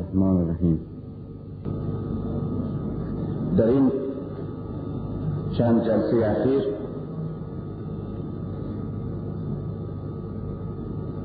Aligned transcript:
الرحمن 0.00 0.36
الرحیم. 0.36 0.80
در 3.56 3.68
این 3.68 3.90
چند 5.58 5.84
جلسه 5.84 6.26
اخیر 6.26 6.62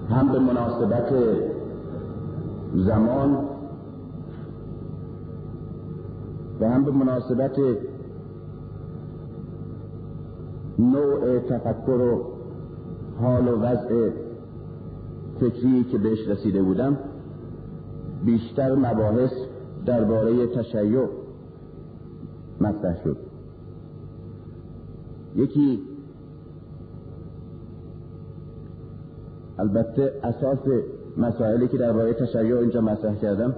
هم 0.10 0.32
به 0.32 0.40
مناسبت 0.40 1.14
زمان 2.76 3.38
و 6.60 6.70
هم 6.70 6.84
به 6.84 6.92
مناسبت 6.92 7.60
نوع 10.80 11.40
تفکر 11.40 11.92
و 11.92 12.24
حال 13.22 13.48
و 13.48 13.62
وضع 13.62 14.10
فکری 15.40 15.84
که 15.84 15.98
بهش 15.98 16.28
رسیده 16.28 16.62
بودم 16.62 16.98
بیشتر 18.26 18.76
مباحث 18.76 19.32
درباره 19.86 20.48
تشیع 20.48 21.06
مطرح 22.62 23.04
شد. 23.04 23.18
یکی 25.36 25.80
البته 29.60 30.14
اساس 30.24 30.60
مسائلی 31.18 31.68
که 31.68 31.78
درباره 31.78 32.14
تشیع 32.14 32.58
اینجا 32.58 32.82
مطرح 32.82 33.16
کردم 33.16 33.56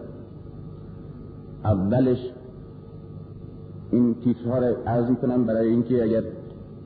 اولش 1.63 2.17
این 3.91 4.15
تیترها 4.23 4.57
رو 4.57 4.75
عرض 4.85 5.09
می‌کنم 5.09 5.45
برای 5.45 5.67
اینکه 5.67 6.03
اگر 6.03 6.23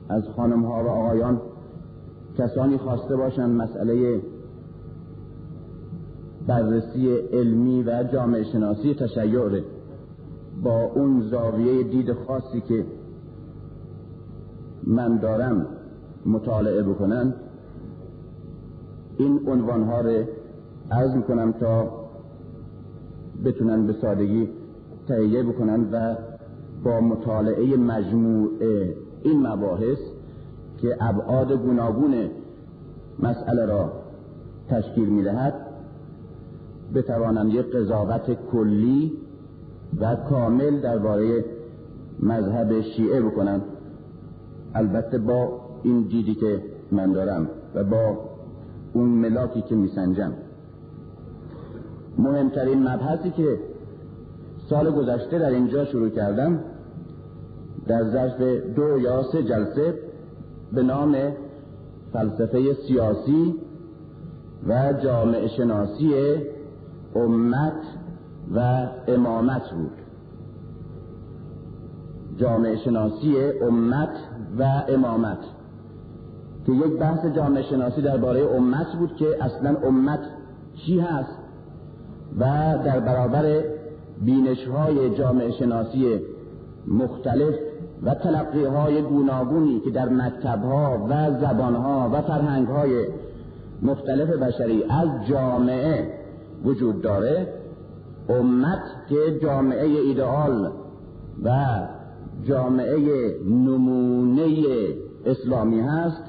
از 0.08 0.28
خانم 0.36 0.62
ها 0.64 0.84
و 0.84 0.88
آقایان 0.88 1.40
کسانی 2.38 2.76
خواسته 2.76 3.16
باشند 3.16 3.60
مسئله 3.62 4.20
بررسی 6.52 7.16
علمی 7.32 7.82
و 7.82 8.04
جامعه 8.12 8.44
شناسی 8.44 8.94
تشیع 8.94 9.62
با 10.62 10.82
اون 10.82 11.20
زاویه 11.30 11.82
دید 11.82 12.12
خاصی 12.12 12.60
که 12.60 12.84
من 14.86 15.16
دارم 15.16 15.66
مطالعه 16.26 16.82
بکنن 16.82 17.34
این 19.18 19.40
عنوان 19.46 19.82
ها 19.82 20.00
رو 20.00 20.24
عرض 20.90 21.14
می‌کنم 21.14 21.52
تا 21.52 21.90
بتونن 23.44 23.86
به 23.86 23.92
سادگی 23.92 24.48
تهیه 25.08 25.42
بکنن 25.42 25.90
و 25.92 26.16
با 26.84 27.00
مطالعه 27.00 27.76
مجموع 27.76 28.50
این 29.22 29.46
مباحث 29.46 29.98
که 30.78 30.96
ابعاد 31.00 31.52
گوناگون 31.52 32.14
مسئله 33.18 33.66
را 33.66 33.92
تشکیل 34.68 35.08
می‌دهد 35.08 35.61
بتوانم 36.94 37.50
یک 37.50 37.66
قضاوت 37.70 38.30
کلی 38.52 39.12
و 40.00 40.16
کامل 40.16 40.80
درباره 40.80 41.44
مذهب 42.20 42.80
شیعه 42.80 43.22
بکنم. 43.22 43.62
البته 44.74 45.18
با 45.18 45.60
این 45.82 46.02
دیدی 46.02 46.34
که 46.34 46.62
من 46.92 47.12
دارم 47.12 47.48
و 47.74 47.84
با 47.84 48.18
اون 48.92 49.08
ملاکی 49.08 49.62
که 49.62 49.74
میسنجم. 49.74 50.32
مهمترین 52.18 52.88
مبحثی 52.88 53.30
که 53.30 53.58
سال 54.70 54.90
گذشته 54.90 55.38
در 55.38 55.50
اینجا 55.50 55.84
شروع 55.84 56.08
کردم 56.08 56.60
در 57.86 58.04
ظرف 58.10 58.40
دو 58.76 58.98
یا 58.98 59.22
سه 59.22 59.42
جلسه 59.42 59.94
به 60.72 60.82
نام 60.82 61.16
فلسفه 62.12 62.74
سیاسی 62.88 63.54
و 64.68 64.92
جامعه 64.92 65.48
شناسی 65.48 66.14
امت 67.14 67.82
و 68.54 68.86
امامت 69.08 69.70
بود. 69.70 69.92
جامعه 72.36 72.76
شناسی 72.76 73.36
امت 73.62 74.16
و 74.58 74.82
امامت. 74.88 75.38
که 76.66 76.72
یک 76.72 76.98
بحث 76.98 77.26
جامعه 77.26 77.62
شناسی 77.62 78.02
درباره 78.02 78.46
امت 78.56 78.92
بود 78.98 79.16
که 79.16 79.44
اصلا 79.44 79.76
امت 79.84 80.20
چی 80.74 81.00
هست 81.00 81.38
و 82.38 82.44
در 82.84 83.00
برابر 83.00 83.62
بینش 84.20 84.68
های 84.68 85.14
جامعه 85.14 85.50
شناسی 85.50 86.20
مختلف 86.86 87.54
و 88.02 88.14
تلقی 88.14 88.64
های 88.64 89.02
گوناگونی 89.02 89.80
که 89.80 89.90
در 89.90 90.08
مکتب 90.08 90.64
و 91.08 91.40
زبان 91.40 91.74
ها 91.74 92.10
و 92.12 92.22
فرهنگ 92.22 92.68
های 92.68 93.06
مختلف 93.82 94.28
بشری 94.28 94.84
از 94.84 95.08
جامعه 95.28 96.21
وجود 96.64 97.02
داره 97.02 97.54
امت 98.28 98.82
که 99.08 99.38
جامعه 99.42 99.86
ایدئال 99.86 100.72
و 101.44 101.80
جامعه 102.44 102.98
نمونه 103.44 104.46
اسلامی 105.26 105.80
هست 105.80 106.22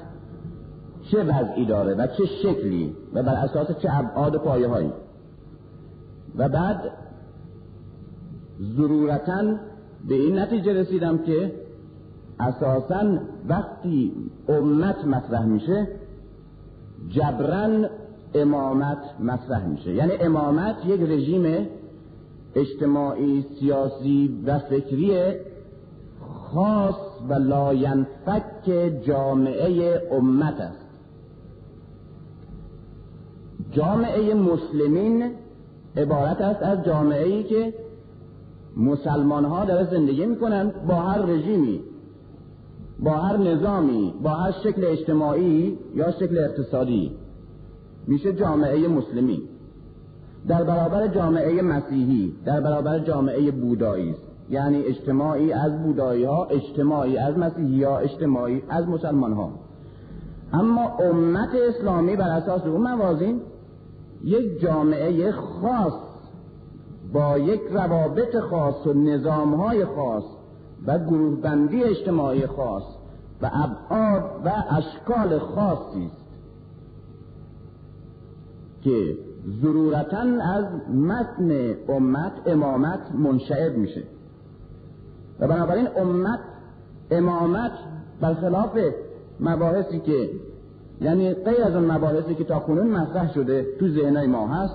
چه 1.10 1.24
وضعی 1.24 1.66
داره 1.66 1.94
و 1.94 2.06
چه 2.06 2.26
شکلی 2.42 2.96
و 3.14 3.22
بر 3.22 3.34
اساس 3.34 3.78
چه 3.78 3.88
ابعاد 3.98 4.36
پایه 4.36 4.68
هایی 4.68 4.92
و 6.36 6.48
بعد 6.48 6.80
ضرورتا 8.76 9.42
به 10.08 10.14
این 10.14 10.38
نتیجه 10.38 10.72
رسیدم 10.72 11.18
که 11.18 11.52
اساسا 12.40 13.18
وقتی 13.48 14.12
امت 14.48 15.04
مطرح 15.04 15.44
میشه 15.44 15.88
جبران 17.08 17.88
امامت 18.34 18.98
مطرح 19.20 19.66
میشه. 19.66 19.94
یعنی 19.94 20.12
امامت 20.20 20.76
یک 20.86 21.00
رژیم 21.00 21.66
اجتماعی 22.54 23.44
سیاسی 23.60 24.42
و 24.46 24.58
فکری 24.58 25.32
خاص 26.20 26.94
و 27.28 27.34
لاینفک 27.34 29.02
جامعه 29.06 30.02
امت 30.12 30.60
است. 30.60 30.84
جامعه 33.72 34.34
مسلمین 34.34 35.30
عبارت 35.96 36.40
است 36.40 36.62
از 36.62 36.84
جامعه 36.84 37.24
ای 37.24 37.42
که 37.42 37.74
مسلمان 38.76 39.44
ها 39.44 39.64
در 39.64 39.84
زندگی 39.84 40.26
می‌کنند 40.26 40.86
با 40.86 40.94
هر 40.94 41.18
رژیمی 41.18 41.80
با 42.98 43.10
هر 43.10 43.36
نظامی 43.36 44.14
با 44.22 44.30
هر 44.30 44.52
شکل 44.64 44.84
اجتماعی 44.84 45.78
یا 45.94 46.10
شکل 46.10 46.38
اقتصادی. 46.38 47.12
میشه 48.06 48.32
جامعه 48.32 48.88
مسلمی 48.88 49.42
در 50.48 50.64
برابر 50.64 51.08
جامعه 51.08 51.62
مسیحی 51.62 52.32
در 52.44 52.60
برابر 52.60 52.98
جامعه 52.98 53.50
بودایی 53.50 54.10
است. 54.10 54.22
یعنی 54.50 54.82
اجتماعی 54.82 55.52
از 55.52 55.82
بودایی 55.82 56.24
ها 56.24 56.44
اجتماعی 56.44 57.18
از 57.18 57.38
مسیحی 57.38 57.84
ها 57.84 57.98
اجتماعی 57.98 58.62
از 58.68 58.88
مسلمان 58.88 59.32
ها 59.32 59.52
اما 60.52 60.88
امت 60.88 61.48
اسلامی 61.68 62.16
بر 62.16 62.28
اساس 62.28 62.66
اون 62.66 62.80
موازین 62.80 63.40
یک 64.24 64.60
جامعه 64.60 65.32
خاص 65.32 65.92
با 67.12 67.38
یک 67.38 67.60
روابط 67.70 68.36
خاص 68.36 68.86
و 68.86 68.92
نظام 68.92 69.54
های 69.54 69.84
خاص 69.84 70.24
و 70.86 70.98
گروه 70.98 71.40
بندی 71.40 71.84
اجتماعی 71.84 72.46
خاص 72.46 72.82
و 73.42 73.50
ابعاد 73.52 74.24
و 74.44 74.52
اشکال 74.70 75.38
خاصی 75.38 76.06
است. 76.06 76.23
که 78.84 79.16
ضرورتا 79.62 80.20
از 80.54 80.64
متن 80.94 81.74
امت 81.88 82.32
امامت 82.46 83.00
منشعب 83.14 83.76
میشه. 83.76 84.02
و 85.40 85.48
بنابراین 85.48 85.88
امت 85.96 86.40
امامت 87.10 87.72
برخلاف 88.20 88.78
مباحثی 89.40 89.98
که 89.98 90.30
یعنی 91.00 91.34
غیر 91.34 91.62
از 91.64 91.74
اون 91.74 91.92
مباحثی 91.92 92.34
که 92.34 92.44
تا 92.44 92.58
کنون 92.58 92.86
مطرح 92.86 93.32
شده 93.34 93.66
تو 93.80 93.88
ذهنای 93.88 94.26
ما 94.26 94.48
هست 94.48 94.74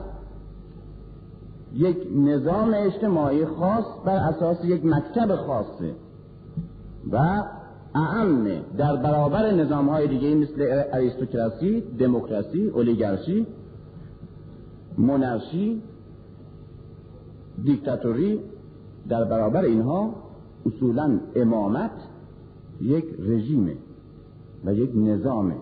یک 1.73 1.97
نظام 2.15 2.73
اجتماعی 2.75 3.45
خاص 3.45 3.85
بر 4.05 4.15
اساس 4.15 4.65
یک 4.65 4.85
مکتب 4.85 5.35
خاصه 5.35 5.93
و 7.11 7.43
اعم 7.95 8.47
در 8.77 8.95
برابر 8.95 9.51
نظام 9.51 9.89
های 9.89 10.07
دیگه 10.07 10.35
مثل 10.35 10.83
اریستوکراسی، 10.93 11.81
دموکراسی، 11.99 12.67
اولیگارشی، 12.67 13.47
مونارشی، 14.99 15.81
دیکتاتوری 17.63 18.39
در 19.09 19.23
برابر 19.23 19.65
اینها 19.65 20.15
اصولا 20.65 21.19
امامت 21.35 21.91
یک 22.81 23.05
رژیمه 23.19 23.77
و 24.65 24.73
یک 24.73 24.91
نظامه. 24.95 25.55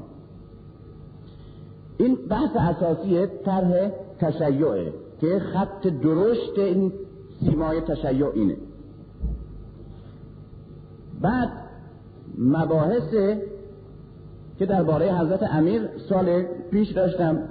این 1.97 2.15
بحث 2.29 2.49
اساسی 2.55 3.27
طرح 3.27 3.91
تشیعه 4.19 4.93
که 5.21 5.39
خط 5.39 5.87
درشت 5.87 6.59
این 6.59 6.93
سیمای 7.39 7.81
تشیع 7.81 8.31
اینه. 8.33 8.57
بعد 11.21 11.49
مباحث 12.37 13.09
که 14.59 14.65
درباره 14.65 15.13
حضرت 15.13 15.43
امیر 15.43 15.89
سال 16.09 16.43
پیش 16.71 16.91
داشتم 16.91 17.49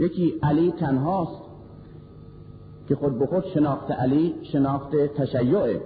یکی 0.00 0.34
علی 0.42 0.72
تنهاست 0.72 1.42
که 2.88 2.94
خود 2.96 3.18
به 3.18 3.26
خود 3.26 3.44
شناخت 3.44 3.90
علی 3.90 4.34
شناخت 4.42 4.96
تشیعه 4.96 5.80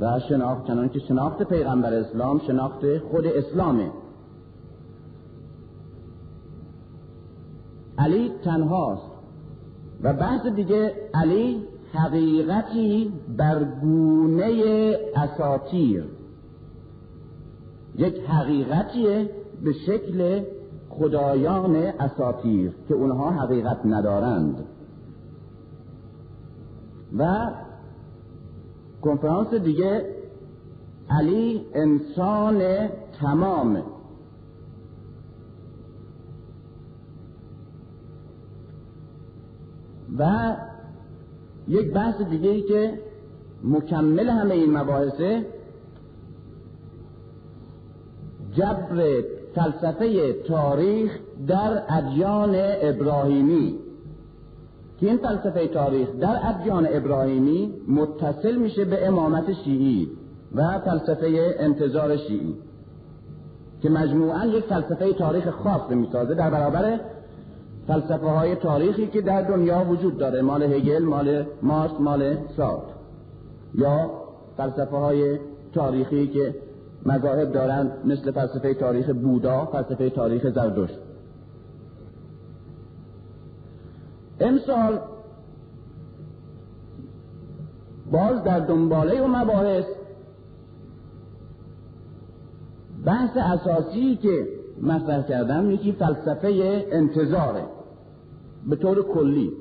و 0.00 0.20
شناخت 0.28 0.66
چنان 0.66 0.88
که 0.88 0.98
شناخت 0.98 1.42
پیغمبر 1.42 1.94
اسلام 1.94 2.38
شناخت 2.38 2.98
خود 2.98 3.26
اسلامه. 3.26 3.90
علی 7.98 8.32
تنهاست 8.44 9.10
و 10.02 10.12
بحث 10.12 10.46
دیگه 10.46 10.94
علی 11.14 11.62
حقیقتی 11.92 13.12
برگونه 13.36 14.52
اساتیر 15.16 16.04
یک 17.96 18.20
حقیقتیه 18.20 19.30
به 19.64 19.72
شکل 19.72 20.44
خدایان 20.98 21.76
اساتیر 21.76 22.72
که 22.88 22.94
اونها 22.94 23.30
حقیقت 23.30 23.86
ندارند. 23.86 24.64
و 27.18 27.50
کنفرانس 29.02 29.54
دیگه 29.54 30.14
علی 31.10 31.66
انسان 31.74 32.88
تمام. 33.20 33.82
و 40.18 40.56
یک 41.68 41.92
بحث 41.92 42.20
دیگه 42.20 42.50
ای 42.50 42.62
که 42.62 43.00
مکمل 43.64 44.28
همه 44.28 44.54
این 44.54 44.76
مباحثه 44.76 45.46
جبر 48.52 49.22
فلسفه 49.58 50.32
تاریخ 50.32 51.18
در 51.46 51.82
ادیان 51.88 52.54
ابراهیمی. 52.82 53.78
که 55.00 55.06
این 55.06 55.16
فلسفه 55.16 55.66
تاریخ 55.66 56.08
در 56.20 56.38
ادیان 56.42 56.88
ابراهیمی 56.90 57.74
متصل 57.88 58.56
میشه 58.56 58.84
به 58.84 59.06
امامت 59.06 59.52
شیعی 59.52 60.10
و 60.54 60.78
فلسفه 60.78 61.56
انتظار 61.58 62.16
شیعی. 62.16 62.54
که 63.82 63.90
مجموعا 63.90 64.46
یک 64.46 64.64
فلسفه 64.64 65.12
تاریخ 65.12 65.48
خاص 65.50 65.90
می‌سازه. 65.90 66.34
در 66.34 66.50
برابر 66.50 67.00
فلسفه 67.86 68.26
های 68.26 68.54
تاریخی 68.54 69.06
که 69.06 69.20
در 69.20 69.42
دنیا 69.42 69.84
وجود 69.88 70.18
داره. 70.18 70.42
مال 70.42 70.62
هگل 70.62 71.04
مال 71.04 71.46
مارس 71.62 71.92
مال 72.00 72.36
سارت 72.56 72.82
یا 73.74 74.10
فلسفه 74.56 74.96
های 74.96 75.38
تاریخی 75.74 76.26
که 76.26 76.54
مذاهب 77.06 77.52
دارند 77.52 77.92
مثل 78.04 78.30
فلسفه 78.30 78.74
تاریخ 78.74 79.10
بودا 79.10 79.64
فلسفه 79.64 80.10
تاریخ 80.10 80.50
زردشت. 80.50 80.98
امسال 84.40 84.98
باز 88.12 88.42
در 88.44 88.60
دنباله 88.60 89.22
و 89.22 89.26
مباحث 89.26 89.84
بحث 93.04 93.36
اساسی 93.36 94.16
که 94.16 94.48
مطرح 94.82 95.22
کردم 95.22 95.70
یکی 95.70 95.92
فلسفه 95.92 96.84
انتظاره 96.92 97.64
به 98.66 98.76
طور 98.76 99.02
کلی. 99.02 99.52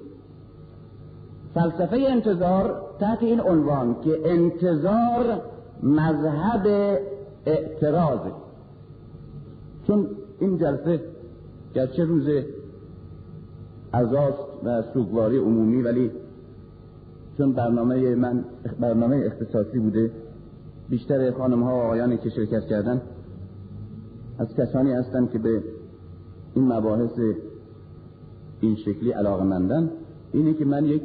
فلسفه 1.54 1.98
انتظار 2.10 2.82
تحت 3.00 3.24
این 3.24 3.42
عنوان 3.42 3.96
که 4.02 4.32
انتظار 4.32 5.42
مذهب 5.84 6.98
اعتراضه 7.48 8.32
چون 9.88 10.08
این 10.40 10.58
جلسه 10.58 11.02
گرچه 11.74 12.04
روز 12.04 12.28
ازاست 13.94 14.40
و 14.64 14.84
سوگواری 14.94 15.38
عمومی 15.38 15.82
ولی 15.82 16.12
چون 17.38 17.54
برنامه 17.54 18.16
من 18.16 18.46
برنامه 18.80 19.24
اختصاصی 19.26 19.80
بوده 19.80 20.12
بیشتر 20.90 21.32
خانم 21.32 21.64
ها 21.64 21.70
و 21.70 21.80
آقایانی 21.80 22.18
که 22.18 22.30
شرکت 22.30 22.66
کردن 22.66 23.02
از 24.40 24.48
کسانی 24.56 24.92
هستند 24.92 25.32
که 25.32 25.40
به 25.40 25.64
این 26.54 26.74
مباحث 26.74 27.20
این 28.62 28.76
شکلی 28.76 29.12
علاقه 29.12 29.44
مندن 29.44 29.92
اینه 30.34 30.54
که 30.54 30.66
من 30.66 30.86
یک 30.86 31.02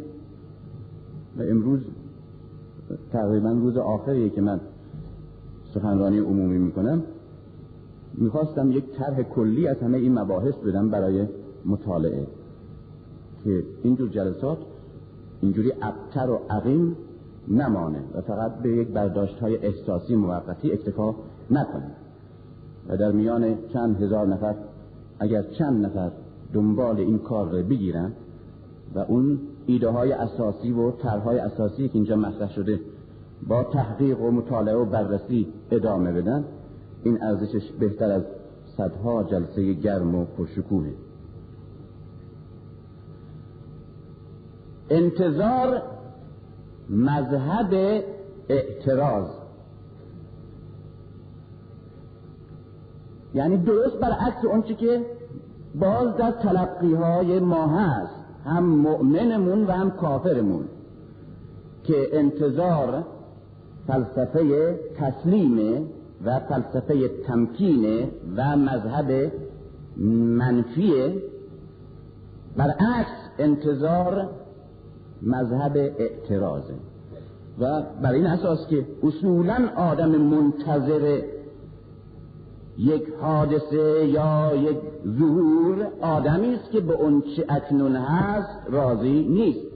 و 1.39 1.43
امروز 1.43 1.81
تقریبا 3.13 3.51
روز 3.51 3.77
آخریه 3.77 4.31
که 4.31 4.41
من 4.41 4.61
سخنرانی 5.75 6.19
عمومی 6.19 6.59
می‌کنم. 6.59 7.03
می‌خواستم 8.15 8.73
یک 8.73 8.85
طرح 8.99 9.23
کلی 9.23 9.69
از 9.69 9.77
همه 9.77 9.99
این 9.99 10.19
مباحث 10.19 10.55
بدم 10.55 10.89
برای 10.89 11.27
مطالعه 11.67 12.27
که 13.45 13.63
اینجور 13.83 14.09
جلسات 14.09 14.59
اینجوری 15.41 15.73
ابتر 15.83 16.31
و 16.31 16.41
عقیم 16.51 16.97
نمانه 17.49 18.03
و 18.15 18.21
فقط 18.21 18.55
به 18.55 18.77
یک 18.77 18.89
برداشت 18.89 19.39
های 19.39 19.57
احساسی 19.57 20.17
موقتی 20.17 20.73
اکتفا 20.73 21.15
نکنه. 21.51 21.91
و 22.89 22.97
در 22.97 23.13
میان 23.13 23.55
چند 23.73 24.03
هزار 24.03 24.27
نفر 24.27 24.55
اگر 25.19 25.43
چند 25.43 25.87
نفر 25.87 26.11
دنبال 26.53 26.97
این 26.97 27.19
کار 27.19 27.51
رو 27.51 27.63
بگیرن 27.69 28.13
و 28.95 28.99
اون 28.99 29.39
ایده 29.67 29.89
های 29.89 30.13
اساسی 30.13 30.73
و 30.73 30.91
طرحهای 30.91 31.39
اساسی 31.39 31.89
که 31.89 31.95
اینجا 31.95 32.17
مطرح 32.17 32.53
شده 32.53 32.81
با 33.49 33.65
تحقیق 33.65 34.21
و 34.21 34.31
مطالعه 34.31 34.75
و 34.75 34.85
بررسی 34.85 35.47
ادامه 35.71 36.13
بدن. 36.13 36.45
این 37.05 37.23
ارزشش 37.23 37.71
بهتر 37.81 38.11
از 38.11 38.23
صدها 38.77 39.23
جلسه 39.23 39.73
گرم 39.73 40.15
و 40.15 40.25
پرشکوهه 40.25 40.93
انتظار 44.91 45.83
مذهب 46.91 48.05
اعتراض. 48.49 49.29
یعنی 53.35 53.57
درست 53.57 53.97
برعکس 53.97 54.45
اونچه 54.45 54.75
که 54.75 55.07
باز 55.75 56.17
در 56.17 56.31
تلقی 56.31 56.95
های 56.95 57.41
ما 57.41 57.67
هست. 57.67 58.15
هم 58.45 58.65
مؤمنمون 58.65 59.67
و 59.67 59.71
هم 59.71 59.91
کافرمون. 59.91 60.65
که 61.85 62.09
انتظار 62.13 63.05
فلسفه 63.87 64.79
تسلیم 64.97 65.87
و 66.25 66.41
فلسفه 66.41 67.09
تمکین 67.09 68.11
و 68.37 68.57
مذهب 68.57 69.33
منفی 70.39 70.93
برعکس 72.57 73.11
انتظار 73.39 74.29
مذهب 75.23 75.77
اعتراضه 75.77 76.75
و 77.59 77.83
بر 78.03 78.13
این 78.13 78.27
اساس 78.27 78.67
که 78.67 78.87
اصولا 79.03 79.69
آدم 79.77 80.11
منتظر 80.11 81.23
یک 82.79 83.03
حادثه 83.21 84.07
یا 84.07 84.57
یک 84.57 84.79
ظهور 85.19 85.87
آدمی 86.01 86.55
است 86.55 86.71
که 86.71 86.81
به 86.81 86.93
اون 86.93 87.23
چه 87.37 87.45
اکنون 87.49 87.97
هست 87.97 88.59
راضی 88.71 89.29
نیست. 89.29 89.73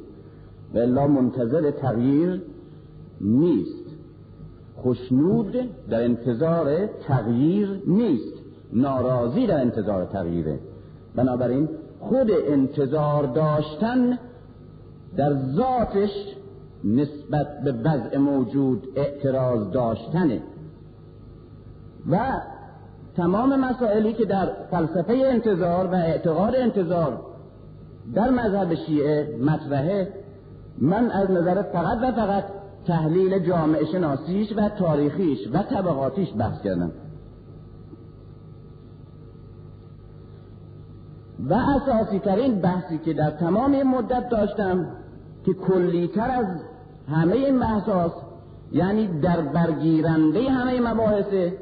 و 0.75 1.08
منتظر 1.08 1.70
تغییر 1.70 2.42
نیست. 3.20 3.75
خوشنود 4.87 5.57
در 5.90 6.05
انتظار 6.05 6.87
تغییر 6.87 7.83
نیست. 7.87 8.35
ناراضی 8.73 9.47
در 9.47 9.61
انتظار 9.61 10.05
تغییره. 10.05 10.59
بنابراین 11.16 11.69
خود 12.00 12.31
انتظار 12.31 13.26
داشتن 13.26 14.19
در 15.16 15.35
ذاتش 15.35 16.11
نسبت 16.85 17.47
به 17.64 17.73
وضع 17.73 18.19
موجود 18.19 18.88
اعتراض 18.97 19.71
داشتنه. 19.71 20.43
و 22.11 22.19
تمام 23.16 23.61
مسائلی 23.61 24.12
که 24.12 24.25
در 24.25 24.49
فلسفه 24.71 25.12
انتظار 25.12 25.87
و 25.87 25.95
اعتقاد 25.95 26.55
انتظار 26.55 27.21
در 28.14 28.31
مذهب 28.31 28.75
شیعه 28.75 29.37
مطرحه 29.40 30.12
من 30.78 31.11
از 31.11 31.31
نظر 31.31 31.62
فقط 31.62 31.99
و 32.02 32.12
فقط 32.12 32.45
تحلیل 32.87 33.38
جامعه 33.38 33.85
شناسیش 33.85 34.52
و 34.57 34.69
تاریخیش 34.69 35.38
و 35.52 35.62
طبقاتیش 35.62 36.28
بحث 36.38 36.62
کردم 36.62 36.93
و 41.50 41.55
اساسی 41.55 42.19
ترین 42.19 42.61
بحثی 42.61 42.99
که 42.99 43.12
در 43.12 43.31
تمام 43.31 43.83
مدت 43.83 44.28
داشتم 44.28 44.87
که 45.45 45.52
کلیتر 45.52 46.31
از 46.31 46.47
همه 47.11 47.33
این 47.33 47.59
بحث 47.59 47.88
یعنی 48.73 49.21
در 49.21 49.40
برگیرنده 49.40 50.50
همه 50.50 50.81
مباحثه 50.81 51.52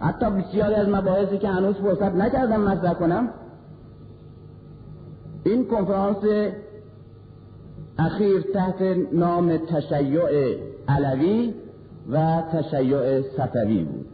حتی 0.00 0.30
بسیاری 0.30 0.74
از 0.74 0.88
مباحثی 0.88 1.38
که 1.38 1.48
هنوز 1.48 1.74
فرصت 1.76 2.14
نکردم 2.14 2.60
مطرح 2.60 2.94
کنم 2.94 3.28
این 5.44 5.66
کنفرانس 5.66 6.52
اخیر 7.98 8.40
تحت 8.54 8.82
نام 9.12 9.56
تشیع 9.56 10.67
علوی 10.88 11.54
و 12.10 12.42
تشیع 12.52 13.22
صفوی 13.22 13.84
بود. 13.84 14.06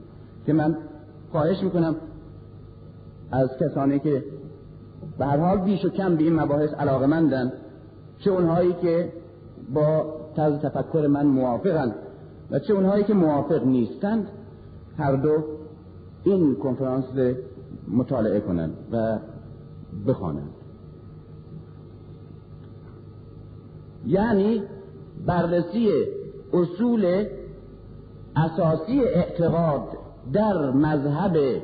که 0.46 0.52
من 0.52 0.76
خواهش 1.32 1.62
می‌کنم 1.62 1.96
از 3.30 3.48
کسانی 3.60 3.98
که 3.98 4.24
به 5.18 5.26
هر 5.26 5.36
حال 5.36 5.58
بیش 5.58 5.84
و 5.84 5.88
کم 5.88 6.16
به 6.16 6.24
این 6.24 6.40
مباحث 6.40 6.74
علاقه 6.74 7.06
مندن 7.06 7.52
چه 8.18 8.30
اونهایی 8.30 8.72
که 8.82 9.12
با 9.74 10.14
طرز 10.36 10.58
تفکر 10.58 11.06
من 11.06 11.26
موافقند 11.26 11.94
و 12.50 12.58
چه 12.58 12.74
اونهایی 12.74 13.04
که 13.04 13.14
موافق 13.14 13.66
نیستند 13.66 14.28
هر 14.98 15.16
دو 15.16 15.44
این 16.24 16.54
کنفرانس 16.54 17.04
مطالعه 17.88 18.40
کنند 18.40 18.76
و 18.92 19.18
بخوانند. 20.06 20.50
یعنی 24.06 24.62
بررسی 25.26 25.88
اصول 26.54 27.26
اساسی 28.36 29.00
اعتقاد 29.00 29.88
در 30.32 30.70
مذهب 30.70 31.62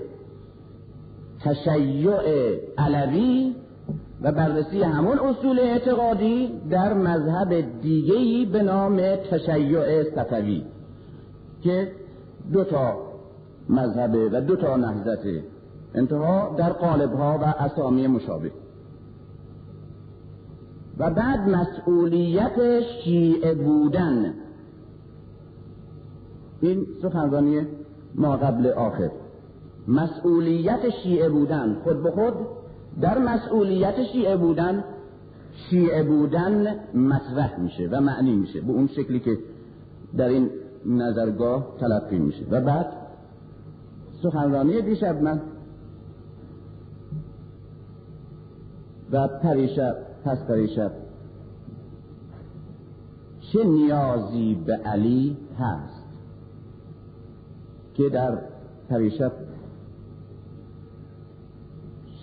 تشیع 1.41 2.11
علوی 2.79 3.55
و 4.23 4.33
بررسی 4.33 4.83
همون 4.83 5.19
اصول 5.19 5.59
اعتقادی 5.59 6.61
در 6.71 6.95
مذهب 6.95 7.81
دیگهی 7.83 8.47
به 8.47 8.63
نام 8.63 8.97
تشیع 9.31 10.03
صفوی 10.15 10.63
که 11.63 11.93
دو 12.53 12.65
تا 12.65 12.95
مذهبه 13.69 14.29
و 14.33 14.41
دو 14.41 14.57
تا 14.57 14.77
نهضت 14.77 15.27
انتها 15.95 16.55
در 16.59 16.73
قالبها 16.73 17.39
و 17.39 17.45
اسامی 17.45 18.07
مشابه. 18.07 18.51
و 20.99 21.11
بعد 21.11 21.49
مسئولیت 21.49 22.81
شیعه 23.05 23.55
بودن 23.55 24.35
این 26.61 26.87
سخنرانی 27.03 27.67
ما 28.15 28.37
قبل 28.37 28.67
آخر. 28.67 29.11
مسئولیت 29.89 30.91
شیعه 31.03 31.29
بودن 31.29 31.77
خود 31.85 32.03
به 32.03 32.11
خود 32.11 32.35
در 33.01 33.19
مسئولیت 33.19 34.05
شیعه 34.13 34.37
بودن 34.37 34.85
شیعه 35.71 36.03
بودن 36.03 36.77
مطرح 36.95 37.61
میشه 37.61 37.89
و 37.93 38.01
معنی 38.01 38.37
میشه 38.37 38.61
به 38.61 38.73
اون 38.73 38.87
شکلی 38.87 39.21
که 39.21 39.39
در 40.17 40.29
این 40.29 40.51
نظرگاه 40.87 41.67
تلقی 41.81 42.19
میشه. 42.19 42.45
و 42.51 42.61
بعد 42.61 42.87
سخنرانی 44.23 44.83
دیشب 44.83 45.23
من 45.23 45.41
و 49.13 49.29
پریشب 49.29 49.97
پس 50.25 50.39
پریشب. 50.49 50.93
چه 53.41 53.65
نیازی 53.65 54.55
به 54.67 54.73
علی 54.75 55.37
هست؟ 55.59 56.00
که 58.01 58.09
در 58.09 58.39
پریشب 58.89 59.33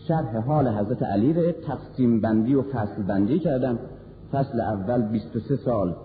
شرح 0.08 0.38
حال 0.38 0.68
حضرت 0.68 1.04
علی 1.04 1.34
رو 1.34 1.52
تقسیم 1.52 2.22
بندی 2.22 2.56
و 2.56 2.62
فصل 2.62 3.04
بندی 3.04 3.40
کردم. 3.40 3.80
فصل 4.32 4.62
اول 4.62 5.02
23 5.02 5.56
سال 5.56 5.96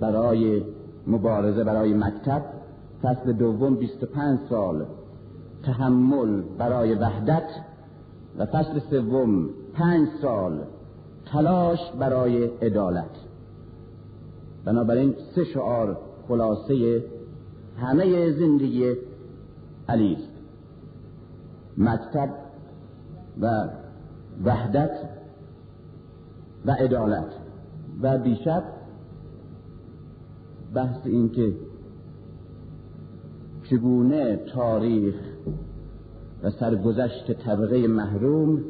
برای 0.00 0.62
مبارزه 1.06 1.64
برای 1.64 1.94
مکتب. 1.94 2.42
فصل 3.02 3.32
دوم 3.32 3.76
25 3.76 4.38
سال 4.50 4.86
تحمل 5.62 6.42
برای 6.58 6.94
وحدت. 6.94 7.48
و 8.38 8.46
فصل 8.46 8.78
سوم 8.90 9.48
پنج 9.74 10.08
سال 10.22 10.60
تلاش 11.32 11.78
برای 12.00 12.44
عدالت. 12.44 13.16
بنابراین 14.64 15.14
سه 15.34 15.44
شعار 15.44 15.98
خلاصه 16.28 17.02
همه 17.78 18.30
زندگی 18.32 18.94
علی. 19.88 20.14
است 20.14 20.32
مکتب 21.78 22.28
و 23.40 23.68
وحدت 24.44 25.08
و 26.66 26.70
عدالت. 26.70 27.32
و 28.02 28.18
دیشب 28.18 28.64
بحث 30.74 30.96
این 31.04 31.30
که 31.30 31.52
چگونه 33.70 34.36
تاریخ 34.36 35.14
و 36.42 36.50
سرگذشت 36.50 37.32
طبقه 37.32 37.86
محروم 37.86 38.64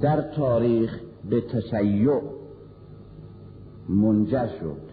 در 0.00 0.20
تاریخ 0.20 1.00
به 1.30 1.40
تشیع 1.40 2.20
منجر 3.88 4.46
شد. 4.46 4.88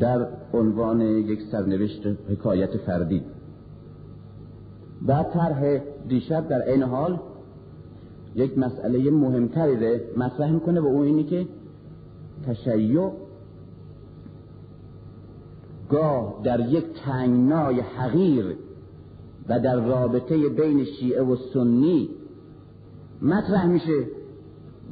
در 0.00 0.26
عنوان 0.54 1.00
یک 1.00 1.42
سرنوشت 1.42 2.06
حکایت 2.30 2.76
فردی. 2.76 3.22
و 5.06 5.22
طرح 5.22 5.78
دیشب 6.08 6.48
در 6.48 6.70
این 6.70 6.82
حال 6.82 7.18
یک 8.34 8.58
مسئله 8.58 9.10
مهمتری 9.10 9.76
رو 9.76 9.98
مطرح 10.16 10.50
می‌کنه 10.50 10.80
و 10.80 10.86
اون 10.86 11.06
اینی 11.06 11.24
که 11.24 11.46
تشیع 12.46 13.10
گاه 15.90 16.40
در 16.44 16.60
یک 16.60 16.84
تنگنای 17.04 17.80
حقیر 17.80 18.56
و 19.48 19.60
در 19.60 19.80
رابطه 19.80 20.48
بین 20.48 20.84
شیعه 20.84 21.22
و 21.22 21.36
سنی 21.36 22.08
مطرح 23.22 23.66
میشه. 23.66 24.04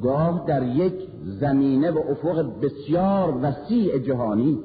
گاه 0.03 0.45
در 0.47 0.75
یک 0.75 0.93
زمینه 1.39 1.91
و 1.91 1.97
افق 1.97 2.45
بسیار 2.61 3.39
وسیع 3.41 3.97
جهانی. 3.97 4.59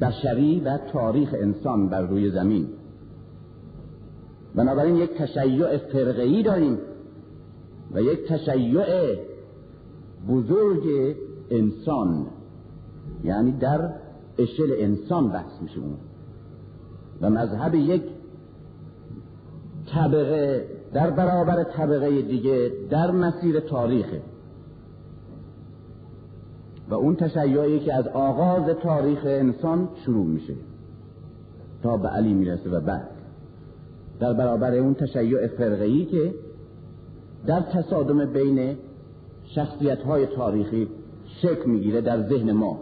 بشری 0.00 0.60
و 0.60 0.78
تاریخ 0.92 1.34
انسان 1.38 1.88
بر 1.88 2.02
روی 2.02 2.30
زمین. 2.30 2.68
بنابراین 4.54 4.96
یک 4.96 5.10
تشیع 5.10 5.76
فرقهی 5.78 6.42
داریم 6.42 6.78
و 7.92 8.00
یک 8.00 8.28
تشیع 8.28 9.16
بزرگ 10.28 11.16
انسان 11.50 12.26
یعنی 13.24 13.52
در 13.52 13.90
اشل 14.38 14.72
انسان 14.78 15.28
بحث 15.28 15.62
میشه 15.62 15.78
اون. 15.78 15.96
و 17.20 17.30
مذهب 17.30 17.74
یک 17.74 18.02
طبقه 19.94 20.66
در 20.92 21.10
برابر 21.10 21.64
طبقه 21.64 22.22
دیگه 22.22 22.72
در 22.90 23.10
مسیر 23.10 23.60
تاریخه. 23.60 24.22
و 26.90 26.94
اون 26.94 27.16
تشیعی 27.16 27.80
که 27.80 27.94
از 27.94 28.08
آغاز 28.08 28.76
تاریخ 28.82 29.18
انسان 29.24 29.88
شروع 30.04 30.26
میشه 30.26 30.54
تا 31.82 31.96
به 31.96 32.08
علی 32.08 32.34
می‌رسه 32.34 32.70
و 32.70 32.80
بعد. 32.80 33.08
در 34.20 34.32
برابر 34.32 34.74
اون 34.74 34.94
تشیع 34.94 35.46
فرقهی 35.46 36.04
که 36.04 36.34
در 37.46 37.60
تصادم 37.60 38.32
بین 38.32 38.76
شخصیت 39.44 40.02
های 40.02 40.26
تاریخی 40.26 40.88
شکل 41.42 41.70
می‌گیره 41.70 42.00
در 42.00 42.28
ذهن 42.28 42.52
ما. 42.52 42.80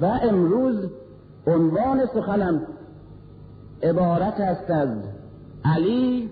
و 0.00 0.04
امروز 0.04 0.90
عنوان 1.46 2.06
سخنم 2.14 2.66
عبارت 3.82 4.40
است 4.40 4.70
از 4.70 4.88
علی 5.64 6.30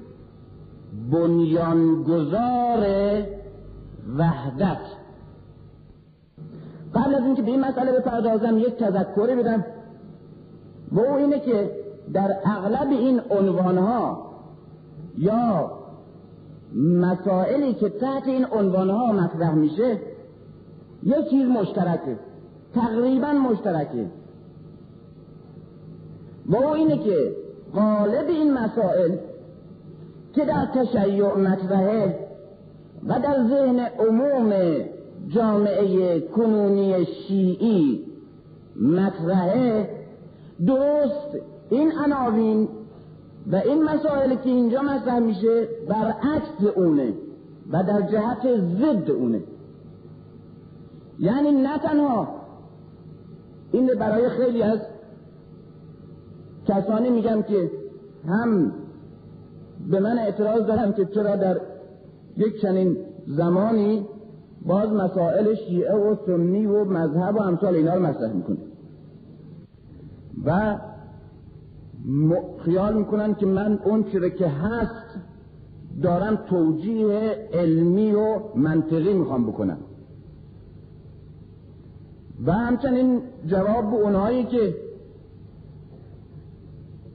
بنیانگذار 1.13 2.87
وحدت. 4.19 5.02
قبل 6.95 7.15
از 7.15 7.25
اینکه 7.25 7.43
به 7.43 7.51
این 7.51 7.61
مسئله 7.61 7.93
بپردازم 7.93 8.59
یک 8.59 8.77
تذکری 8.77 9.35
بدم 9.35 9.65
و 10.93 11.01
او 11.01 11.15
اینه 11.15 11.41
که 11.41 11.71
در 12.13 12.37
اغلب 12.45 12.91
این 12.91 13.21
عنوانها 13.31 14.33
یا 15.19 15.71
مسائلی 16.75 17.75
که 17.75 17.89
تحت 17.89 18.27
این 18.27 18.47
عنوانها 18.53 19.13
مطرح 19.13 19.55
میشه 19.55 19.99
یک 21.03 21.31
چیز 21.31 21.49
مشترکه. 21.49 22.19
تقریبا 22.75 23.33
مشترکه. 23.33 24.07
و 26.47 26.57
او 26.57 26.69
اینه 26.69 26.99
که 26.99 27.37
غالب 27.75 28.29
این 28.29 28.53
مسائل 28.53 29.17
که 30.33 30.45
در 30.45 30.67
تشیع 30.75 31.35
مطرحه 31.37 32.19
و 33.07 33.21
در 33.21 33.37
ذهن 33.49 33.81
عموم 33.81 34.53
جامعه 35.35 36.21
کنونی 36.21 37.05
شیعی 37.05 38.05
مطرحه 38.81 39.89
درست. 40.67 41.37
این 41.71 41.93
عناوین 42.05 42.69
و 43.53 43.57
این 43.57 43.83
مسائل 43.83 44.35
که 44.35 44.51
اینجا 44.51 44.83
مطرح 44.83 45.19
میشه 45.19 45.69
برعکس 45.89 46.77
اونه 46.77 47.13
و 47.73 47.83
در 47.83 48.03
جهت 48.03 48.57
ضد 48.81 49.11
اونه. 49.11 49.41
یعنی 51.19 51.53
نه 51.53 51.79
تنها 51.79 52.29
این 53.73 53.87
برای 53.87 54.29
خیلی 54.29 54.63
از 54.63 54.79
کسانی 56.67 57.11
میگم 57.11 57.43
که 57.43 57.71
هم 58.29 58.73
به 59.91 60.01
من 60.01 60.19
اعتراض 60.19 60.67
دارم 60.67 60.93
که 60.93 61.05
چرا 61.05 61.37
در 61.37 61.61
یک 62.37 62.61
چنین 62.61 62.97
زمانی 63.27 64.07
باز 64.67 64.89
مسائل 64.89 65.55
شیعه 65.55 65.95
و 65.95 66.17
سنی 66.27 66.67
و 66.67 66.85
مذهب 66.85 67.35
و 67.35 67.43
امثال 67.43 67.75
اینا 67.75 67.95
رو 67.95 68.03
مطرح 68.03 68.33
می‌کنه. 68.33 68.59
و 70.45 70.79
خیال 72.65 72.99
می‌کنن 72.99 73.35
که 73.35 73.47
من 73.47 73.79
اون 73.85 74.05
چیره 74.05 74.31
که 74.31 74.47
هست 74.49 75.19
دارن 76.03 76.37
توجیه 76.37 77.49
علمی 77.53 78.13
و 78.13 78.39
منطقی 78.57 79.15
می‌خوام 79.15 79.47
بکنم. 79.47 79.79
و 82.47 82.53
همچنین 82.53 83.23
جواب 83.47 83.91
به 83.91 83.97
اونهایی 83.97 84.45
که 84.45 84.75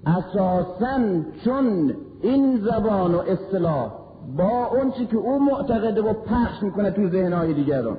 اساسا 0.06 1.00
چون 1.46 1.94
این 2.22 2.58
زبان 2.58 3.16
و 3.16 3.18
اصطلاح 3.18 4.07
با 4.36 4.65
اون 4.65 4.91
چی 4.91 5.05
که 5.05 5.17
او 5.17 5.39
معتقده 5.39 6.01
و 6.01 6.13
پخش 6.13 6.63
می‌کنه 6.63 6.91
تو 6.91 7.10
ذهنهای 7.10 7.53
دیگران. 7.53 7.98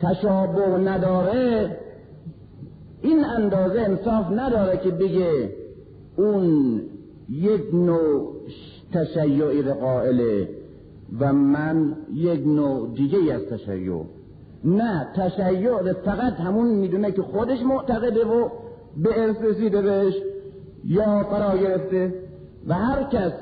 تشابه 0.00 0.78
نداره. 0.78 1.76
این 3.02 3.24
اندازه 3.24 3.80
انصاف 3.80 4.26
نداره 4.32 4.76
که 4.76 4.90
بگه 4.90 5.50
اون 6.16 6.80
یک 7.30 7.74
نوع 7.74 8.34
تشیعی 8.92 9.62
قائله 9.62 10.48
و 11.20 11.32
من 11.32 11.96
یک 12.14 12.46
نوع 12.46 12.94
دیگه 12.94 13.34
از 13.34 13.42
تشیع. 13.42 14.02
نه 14.64 15.06
تشیع 15.16 15.92
فقط 15.92 16.32
همون 16.32 16.68
می‌دونه 16.68 17.12
که 17.12 17.22
خودش 17.22 17.62
معتقده 17.62 18.24
و 18.24 18.48
به 18.96 19.22
ارث 19.22 19.36
رسیده 19.42 19.82
بهش 19.82 20.14
یا 20.84 21.24
فرا 21.30 21.58
گرفته 21.58 22.14
و 22.68 22.74
هر 22.74 23.02
کس 23.02 23.32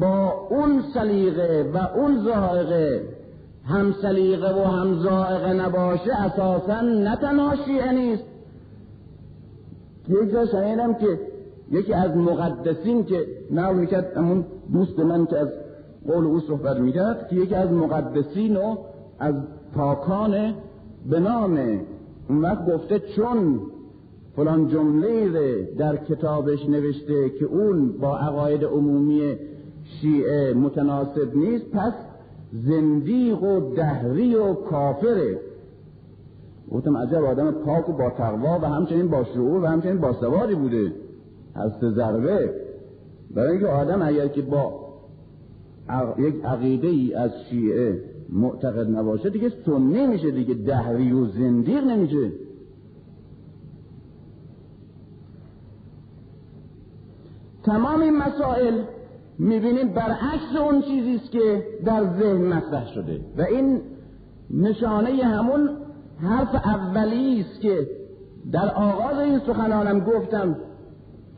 با 0.00 0.32
اون 0.50 0.82
سلیقه 0.94 1.70
و 1.74 1.98
اون 1.98 2.24
ذائقه 2.24 3.02
هم 3.64 3.94
سلیقه 4.02 4.54
و 4.54 4.64
هم 4.64 4.98
ذائقه 5.02 5.52
نباشه 5.52 6.12
اساسا 6.12 6.80
نه 6.80 7.16
تنها 7.16 7.56
شیعه 7.56 7.92
نیست. 7.92 8.22
یک 10.08 10.30
جا 10.32 10.46
شنیدم 10.46 10.94
که 10.94 11.18
یکی 11.70 11.94
از 11.94 12.16
مقدسین 12.16 13.04
که 13.04 13.26
نقل 13.50 13.74
می‌کرد 13.74 14.16
همون 14.16 14.44
دوست 14.72 14.98
من 14.98 15.26
که 15.26 15.38
از 15.38 15.48
قول 16.06 16.24
او 16.24 16.40
صحبت 16.40 16.76
می‌کرد 16.76 17.28
که 17.28 17.36
یکی 17.36 17.54
از 17.54 17.72
مقدسین 17.72 18.56
و 18.56 18.76
از 19.18 19.34
پاکان 19.74 20.54
به 21.10 21.20
نام 21.20 21.58
اون 22.28 22.42
وقت 22.42 22.66
گفته 22.66 22.98
چون 22.98 23.60
فلان 24.36 24.68
جمله 24.68 25.62
در 25.78 25.96
کتابش 25.96 26.68
نوشته 26.68 27.30
که 27.30 27.44
اون 27.44 27.92
با 27.92 28.18
عقاید 28.18 28.64
عمومی 28.64 29.36
شیعه 30.00 30.54
متناسب 30.54 31.36
نیست 31.36 31.70
پس 31.70 31.92
زندیق 32.52 33.42
و 33.42 33.74
دهری 33.74 34.34
و 34.34 34.54
کافره. 34.54 35.38
گفتم 36.72 36.96
عجب 36.96 37.24
آدم 37.24 37.50
پاک 37.50 37.88
و 37.88 37.92
با 37.92 38.10
تقوا 38.10 38.58
و 38.58 38.64
همچنین 38.64 39.08
با 39.08 39.24
شعور 39.24 39.62
و 39.62 39.66
همچنین 39.66 39.98
با 39.98 40.12
سواری 40.12 40.54
بوده. 40.54 40.92
از 41.54 41.72
ضربه؟ 41.80 42.50
برای 43.34 43.50
اینکه 43.50 43.66
آدم 43.66 44.02
اگر 44.02 44.28
که 44.28 44.42
با 44.42 44.82
یک 46.18 46.34
عقیده 46.44 46.88
ای 46.88 47.14
از 47.14 47.30
شیعه 47.50 48.00
معتقد 48.28 48.96
نباشه 48.96 49.30
دیگه 49.30 49.52
سنی 49.66 50.06
میشه 50.06 50.30
دیگه 50.30 50.54
دهری 50.54 51.12
و 51.12 51.26
زندیق 51.26 51.84
نمیشه. 51.84 52.30
تمام 57.64 58.00
این 58.00 58.16
مسائل 58.16 58.82
می‌بینیم 59.42 59.88
برعکس 59.88 60.56
اون 60.60 60.82
چیزی 60.82 61.14
است 61.16 61.30
که 61.30 61.64
در 61.84 62.04
ذهن 62.18 62.42
مطرح 62.42 62.94
شده. 62.94 63.20
و 63.38 63.42
این 63.42 63.80
نشانه 64.50 65.24
همون 65.24 65.70
حرف 66.22 66.54
اولی 66.54 67.40
است 67.40 67.60
که 67.60 67.88
در 68.52 68.70
آغاز 68.70 69.18
این 69.18 69.38
سخنانم 69.38 70.00
گفتم 70.00 70.56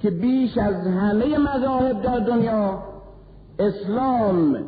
که 0.01 0.11
بیش 0.11 0.59
از 0.59 0.87
همه 0.87 1.39
مذاهب 1.39 2.03
در 2.03 2.19
دنیا 2.19 2.83
اسلام 3.59 4.59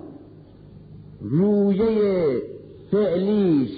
رویه 1.20 2.42
فعلیش 2.90 3.70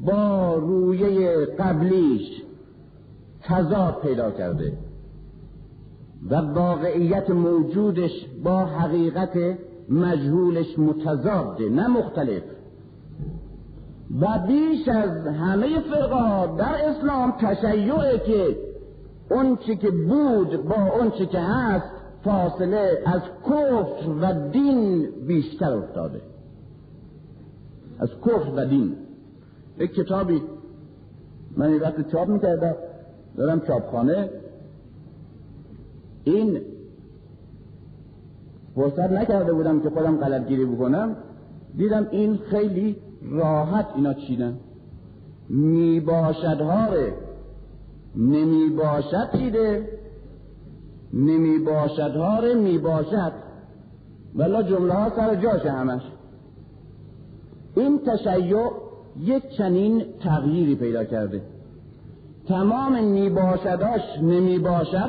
با 0.00 0.54
رویه 0.54 1.46
قبلیش 1.58 2.42
تضاد 3.42 4.00
پیدا 4.02 4.30
کرده. 4.30 4.72
و 6.30 6.34
واقعیت 6.34 7.30
موجودش 7.30 8.26
با 8.44 8.58
حقیقت 8.58 9.38
مجهولش 9.88 10.78
متضاده 10.78 11.68
نه 11.68 11.88
مختلف. 11.88 12.42
و 14.20 14.26
بیش 14.46 14.88
از 14.88 15.26
همه 15.26 15.80
فرقه 15.80 16.56
در 16.56 16.88
اسلام 16.88 17.34
تشیعه 17.40 18.18
که 18.18 18.56
اون 19.30 19.56
چی 19.56 19.76
که 19.76 19.90
بود 19.90 20.68
با 20.68 20.76
اون 20.98 21.10
چی 21.10 21.26
که 21.26 21.38
هست 21.38 21.86
فاصله 22.24 23.02
از 23.06 23.20
کفر 23.44 24.08
و 24.20 24.50
دین 24.50 25.08
بیشتر 25.26 25.72
افتاده. 25.72 26.20
از 27.98 28.08
کفر 28.26 28.50
و 28.56 28.64
دین. 28.64 28.96
یک 29.78 29.94
کتابی 29.94 30.42
من 31.56 31.66
این 31.66 31.80
وقت 31.80 32.10
چاپ 32.12 32.28
می‌کردم 32.28 32.74
دارم 33.36 33.60
چاپخانه. 33.60 34.30
این 36.26 36.60
فرصت 38.74 39.12
نکرده 39.12 39.52
بودم 39.52 39.80
که 39.80 39.90
خودم 39.90 40.16
غلطگیری 40.16 40.64
بکنم. 40.64 41.16
دیدم 41.76 42.06
این 42.10 42.36
خیلی 42.36 42.96
راحت 43.30 43.86
اینا 43.96 44.14
چیدن. 44.14 44.58
می 45.48 46.00
باشد 46.00 46.60
هاره 46.60 47.14
نمی 48.16 48.68
باشد 48.68 49.38
چیده. 49.38 49.88
نمی 51.12 51.58
باشد 51.58 52.16
هاره 52.16 52.54
می 52.54 52.78
باشد 52.78 53.32
ولی 54.34 54.62
جمله 54.62 54.94
ها 54.94 55.10
سر 55.16 55.34
جاشه 55.34 55.70
همش. 55.70 56.02
این 57.76 57.98
تشیع 57.98 58.70
یک 59.20 59.48
چنین 59.58 60.04
تغییری 60.20 60.74
پیدا 60.74 61.04
کرده. 61.04 61.42
تمام 62.48 63.04
می 63.04 63.30
باشداش 63.30 64.02
نمی 64.22 64.64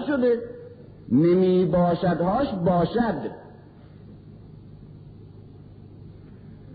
شده. 0.08 0.57
نمی 1.12 1.66
باشدهاش 1.66 2.48
باشد. 2.66 3.48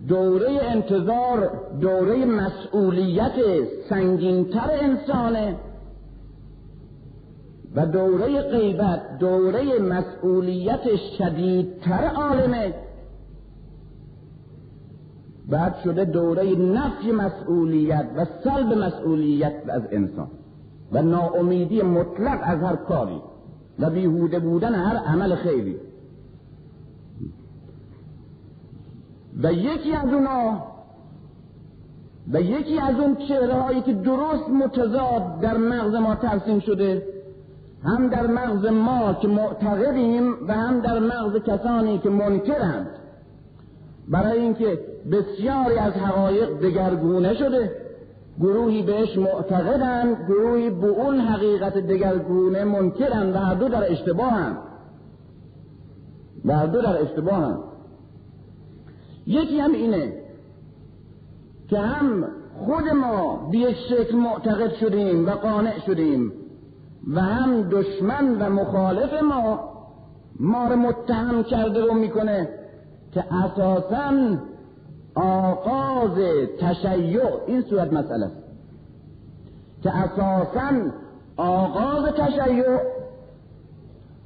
دوره 0.08 0.58
انتظار 0.62 1.50
دوره 1.80 2.24
مسئولیت 2.24 3.32
سنگینتر 3.88 4.70
انسانه. 4.82 5.56
و 7.76 7.86
دوره 7.86 8.42
غیبت 8.42 9.18
دوره 9.18 9.78
مسئولیت 9.78 10.96
شدیدتر 11.18 12.04
عالمه. 12.04 12.74
بعد 15.48 15.76
شده 15.84 16.04
دوره 16.04 16.56
نفی 16.56 17.12
مسئولیت 17.12 18.06
و 18.16 18.26
سلب 18.44 18.78
مسئولیت 18.78 19.54
از 19.68 19.82
انسان. 19.90 20.28
و 20.92 21.02
ناامیدی 21.02 21.82
مطلق 21.82 22.40
از 22.42 22.60
هر 22.62 22.76
کاری. 22.76 23.20
و 23.82 23.90
بیهوده 23.90 24.38
بودن 24.38 24.74
هر 24.74 24.96
عمل 24.96 25.34
خیلی 25.34 25.76
و 29.42 29.52
یکی 29.52 29.92
از 29.92 30.12
اونا 30.12 30.62
و 32.32 32.40
یکی 32.40 32.80
از 32.80 33.00
اون 33.00 33.16
چهره 33.28 33.54
هایی 33.54 33.80
که 33.80 33.92
درست 33.92 34.48
متضاد 34.48 35.40
در 35.40 35.56
مغز 35.56 35.94
ما 35.94 36.14
ترسیم 36.14 36.60
شده 36.60 37.02
هم 37.84 38.08
در 38.08 38.26
مغز 38.26 38.66
ما 38.66 39.14
که 39.14 39.28
معتقدیم 39.28 40.48
و 40.48 40.52
هم 40.52 40.80
در 40.80 40.98
مغز 40.98 41.42
کسانی 41.42 41.98
که 41.98 42.10
منکرند. 42.10 42.86
برای 44.08 44.38
اینکه 44.38 44.78
بسیاری 45.12 45.78
از 45.78 45.92
حقایق 45.92 46.60
دگرگونه 46.60 47.34
شده. 47.34 47.81
گروهی 48.42 48.82
بهش 48.82 49.18
معتقدند 49.18 50.16
گروهی 50.28 50.70
به 50.70 50.86
اون 50.86 51.20
حقیقت 51.20 51.78
دگرگونه 51.78 52.64
منکرند 52.64 53.34
و 53.34 53.38
هر 53.38 53.54
دو 53.54 53.68
در 53.68 53.92
اشتباهند. 53.92 54.58
و 56.44 56.56
هر 56.58 56.66
دو 56.66 56.82
در 56.82 57.02
اشتباهند. 57.02 57.58
یکی 59.26 59.60
هم 59.60 59.72
اینه 59.72 60.12
که 61.68 61.78
هم 61.78 62.24
خود 62.66 62.88
ما 62.88 63.48
به 63.52 63.58
یک 63.58 63.76
شکل 63.88 64.16
معتقد 64.16 64.72
شدیم 64.72 65.26
و 65.26 65.30
قانع 65.30 65.78
شدیم 65.86 66.32
و 67.14 67.20
هم 67.20 67.62
دشمن 67.62 68.36
و 68.40 68.50
مخالف 68.50 69.22
ما 69.22 69.72
ما 70.40 70.68
رو 70.68 70.76
متهم 70.76 71.42
کرده 71.42 71.80
رو 71.80 71.94
می‌کنه 71.94 72.48
که 73.12 73.24
اساسا 73.34 74.38
آغاز 75.14 76.18
تشیع 76.60 77.20
این 77.46 77.62
صورت 77.62 77.92
مسئله 77.92 78.26
است 78.26 78.36
که 79.82 79.96
اساسا 79.96 80.70
آغاز 81.36 82.04
تشیع 82.04 82.64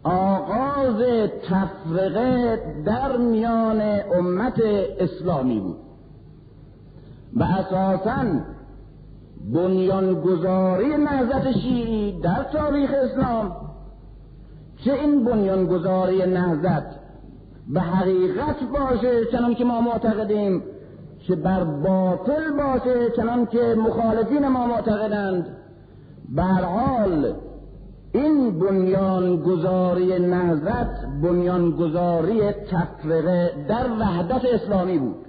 آغاز 0.05 1.03
تفرقه 1.49 2.61
در 2.85 3.17
میان 3.17 4.01
امت 4.19 4.61
اسلامی 4.99 5.61
بود 5.61 5.77
و 7.37 7.43
اساسا 7.43 8.25
بنیانگذاری 9.55 10.97
نهضت 10.97 11.53
شیعی 11.53 12.21
در 12.21 12.43
تاریخ 12.53 12.91
اسلام 13.05 13.57
چه 14.85 14.93
این 14.93 15.25
بنیانگذاری 15.25 16.27
نهضت 16.27 17.07
به 17.69 17.81
حقیقت 17.81 18.57
باشه 18.73 19.25
چنان 19.33 19.55
که 19.55 19.65
ما 19.65 19.81
معتقدیم 19.81 20.63
که 21.27 21.37
بر 21.37 21.65
باطل 21.65 22.53
باشه 22.53 23.11
چنان 23.17 23.47
که 23.47 23.75
مخالفین 23.79 24.49
ما 24.49 24.67
معتقدند. 24.67 25.47
به 26.29 26.43
حال 26.43 27.35
این 28.13 28.59
بنیانگذاری 28.59 30.19
نهضت 30.19 31.07
بنیانگذاری 31.23 32.53
تفرقه 32.53 33.67
در 33.69 33.87
وحدت 34.01 34.45
اسلامی 34.45 34.99
بود. 34.99 35.27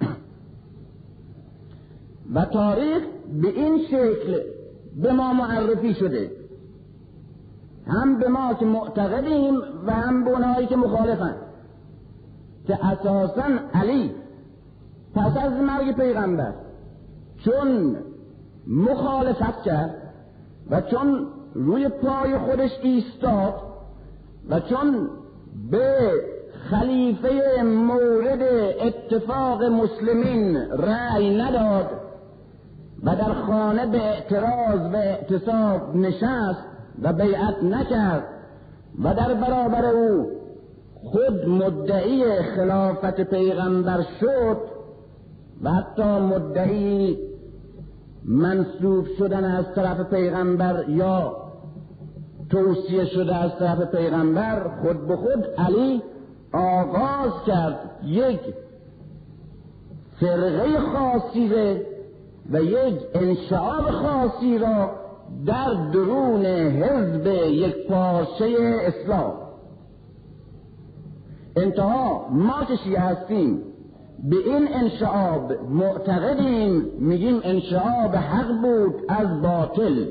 و 2.34 2.44
تاریخ 2.44 3.02
به 3.42 3.48
این 3.48 3.78
شکل 3.86 4.40
به 5.02 5.12
ما 5.12 5.32
معرفی 5.32 5.94
شده. 5.94 6.30
هم 7.86 8.18
به 8.18 8.28
ما 8.28 8.54
که 8.54 8.64
معتقدیم 8.64 9.54
و 9.86 9.92
هم 9.92 10.24
به 10.24 10.30
اونهایی 10.30 10.66
که 10.66 10.76
مخالفن 10.76 11.34
که 12.68 12.86
اساسا 12.86 13.44
علی 13.74 14.10
پس 15.14 15.36
از 15.36 15.52
مرگ 15.52 15.96
پیغمبر 15.96 16.52
چون 17.44 17.96
مخالفت 18.66 19.62
کرد 19.62 19.94
و 20.70 20.80
چون 20.80 21.26
روی 21.54 21.88
پای 21.88 22.38
خودش 22.38 22.70
ایستاد 22.82 23.54
و 24.50 24.60
چون 24.60 25.08
به 25.70 26.12
خلیفه 26.70 27.62
مورد 27.62 28.42
اتفاق 28.80 29.64
مسلمین 29.64 30.56
رأی 30.56 31.36
نداد 31.42 31.90
و 33.04 33.16
در 33.16 33.32
خانه 33.32 33.86
به 33.86 34.02
اعتراض 34.02 34.80
و 34.92 34.96
اعتصاب 34.96 35.96
نشست 35.96 36.64
و 37.02 37.12
بیعت 37.12 37.62
نکرد 37.62 38.24
و 39.02 39.14
در 39.14 39.34
برابر 39.34 39.86
او 39.86 40.37
خود 41.04 41.48
مدعی 41.48 42.42
خلافت 42.42 43.20
پیغمبر 43.20 44.02
شد 44.20 44.58
و 45.62 45.70
حتی 45.70 46.02
مدعی 46.02 47.18
منصوب 48.24 49.06
شدن 49.18 49.44
از 49.44 49.64
طرف 49.74 50.00
پیغمبر 50.00 50.84
یا 50.88 51.36
توصیه 52.50 53.04
شده 53.04 53.34
از 53.34 53.50
طرف 53.58 53.94
پیغمبر 53.94 54.68
خود 54.82 55.08
به 55.08 55.16
خود 55.16 55.46
علی 55.58 56.02
آغاز 56.52 57.32
کرد. 57.46 57.78
یک 58.04 58.40
فرقه 60.20 60.78
خاصی 60.78 61.48
و 62.52 62.62
یک 62.62 62.94
انشعاب 63.14 63.90
خاصی 63.90 64.58
را 64.58 64.90
در 65.46 65.90
درون 65.92 66.46
حزب 66.46 67.26
یک 67.26 67.88
پارچه 67.88 68.56
اسلام. 68.86 69.47
انتها 71.58 72.28
ما 72.30 72.64
که 72.64 72.76
شیعه 72.76 73.00
هستیم 73.00 73.62
به 74.24 74.36
این 74.36 74.68
انشعاب 74.74 75.52
معتقدیم 75.70 76.82
میگیم 76.98 77.40
انشعاب 77.44 78.16
حق 78.16 78.60
بود 78.60 78.94
از 79.08 79.42
باطل. 79.42 80.06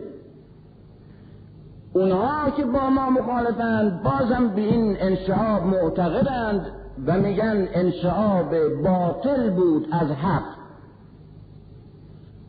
اونها 1.94 2.50
که 2.58 2.66
با 2.66 2.90
ما 2.90 3.10
مخالفند 3.10 4.04
بازم 4.04 4.48
به 4.48 4.62
این 4.62 4.98
انشعاب 5.00 5.66
معتقدند 5.66 6.66
و 7.06 7.20
میگن 7.20 7.68
انشعاب 7.74 8.56
باطل 8.84 9.50
بود 9.50 9.88
از 9.92 10.12
حق. 10.12 10.58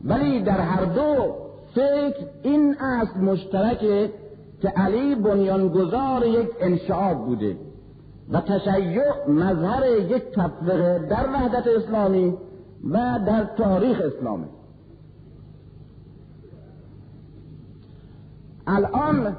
ولی 0.03 0.41
در 0.41 0.61
هر 0.61 0.85
دو 0.85 1.35
فکر 1.75 2.25
این 2.43 2.75
است 2.79 3.17
مشترکه 3.17 4.11
که 4.61 4.67
علی 4.67 5.15
بنیانگذار 5.15 6.25
یک 6.25 6.49
انشعاب 6.61 7.25
بوده. 7.25 7.68
و 8.31 8.41
تشیع 8.41 9.27
مظهر 9.27 9.85
یک 9.87 10.23
تفرقه 10.31 11.07
در 11.09 11.29
وحدت 11.33 11.67
اسلامی 11.67 12.37
و 12.89 13.19
در 13.25 13.43
تاریخ 13.57 14.01
اسلامی. 14.01 14.45
الان 18.67 19.35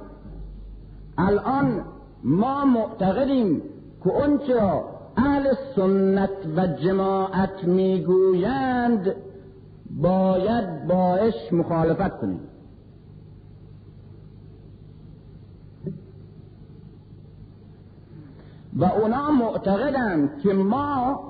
الان 1.18 1.84
ما 2.24 2.64
معتقدیم 2.64 3.62
که 4.04 4.10
اونچه 4.10 4.62
اهل 5.16 5.54
سنت 5.76 6.30
و 6.56 6.66
جماعت 6.66 7.64
می‌گویند 7.64 9.14
باید 9.90 10.86
باش 10.86 11.52
مخالفت 11.52 12.20
کنیم. 12.20 12.40
و 18.76 18.84
اونا 18.84 19.30
معتقدند 19.30 20.40
که 20.42 20.52
ما 20.52 21.20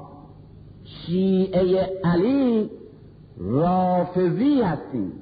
شیعه 0.85 1.91
علی 2.05 2.71
رافضی 3.39 4.63
هستیم. 4.63 5.13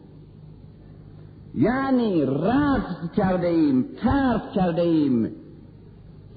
یعنی 1.54 2.26
رفض 2.26 3.10
کرده 3.16 3.46
ایم 3.46 3.86
ترک 4.02 4.52
کرده 4.52 4.82
ایم 4.82 5.30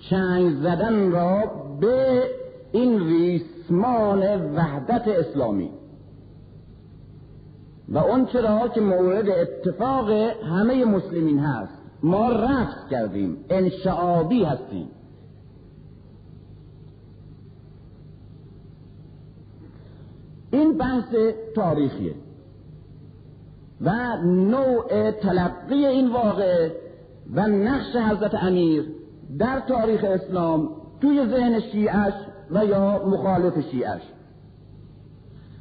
چنگ 0.09 0.55
زدن 0.55 1.11
را 1.11 1.41
به 1.79 2.23
این 2.71 2.99
ریسمان 2.99 4.53
وحدت 4.55 5.07
اسلامی. 5.07 5.69
و 7.89 7.97
اون 7.97 8.25
چرا 8.25 8.67
که 8.67 8.81
مورد 8.81 9.29
اتفاق 9.29 10.09
همه 10.51 10.85
مسلمین 10.85 11.39
هست. 11.39 11.73
ما 12.03 12.29
رفض 12.29 12.89
کردیم 12.91 13.37
انشعابی 13.49 14.43
هستیم. 14.43 14.87
این 20.51 20.77
بحث 20.77 21.15
تاریخیه 21.55 22.15
و 23.81 24.17
نوع 24.25 25.11
تلقی 25.11 25.85
این 25.85 26.11
واقع 26.11 26.69
و 27.33 27.47
نقش 27.47 27.95
حضرت 27.95 28.35
امیر 28.35 28.85
در 29.39 29.59
تاریخ 29.59 30.03
اسلام 30.03 30.69
توی 31.01 31.27
ذهن 31.27 31.59
شیعش 31.59 32.13
و 32.51 32.65
یا 32.65 33.05
مخالف 33.05 33.59
شیعش. 33.71 34.01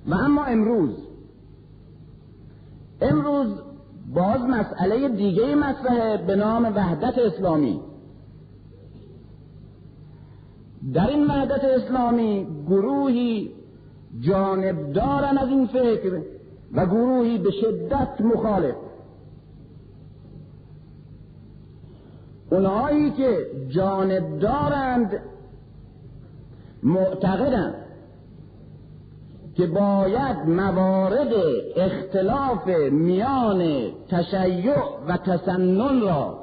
و 0.07 0.15
اما 0.15 0.45
امروز 0.45 0.95
امروز 3.01 3.49
باز 4.15 4.41
مسئله 4.41 5.09
دیگه 5.09 5.55
مسئله 5.55 6.17
به 6.27 6.37
نام 6.37 6.65
وحدت 6.65 7.19
اسلامی. 7.19 7.81
در 10.95 11.07
این 11.07 11.27
وحدت 11.27 11.65
اسلامی 11.65 12.47
گروهی 12.69 13.51
جانب 14.21 14.93
دارن 14.93 15.39
از 15.39 15.49
این 15.49 15.67
فکر 15.67 16.23
و 16.73 16.87
گروهی 16.87 17.39
به 17.39 17.51
شدت 17.51 18.21
مخالف. 18.21 18.75
اونهایی 22.51 23.11
که 23.11 23.47
جانب 23.69 24.39
دارند 24.39 25.21
معتقدند 26.83 27.75
که 29.55 29.67
باید 29.67 30.37
موارد 30.49 31.33
اختلاف 31.77 32.67
میان 32.91 33.91
تشیع 34.09 34.75
و 35.09 35.17
تسنن 35.17 36.01
را 36.01 36.40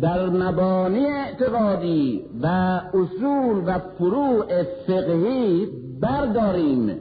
در 0.00 0.28
مبانی 0.28 1.06
اعتقادی 1.06 2.24
و 2.42 2.46
اصول 2.94 3.62
و 3.66 3.78
فروع 3.98 4.62
فقهی 4.86 5.66
برداریم. 6.00 6.96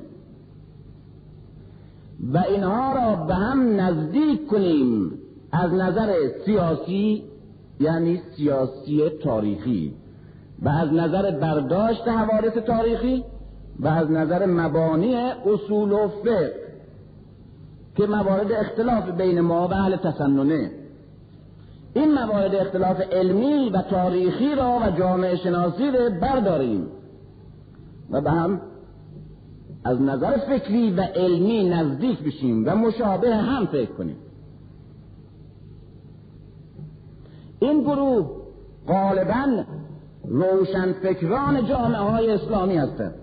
و 2.33 2.37
اینها 2.37 2.93
را 2.93 3.25
به 3.25 3.35
هم 3.35 3.81
نزدیک 3.81 4.47
کنیم 4.47 5.11
از 5.51 5.73
نظر 5.73 6.13
سیاسی 6.45 7.23
یعنی 7.79 8.21
سیاسی 8.35 9.09
تاریخی 9.23 9.93
و 10.61 10.69
از 10.69 10.93
نظر 10.93 11.31
برداشت 11.31 12.07
حوادث 12.07 12.57
تاریخی 12.57 13.23
و 13.79 13.87
از 13.87 14.11
نظر 14.11 14.45
مبانی 14.45 15.15
اصول 15.45 15.91
و 15.91 16.07
فقه 16.07 16.53
که 17.95 18.05
موارد 18.05 18.51
اختلاف 18.51 19.09
بین 19.09 19.41
ما 19.41 19.67
و 19.67 19.73
اهل 19.73 19.95
تسننه. 19.95 20.71
این 21.93 22.13
موارد 22.13 22.55
اختلاف 22.55 23.01
علمی 23.11 23.69
و 23.69 23.81
تاریخی 23.81 24.55
را 24.55 24.79
و 24.79 24.91
جامعه 24.97 25.35
شناسی 25.35 25.91
را 25.91 26.09
برداریم. 26.09 26.87
و 28.11 28.21
به 28.21 28.31
هم 28.31 28.61
از 29.83 30.01
نظر 30.01 30.37
فکری 30.37 30.91
و 30.91 31.01
علمی 31.01 31.69
نزدیک 31.69 32.19
بشیم 32.23 32.63
و 32.67 32.75
مشابه 32.75 33.35
هم 33.35 33.65
فکر 33.65 33.91
کنیم. 33.91 34.17
این 37.59 37.83
گروه 37.83 38.29
غالبا 38.87 39.63
روشن 40.25 40.93
فکران 40.93 41.65
جامعه 41.65 42.01
های 42.01 42.31
اسلامی 42.31 42.77
هستند 42.77 43.13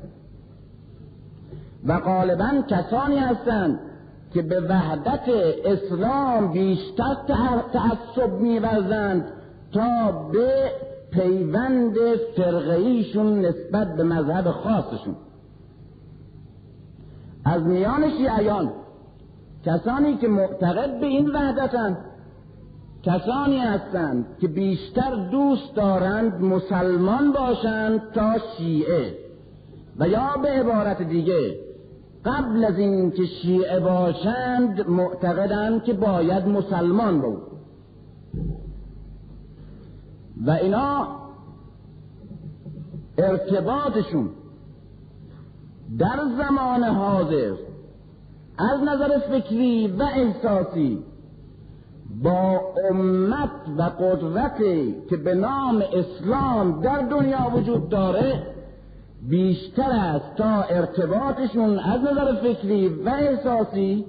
و 1.87 2.00
غالبا 2.00 2.62
کسانی 2.68 3.18
هستند 3.18 3.79
که 4.35 4.42
به 4.42 4.61
وحدت 4.61 5.29
اسلام 5.64 6.53
بیشتر 6.53 7.14
تعصب 7.73 8.33
میورزند 8.40 9.33
تا 9.73 10.12
به 10.33 10.70
پیوند 11.11 11.97
فرقهیشون 12.37 13.38
نسبت 13.38 13.97
به 13.97 14.03
مذهب 14.03 14.51
خاصشون. 14.51 15.16
از 17.44 17.62
میان 17.62 18.11
شیعیان 18.11 18.73
کسانی 19.64 20.16
که 20.16 20.29
معتقد 20.29 21.01
به 21.01 21.07
این 21.07 21.31
وحدتند 21.31 21.97
کسانی 23.03 23.59
هستند 23.59 24.27
که 24.40 24.49
بیشتر 24.49 25.29
دوست 25.31 25.75
دارند 25.75 26.40
مسلمان 26.40 27.33
باشند 27.33 28.03
تا 28.14 28.33
شیعه 28.57 29.14
و 29.99 30.09
یا 30.09 30.37
به 30.42 30.49
عبارت 30.49 31.03
دیگه 31.03 31.63
قبل 32.24 32.64
از 32.64 32.78
اینکه 32.78 33.26
شیعه 33.26 33.80
باشند 33.80 34.88
معتقدند 34.88 35.84
که 35.84 35.92
باید 35.92 36.46
مسلمان 36.46 37.20
بود. 37.20 37.42
و 40.46 40.50
اینا 40.50 41.08
ارتباطشون 43.18 44.30
در 45.98 46.20
زمان 46.38 46.84
حاضر 46.84 47.52
از 48.58 48.80
نظر 48.82 49.18
فکری 49.18 49.88
و 49.88 50.02
احساسی 50.02 50.98
با 52.22 52.60
امت 52.90 53.50
و 53.78 53.82
قدرتی 53.82 54.94
که 55.10 55.16
به 55.16 55.34
نام 55.34 55.82
اسلام 55.92 56.80
در 56.80 56.98
دنیا 57.02 57.52
وجود 57.54 57.88
داره 57.88 58.53
بیشتر 59.28 59.90
است 59.90 60.37
تا 60.37 60.62
ارتباطشون 60.62 61.78
از 61.78 62.00
نظر 62.00 62.34
فکری 62.34 62.88
و 62.88 63.08
احساسی 63.08 64.04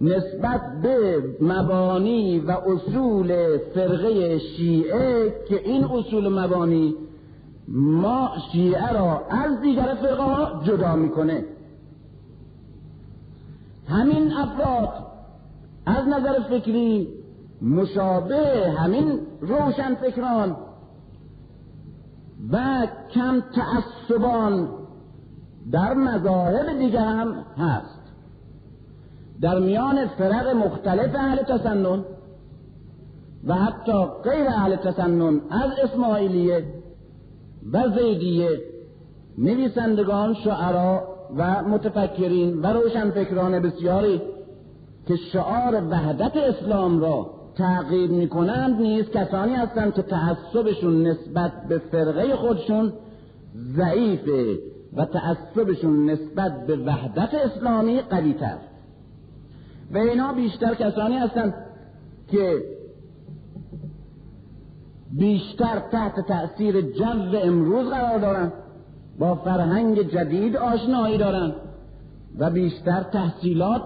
نسبت 0.00 0.60
به 0.82 1.22
مبانی 1.40 2.38
و 2.38 2.50
اصول 2.50 3.58
فرقه 3.74 4.38
شیعه 4.38 5.34
که 5.48 5.60
این 5.64 5.84
اصول 5.84 6.28
مبانی 6.28 6.94
ما 7.68 8.30
شیعه 8.52 8.92
را 8.92 9.22
از 9.30 9.60
دیگر 9.60 9.96
فرقه 10.02 10.22
ها 10.22 10.62
جدا 10.64 10.96
می‌کنه. 10.96 11.44
همین 13.88 14.32
افراد 14.32 15.06
از 15.86 16.08
نظر 16.08 16.40
فکری 16.40 17.08
مشابه 17.62 18.70
همین 18.78 19.20
روشن 19.40 19.94
فکران 19.94 20.56
و 22.52 22.86
کم 23.14 23.42
تعصبان 23.54 24.68
در 25.72 25.94
مذاهب 25.94 26.78
دیگه 26.78 27.00
هم 27.00 27.44
هست. 27.58 27.98
در 29.40 29.58
میان 29.58 30.06
فرق 30.06 30.48
مختلف 30.48 31.14
اهل 31.14 31.42
تسنن 31.42 32.04
و 33.46 33.54
حتی 33.54 34.04
غیر 34.24 34.46
اهل 34.48 34.76
تسنن 34.76 35.40
از 35.50 35.70
اسماعیلیه 35.82 36.64
و 37.72 37.82
زیدیه 37.98 38.60
نویسندگان 39.38 40.34
شعرا 40.34 41.02
و 41.36 41.62
متفکرین 41.62 42.62
و 42.62 42.66
روشنفکران 42.66 43.60
بسیاری 43.62 44.22
که 45.06 45.16
شعار 45.32 45.82
وحدت 45.90 46.36
اسلام 46.36 47.00
را 47.00 47.37
تعقیب 47.58 48.10
می‌کنند 48.10 48.80
نیز 48.80 49.10
کسانی 49.10 49.54
هستند 49.54 49.94
که 49.94 50.02
تعصبشون 50.02 51.06
نسبت 51.06 51.52
به 51.68 51.78
فرقه 51.78 52.36
خودشون 52.36 52.92
ضعیفه 53.56 54.58
و 54.96 55.04
تعصبشون 55.04 56.10
نسبت 56.10 56.66
به 56.66 56.76
وحدت 56.76 57.34
اسلامی 57.34 58.00
قوی 58.00 58.32
تر 58.32 58.56
و 59.92 59.98
اینا 59.98 60.32
بیشتر 60.32 60.74
کسانی 60.74 61.16
هستند 61.16 61.54
که 62.30 62.62
بیشتر 65.12 65.78
تحت 65.92 66.26
تأثیر 66.26 66.80
جو 66.80 67.36
امروز 67.42 67.88
قرار 67.88 68.18
دارند 68.18 68.52
با 69.18 69.34
فرهنگ 69.34 70.02
جدید 70.02 70.56
آشنایی 70.56 71.18
دارند 71.18 71.54
و 72.38 72.50
بیشتر 72.50 73.02
تحصیلات 73.02 73.82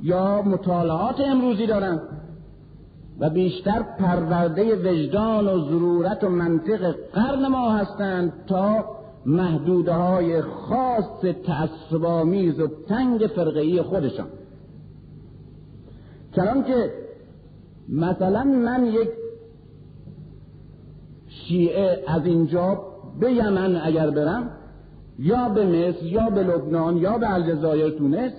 یا 0.00 0.42
مطالعات 0.42 1.20
امروزی 1.20 1.66
دارند. 1.66 2.00
و 3.20 3.30
بیشتر 3.30 3.82
پرورده 3.98 4.76
وجدان 4.76 5.46
و 5.48 5.68
ضرورت 5.68 6.24
و 6.24 6.28
منطق 6.28 6.94
قرن 7.12 7.46
ما 7.46 7.72
هستند 7.72 8.32
تا 8.46 8.84
محدوده 9.26 9.92
های 9.92 10.42
خاص 10.42 11.24
تعصبامیز 11.46 12.60
و 12.60 12.68
تنگ 12.88 13.20
فرقهی 13.20 13.82
خودشان. 13.82 14.26
چنان 16.36 16.64
که 16.64 16.90
مثلا 17.88 18.44
من 18.44 18.86
یک 18.86 19.08
شیعه 21.28 22.04
از 22.06 22.26
اینجا 22.26 22.82
به 23.20 23.32
یمن 23.32 23.76
اگر 23.76 24.10
برم 24.10 24.50
یا 25.18 25.48
به 25.48 25.66
مصر 25.66 26.04
یا 26.04 26.30
به 26.30 26.42
لبنان 26.42 26.96
یا 26.96 27.18
به 27.18 27.34
الجزایر 27.34 27.90
تونس 27.90 28.32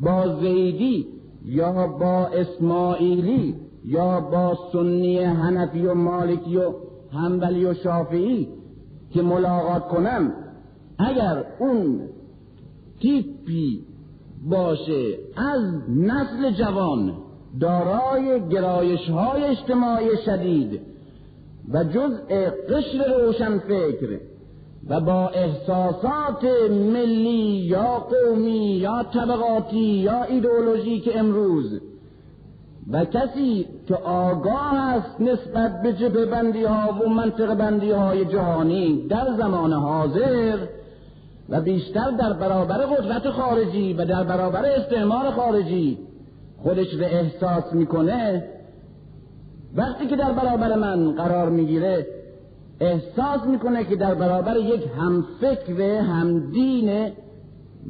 با 0.00 0.40
زیدی 0.40 1.06
یا 1.44 1.86
با 1.86 2.26
اسماعیلی 2.26 3.63
یا 3.84 4.20
با 4.20 4.58
سنی 4.72 5.18
حنفی 5.18 5.86
و 5.86 5.94
مالکی 5.94 6.56
و 6.56 6.72
حنبلی 7.12 7.64
و 7.64 7.74
شافعی 7.74 8.48
که 9.10 9.22
ملاقات 9.22 9.88
کنم 9.88 10.32
اگر 10.98 11.44
اون 11.58 12.00
تیپی 13.00 13.84
باشه 14.50 15.18
از 15.36 15.62
نسل 15.88 16.50
جوان 16.50 17.12
دارای 17.60 18.48
گرایش 18.48 19.10
های 19.10 19.44
اجتماعی 19.44 20.16
شدید 20.26 20.80
و 21.72 21.84
جزء 21.84 22.50
قشر 22.68 23.24
روشن 23.24 23.58
فکر 23.58 24.20
و 24.88 25.00
با 25.00 25.28
احساسات 25.28 26.44
ملی 26.70 27.66
یا 27.68 27.98
قومی 27.98 28.76
یا 28.76 29.02
طبقاتی 29.14 29.78
یا 29.78 30.22
ایدئولوژی 30.22 31.00
که 31.00 31.18
امروز 31.18 31.80
و 32.90 33.04
کسی 33.04 33.66
که 33.88 33.94
آگاه 33.94 34.74
است 34.74 35.20
نسبت 35.20 35.82
به 35.82 35.92
جبه 35.92 36.26
بندی 36.26 36.64
ها 36.64 36.92
و 36.92 37.08
منطق 37.08 37.54
بندی 37.54 37.90
های 37.90 38.24
جهانی 38.24 39.06
در 39.08 39.26
زمان 39.38 39.72
حاضر 39.72 40.58
و 41.48 41.60
بیشتر 41.60 42.10
در 42.10 42.32
برابر 42.32 42.76
قدرت 42.76 43.30
خارجی 43.30 43.92
و 43.92 44.04
در 44.04 44.24
برابر 44.24 44.64
استعمار 44.64 45.30
خارجی 45.30 45.98
خودش 46.62 46.94
رو 46.94 47.04
احساس 47.04 47.72
می‌کنه 47.72 48.44
وقتی 49.76 50.06
که 50.06 50.16
در 50.16 50.32
برابر 50.32 50.76
من 50.76 51.12
قرار 51.12 51.50
می‌گیره 51.50 52.06
احساس 52.80 53.46
می‌کنه 53.46 53.84
که 53.84 53.96
در 53.96 54.14
برابر 54.14 54.56
یک 54.56 54.82
همفکر 54.98 55.82
همدین 55.82 57.12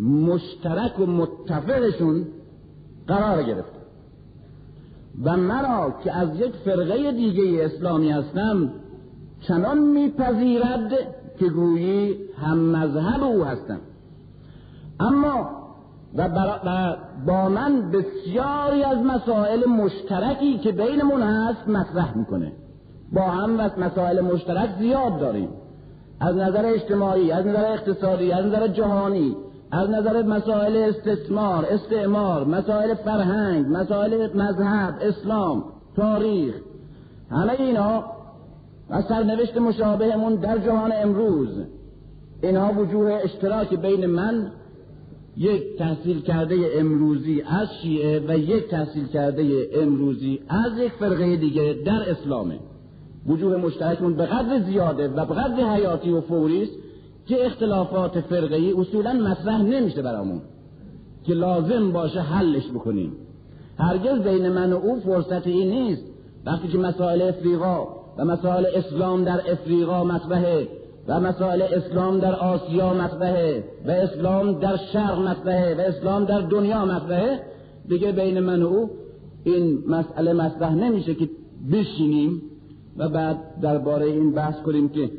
مشترک 0.01 1.01
و 1.01 1.07
متفقشون 1.07 2.27
قرار 3.07 3.43
گرفته. 3.43 3.74
و 5.23 5.37
مرا 5.37 5.95
که 6.05 6.13
از 6.13 6.41
یک 6.41 6.53
فرقه 6.65 7.13
دیگه 7.13 7.65
اسلامی 7.65 8.11
هستم 8.11 8.71
چنان 9.41 9.79
میپذیرد 9.79 10.93
که 11.39 11.49
گویی 11.49 12.17
هم 12.43 12.59
مذهب 12.59 13.23
او 13.23 13.45
هستم. 13.45 13.81
اما 15.01 15.51
و, 16.17 16.29
با 17.27 17.49
من 17.49 17.91
بسیاری 17.91 18.83
از 18.83 18.99
مسائل 18.99 19.69
مشترکی 19.69 20.59
که 20.59 20.73
بینمون 20.73 21.23
هست 21.23 21.69
مطرح 21.69 22.19
می‌کنه. 22.19 22.53
با 23.13 23.23
هم 23.23 23.61
و 23.61 23.71
مسائل 23.79 24.21
مشترک 24.21 24.71
زیاد 24.79 25.21
داریم. 25.21 25.49
از 26.21 26.37
نظر 26.37 26.67
اجتماعی 26.67 27.33
از 27.33 27.47
نظر 27.47 27.73
اقتصادی 27.73 28.33
از 28.33 28.47
نظر 28.47 28.69
جهانی 28.69 29.37
از 29.75 29.91
نظر 29.91 30.23
مسائل 30.23 30.77
استثمار 30.77 31.65
استعمار 31.65 32.45
مسائل 32.45 32.95
فرهنگ 32.95 33.67
مسائل 33.69 34.37
مذهب 34.37 34.95
اسلام 35.01 35.65
تاریخ 35.97 36.55
همه 37.31 37.53
اینا 37.53 38.05
و 38.91 39.03
سرنوشت 39.03 39.57
مشابهمون 39.57 40.35
در 40.35 40.59
جهان 40.59 40.93
امروز. 40.95 41.49
اینها 42.43 42.73
وجوه 42.73 43.21
اشتراک 43.25 43.75
بین 43.75 44.07
من 44.07 44.51
یک 45.37 45.79
تحصیل 45.79 46.21
کرده 46.21 46.57
امروزی 46.75 47.43
از 47.47 47.69
شیعه 47.83 48.21
و 48.29 48.39
یک 48.39 48.69
تحصیل 48.69 49.07
کرده 49.07 49.69
امروزی 49.75 50.41
از 50.49 50.79
یک 50.79 50.93
فرقه 50.93 51.37
دیگه 51.37 51.77
در 51.87 52.11
اسلامه. 52.11 52.59
وجوه 53.27 53.57
مشترکمون 53.57 54.15
به 54.15 54.27
قدر 54.27 54.61
زیاده 54.61 55.09
و 55.09 55.27
به 55.27 55.35
قدر 55.35 55.75
حیاتی 55.75 56.11
و 56.11 56.21
فوری 56.21 56.63
است. 56.63 56.73
که 57.27 57.47
اختلافات 57.47 58.21
فرقه 58.21 58.55
ای 58.55 58.73
اصولا 58.73 59.13
مطرح 59.13 59.63
نمیشه 59.63 60.03
برامون 60.03 60.41
که 61.25 61.35
لازم 61.35 61.93
باشه 61.93 62.21
حلش 62.21 62.69
بکنیم. 62.69 63.13
هرگز 63.79 64.19
بین 64.19 64.49
من 64.49 64.73
و 64.73 64.77
او 64.77 65.01
فرصت 65.01 65.47
این 65.47 65.71
نیست. 65.71 66.03
وقتی 66.47 66.69
که 66.69 66.79
مسائل 66.79 67.23
افریقا 67.23 67.87
و 68.19 68.25
مسائل 68.25 68.67
اسلام 68.75 69.25
در 69.25 69.53
افریقا 69.53 70.05
مطرحه 70.05 70.69
و 71.09 71.21
مسائل 71.21 71.63
اسلام 71.63 72.19
در 72.19 72.35
آسیا 72.35 72.95
مطرحه 72.95 73.65
و 73.87 73.91
اسلام 73.91 74.53
در 74.53 74.77
شرق 74.93 75.19
مطرحه 75.19 75.75
و 75.75 75.81
اسلام 75.81 76.25
در 76.25 76.41
دنیا 76.41 76.85
مطرحه 76.85 77.41
دیگه 77.89 78.13
بین 78.13 78.41
من 78.41 78.63
و 78.63 78.67
او 78.67 78.91
این 79.45 79.85
مسئله 79.89 80.33
مطرح 80.33 80.75
نمیشه 80.75 81.15
که 81.15 81.29
بشینیم 81.73 82.43
و 82.97 83.09
بعد 83.09 83.61
درباره 83.63 84.07
این 84.07 84.33
بحث 84.33 84.63
کنیم 84.63 84.89
که 84.89 85.11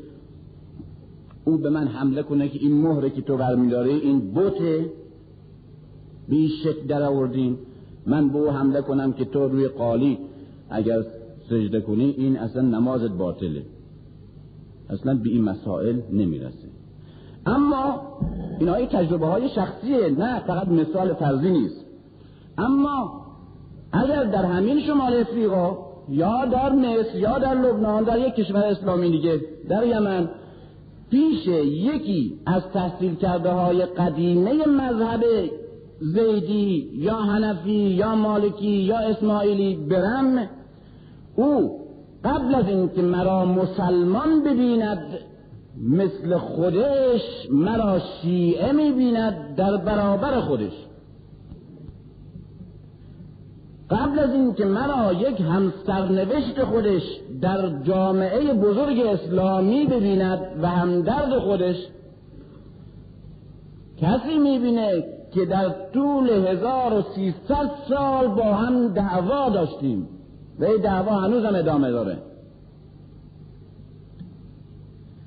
او 1.46 1.58
به 1.58 1.70
من 1.70 1.88
حمله 1.88 2.24
کنه 2.24 2.50
که 2.50 2.60
این 2.60 2.82
مهره 2.82 3.10
که 3.10 3.22
تو 3.22 3.38
برمیداره 3.38 3.92
این 3.92 4.20
بوته 4.20 4.90
به 6.30 6.48
شکل 6.64 6.88
در 6.88 7.04
آوردین 7.04 7.58
من 8.08 8.30
به 8.30 8.38
او 8.38 8.52
حمله 8.52 8.82
کنم 8.82 9.14
که 9.14 9.26
تو 9.26 9.48
روی 9.48 9.68
قالی 9.68 10.18
اگر 10.70 11.04
سجده 11.50 11.82
کنی 11.82 12.16
این 12.18 12.38
اصلا 12.38 12.62
نمازت 12.62 13.12
باطله. 13.12 13.64
اصلا 14.90 15.14
به 15.14 15.30
این 15.30 15.44
مسائل 15.44 16.00
نمی‌رسه. 16.12 16.68
اما 17.46 18.02
اینایی 18.60 18.88
تجربه 18.88 19.26
های 19.26 19.50
شخصیه 19.50 20.10
نه 20.10 20.40
فقط 20.40 20.68
مثال 20.68 21.14
فرضی 21.14 21.50
نیست. 21.50 21.86
اما 22.58 23.26
اگر 23.92 24.24
در 24.24 24.46
همین 24.46 24.82
شمال 24.82 25.14
افریقا 25.14 25.78
یا 26.10 26.46
در 26.46 26.72
مصر 26.72 27.18
یا 27.18 27.40
در 27.40 27.54
لبنان 27.54 28.04
در 28.04 28.28
یک 28.28 28.36
کشور 28.36 28.64
اسلامی 28.64 29.12
دیگه 29.12 29.42
در 29.70 29.88
یمن 29.88 30.30
پیش 31.12 31.48
یکی 31.48 32.40
از 32.46 32.62
تحصیل 32.74 33.16
کرده 33.16 33.52
های 33.52 33.86
قدیمه 33.86 34.68
مذهب 34.68 35.24
زیدی 36.00 36.90
یا 36.94 37.16
حنفی 37.16 37.72
یا 37.72 38.16
مالکی 38.16 38.68
یا 38.68 38.98
اسماعیلی 38.98 39.76
برم 39.76 40.50
او 41.36 41.80
قبل 42.24 42.56
از 42.56 42.68
اینکه 42.68 43.02
مرا 43.02 43.46
مسلمان 43.46 44.44
ببیند 44.44 45.20
مثل 45.82 46.38
خودش 46.38 47.22
مرا 47.52 48.00
شیعه 48.00 48.72
می‌بیند 48.72 49.56
در 49.56 49.78
برابر 49.78 50.42
خودش. 50.42 50.74
قبل 53.90 54.20
از 54.20 54.34
اینکه 54.34 54.66
مرا 54.66 55.14
یک 55.14 55.42
همسرنوشت 55.42 56.64
خودش 56.64 57.02
در 57.42 57.84
جامعه 57.84 58.54
بزرگ 58.54 59.00
اسلامی 59.00 59.86
ببیند 59.86 60.40
و 60.62 60.68
همدرد 60.68 61.40
خودش 61.40 61.76
کسی 63.98 64.38
می‌بینه 64.38 65.04
که 65.32 65.46
در 65.46 65.70
طول 65.94 66.30
1300 66.30 67.72
سال 67.90 68.28
با 68.28 68.44
هم 68.44 68.88
دعوا 68.88 69.50
داشتیم. 69.50 70.08
و 70.60 70.66
این 70.66 70.82
دعوا 70.82 71.20
هنوز 71.20 71.46
هم 71.46 71.56
ادامه 71.56 71.92
داره. 71.92 72.18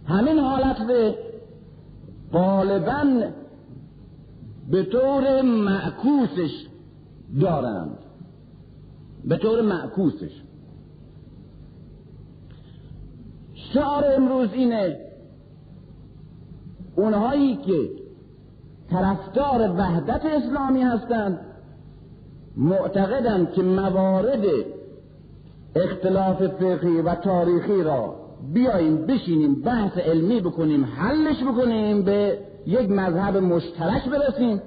همین 0.07 0.39
حالت 0.39 0.87
به 0.87 1.15
غالبا 2.33 3.23
به 4.71 4.85
طور 4.85 5.43
معکوسش 5.43 6.67
دارند. 7.41 7.99
به 9.25 9.37
طور 9.37 9.63
معکوسش. 9.63 10.43
شعار 13.75 14.05
امروز 14.17 14.49
اینه. 14.53 14.97
اونهایی 16.97 17.57
که 17.57 17.91
طرفدار 18.91 19.71
وحدت 19.71 20.25
اسلامی 20.25 20.83
هستند 20.83 21.41
معتقدند 22.57 23.53
که 23.53 23.63
موارد 23.63 24.45
اختلاف 25.77 26.47
فقهی 26.47 27.01
و 27.01 27.15
تاریخی 27.15 27.83
را 27.83 28.15
بیاییم 28.55 29.07
بشینیم 29.07 29.55
بحث 29.63 29.99
علمی 29.99 30.41
بکنیم 30.41 30.85
حلش 30.85 31.43
بکنیم 31.43 32.03
به 32.03 32.39
یک 32.67 32.91
مذهب 32.91 33.37
مشترک 33.37 34.09
برسیم. 34.09 34.63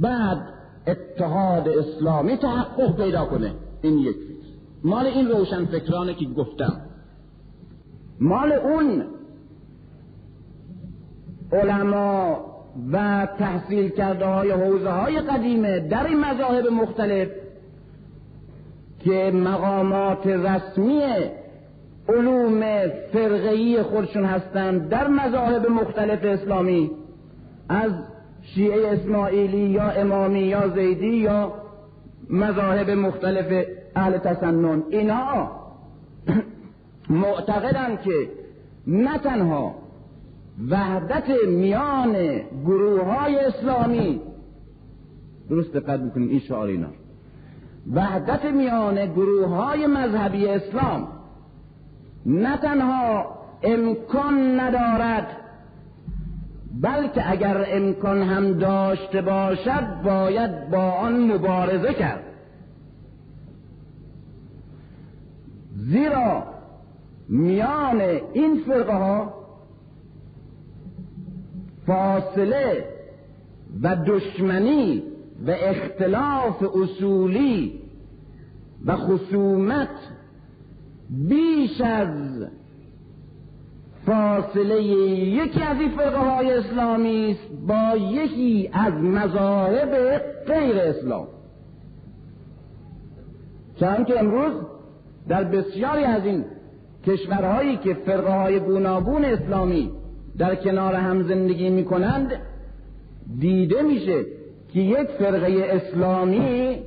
بعد 0.00 0.38
اتحاد 0.86 1.68
اسلامی 1.68 2.36
تحقق 2.36 2.96
پیدا 2.96 3.24
کنه. 3.24 3.52
این 3.82 3.98
یک 3.98 4.16
مال 4.84 5.06
این 5.06 5.28
روشن 5.28 5.64
فکرانه 5.64 6.14
که 6.14 6.24
گفتم. 6.24 6.80
مال 8.20 8.52
اون. 8.52 9.04
علما 11.52 12.38
و 12.92 13.26
تحصیل 13.38 13.88
کرده 13.88 14.26
های 14.26 14.50
حوزه 14.50 14.90
های 14.90 15.20
قدیمه 15.20 15.80
در 15.80 16.06
این 16.06 16.20
مذاهب 16.20 16.66
مختلف 16.66 17.28
که 19.00 19.32
مقامات 19.34 20.26
رسمی 20.26 21.02
علوم 22.08 22.60
فرقهی 23.12 23.82
خودشون 23.82 24.24
هستند 24.24 24.88
در 24.88 25.08
مذاهب 25.08 25.70
مختلف 25.70 26.24
اسلامی. 26.24 26.90
از 27.68 27.92
شیعه 28.54 28.92
اسماعیلی 28.92 29.68
یا 29.68 29.90
امامی 29.90 30.40
یا 30.40 30.68
زیدی 30.68 31.16
یا 31.16 31.52
مذاهب 32.30 32.90
مختلف 32.90 33.66
اهل 33.96 34.18
تسنن. 34.18 34.82
اینا 34.90 35.50
معتقدند 37.08 38.00
که 38.00 38.28
نه 38.86 39.18
تنها 39.18 39.74
وحدت 40.70 41.30
میان 41.48 42.40
گروه 42.64 43.04
های 43.04 43.36
اسلامی 43.38 44.20
درست 45.50 45.72
دقت 45.72 46.00
بکنید 46.00 46.30
این 46.30 46.40
شعار 46.40 46.68
اینا. 46.68 46.88
وحدت 47.92 48.44
میان 48.44 49.06
گروه 49.06 49.48
های 49.48 49.86
مذهبی 49.86 50.48
اسلام 50.48 51.08
نه 52.26 52.56
تنها 52.56 53.36
امکان 53.62 54.60
ندارد 54.60 55.26
بلکه 56.82 57.30
اگر 57.30 57.66
امکان 57.68 58.22
هم 58.22 58.52
داشته 58.52 59.22
باشد 59.22 60.02
باید 60.04 60.70
با 60.70 60.90
آن 60.90 61.32
مبارزه 61.32 61.94
کرد. 61.94 62.22
زیرا 65.76 66.55
میان 67.28 68.00
این 68.32 68.56
فرقه 68.66 68.92
ها 68.92 69.34
فاصله 71.86 72.84
و 73.82 73.96
دشمنی 74.06 75.02
و 75.46 75.50
اختلاف 75.50 76.62
اصولی 76.62 77.80
و 78.86 78.96
خصومت 78.96 79.88
بیش 81.10 81.80
از 81.80 82.46
فاصله 84.06 84.82
یکی 84.82 85.62
از 85.62 85.80
این 85.80 85.90
های 85.98 86.52
اسلامی 86.52 87.30
است 87.30 87.66
با 87.66 87.96
یکی 87.96 88.70
از 88.72 88.92
مذاهب 88.92 90.18
غیر 90.46 90.78
اسلام. 90.78 91.26
چون 93.80 94.04
که 94.04 94.20
امروز 94.20 94.52
در 95.28 95.44
بسیاری 95.44 96.04
از 96.04 96.24
این 96.24 96.44
کشورهایی 97.06 97.76
که 97.76 97.94
فرقه 97.94 98.32
های 98.32 98.60
گوناگون 98.60 99.24
اسلامی 99.24 99.90
در 100.38 100.54
کنار 100.54 100.94
هم 100.94 101.22
زندگی 101.22 101.70
می 101.70 101.84
کنند 101.84 102.32
دیده 103.38 103.82
میشه 103.82 104.24
که 104.72 104.80
یک 104.80 105.08
فرقه 105.18 105.64
اسلامی 105.70 106.78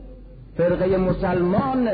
فرقه 0.58 0.98
مسلمان 0.98 1.90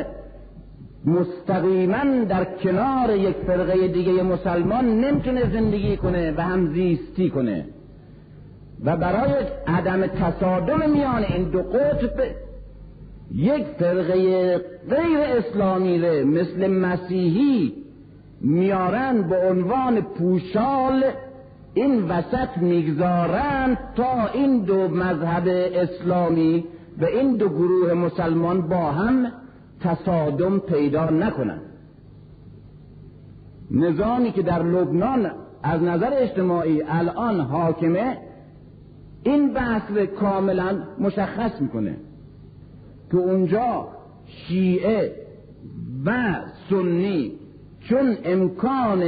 مستقیما 1.05 2.23
در 2.29 2.45
کنار 2.45 3.15
یک 3.15 3.35
فرقه 3.47 3.87
دیگه 3.87 4.23
مسلمان 4.23 4.85
نمی‌تونه 4.85 5.53
زندگی 5.53 5.97
کنه 5.97 6.33
و 6.37 6.41
هم 6.41 6.73
زیستی 6.73 7.29
کنه. 7.29 7.65
و 8.85 8.97
برای 8.97 9.33
عدم 9.67 10.07
تصادم 10.07 10.89
میان 10.89 11.23
این 11.23 11.43
دو 11.43 11.61
قطب 11.61 12.23
یک 13.35 13.65
فرقه 13.79 14.57
غیر 14.89 15.19
اسلامی 15.19 15.97
مثل 16.23 16.67
مسیحی 16.67 17.84
میارن 18.41 19.21
به 19.21 19.49
عنوان 19.49 20.01
پوشال 20.01 21.03
این 21.73 22.03
وسط 22.03 22.57
می‌گذارند 22.57 23.77
تا 23.95 24.27
این 24.33 24.63
دو 24.63 24.87
مذهب 24.87 25.47
اسلامی 25.73 26.65
و 27.01 27.05
این 27.05 27.35
دو 27.35 27.49
گروه 27.49 27.93
مسلمان 27.93 28.61
با 28.61 28.91
هم 28.91 29.31
تصادم 29.79 30.59
پیدا 30.59 31.09
نکنند 31.09 31.61
نظامی 33.71 34.31
که 34.31 34.41
در 34.41 34.63
لبنان 34.63 35.31
از 35.63 35.81
نظر 35.81 36.09
اجتماعی 36.13 36.83
الان 36.87 37.39
حاکمه 37.39 38.17
این 39.23 39.53
بحث 39.53 39.91
کاملا 40.19 40.83
مشخص 40.99 41.61
می‌کنه 41.61 41.97
که 43.11 43.17
اونجا 43.17 43.87
شیعه 44.25 45.15
و 46.05 46.35
سنی 46.69 47.31
چون 47.89 48.17
امکان 48.23 49.03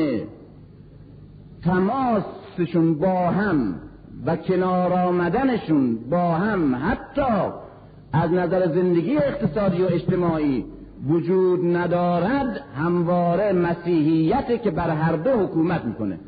تماسشون 1.63 2.93
با 2.93 3.29
هم 3.29 3.75
و 4.25 4.35
کنار 4.35 4.93
آمدنشون 4.93 5.95
با 6.09 6.31
هم 6.31 6.75
حتی 6.75 7.51
از 8.13 8.31
نظر 8.31 8.67
زندگی 8.67 9.17
اقتصادی 9.17 9.83
و 9.83 9.85
اجتماعی 9.85 10.65
وجود 11.07 11.75
ندارد 11.75 12.63
همواره 12.75 13.53
مسیحیت 13.53 14.63
که 14.63 14.71
بر 14.71 14.89
هر 14.89 15.15
دو 15.15 15.31
حکومت 15.31 15.85
می‌کنه. 15.85 16.19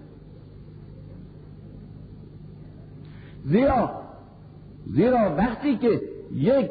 زیرا 3.46 3.92
زیرا 4.86 5.36
وقتی 5.38 5.78
که 5.78 6.02
یک 6.36 6.70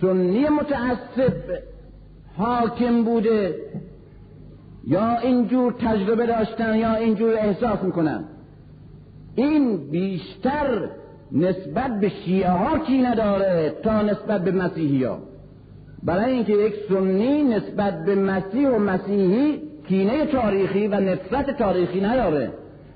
سنی 0.00 0.48
متعصب 0.48 1.42
حاکم 2.36 3.04
بوده 3.04 3.54
یا 4.86 5.18
اینجور 5.18 5.72
تجربه 5.72 6.26
داشتن 6.26 6.76
یا 6.76 6.94
اینجور 6.94 7.34
احساس 7.34 7.82
می‌کنن. 7.82 8.24
این 9.34 9.90
بیشتر 9.90 10.88
نسبت 11.32 12.00
به 12.00 12.08
شیعه 12.08 12.50
ها 12.50 12.78
کی 12.78 12.98
نداره 12.98 13.74
تا 13.82 14.02
نسبت 14.02 14.44
به 14.44 14.50
مسیحی 14.50 15.04
ها 15.04 15.18
برای 16.02 16.32
اینکه 16.32 16.52
یک 16.52 16.74
سنی 16.88 17.42
نسبت 17.42 18.04
به 18.04 18.14
مسیح 18.14 18.68
و 18.68 18.78
مسیحی 18.78 19.62
کینه 19.88 20.26
تاریخی 20.26 20.88
و 20.88 21.00
نفرت 21.00 21.58
تاریخی 21.58 22.00
نداره 22.00 22.52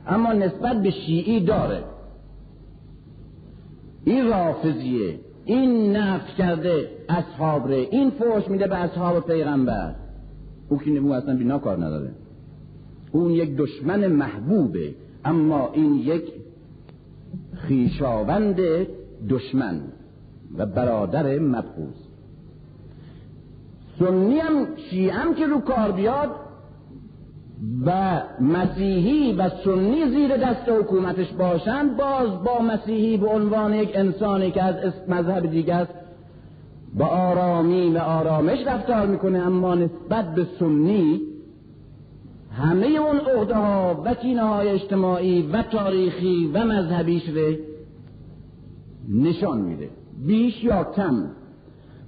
اما 0.07 0.33
نسبت 0.33 0.83
به 0.83 0.91
شیعی 0.91 1.41
داره. 1.41 1.85
این 4.05 4.27
رافضیه 4.29 5.21
این 5.45 5.97
نفت 5.97 6.37
کرده 6.37 6.89
اصحاب 7.09 7.69
ره 7.69 7.77
این 7.91 8.11
فوش 8.11 8.49
میده 8.49 8.67
به 8.67 8.77
اصحاب 8.77 9.27
پیغمبر. 9.27 9.95
او 10.71 10.79
که 10.79 10.91
او 10.91 11.13
اصلا 11.13 11.37
بینا 11.37 11.59
کار 11.59 11.85
نداره. 11.85 12.11
اون 13.13 13.31
یک 13.31 13.57
دشمن 13.57 14.07
محبوبه 14.07 14.95
اما 15.25 15.71
این 15.73 15.95
یک 15.95 16.33
خیشاوند 17.55 18.61
دشمن 19.29 19.81
و 20.59 20.67
برادر 20.67 21.39
مبغوز 21.39 21.95
سنی 23.99 24.39
هم 24.39 24.67
شیعه 24.91 25.35
که 25.39 25.47
رو 25.47 25.61
کار 25.61 25.93
بیاد 25.93 26.31
و 27.87 28.23
مسیحی 28.41 29.33
و 29.33 29.49
سنی 29.65 30.11
زیر 30.11 30.37
دست 30.37 30.69
حکومتش 30.69 31.33
باشند 31.33 31.97
باز 31.97 32.45
با 32.45 32.63
مسیحی 32.63 33.17
به 33.17 33.27
عنوان 33.27 33.75
یک 33.75 33.91
انسانی 33.95 34.51
که 34.51 34.63
از 34.63 34.93
مذهب 35.09 35.51
دیگر 35.51 35.87
با 36.95 37.07
آرامی 37.07 37.91
و 37.91 37.99
آرامش 37.99 38.59
رفتار 38.67 39.07
می‌کنه 39.07 39.39
اما 39.39 39.75
نسبت 39.75 40.35
به 40.35 40.47
سنی 40.59 41.21
همه 42.53 42.87
اون 42.87 43.17
عقده 43.17 43.55
ها 43.55 44.03
و 44.05 44.15
کینه 44.15 44.43
های 44.43 44.69
اجتماعی 44.69 45.43
و 45.43 45.63
تاریخی 45.63 46.51
و 46.55 46.65
مذهبیش 46.65 47.29
رو 47.29 47.55
نشان 49.09 49.61
میده. 49.61 49.89
بیش 50.27 50.65
یا 50.65 50.85
کم. 50.97 51.27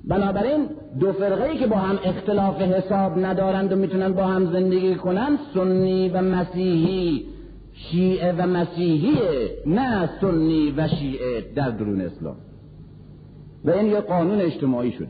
بنابراین 0.04 0.68
دو 1.00 1.12
فرقه 1.12 1.58
که 1.58 1.66
با 1.66 1.76
هم 1.76 1.98
اختلاف 2.04 2.62
حساب 2.62 3.24
ندارند 3.24 3.72
و 3.72 3.76
می‌تونن 3.76 4.12
با 4.12 4.24
هم 4.24 4.52
زندگی 4.52 4.94
کنند 4.94 5.38
سنی 5.54 6.08
و 6.08 6.22
مسیحی. 6.22 7.24
شیعه 7.74 8.32
و 8.32 8.46
مسیحیه 8.46 9.50
نه 9.66 10.10
سنی 10.20 10.74
و 10.76 10.88
شیعه 10.88 11.44
در 11.54 11.70
درون 11.70 12.00
اسلام. 12.00 12.36
و 13.64 13.70
این 13.70 13.86
یه 13.86 14.00
قانون 14.00 14.40
اجتماعی 14.40 14.92
شده. 14.92 15.08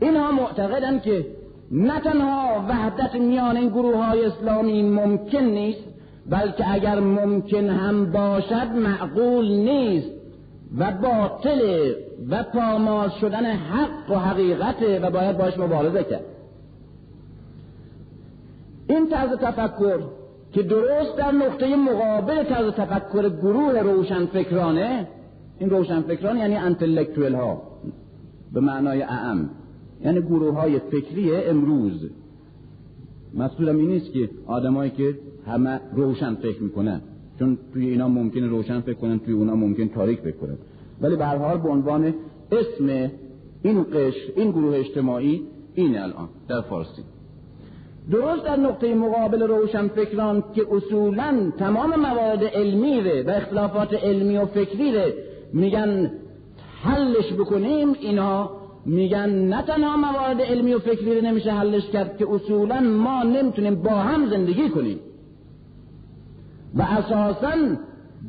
اینها 0.00 0.32
معتقدند 0.32 1.02
که 1.02 1.26
نه 1.70 2.00
تنها 2.00 2.64
وحدت 2.68 3.14
میان 3.14 3.56
این 3.56 3.68
گروه 3.68 4.04
های 4.04 4.24
اسلامی 4.24 4.82
ممکن 4.82 5.38
نیست 5.38 5.84
بلکه 6.30 6.72
اگر 6.72 7.00
ممکن 7.00 7.70
هم 7.70 8.12
باشد 8.12 8.66
معقول 8.74 9.50
نیست 9.50 10.10
و 10.78 10.92
باطل 10.92 11.92
و 12.30 12.42
پامال 12.42 13.08
شدن 13.20 13.44
حق 13.46 14.10
و 14.10 14.14
حقیقته 14.14 15.00
و 15.00 15.10
باید 15.10 15.38
باش 15.38 15.58
مبارزه 15.58 16.04
کرد. 16.04 16.24
این 18.88 19.08
طرز 19.08 19.30
تفکر 19.30 19.98
که 20.52 20.62
درست 20.62 21.16
در 21.18 21.32
نقطه 21.32 21.76
مقابل 21.76 22.44
طرز 22.44 22.72
تفکر 22.72 23.28
گروه 23.28 23.80
روشنفکرانه 23.80 25.08
این 25.58 25.70
روشنفکران 25.70 26.36
یعنی 26.36 26.56
انتلکتویل 26.56 27.34
ها 27.34 27.62
به 28.52 28.60
معنای 28.60 29.02
اعم. 29.02 29.50
یعنی 30.04 30.20
گروه 30.20 30.54
های 30.54 30.78
فکری 30.78 31.36
امروز. 31.36 32.10
مسئولم 33.34 33.76
این 33.76 33.88
نیست 33.88 34.12
که 34.12 34.30
آدمایی 34.46 34.90
که 34.90 35.14
همه 35.46 35.80
روشن 35.94 36.34
فکر 36.34 36.62
می‌کنن 36.62 37.00
چون 37.38 37.58
توی 37.72 37.86
اینا 37.86 38.08
ممکن 38.08 38.42
روشن 38.42 38.80
فکر 38.80 38.94
کنن 38.94 39.18
توی 39.18 39.34
اونا 39.34 39.54
ممکن 39.54 39.88
تاریک 39.88 40.20
فکر 40.20 40.36
کنن. 40.36 40.56
ولی 41.00 41.16
به 41.16 41.26
حال 41.26 41.58
به 41.58 41.68
عنوان 41.68 42.14
اسم 42.52 43.10
این 43.62 43.82
قش 43.82 44.14
این 44.36 44.50
گروه 44.50 44.76
اجتماعی 44.76 45.42
این 45.74 45.98
الان 45.98 46.28
در 46.48 46.60
فارسی. 46.60 47.02
درست 48.10 48.44
در 48.44 48.56
نقطه 48.56 48.94
مقابل 48.94 49.42
روشن 49.42 49.88
فکران 49.88 50.44
که 50.54 50.66
اصولا 50.70 51.52
تمام 51.58 52.00
موارد 52.00 52.44
علمی 52.44 53.00
و 53.00 53.30
اختلافات 53.30 53.94
علمی 53.94 54.36
و 54.36 54.46
فکری 54.46 54.92
میگن 55.52 56.10
حلش 56.82 57.32
بکنیم 57.32 57.96
اینا 58.00 58.50
میگن 58.86 59.30
نه 59.30 59.62
تنها 59.62 59.96
موارد 59.96 60.40
علمی 60.40 60.74
و 60.74 60.78
فکری 60.78 61.20
رو 61.20 61.26
نمیشه 61.26 61.52
حلش 61.52 61.90
کرد 61.90 62.16
که 62.16 62.26
اصولا 62.30 62.80
ما 62.80 63.22
نمی‌تونیم 63.22 63.74
با 63.74 63.90
هم 63.90 64.30
زندگی 64.30 64.68
کنیم. 64.68 65.00
و 66.74 66.82
اساسا 66.82 67.52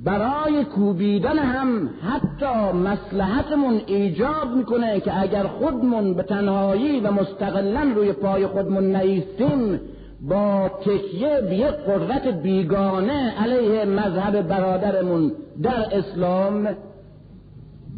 برای 0.04 0.64
کوبیدن 0.64 1.40
هم 1.40 1.90
حتی 2.02 2.78
مسلحتمون 2.78 3.82
ایجاب 3.88 4.56
می‌کنه 4.58 5.00
که 5.00 5.22
اگر 5.22 5.44
خودمون 5.44 6.14
به 6.14 6.24
تنهایی 6.24 7.00
و 7.00 7.12
مستقلا 7.12 7.92
روی 7.96 8.14
پای 8.14 8.48
خودمون 8.48 8.96
نیستیم 8.96 9.80
با 10.22 10.70
تکیه 10.82 11.42
به 11.42 11.56
یک 11.56 11.68
قدرت 11.68 12.28
بیگانه 12.28 13.34
علیه 13.44 13.86
مذهب 13.86 14.42
برادرمون 14.42 15.32
در 15.64 15.86
اسلام 15.92 16.70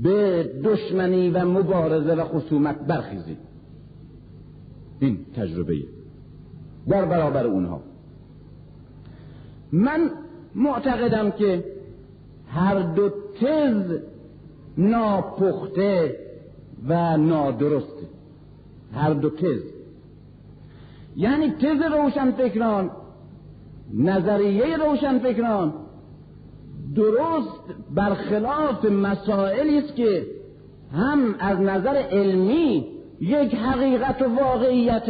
به 0.03 0.43
دشمنی 0.63 1.29
و 1.29 1.45
مبارزه 1.45 2.13
و 2.13 2.23
خصومت 2.23 2.79
برخیزیم 2.79 3.37
این 4.99 5.25
تجربه 5.35 5.75
در 6.87 7.05
برابر 7.05 7.47
اونها. 7.47 7.81
من 9.71 10.11
معتقدم 10.55 11.31
که 11.31 11.63
هر 12.47 12.79
دو 12.79 13.09
تز 13.41 13.99
ناپخته 14.77 16.19
و 16.87 17.17
نادرسته. 17.17 18.07
هر 18.93 19.13
دو 19.13 19.29
تز. 19.29 19.61
یعنی 21.15 21.49
تز 21.49 21.81
روشنفکران 21.91 22.91
نظریه 23.93 24.77
روشنفکران 24.77 25.73
درست 26.95 27.61
برخلاف 27.95 28.85
مسائلی 28.85 29.77
است 29.77 29.95
که 29.95 30.25
هم 30.93 31.35
از 31.39 31.59
نظر 31.59 31.95
علمی 31.95 32.85
یک 33.21 33.55
حقیقت 33.55 34.21
و 34.21 34.35
واقعیت 34.35 35.07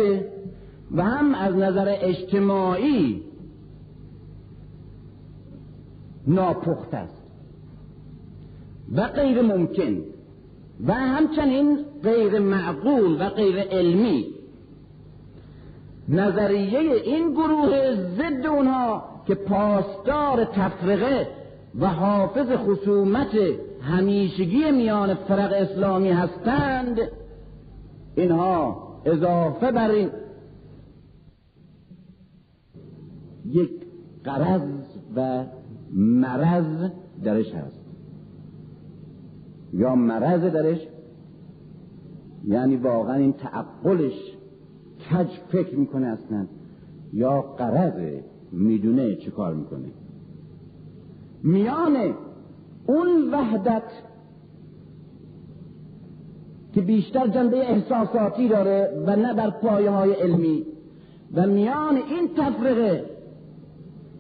و 0.92 1.04
هم 1.04 1.36
از 1.36 1.56
نظر 1.56 1.96
اجتماعی 2.02 3.24
ناپخت 6.28 6.94
است 6.94 7.24
و 8.96 9.08
غیر 9.08 9.42
ممکن 9.42 10.02
و 10.88 10.94
همچنین 10.94 11.80
غیر 12.04 12.40
معقول 12.40 13.22
و 13.22 13.30
غیر 13.30 13.60
علمی. 13.60 14.26
نظریه 16.10 16.80
این 16.80 17.32
گروه 17.32 17.96
ضد 17.96 18.46
اونها 18.46 19.04
که 19.28 19.36
پاسدار 19.36 20.46
تفرقه 20.46 21.39
و 21.80 21.88
حافظ 21.88 22.52
خصومت 22.52 23.36
همیشگی 23.82 24.72
میان 24.72 25.14
فرق 25.14 25.52
اسلامی 25.56 26.10
هستند 26.10 27.00
اینها 28.16 28.90
اضافه 29.06 29.72
بر 29.72 29.90
این 29.92 30.10
یک 33.46 33.72
قرض 34.24 34.62
و 35.16 35.46
مرض 35.94 36.90
درش 37.24 37.54
هست. 37.54 37.80
یا 39.74 39.96
مرض 39.96 40.42
درش 40.42 40.88
یعنی 42.48 42.76
واقعا 42.76 43.16
این 43.16 43.34
تعقلش 43.34 44.38
کج 45.12 45.28
فکر 45.52 45.76
می‌کنه 45.76 46.08
اصلا 46.08 46.48
یا 47.14 47.42
قرض 47.42 48.22
می‌دونه 48.52 49.16
چه 49.16 49.32
کار 49.32 49.54
می‌کنه. 49.54 49.88
میان 51.44 51.98
اون 52.88 53.34
وحدت 53.34 53.84
که 56.74 56.82
بیشتر 56.82 57.28
جنبه 57.28 57.58
احساساتی 57.58 58.48
داره 58.48 59.04
و 59.06 59.16
نه 59.16 59.34
بر 59.34 59.50
پایه 59.50 59.90
های 59.90 60.14
علمی 60.14 60.66
و 61.34 61.48
میان 61.48 61.96
این 61.96 62.30
تفرقه 62.38 63.06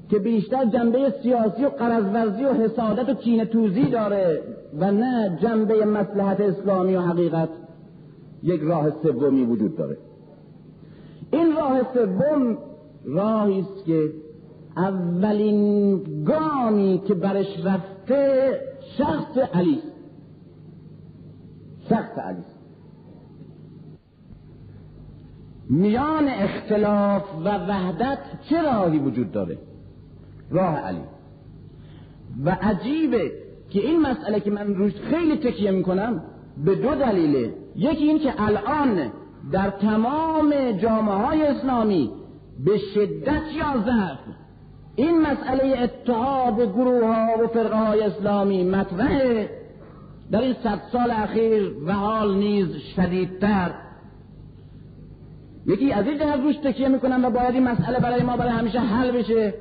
که 0.09 0.20
بیشتر 0.20 0.65
جنبه 0.65 1.13
سیاسی 1.24 1.65
و 1.65 1.70
قرضورزی 1.70 2.45
و 2.45 2.53
حسادت 2.53 3.09
و 3.09 3.13
چین 3.13 3.45
توزی 3.45 3.84
داره 3.84 4.41
و 4.80 4.91
نه 4.91 5.38
جنبه 5.41 5.86
مسلحت 5.86 6.39
اسلامی 6.39 6.95
و 6.95 7.01
حقیقت 7.01 7.49
یک 8.43 8.61
راه 8.61 8.89
سومی 9.03 9.43
وجود 9.43 9.78
داره. 9.78 9.97
این 11.32 11.55
راه 11.55 11.93
سوم 11.93 12.57
راهی 13.05 13.59
است 13.59 13.86
که 13.86 14.09
اولین 14.80 16.04
گامی 16.24 17.02
که 17.08 17.14
برش 17.14 17.66
رفته 17.66 18.52
شخص 18.98 19.38
علی. 19.54 19.80
شخص 21.90 22.18
علی. 22.18 22.44
میان 25.70 26.28
اختلاف 26.28 27.24
و 27.46 27.50
وحدت 27.50 28.20
چه 28.50 28.62
راهی 28.62 29.00
وجود 29.00 29.32
داره؟ 29.32 29.58
راه 30.52 30.76
علی. 30.76 31.04
و 32.46 32.58
عجیبه 32.62 33.32
که 33.70 33.80
این 33.80 34.02
مسئله 34.02 34.40
که 34.40 34.52
من 34.52 34.76
روش 34.76 34.94
خیلی 34.94 35.38
تکیه 35.38 35.72
می‌کنم 35.72 36.22
به 36.66 36.76
دو 36.76 36.96
دلیله. 36.96 37.54
یکی 37.76 38.04
این 38.04 38.20
که 38.20 38.34
الان 38.38 39.12
در 39.52 39.70
تمام 39.70 40.72
جامعه 40.72 41.16
های 41.16 41.48
اسلامی 41.48 42.12
به 42.66 42.78
شدت 42.78 43.42
یا 43.58 43.84
ضعف 43.86 44.20
این 45.00 45.22
مسئله 45.22 45.80
اتحاد 45.80 46.62
گروه 46.62 47.06
ها 47.06 47.43
و 47.43 47.47
فرقه 47.47 47.88
های 47.88 48.02
اسلامی 48.02 48.64
مطرحه. 48.64 49.50
در 50.32 50.41
این 50.41 50.56
صد 50.64 50.80
سال 50.91 51.12
اخیر 51.12 51.72
و 51.86 51.93
حال 51.93 52.36
نیز 52.36 52.68
شدیدتر. 52.95 53.72
یکی 55.66 55.91
از 55.91 56.08
این 56.08 56.18
جهت 56.18 56.39
روش 56.39 56.56
تکیه 56.58 56.88
می‌کنم 56.88 57.26
و 57.26 57.30
باید 57.30 57.54
این 57.54 57.64
مسئله 57.64 58.00
برای 58.00 58.24
ما 58.24 58.38
برای 58.38 58.52
همیشه 58.52 58.80
حل 58.80 59.12
بشه. 59.12 59.54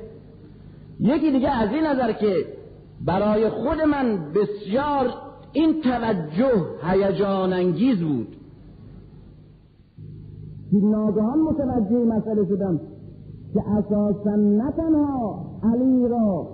یکی 0.99 1.31
دیگه 1.31 1.51
از 1.51 1.69
این 1.71 1.83
نظر 1.83 2.11
که 2.11 2.35
برای 3.05 3.49
خود 3.49 3.81
من 3.81 4.33
بسیار 4.33 5.13
این 5.53 5.81
توجه 5.81 6.65
هیجان 6.83 7.53
انگیز 7.53 7.99
بود. 7.99 8.35
ناگهان 10.73 11.39
متوجه 11.39 11.97
مسئله 11.97 12.45
شدم. 12.45 12.79
که 13.53 13.69
اساسا 13.69 14.35
نه 14.35 14.71
تنها 14.71 15.45
علی 15.63 16.07
را 16.07 16.47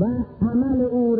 و 0.00 0.04
عمل 0.42 0.80
او 0.80 1.16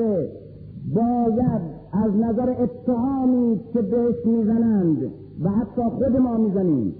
باید 0.95 1.63
از 1.93 2.17
نظر 2.17 2.51
اتهامی 2.63 3.61
که 3.73 3.83
بهش 3.83 4.27
می‌زنند 4.27 4.99
و 5.43 5.51
حتی 5.51 5.83
خود 5.83 6.17
ما 6.17 6.37
می‌زنیم. 6.37 6.95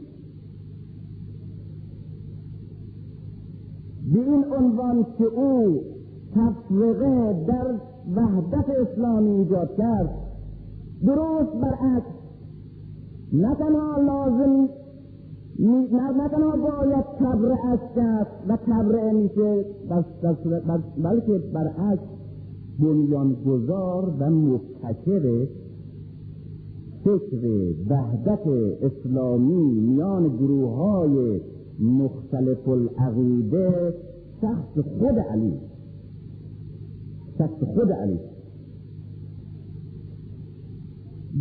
به 4.13 4.19
این 4.19 4.45
عنوان 4.59 5.07
که 5.19 5.25
او 5.25 5.81
تفرقه 6.35 7.45
در 7.47 7.75
وحدت 8.17 8.71
اسلامی 8.71 9.31
ایجاد 9.31 9.77
کرد. 9.77 10.11
درست 11.07 11.53
برعکس 11.53 12.07
نه 13.33 13.55
تنها 13.55 14.01
لازم 14.01 14.69
تنها 15.57 16.57
باید 16.57 17.05
تبرعش 17.19 17.81
کرد 17.97 18.27
و 18.49 18.57
تبرعه 18.57 19.13
میشه 19.13 19.65
بلکه 21.03 21.39
برعکس 21.53 22.03
بنیانگذار 22.79 24.13
و 24.21 24.31
مبتکر 24.31 25.47
فکر 27.05 27.75
وحدت 27.91 28.47
اسلامی 28.83 29.81
میان 29.81 30.37
گروه 30.37 30.77
های 30.77 31.41
مختلف 31.81 32.69
العقیده 32.69 33.95
شخص 34.41 34.79
خود 34.79 35.19
علی 35.19 35.55
شخص 37.39 37.65
خود 37.75 37.93
علی 37.93 38.19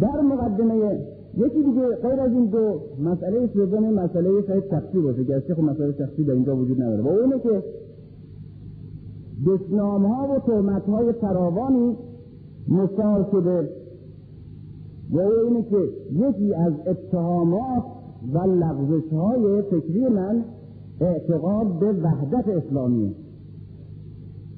در 0.01 0.21
مقدمه 0.21 1.14
یکی 1.37 1.63
دیگه 1.63 1.95
غیر 2.01 2.19
از 2.19 2.31
این 2.31 2.45
دو 2.45 2.79
مسئله 3.03 3.49
سوم 3.53 3.93
مسئله 3.93 4.41
شاید 4.47 4.63
شخصی 4.69 4.99
باشه 4.99 5.23
گرچه 5.23 5.55
خب 5.55 5.61
مسئله 5.63 5.91
شخصی 5.97 6.23
در 6.23 6.33
اینجا 6.33 6.55
وجود 6.55 6.81
نداره. 6.81 7.01
و 7.01 7.07
اونه 7.07 7.39
که 7.39 7.63
دشنام 9.45 10.05
ها 10.05 10.35
و 10.35 10.39
تهمت 10.39 10.83
های 10.85 11.11
فراوانی 11.11 11.95
شده. 13.31 13.69
و 15.11 15.19
اینه 15.19 15.63
که 15.63 15.89
یکی 16.11 16.53
از 16.53 16.73
اتهامات 16.87 17.83
و 18.33 18.37
لغزش 18.37 19.13
های 19.13 19.61
فکری 19.61 20.07
من 20.07 20.43
اعتقاد 21.01 21.79
به 21.79 21.91
وحدت 21.91 22.47
اسلامی 22.47 23.15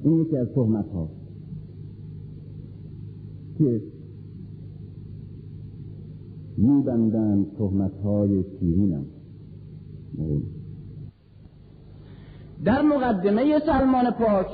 این 0.04 0.20
یکی 0.20 0.36
از 0.36 0.48
تهمت 0.54 0.88
ها 0.94 1.08
که 3.58 3.82
میبندند 6.58 7.46
تهمت 7.58 7.92
های 8.04 8.44
شیرینم 8.60 9.06
در 12.64 12.82
مقدمه 12.82 13.58
سلمان 13.66 14.10
پاک 14.10 14.46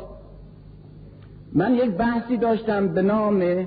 من 1.52 1.74
یک 1.74 1.90
بحثی 1.90 2.36
داشتم 2.36 2.88
به 2.88 3.02
نام 3.02 3.66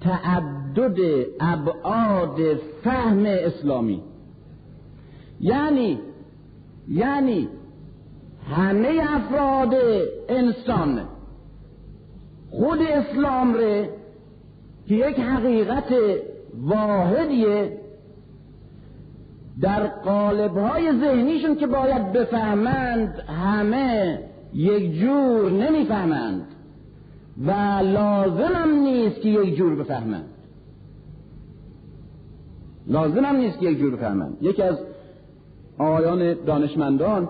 تعدد 0.00 0.96
ابعاد 1.40 2.56
فهم 2.84 3.24
اسلامی. 3.26 4.02
یعنی 5.40 5.98
یعنی 6.88 7.48
همه 8.50 9.00
افراد 9.08 9.74
انسان 10.28 11.00
خود 12.50 12.78
اسلام 12.82 13.54
ره 13.54 13.90
که 14.86 14.94
یک 14.94 15.20
حقیقت 15.20 15.84
واحدیه 16.60 17.78
در 19.60 19.86
قالبهای 19.86 21.00
ذهنیشون 21.00 21.56
که 21.56 21.66
باید 21.66 22.12
بفهمند 22.12 23.14
همه 23.18 24.20
یک 24.54 24.92
جور 25.00 25.50
نمی‌فهمند 25.50 26.42
و 27.46 27.50
لازمم 27.82 28.80
نیست 28.82 29.20
که 29.20 29.28
یک 29.28 29.56
جور 29.56 29.74
بفهمند. 29.76 30.24
لازمم 32.86 33.36
نیست 33.36 33.58
که 33.58 33.66
یک 33.66 33.78
جور 33.78 33.96
بفهمند. 33.96 34.36
یکی 34.40 34.62
از 34.62 34.78
آقایان 35.78 36.34
دانشمندان 36.46 37.28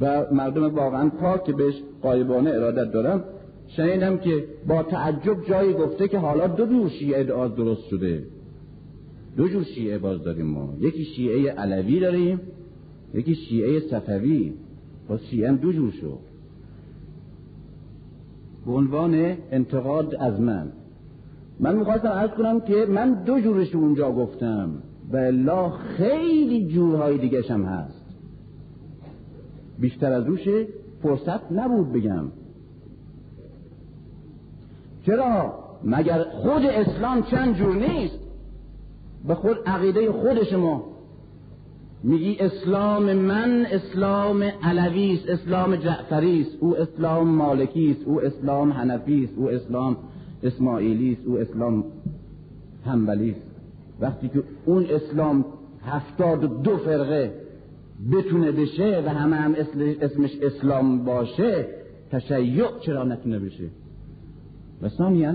و 0.00 0.24
مردم 0.32 0.74
واقعا 0.74 1.10
پاک 1.10 1.44
که 1.44 1.52
بهش 1.52 1.74
قایبانه 2.02 2.50
ارادت 2.50 2.92
دارم 2.92 3.24
شنیدم 3.68 4.18
که 4.18 4.44
با 4.68 4.82
تعجب 4.82 5.46
جایی 5.48 5.72
گفته 5.72 6.08
که 6.08 6.18
حالا 6.18 6.46
دو 6.46 6.66
جور 6.66 6.88
شیعه 6.88 7.20
ادعا 7.20 7.48
درست 7.48 7.88
شده. 7.88 8.24
دو 9.36 9.48
جور 9.48 9.62
شیعه 9.62 9.98
باز 9.98 10.22
داریم 10.22 10.46
ما. 10.46 10.74
یکی 10.80 11.04
شیعه 11.04 11.52
علوی 11.52 12.00
داریم 12.00 12.40
یکی 13.14 13.34
شیعه 13.34 13.80
صفوی. 13.80 14.52
با 15.08 15.18
شیعه 15.18 15.52
دو 15.52 15.72
جور 15.72 15.90
شد. 15.90 16.18
به 18.66 18.72
عنوان 18.72 19.36
انتقاد 19.50 20.14
از 20.14 20.40
من. 20.40 20.72
من 21.60 21.76
می‌خواستم 21.76 22.08
عرض 22.08 22.30
کنم 22.30 22.60
که 22.60 22.86
من 22.88 23.24
دو 23.24 23.40
جورش 23.40 23.74
اونجا 23.74 24.12
گفتم. 24.12 24.70
و 25.12 25.16
الا 25.16 25.70
خیلی 25.70 26.66
جورهای 26.66 27.18
دیگه 27.18 27.42
هم 27.42 27.64
هست. 27.64 28.06
بیشتر 29.78 30.12
از 30.12 30.26
روش 30.26 30.48
فرصت 31.02 31.52
نبود 31.52 31.92
بگم. 31.92 32.24
چرا؟ 35.06 35.54
مگر 35.84 36.22
خود 36.22 36.62
اسلام 36.62 37.22
چند 37.22 37.54
جور 37.54 37.74
نیست؟ 37.74 38.18
به 39.28 39.34
خود 39.34 39.56
عقیده 39.66 40.12
خود 40.12 40.44
شما. 40.44 40.84
میگی 42.02 42.36
اسلام 42.40 43.12
من 43.12 43.66
اسلام 43.70 44.42
علوی 44.62 45.14
است 45.14 45.28
اسلام 45.28 45.76
جعفری 45.76 46.40
است 46.40 46.56
او 46.60 46.76
اسلام 46.76 47.28
مالکی 47.28 47.90
است 47.90 48.08
او 48.08 48.20
اسلام 48.20 48.72
حنفی 48.72 49.24
است 49.24 49.32
او 49.36 49.50
اسلام 49.50 49.96
اسماعیلی 50.42 51.12
است 51.12 51.26
او 51.26 51.38
اسلام 51.38 51.84
حنبلی 52.84 53.30
است 53.30 53.40
وقتی 54.00 54.28
که 54.28 54.42
اون 54.66 54.86
اسلام 54.90 55.44
هفتاد 55.86 56.62
دو 56.62 56.76
فرقه 56.76 57.32
بتونه 58.12 58.52
بشه 58.52 59.02
و 59.06 59.08
همه 59.08 59.36
هم 59.36 59.54
اسمش 60.00 60.30
اسلام 60.42 61.04
باشه 61.04 61.66
تشیع 62.10 62.66
چرا 62.80 63.04
نتونه 63.04 63.38
بشه؟ 63.38 63.64
و 64.82 64.88
ثانیا 64.88 65.34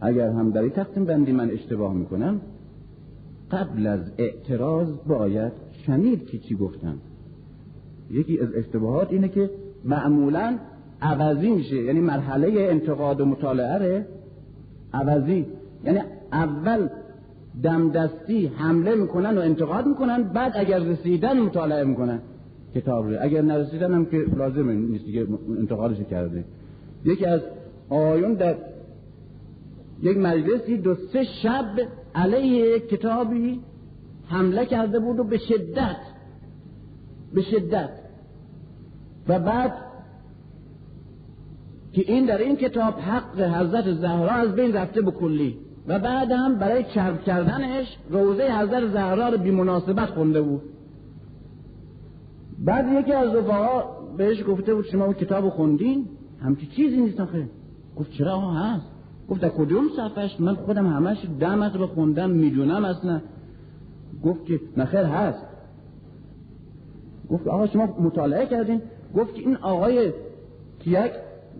اگر 0.00 0.28
هم 0.28 0.50
در 0.50 0.60
این 0.62 0.70
تقسیم 0.70 1.04
بندی 1.04 1.32
من 1.32 1.50
اشتباه 1.50 1.94
می‌کنم 1.94 2.40
قبل 3.50 3.86
از 3.86 4.00
اعتراض 4.18 4.88
باید 5.06 5.52
شنید 5.86 6.26
که 6.26 6.38
چی 6.38 6.54
گفتم 6.54 6.98
یکی 8.10 8.40
از 8.40 8.54
اشتباهات 8.54 9.12
اینه 9.12 9.28
که 9.28 9.50
معمولا 9.84 10.58
عوضی 11.02 11.50
میشه 11.50 11.76
یعنی 11.76 12.00
مرحله 12.00 12.52
انتقاد 12.58 13.20
و 13.20 13.24
مطالعه 13.24 14.06
عوضی 14.92 15.46
یعنی 15.84 15.98
اول 16.32 16.88
دمدستی 17.62 18.46
حمله 18.46 18.94
می‌کنن 18.94 19.38
و 19.38 19.40
انتقاد 19.40 19.86
می‌کنن 19.86 20.22
بعد 20.22 20.52
اگر 20.54 20.78
رسیدن 20.78 21.40
مطالعه 21.40 21.84
می‌کنن. 21.84 22.18
کتاب 22.74 23.10
رو. 23.10 23.16
اگر 23.20 23.42
نرسیدن 23.42 23.94
هم 23.94 24.06
که 24.06 24.24
لازم 24.36 24.70
نیست 24.70 25.04
دیگه 25.04 25.26
انتقادش 25.58 25.96
کرده. 26.10 26.44
یکی 27.04 27.26
از 27.26 27.40
آیون 27.88 28.34
در 28.34 28.56
یک 30.02 30.16
مجلسی 30.16 30.76
دو 30.76 30.94
سه 30.94 31.24
شب 31.24 31.66
علیه 32.14 32.80
کتابی 32.80 33.60
حمله 34.28 34.66
کرده 34.66 34.98
بود 34.98 35.18
و 35.18 35.24
به 35.24 35.38
شدت 35.38 35.96
به 37.34 37.42
شدت. 37.42 37.90
و 39.28 39.38
بعد 39.38 39.72
که 41.92 42.02
این 42.12 42.26
در 42.26 42.38
این 42.38 42.56
کتاب 42.56 42.94
حق 42.94 43.40
حضرت 43.40 43.92
زهرا 43.92 44.30
از 44.30 44.54
بین 44.54 44.72
رفته 44.72 45.00
به 45.00 45.10
کلی. 45.10 45.58
و 45.86 45.98
بعد 45.98 46.32
هم 46.32 46.58
برای 46.58 46.84
چرب 46.84 47.22
کردنش 47.22 47.98
روزه 48.10 48.58
حضرت 48.58 48.92
زهرا 48.92 49.28
رو 49.28 49.38
بیمناسبت 49.38 50.06
خونده 50.10 50.42
بود. 50.42 50.62
بعد 52.58 52.92
یکی 52.92 53.12
از 53.12 53.34
رفقا 53.34 53.82
بهش 54.16 54.44
گفته 54.48 54.74
بود 54.74 54.84
شما 54.84 55.04
اون 55.04 55.14
کتاب 55.14 55.48
خوندین؟ 55.48 56.08
همچی 56.42 56.66
چیزی 56.66 56.96
نیست 56.96 57.20
آخه. 57.20 57.48
گفت 57.96 58.12
چرا؟ 58.12 58.32
آقا 58.32 58.52
هست. 58.52 58.91
گفت 59.32 59.40
در 59.40 59.48
کدوم 59.48 59.84
صفحش 59.96 60.40
من 60.40 60.54
خودم 60.54 60.86
همش 60.86 61.26
دم 61.40 61.62
رو 61.62 61.86
خوندم 61.86 62.30
می‌دونم 62.30 62.84
اصلا. 62.84 63.20
گفت 64.24 64.46
که 64.46 64.60
نخیر 64.76 65.00
هست. 65.00 65.46
گفت 67.30 67.48
آقا 67.48 67.66
شما 67.66 67.96
مطالعه 68.00 68.46
کردین؟ 68.46 68.82
گفت 69.16 69.34
که 69.34 69.40
این 69.40 69.56
آقای 69.56 70.12
کیک 70.78 71.12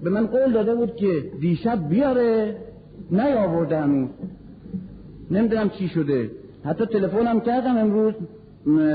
به 0.03 0.11
من 0.11 0.27
قول 0.27 0.53
داده 0.53 0.75
بود 0.75 0.97
که 0.97 1.31
دیشب 1.41 1.89
بیاره 1.89 2.57
نیاورده 3.11 3.81
هنوز. 3.81 4.09
نمی‌دونم 5.31 5.69
چی 5.69 5.89
شده. 5.89 6.31
حتی 6.65 6.87
تلفنم 6.87 7.41
کردم 7.41 7.77
امروز 7.77 8.15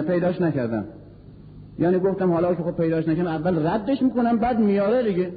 پیداش 0.08 0.42
نکردم. 0.42 0.86
یعنی 1.80 2.00
گفتم 2.00 2.32
حالا 2.32 2.56
که 2.56 2.64
خب 2.64 2.78
پیداش 2.78 3.08
نکنم 3.08 3.28
اول 3.28 3.68
ردش 3.68 4.02
می‌کنم 4.02 4.38
بعد 4.38 4.60
میاره 4.60 5.04
دیگه. 5.04 5.32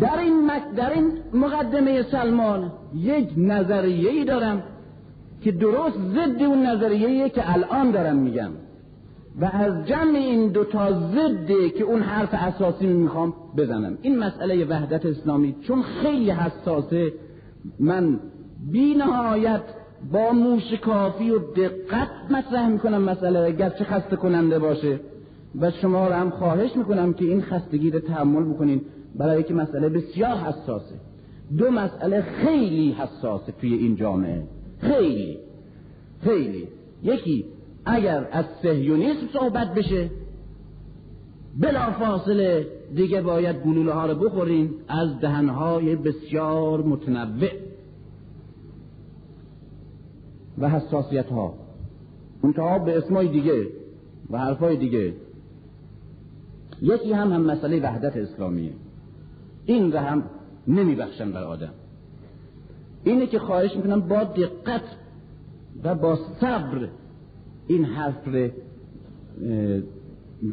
در 0.00 0.18
این, 0.18 0.50
در 0.76 0.92
این 0.92 1.12
مقدمه 1.34 2.02
سلمان 2.02 2.72
یک 2.94 3.28
نظریه 3.36 4.10
ای 4.10 4.24
دارم 4.24 4.62
که 5.42 5.52
درست 5.52 5.98
ضد 5.98 6.42
اون 6.42 6.66
نظریه 6.66 7.28
که 7.28 7.52
الان 7.54 7.90
دارم 7.90 8.16
میگم. 8.16 8.50
و 9.40 9.44
از 9.44 9.86
جمع 9.86 10.16
این 10.16 10.48
دوتا 10.48 10.92
ضده 10.92 11.70
که 11.70 11.84
اون 11.84 12.02
حرف 12.02 12.28
اساسی 12.32 12.86
می‌خوام 12.86 13.34
بزنم. 13.56 13.98
این 14.02 14.18
مسئله 14.18 14.64
وحدت 14.64 15.06
اسلامی 15.06 15.56
چون 15.60 15.82
خیلی 15.82 16.30
حساسه 16.30 17.12
من 17.80 18.20
بی 18.72 18.94
نهایت 18.94 19.62
با 20.12 20.32
موشکافی 20.32 21.30
و 21.30 21.38
دقت 21.38 22.08
مطرح 22.30 22.68
می‌کنم 22.68 23.02
مسئله 23.02 23.52
گرچه 23.52 23.84
خسته 23.84 24.16
کننده 24.16 24.58
باشه. 24.58 25.00
و 25.60 25.70
شما 25.70 26.08
رو 26.08 26.14
هم 26.14 26.30
خواهش 26.30 26.76
می‌کنم 26.76 27.12
که 27.12 27.24
این 27.24 27.42
خستگی 27.42 27.90
رو 27.90 28.00
تحمل 28.00 28.54
بکنین. 28.54 28.80
برای 29.14 29.42
که 29.42 29.54
مسئله 29.54 29.88
بسیار 29.88 30.36
حساسه. 30.36 30.94
دو 31.58 31.70
مسئله 31.70 32.22
خیلی 32.22 32.92
حساسه 32.92 33.52
توی 33.52 33.74
این 33.74 33.96
جامعه. 33.96 34.42
خیلی. 34.80 35.38
خیلی. 36.20 36.68
یکی 37.02 37.44
اگر 37.84 38.28
از 38.32 38.44
سهیونیسم 38.62 39.26
صحبت 39.32 39.74
بشه 39.74 40.10
بلا 41.60 41.90
فاصله 41.90 42.66
دیگه 42.94 43.22
باید 43.22 43.56
گلوله 43.56 43.92
ها 43.92 44.06
رو 44.06 44.14
بخورین 44.14 44.70
از 44.88 45.20
دهنهای 45.20 45.96
بسیار 45.96 46.82
متنوع. 46.82 47.48
و 50.58 50.68
حساسیت 50.68 51.26
ها 51.26 51.54
منتها 52.42 52.78
به 52.78 52.98
اسمای 52.98 53.28
دیگه 53.28 53.66
و 54.30 54.38
حرفای 54.38 54.76
دیگه. 54.76 55.14
یکی 56.82 57.12
هم 57.12 57.32
هم 57.32 57.42
مسئله 57.42 57.80
وحدت 57.80 58.16
اسلامیه. 58.16 58.72
این 59.66 59.92
رو 59.92 59.98
هم 59.98 60.22
نمیبخشن 60.68 61.32
بر 61.32 61.42
آدم. 61.42 61.72
اینه 63.04 63.26
که 63.26 63.38
خواهش 63.38 63.76
می‌کنم 63.76 64.00
با 64.00 64.24
دقت 64.24 64.82
و 65.84 65.94
با 65.94 66.18
صبر 66.40 66.88
این 67.66 67.84
حرف 67.84 68.26
رو 68.26 68.48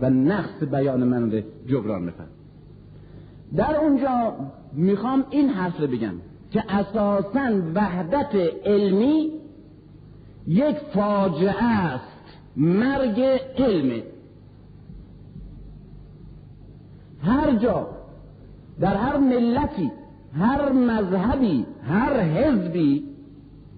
و 0.02 0.10
نقص 0.10 0.64
بیان 0.64 1.04
من 1.04 1.32
رو 1.32 1.42
جبران 1.68 2.06
بفرم 2.06 2.28
در 3.56 3.76
اونجا 3.76 4.34
می‌خوام 4.74 5.26
این 5.30 5.50
حرف 5.50 5.82
رو 5.82 5.88
بگم 5.88 6.14
که 6.52 6.64
اساسا 6.70 7.62
وحدت 7.76 8.36
علمی 8.66 9.32
یک 10.48 10.76
فاجعه 10.94 11.64
است 11.64 12.06
مرگ 12.56 13.22
علمه 13.58 14.04
هر 17.24 17.56
جا 17.56 18.01
در 18.82 18.96
هر 18.96 19.18
ملتی 19.18 19.92
هر 20.40 20.72
مذهبی 20.72 21.66
هر 21.84 22.20
حزبی 22.20 23.04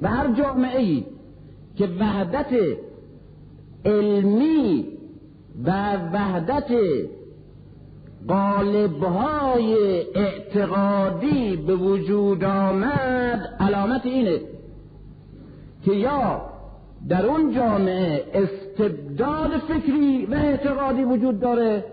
و 0.01 0.07
هر 0.07 0.33
جامعه 0.33 0.79
ای 0.79 1.03
که 1.75 1.87
وحدت 1.99 2.77
علمی 3.85 4.87
و 5.65 5.95
وحدت 6.13 6.71
قالبهای 8.27 9.75
اعتقادی 10.15 11.55
به 11.55 11.75
وجود 11.75 12.43
آمد 12.43 13.55
علامت 13.59 14.05
اینه 14.05 14.41
که 15.85 15.91
یا 15.91 16.41
در 17.09 17.25
اون 17.25 17.53
جامعه 17.55 18.25
استبداد 18.33 19.51
فکری 19.57 20.25
و 20.25 20.33
اعتقادی 20.33 21.03
وجود 21.03 21.39
داره 21.39 21.85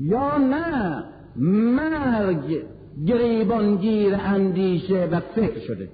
یا 0.00 0.38
نه. 0.38 1.04
مرگ 1.36 2.62
گریبانگیر 3.06 4.14
اندیشه 4.14 5.08
و 5.12 5.20
فکر 5.20 5.58
شده. 5.58 5.88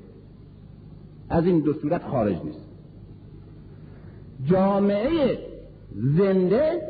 از 1.29 1.47
این 1.47 1.61
دو 1.61 1.73
صورت 1.73 2.03
خارج 2.05 2.37
نیست. 2.45 2.67
جامعه 4.45 5.39
زنده 5.95 6.83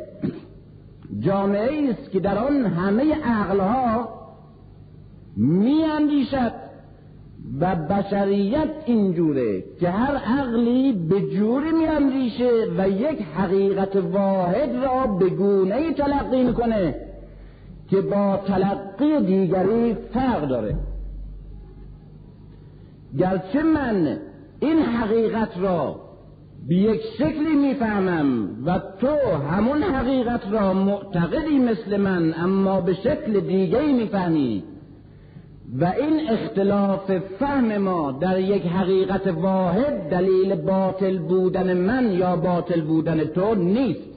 جامعه 1.19 1.89
است 1.91 2.11
که 2.11 2.19
در 2.19 2.37
آن 2.37 2.65
همه 2.65 3.15
عقلها 3.15 4.09
می 5.35 5.83
اندیشد 5.83 6.51
و 7.59 7.75
بشریت 7.75 8.69
اینجوره 8.85 9.63
که 9.79 9.89
هر 9.89 10.15
عقلی 10.15 10.93
به 10.93 11.21
جوری 11.21 11.71
می 11.71 11.87
اندیشه 11.87 12.51
و 12.77 12.89
یک 12.89 13.21
حقیقت 13.21 13.95
واحد 13.95 14.75
را 14.83 15.07
به 15.07 15.29
گونه 15.29 15.93
تلقی 15.93 16.43
می‌کنه. 16.43 16.95
که 17.89 18.01
با 18.01 18.39
تلقی 18.47 19.25
دیگری 19.25 19.93
فرق 20.13 20.47
داره. 20.47 20.75
گرچه 23.17 23.63
من 23.63 24.17
این 24.59 24.79
حقیقت 24.79 25.57
را 25.57 26.01
به 26.67 26.75
یک 26.75 27.01
شکلی 27.17 27.55
می‌فهمم 27.55 28.49
و 28.65 28.79
تو 28.99 29.17
همون 29.51 29.83
حقیقت 29.83 30.41
را 30.51 30.73
معتقدی 30.73 31.59
مثل 31.59 31.97
من 31.97 32.33
اما 32.37 32.81
به 32.81 32.93
شکل 32.93 33.39
دیگه 33.39 33.81
می‌فهمی. 33.81 34.63
و 35.79 35.85
این 35.85 36.29
اختلاف 36.29 37.17
فهم 37.39 37.77
ما 37.77 38.11
در 38.11 38.39
یک 38.39 38.65
حقیقت 38.65 39.27
واحد 39.27 40.09
دلیل 40.09 40.55
باطل 40.55 41.17
بودن 41.17 41.77
من 41.77 42.11
یا 42.11 42.35
باطل 42.35 42.81
بودن 42.81 43.23
تو 43.23 43.55
نیست. 43.55 44.09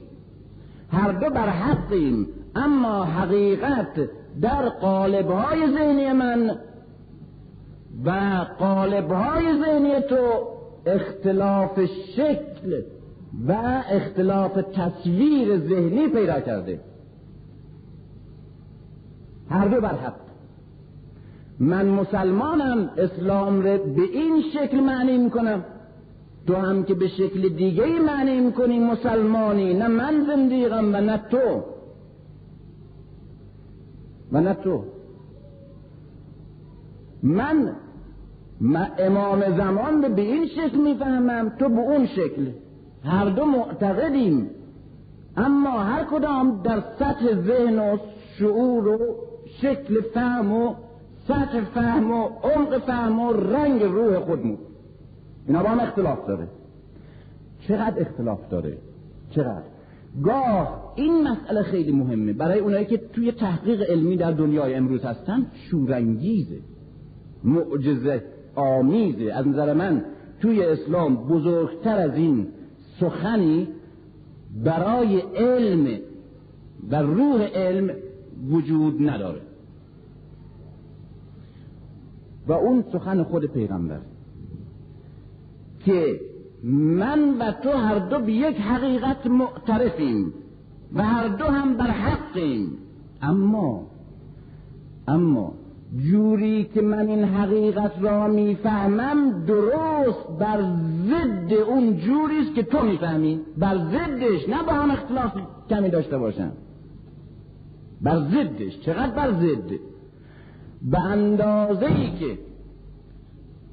هر 0.91 1.11
دو 1.11 1.29
بر 1.29 1.49
حقیم. 1.49 2.27
اما 2.55 3.03
حقیقت 3.03 4.09
در 4.41 4.69
قالبهای 4.69 5.71
ذهنی 5.73 6.11
من 6.13 6.57
و 8.05 8.11
قالبهای 8.59 9.43
ذهنی 9.65 10.01
تو 10.01 10.47
اختلاف 10.85 11.79
شکل 12.15 12.81
و 13.47 13.81
اختلاف 13.91 14.51
تصویر 14.53 15.57
ذهنی 15.57 16.07
پیدا 16.07 16.39
کرده. 16.39 16.79
هر 19.49 19.67
دو 19.67 19.81
بر 19.81 19.95
حق. 19.95 20.13
من 21.59 21.85
مسلمانم 21.85 22.89
اسلام 22.97 23.61
رو 23.61 23.77
به 23.77 24.01
این 24.13 24.43
شکل 24.53 24.79
معنی 24.79 25.17
می‌کنم. 25.17 25.63
تو 26.47 26.55
هم 26.55 26.83
که 26.83 26.93
به 26.93 27.07
شکل 27.07 27.49
دیگه 27.49 27.85
معنی 27.85 28.39
می‌کنی 28.39 28.79
مسلمانی 28.79 29.73
نه 29.73 29.87
من 29.87 30.25
زندیقم 30.27 30.95
و 30.95 31.01
نه 31.01 31.17
تو. 31.31 31.63
و 34.31 34.41
نه 34.41 34.53
تو. 34.53 34.83
من 37.23 37.75
امام 38.99 39.57
زمان 39.57 40.15
به 40.15 40.21
این 40.21 40.47
شکل 40.47 40.77
می‌فهمم 40.77 41.49
تو 41.59 41.69
به 41.69 41.79
اون 41.79 42.05
شکل. 42.05 42.47
هر 43.03 43.29
دو 43.29 43.45
معتقدیم. 43.45 44.49
اما 45.37 45.79
هر 45.83 46.03
کدام 46.03 46.61
در 46.63 46.83
سطح 46.99 47.41
ذهن 47.41 47.79
و 47.79 47.97
شعور 48.39 48.87
و 48.87 49.15
شکل 49.61 50.01
فهم 50.13 50.53
و 50.53 50.75
سطح 51.27 51.61
فهم 51.73 52.11
و 52.11 52.29
عمق 52.43 52.77
فهم 52.77 53.19
و 53.19 53.33
رنگ 53.33 53.83
روح 53.83 54.19
خودمون. 54.19 54.57
اینا 55.47 55.63
با 55.63 55.69
هم 55.69 55.79
اختلاف 55.79 56.27
داره. 56.27 56.47
چقدر 57.67 58.01
اختلاف 58.01 58.49
داره؟ 58.49 58.77
چقدر؟ 59.29 59.70
گاه. 60.23 60.93
این 60.95 61.27
مسئله 61.27 61.63
خیلی 61.63 61.91
مهمه. 61.91 62.33
برای 62.33 62.59
اونایی 62.59 62.85
که 62.85 62.97
توی 62.97 63.31
تحقیق 63.31 63.81
علمی 63.81 64.17
در 64.17 64.31
دنیای 64.31 64.73
امروز 64.73 65.05
هستن 65.05 65.45
شورانگیزه. 65.53 66.59
معجزه 67.43 68.23
آمیزه. 68.55 69.33
از 69.33 69.47
نظر 69.47 69.73
من 69.73 70.05
توی 70.41 70.63
اسلام 70.65 71.15
بزرگتر 71.15 71.97
از 71.97 72.15
این 72.15 72.47
سخنی 72.99 73.67
برای 74.63 75.19
علم 75.19 75.99
و 76.91 76.95
روح 76.95 77.41
علم 77.43 77.89
وجود 78.49 79.09
نداره. 79.09 79.41
و 82.47 82.53
اون 82.53 82.83
سخن 82.91 83.23
خود 83.23 83.45
پیغمبر 83.45 83.99
که 85.85 86.19
من 86.63 87.37
و 87.39 87.51
تو 87.51 87.71
هر 87.71 87.99
دو 87.99 88.19
به 88.19 88.31
یک 88.31 88.57
حقیقت 88.57 89.27
معترفیم 89.27 90.33
و 90.93 91.03
هر 91.03 91.27
دو 91.27 91.45
هم 91.45 91.77
بر 91.77 91.91
حقیم. 91.91 92.77
اما 93.21 93.87
اما 95.07 95.53
جوری 95.97 96.63
که 96.63 96.81
من 96.81 97.07
این 97.07 97.23
حقیقت 97.23 97.91
را 98.01 98.27
می‌فهمم 98.27 99.45
درست 99.45 100.27
بر 100.39 100.61
ضد 101.07 101.53
اون 101.53 101.97
جوری 101.97 102.39
است 102.39 102.55
که 102.55 102.63
تو 102.63 102.85
می‌فهمی. 102.85 103.39
بر 103.57 103.77
ضدش 103.77 104.49
نه 104.49 104.63
با 104.63 104.73
هم 104.73 104.91
اختلاف 104.91 105.31
کمی 105.69 105.89
داشته 105.89 106.17
باشم. 106.17 106.51
بر 108.01 108.19
ضدش 108.19 108.79
چقدر 108.79 109.15
بر 109.15 109.31
ضد؟ 109.31 109.71
به 110.81 110.99
اندازه 110.99 111.85
ای 111.85 112.11
که 112.19 112.37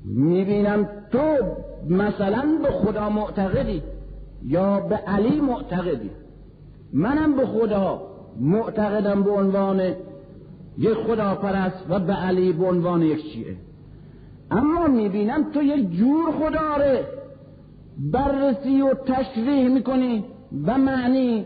می‌بینم 0.05 0.89
تو 1.12 1.18
مثلا 1.89 2.59
به 2.62 2.70
خدا 2.70 3.11
معتقدی 3.11 3.82
یا 4.47 4.80
به 4.80 4.97
علی 4.97 5.41
معتقدی؟ 5.41 6.11
منم 6.93 7.36
به 7.36 7.47
خدا 7.47 8.03
معتقدم 8.41 9.22
به 9.22 9.30
عنوان 9.30 9.80
یک 10.78 10.95
خدا 10.95 11.34
پرست 11.34 11.84
و 11.89 11.99
به 11.99 12.12
علی 12.12 12.53
به 12.53 12.66
عنوان 12.66 13.03
یک 13.03 13.20
شیعه. 13.20 13.57
اما 14.51 14.86
می‌بینم 14.86 15.51
تو 15.53 15.62
یک 15.62 15.91
جور 15.91 16.32
خدا 16.32 16.76
رو 16.76 16.99
بررسی 17.99 18.80
و 18.82 18.95
تشریح 18.95 19.68
می‌کنی 19.68 20.24
و 20.66 20.78
معنی 20.78 21.45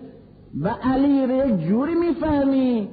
و 0.61 0.69
علی 0.69 1.27
رو 1.27 1.49
یک 1.49 1.69
جوری 1.69 1.95
می‌فهمی 1.95 2.89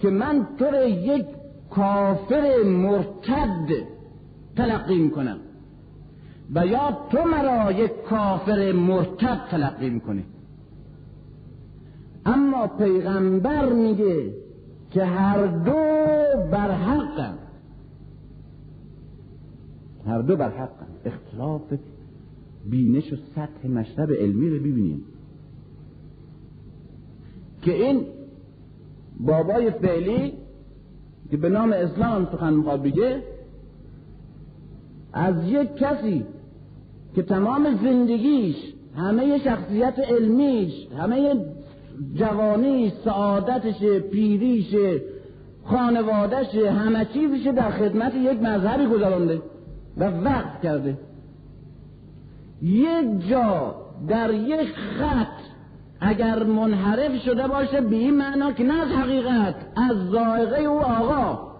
که 0.00 0.10
من 0.10 0.46
تو 0.58 0.64
رو 0.64 0.88
یک 0.88 1.26
کافر 1.70 2.62
مرتد 2.62 3.68
تلقی 4.56 4.98
می‌کنم. 4.98 5.38
و 6.52 6.66
یا 6.66 6.98
تو 7.10 7.24
مرا 7.24 7.72
یک 7.72 8.02
کافر 8.02 8.72
مرتد 8.72 9.40
تلقی 9.50 9.90
می‌کنی. 9.90 10.24
اما 12.26 12.66
پیغمبر 12.66 13.72
میگه 13.72 14.34
که 14.90 15.04
هر 15.04 15.46
دو 15.46 15.72
بر 16.50 16.70
حقن. 16.70 17.34
هر 20.06 20.18
دو 20.18 20.36
بر 20.36 20.50
حقن. 20.50 20.86
اختلاف 21.04 21.62
بینش 22.70 23.12
و 23.12 23.16
سطح 23.16 23.68
مشرب 23.68 24.12
علمی 24.12 24.50
رو 24.50 24.58
ببینیم. 24.58 25.04
که 27.62 27.72
این 27.72 28.06
بابای 29.20 29.70
فعلی 29.70 30.32
که 31.30 31.36
به 31.36 31.48
نام 31.48 31.72
اسلام 31.72 32.26
سخن 32.32 32.54
می‌خواد 32.54 32.82
بگه 32.82 33.22
از 35.14 35.34
یک 35.48 35.76
کسی 35.76 36.24
که 37.14 37.22
تمام 37.22 37.78
زندگیش 37.82 38.56
همه 38.96 39.38
شخصیت 39.38 39.98
علمیش 39.98 40.72
همه 40.98 41.36
جوانی 42.14 42.92
سعادتش 43.04 43.82
پیریش 43.84 44.74
خانوادهش 45.64 46.54
همه 46.54 47.04
چیزش 47.04 47.46
در 47.46 47.70
خدمت 47.70 48.14
یک 48.14 48.42
مذهبی 48.42 48.86
گذرانده 48.86 49.42
و 49.96 50.04
وقت 50.04 50.62
کرده. 50.62 50.98
یک 52.62 53.28
جا 53.28 53.74
در 54.08 54.34
یک 54.34 54.68
خط 54.98 55.44
اگر 56.00 56.42
منحرف 56.42 57.22
شده 57.24 57.48
باشه 57.48 57.80
به 57.80 57.96
این 57.96 58.14
معنا 58.14 58.52
که 58.52 58.64
نه 58.64 58.82
از 58.82 58.88
حقیقت 58.88 59.54
از 59.76 59.96
زائقه 60.10 60.62
او 60.62 60.78
آقا. 60.78 61.53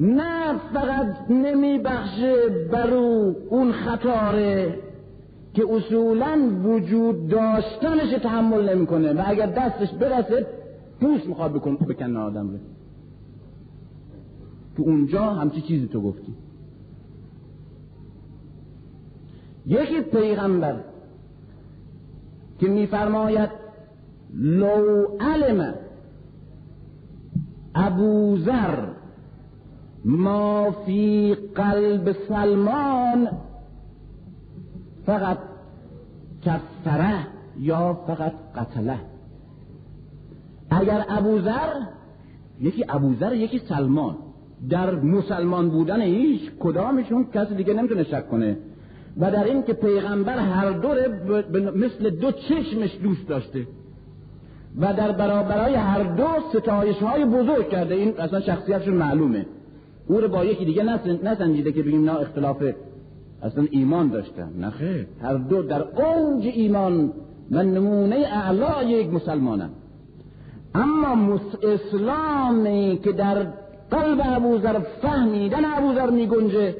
نه 0.00 0.58
فقط 0.74 1.30
نمی 1.30 1.78
بخشه 1.78 2.48
برو 2.72 3.34
اون 3.50 3.72
خطاره 3.72 4.78
که 5.54 5.64
اصولا 5.70 6.60
وجود 6.64 7.28
داشتنش 7.28 8.22
تحمل 8.22 8.74
نمی‌کنه 8.74 9.12
و 9.12 9.22
اگر 9.26 9.46
دستش 9.46 9.94
برسه 9.94 10.46
پوست 11.00 11.26
می‌خواد 11.26 11.52
بکن 11.52 11.76
بکن 11.76 12.16
آدم 12.16 12.50
رو. 12.50 12.58
تو 14.76 14.82
اونجا 14.82 15.24
همچی 15.24 15.60
چیزی 15.60 15.88
تو 15.88 16.00
گفتی. 16.00 16.34
یکی 19.66 20.00
پیغمبر 20.00 20.80
که 22.58 22.68
میفرماید 22.68 23.50
لو 24.34 25.06
علم 25.20 25.74
ابوذر 27.74 28.97
ما 30.08 30.70
فی 30.86 31.34
قلب 31.54 32.16
سلمان 32.28 33.28
فقط 35.06 35.38
کفره 36.42 37.26
یا 37.58 37.94
فقط 38.06 38.32
قتله. 38.56 38.98
اگر 40.70 41.04
ابوذر 41.08 41.72
یکی 42.60 42.84
ابوذر 42.88 43.34
یکی 43.34 43.58
سلمان. 43.58 44.16
در 44.70 44.94
مسلمان 44.94 45.70
بودن 45.70 46.00
هیچ 46.00 46.40
کدامشون 46.60 47.26
کسی 47.34 47.54
دیگه 47.54 47.74
نمی‌تونه 47.74 48.04
شک 48.04 48.28
کنه. 48.30 48.56
و 49.20 49.30
در 49.30 49.44
این 49.44 49.62
که 49.62 49.72
پیغمبر 49.72 50.38
هر 50.38 50.70
دو 50.70 50.88
مثل 51.76 52.10
دو 52.10 52.32
چشمش 52.32 52.98
دوست 53.02 53.28
داشته. 53.28 53.66
و 54.80 54.94
در 54.94 55.12
برابرای 55.12 55.74
هر 55.74 56.02
دو 56.02 56.28
ستایش 56.52 56.96
های 56.96 57.24
بزرگ 57.24 57.68
کرده. 57.68 57.94
این 57.94 58.20
اصلا 58.20 58.40
شخصیتشون 58.40 58.94
معلومه. 58.94 59.46
او 60.08 60.20
رو 60.20 60.28
با 60.28 60.44
یکی 60.44 60.64
دیگه 60.64 60.82
نسنجیده 61.22 61.72
که 61.72 61.82
بگیم 61.82 62.04
نه 62.04 62.20
اختلاف 62.20 62.62
اصلا 63.42 63.66
ایمان 63.70 64.08
داشتن 64.08 64.48
نه. 64.58 64.70
خیر. 64.70 65.06
هر 65.22 65.34
دو 65.34 65.62
در 65.62 65.82
اوج 65.82 66.46
ایمان 66.46 67.12
و 67.50 67.62
نمونه 67.62 68.16
اعلا 68.16 68.82
یک 68.82 69.12
مسلمانم 69.12 69.70
اما 70.74 71.40
اسلامی 71.62 73.00
که 73.04 73.12
در 73.12 73.46
قلب 73.90 74.20
ابوذر 74.24 74.78
فهمیدن 74.78 75.64
ابوذر 75.64 76.10
می 76.10 76.26
گنجه 76.26 76.74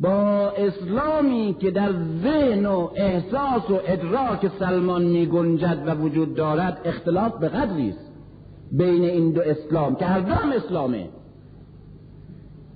با 0.00 0.50
اسلامی 0.50 1.56
که 1.60 1.70
در 1.70 1.92
ذهن 2.22 2.66
و 2.66 2.88
احساس 2.96 3.70
و 3.70 3.80
ادراک 3.86 4.50
سلمان 4.58 5.02
می 5.02 5.26
گنجد 5.26 5.82
و 5.86 5.94
وجود 5.94 6.34
دارد 6.34 6.80
اختلاف 6.84 7.38
به 7.38 7.48
قدری 7.48 7.88
است. 7.88 8.10
بین 8.72 9.02
این 9.02 9.32
دو 9.32 9.40
اسلام 9.40 9.94
که 9.94 10.04
هر 10.04 10.20
دو 10.20 10.32
هم 10.32 10.52
اسلامه. 10.52 11.08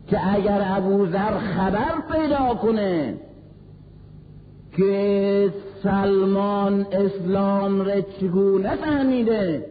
که 0.06 0.34
اگر 0.34 0.62
ابوذر 0.64 1.38
خبر 1.38 1.92
پیدا 2.12 2.54
کنه 2.54 3.14
که 4.76 5.52
سلمان 5.82 6.86
اسلام 6.92 7.80
را 7.80 8.00
چگونه 8.00 8.76
فهمیده 8.76 9.66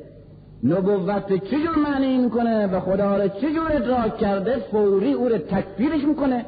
نبوت 0.63 1.33
چجور 1.33 1.75
معنی 1.83 2.17
می‌کنه؟ 2.17 2.67
و 2.67 2.79
خدا 2.79 3.17
را 3.17 3.27
چجور 3.27 3.71
ادراک 3.71 4.17
کرده؟ 4.17 4.57
فوری 4.71 5.13
او 5.13 5.29
را 5.29 5.37
تکفیرش 5.37 6.03
می‌کنه؟ 6.03 6.45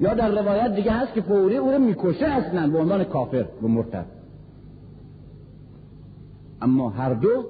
یا 0.00 0.14
در 0.14 0.42
روایت 0.42 0.74
دیگه 0.74 0.92
هست 0.92 1.14
که 1.14 1.20
فوری 1.20 1.56
او 1.56 1.70
را 1.70 1.78
می‌کشه 1.78 2.26
اصلا 2.26 2.68
به 2.68 2.78
عنوان 2.78 3.04
کافر 3.04 3.46
و 3.62 3.68
مرتد. 3.68 4.06
اما 6.62 6.90
هر 6.90 7.14
دو 7.14 7.44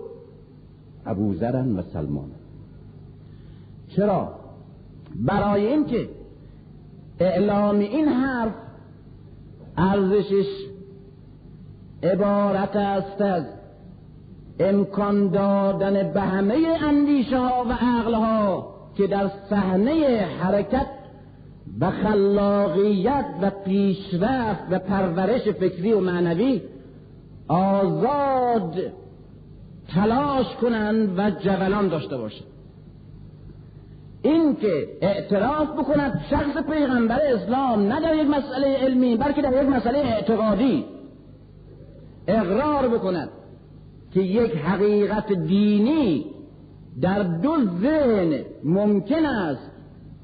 ابوذرن 1.07 1.79
و 1.79 1.83
سلمان. 1.83 2.31
چرا؟ 3.89 4.46
برای 5.25 5.67
اینکه 5.67 6.09
اعلام 7.21 7.79
این 7.79 8.09
حرف 8.09 8.53
ارزشش 9.77 10.47
عبارت 12.03 12.77
است 12.77 13.21
از 13.21 13.45
امکان 14.61 15.29
دادن 15.29 16.12
به 16.12 16.21
همه 16.21 16.79
اندیشه 16.83 17.39
ها 17.39 17.64
و 17.64 17.73
عقل 17.73 18.14
ها 18.14 18.75
که 18.97 19.07
در 19.07 19.31
صحنه 19.51 20.27
حرکت 20.41 20.87
و 21.81 21.91
خلاقیت 21.91 23.27
و 23.43 23.51
پیشرفت 23.51 24.62
و 24.71 24.79
پرورش 24.79 25.43
فکری 25.49 25.93
و 25.93 26.01
معنوی 26.01 26.62
آزاد 27.49 28.75
تلاش 29.95 30.47
کنند 30.61 31.19
و 31.19 31.31
جولان 31.31 31.89
داشته 31.89 32.17
باشند. 32.17 32.56
این 34.27 34.57
که 34.57 34.89
اعتراف 35.01 35.68
بکند 35.68 36.24
شخص 36.31 36.62
پیغمبر 36.70 37.20
اسلام 37.20 37.93
نه 37.93 38.01
در 38.01 38.14
یک 38.14 38.31
مسئله 38.31 38.77
علمی 38.77 39.16
بلکه 39.16 39.43
در 39.43 39.62
یک 39.62 39.68
مسئله 39.68 39.99
اعتقادی. 39.99 40.85
اقرار 42.29 42.89
بکند 42.89 43.29
که 44.14 44.20
یک 44.20 44.57
حقیقت 44.57 45.33
دینی 45.33 46.27
در 47.01 47.22
دو 47.22 47.57
ذهن 47.83 48.45
ممکن 48.64 49.27
است 49.27 49.70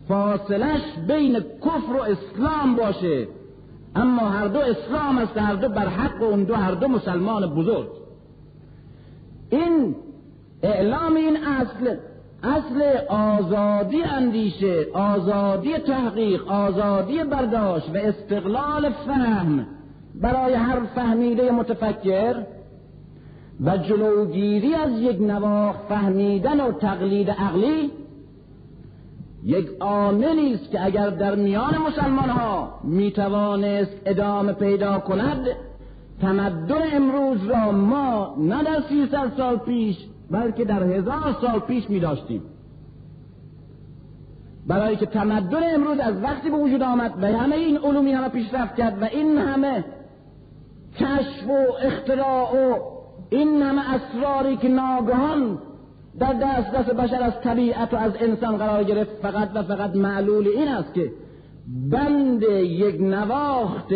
فاصلش 0.08 0.80
بین 1.08 1.40
کفر 1.40 1.92
و 1.92 2.02
اسلام 2.02 2.76
باشه. 2.76 3.28
اما 3.96 4.28
هر 4.28 4.46
دو 4.46 4.58
اسلام 4.58 5.18
است 5.18 5.38
هر 5.38 5.54
دو 5.54 5.68
بر 5.68 5.86
حق 5.86 6.22
و 6.22 6.24
اون 6.24 6.44
دو 6.44 6.54
هر 6.54 6.72
دو 6.72 6.88
مسلمان 6.88 7.54
بزرگ. 7.54 7.88
این 9.50 9.94
اعلام 10.62 11.16
این 11.16 11.36
اصل 11.36 11.96
اصل 12.42 12.82
آزادی 13.08 14.02
اندیشه 14.02 14.86
آزادی 14.94 15.78
تحقیق 15.78 16.48
آزادی 16.48 17.24
برداشت 17.24 17.90
و 17.94 17.96
استقلال 17.96 18.90
فهم. 18.90 19.66
برای 20.14 20.54
هر 20.54 20.80
فهمیده 20.94 21.50
متفکر 21.50 22.42
و 23.64 23.76
جلوگیری 23.76 24.74
از 24.74 24.90
یک 25.00 25.20
نواخ 25.20 25.76
فهمیدن 25.88 26.60
و 26.60 26.72
تقلید 26.72 27.30
عقلی 27.30 27.90
یک 29.44 29.68
عاملی 29.80 30.54
است 30.54 30.70
که 30.70 30.84
اگر 30.84 31.10
در 31.10 31.34
میان 31.34 31.74
مسلمان 31.78 32.30
ها 32.30 32.80
می‌توانست 32.84 34.02
ادامه 34.06 34.52
پیدا 34.52 34.98
کند 34.98 35.46
تمدن 36.20 36.82
امروز 36.92 37.44
را 37.44 37.72
ما 37.72 38.34
نه 38.38 38.64
در 38.64 38.82
سیصد 38.88 39.32
سال 39.36 39.56
پیش 39.56 39.96
بلکه 40.32 40.64
در 40.64 40.82
هزار 40.82 41.36
سال 41.40 41.60
پیش 41.60 41.90
می 41.90 42.00
داشتیم. 42.00 42.42
برای 44.66 44.96
که 44.96 45.06
تمدن 45.06 45.74
امروز 45.74 45.98
از 45.98 46.22
وقتی 46.22 46.50
به 46.50 46.56
وجود 46.56 46.82
آمد 46.82 47.12
و 47.22 47.26
همه 47.26 47.56
این 47.56 47.78
علومی 47.78 48.12
همه 48.12 48.28
پیشرفت 48.28 48.76
کرد 48.76 49.02
و 49.02 49.04
این 49.04 49.38
همه 49.38 49.84
کشف 50.96 51.48
و 51.48 51.86
اختراع 51.86 52.70
و 52.70 52.78
این 53.30 53.62
همه 53.62 53.82
اسراری 53.94 54.56
که 54.56 54.68
ناگهان 54.68 55.58
در 56.18 56.32
دست 56.32 56.72
دست 56.72 56.90
بشر 56.90 57.22
از 57.22 57.40
طبیعت 57.40 57.94
و 57.94 57.96
از 57.96 58.12
انسان 58.20 58.56
قرار 58.56 58.84
گرفت 58.84 59.10
فقط 59.22 59.50
و 59.54 59.62
فقط 59.62 59.96
معلول 59.96 60.48
این 60.48 60.68
است 60.68 60.94
که 60.94 61.10
بند 61.90 62.42
یک 62.62 63.00
نواخت 63.00 63.92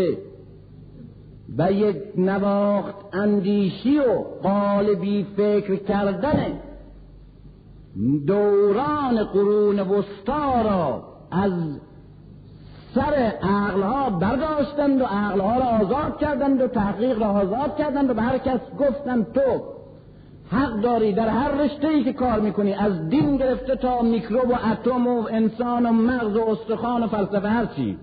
و 1.59 1.73
یک 1.73 1.97
نواخت 2.17 2.95
اندیشی 3.13 3.99
و 3.99 4.23
قالبی 4.43 5.27
فکر 5.37 5.77
کردن 5.77 6.61
دوران 8.27 9.25
قرون 9.25 9.81
وسطا 9.81 10.63
را 10.63 11.03
از 11.31 11.53
سر 12.95 13.33
عقلها 13.43 14.11
برداشتند 14.11 15.01
و 15.01 15.05
عقلها 15.05 15.57
را 15.57 15.65
آزاد 15.65 16.19
کردند 16.19 16.61
و 16.61 16.69
تحقیق 16.69 17.23
را 17.23 17.27
آزاد 17.27 17.77
کردند 17.77 18.11
و 18.11 18.15
به 18.15 18.23
هر 18.23 18.39
کس 18.39 18.61
گفتند 18.79 19.33
تو 19.33 19.63
حق 20.51 20.81
داری 20.81 21.13
در 21.13 21.29
هر 21.29 21.51
رشته 21.51 21.89
ای 21.89 22.05
که 22.05 22.13
کار 22.13 22.41
می‌کنی 22.41 22.75
از 22.75 23.09
دین 23.09 23.37
گرفته 23.37 23.77
تا 23.77 24.03
میکروب 24.03 24.51
و 24.51 24.55
اتم 24.73 25.07
و 25.07 25.29
انسان 25.31 25.87
و 25.87 25.93
مغز 25.93 26.37
و 26.37 26.41
استخوان 26.51 27.03
و 27.03 27.07
فلسفه 27.07 27.49
هر 27.49 27.67
چی. 27.67 27.99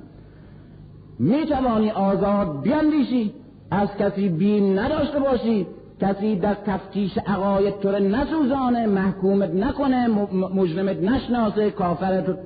می‌توانی 1.23 1.91
آزاد 1.91 2.61
بیاندیشی 2.61 3.33
از 3.71 3.89
کسی 3.99 4.29
بین 4.29 4.79
نداشته 4.79 5.19
باشی. 5.19 5.67
کسی 6.01 6.35
در 6.35 6.53
تفتیش 6.65 7.17
عقاید 7.17 7.79
تو 7.79 7.91
نسوزانه 7.91 8.87
محکومت 8.87 9.49
نکنه 9.49 10.07
مجرمت 10.55 10.97
نشناسه 10.97 11.71
کافرت 11.71 12.37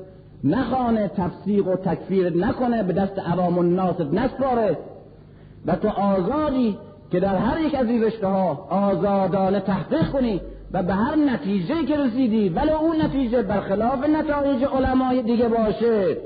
نخانه 0.43 1.07
تفسیق 1.07 1.67
و 1.67 1.75
تکفیرت 1.75 2.35
نکنه 2.35 2.83
به 2.83 2.93
دست 2.93 3.19
عوام 3.19 3.57
الناست 3.57 4.01
نسپاره. 4.13 4.77
و 5.65 5.75
تو 5.75 5.87
آزادی 5.87 6.77
که 7.11 7.19
در 7.19 7.35
هر 7.35 7.61
یک 7.61 7.75
از 7.75 7.87
این 7.87 8.03
رشته 8.03 8.27
ها 8.27 8.67
آزادانه 8.69 9.59
تحقیق 9.59 10.11
کنی 10.11 10.41
و 10.71 10.83
به 10.83 10.93
هر 10.93 11.15
نتیجه 11.15 11.85
که 11.85 11.97
رسیدی 11.97 12.49
ولی 12.49 12.71
اون 12.71 13.01
نتیجه 13.01 13.41
برخلاف 13.41 14.09
نتایج 14.09 14.63
علمای 14.63 15.21
دیگه 15.21 15.47
باشه. 15.47 16.17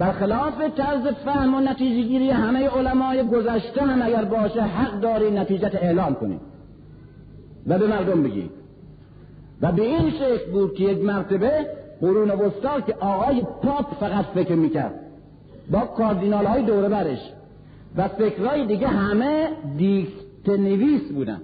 برخلاف 0.00 0.54
طرز 0.76 1.06
فهم 1.06 1.54
و 1.54 1.60
نتیجه 1.60 2.08
گیری 2.08 2.30
همه 2.30 2.68
علمای 2.68 3.22
گذشته 3.22 3.82
هم 3.82 4.02
اگر 4.02 4.24
باشه 4.24 4.62
حق 4.62 5.00
داری 5.00 5.30
نتیجت 5.30 5.74
اعلام 5.74 6.14
کنی. 6.14 6.40
و 7.66 7.78
به 7.78 7.86
مردم 7.86 8.22
بگی. 8.22 8.50
و 9.62 9.72
به 9.72 9.82
این 9.82 10.10
شکل 10.10 10.50
بود 10.52 10.74
که 10.74 10.84
یک 10.84 11.04
مرتبه 11.04 11.66
قرون 12.00 12.30
وسطا 12.30 12.80
که 12.80 12.94
آقای 12.94 13.42
پاپ 13.62 13.94
فقط 14.00 14.24
فکر 14.24 14.54
می‌کرد. 14.54 14.94
با 15.70 15.80
کاردینال 15.80 16.46
های 16.46 16.62
دوره 16.62 16.88
برش. 16.88 17.32
و 17.96 18.08
فکرهای 18.08 18.66
دیگه 18.66 18.88
همه 18.88 19.48
دیکت 19.76 20.48
نویس 20.48 21.12
بودن. 21.12 21.40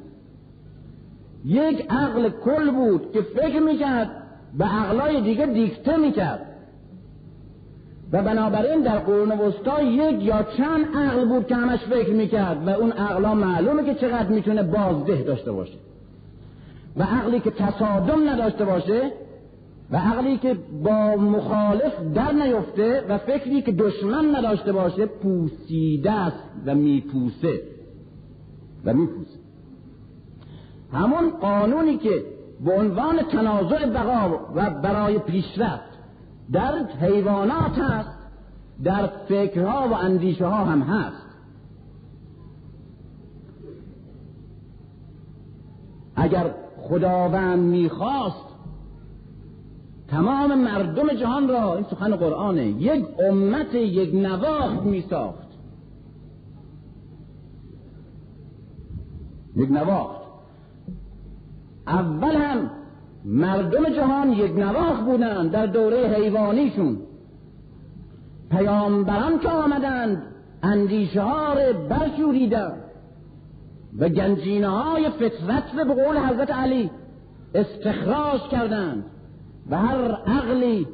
یک 1.45 1.87
عقل 1.91 2.31
کل 2.45 2.71
بود 2.71 3.13
که 3.13 3.23
فکر 3.23 3.61
می‌کرد 3.61 4.11
به 4.59 4.65
عقلای 4.65 5.21
دیگه 5.21 5.47
دیکته 5.47 5.97
می‌کرد. 5.97 6.56
و 8.13 8.23
بنابراین 8.23 8.83
در 8.83 8.99
قرون 8.99 9.33
وسطا 9.33 9.83
یک 9.83 10.23
یا 10.23 10.47
چند 10.57 10.97
عقل 10.97 11.25
بود 11.25 11.47
که 11.47 11.55
همش 11.55 11.81
فکر 11.81 12.13
می‌کرد 12.13 12.69
و 12.69 12.71
اون 12.71 12.93
عقلا 12.93 13.35
معلومه 13.35 13.85
که 13.85 13.95
چقدر 13.95 14.29
می‌تونه 14.29 14.63
بازده 14.63 15.23
داشته 15.23 15.53
باشه. 15.53 15.79
و 16.97 17.03
عقلی 17.03 17.41
که 17.41 17.51
تصادم 17.51 18.29
نداشته 18.29 18.65
باشه 18.65 19.13
و 19.91 19.97
عقلی 19.97 20.37
که 20.39 20.57
با 20.85 21.17
مخالف 21.17 21.93
در 22.15 22.33
نیفته 22.33 23.05
و 23.09 23.19
فکری 23.19 23.63
که 23.63 23.73
دشمن 23.73 24.37
نداشته 24.37 24.73
باشه 24.73 25.07
پوسیده 25.07 26.13
است 26.13 26.43
و 26.67 26.75
میپوسه. 26.75 27.61
و 28.85 28.93
میپوسه. 28.93 29.39
همون 30.93 31.31
قانونی 31.31 31.97
که 31.97 32.23
به 32.65 32.73
عنوان 32.73 33.23
تنازع 33.33 33.87
بقا 33.87 34.41
و 34.55 34.71
برای 34.71 35.19
پیشرفت 35.19 35.96
در 36.53 36.85
حیوانات 37.01 37.79
هست 37.79 38.19
در 38.85 39.07
فکرها 39.07 39.89
و 39.89 39.93
اندیشه 39.93 40.47
ها 40.47 40.65
هم 40.65 40.83
هست. 40.83 41.27
اگر 46.17 46.55
خداوند 46.77 47.59
می‌خواست 47.59 48.47
تمام 50.09 50.59
مردم 50.59 51.09
جهان 51.09 51.49
را 51.49 51.75
این 51.75 51.85
سخن 51.91 52.17
قرآنه 52.17 52.67
یک 52.67 53.07
امت 53.31 53.75
یک 53.75 54.15
نواخت 54.15 54.83
میساخت. 54.83 55.47
یک 59.57 59.71
نواخت. 59.71 60.27
اول 61.87 62.37
هم 62.37 62.71
مردم 63.27 63.89
جهان 63.97 64.33
یک 64.33 64.53
نواخت 64.59 65.05
بودند 65.05 65.51
در 65.51 65.67
دوره 65.67 66.09
حیوانیشون. 66.09 66.99
پیامبران 68.51 69.39
که 69.39 69.49
آمدند 69.49 70.23
اندیشه 70.63 71.23
ها 71.23 71.53
را 71.53 71.73
برشوریدند 71.73 72.83
و 73.99 74.09
گنجینه 74.09 74.69
های 74.69 75.11
فطرت 75.11 75.73
به 75.77 75.85
قول 75.85 76.19
حضرت 76.19 76.51
علی 76.51 76.91
استخراج 77.55 78.41
کردند. 78.51 79.05
و 79.71 79.79
هر 79.79 80.13
عقلی 80.13 80.87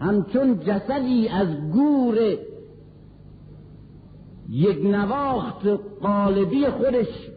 همچون 0.00 0.60
جسدی 0.60 1.28
از 1.28 1.48
گور 1.72 2.18
یک 4.48 4.86
نواخت 4.86 5.66
قالبی 6.02 6.66
خودش 6.66 7.30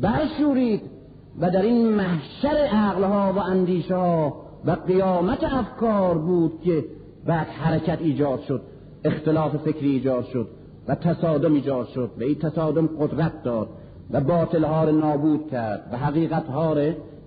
برشورید 0.00 0.89
و 1.38 1.50
در 1.50 1.62
این 1.62 1.88
محشر 1.88 2.68
عقلها 2.72 3.32
و 3.32 3.38
اندیشه 3.38 3.96
ها 3.96 4.42
و 4.64 4.70
قیامت 4.70 5.44
افکار 5.44 6.18
بود 6.18 6.60
که 6.64 6.84
بعد 7.26 7.46
حرکت 7.46 7.98
ایجاد 8.00 8.40
شد 8.40 8.62
اختلاف 9.04 9.56
فکری 9.56 9.90
ایجاد 9.90 10.24
شد 10.24 10.48
و 10.88 10.94
تصادم 10.94 11.54
ایجاد 11.54 11.86
شد 11.88 12.10
و 12.18 12.22
این 12.22 12.34
تصادم 12.34 12.86
قدرت 12.86 13.42
داد 13.42 13.68
و 14.10 14.20
باطل 14.20 14.64
ها 14.64 14.84
نابود 14.84 15.50
کرد 15.50 15.88
و 15.92 15.96
حقیقت 15.96 16.46
ها 16.46 16.76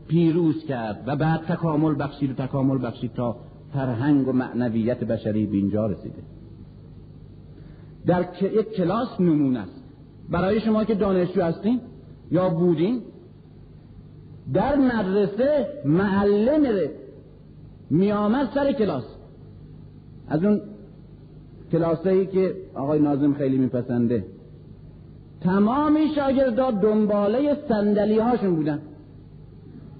پیروز 0.08 0.66
کرد 0.66 1.04
و 1.08 1.16
بعد 1.16 1.42
تکامل 1.42 1.96
بخشید 2.00 2.32
و 2.32 2.46
تکامل 2.46 2.88
بخشید 2.88 3.14
تا 3.14 3.36
فرهنگ 3.74 4.28
و 4.28 4.32
معنویت 4.32 5.04
بشری 5.04 5.46
به 5.46 5.58
اینجا 5.58 5.86
رسیده. 5.86 6.24
در 8.06 8.26
یک 8.42 8.76
کلاس 8.76 9.20
نمونه 9.20 9.60
است. 9.60 9.84
برای 10.30 10.62
شما 10.62 10.84
که 10.84 10.96
دانشجو 10.96 11.42
هستین 11.42 11.82
یا 12.32 12.50
بودین 12.50 13.02
در 14.54 14.76
مدرسه 14.76 15.68
معلم 15.86 16.90
میامد 17.90 18.50
سر 18.54 18.72
کلاس. 18.72 19.04
از 20.28 20.44
اون 20.44 20.62
کلاسایی 21.72 22.26
که 22.26 22.56
آقای 22.74 23.00
نازم 23.00 23.34
خیلی 23.34 23.58
میپسنده. 23.58 24.26
تمامی 25.42 26.08
شاگردا 26.16 26.72
دنباله 26.72 27.58
صندلی 27.70 28.20
هاشون 28.20 28.56
بودن. 28.56 28.80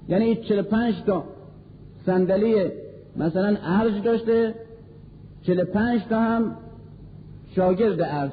یعنی 0.10 0.36
45 0.36 1.04
تا 1.06 1.24
صندلی 2.06 2.72
مثلا 3.16 3.58
ارج 3.64 4.04
داشته 4.04 4.56
45 5.42 6.02
تا 6.10 6.20
هم 6.20 6.56
شاگرد 7.56 8.02
ارج 8.02 8.32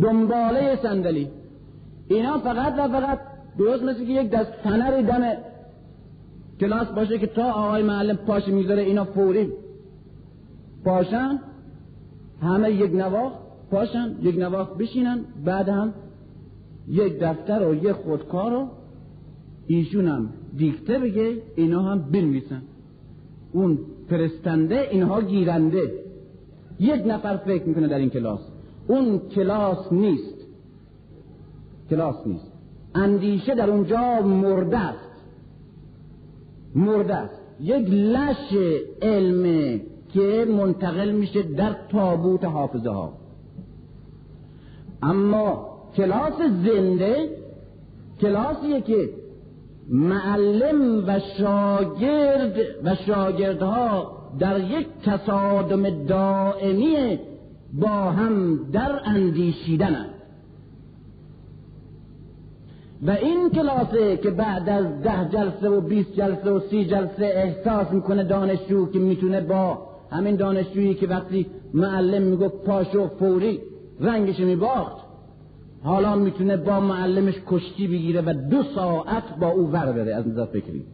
دنباله 0.00 0.78
صندلی. 0.82 1.28
اینا 2.08 2.38
فقط 2.38 2.74
و 2.78 2.88
فقط 2.88 3.18
درست 3.58 3.82
مثل 3.82 3.98
که 3.98 4.12
یک 4.12 4.30
دست 4.30 4.52
فنر 4.52 5.00
دم 5.02 5.36
کلاس 6.60 6.88
باشه 6.88 7.18
که 7.18 7.26
تا 7.26 7.52
آقای 7.52 7.82
معلم 7.82 8.16
پاش 8.16 8.48
می‌ذاره 8.48 8.82
اینا 8.82 9.04
فوری 9.04 9.52
پاشن 10.84 11.38
همه 12.42 12.72
یک 12.72 12.94
نواخ 12.94 13.32
پاشن 13.70 14.16
یک 14.22 14.38
نواخ 14.38 14.76
بشینن 14.76 15.20
بعد 15.44 15.68
هم 15.68 15.94
یک 16.88 17.18
دفتر 17.20 17.68
و 17.68 17.74
یک 17.74 17.92
خودکار 17.92 18.50
رو 18.50 18.68
ایشون 19.66 20.08
هم 20.08 20.28
دیکته 20.56 20.98
بگه 20.98 21.36
اینا 21.56 21.82
هم 21.82 21.98
بنویسن. 21.98 22.62
اون 23.52 23.78
فرستنده 24.10 24.88
اینها 24.90 25.22
گیرنده. 25.22 25.92
یک 26.80 27.02
نفر 27.06 27.36
فکر 27.36 27.64
می‌کنه 27.64 27.88
در 27.88 27.98
این 27.98 28.10
کلاس. 28.10 28.40
اون 28.88 29.18
کلاس 29.18 29.92
نیست. 29.92 30.37
کلاس 31.90 32.26
نیست. 32.26 32.52
اندیشه 32.94 33.54
در 33.54 33.70
اونجا 33.70 34.20
مرده 34.22 34.78
است. 34.78 35.10
مرده 36.74 37.14
است. 37.14 37.40
یک 37.60 37.90
لش 37.90 38.54
علم 39.02 39.80
که 40.14 40.46
منتقل 40.48 41.10
میشه 41.10 41.42
در 41.42 41.76
تابوت 41.92 42.44
حافظه 42.44 42.90
ها. 42.90 43.12
اما 45.02 45.68
کلاس 45.96 46.38
زنده 46.64 47.28
کلاسیه 48.20 48.80
که 48.80 49.10
معلم 49.88 51.04
و 51.06 51.20
شاگرد 51.38 52.56
و 52.84 52.94
شاگردها 52.94 54.18
در 54.38 54.60
یک 54.60 54.86
تصادم 55.04 56.04
دائمی 56.06 57.18
با 57.72 57.88
هم 57.88 58.64
در 58.72 59.00
اندیشیدن 59.04 60.06
و 63.02 63.10
این 63.10 63.50
کلاسه 63.50 64.16
که 64.16 64.30
بعد 64.30 64.68
از 64.68 65.02
ده 65.02 65.28
جلسه 65.32 65.68
و 65.68 65.80
بیست 65.80 66.12
جلسه 66.12 66.50
و 66.50 66.60
سی 66.70 66.84
جلسه 66.84 67.24
احساس 67.24 67.92
می‌کنه 67.92 68.24
دانشجو 68.24 68.90
که 68.90 68.98
می‌تونه 68.98 69.40
با 69.40 69.78
همین 70.10 70.36
دانشجویی 70.36 70.94
که 70.94 71.06
وقتی 71.06 71.46
معلم 71.74 72.22
می‌گفت 72.22 72.64
پاشو 72.64 73.08
فوری 73.08 73.60
رنگش 74.00 74.40
میباخت 74.40 74.96
حالا 75.82 76.16
می‌تونه 76.16 76.56
با 76.56 76.80
معلمش 76.80 77.34
کشتی 77.46 77.86
بگیره 77.86 78.20
و 78.20 78.34
دو 78.50 78.62
ساعت 78.62 79.22
با 79.40 79.48
او 79.48 79.70
ور 79.70 79.92
بره. 79.92 80.14
از 80.14 80.28
نظر 80.28 80.44
فکری 80.44 80.84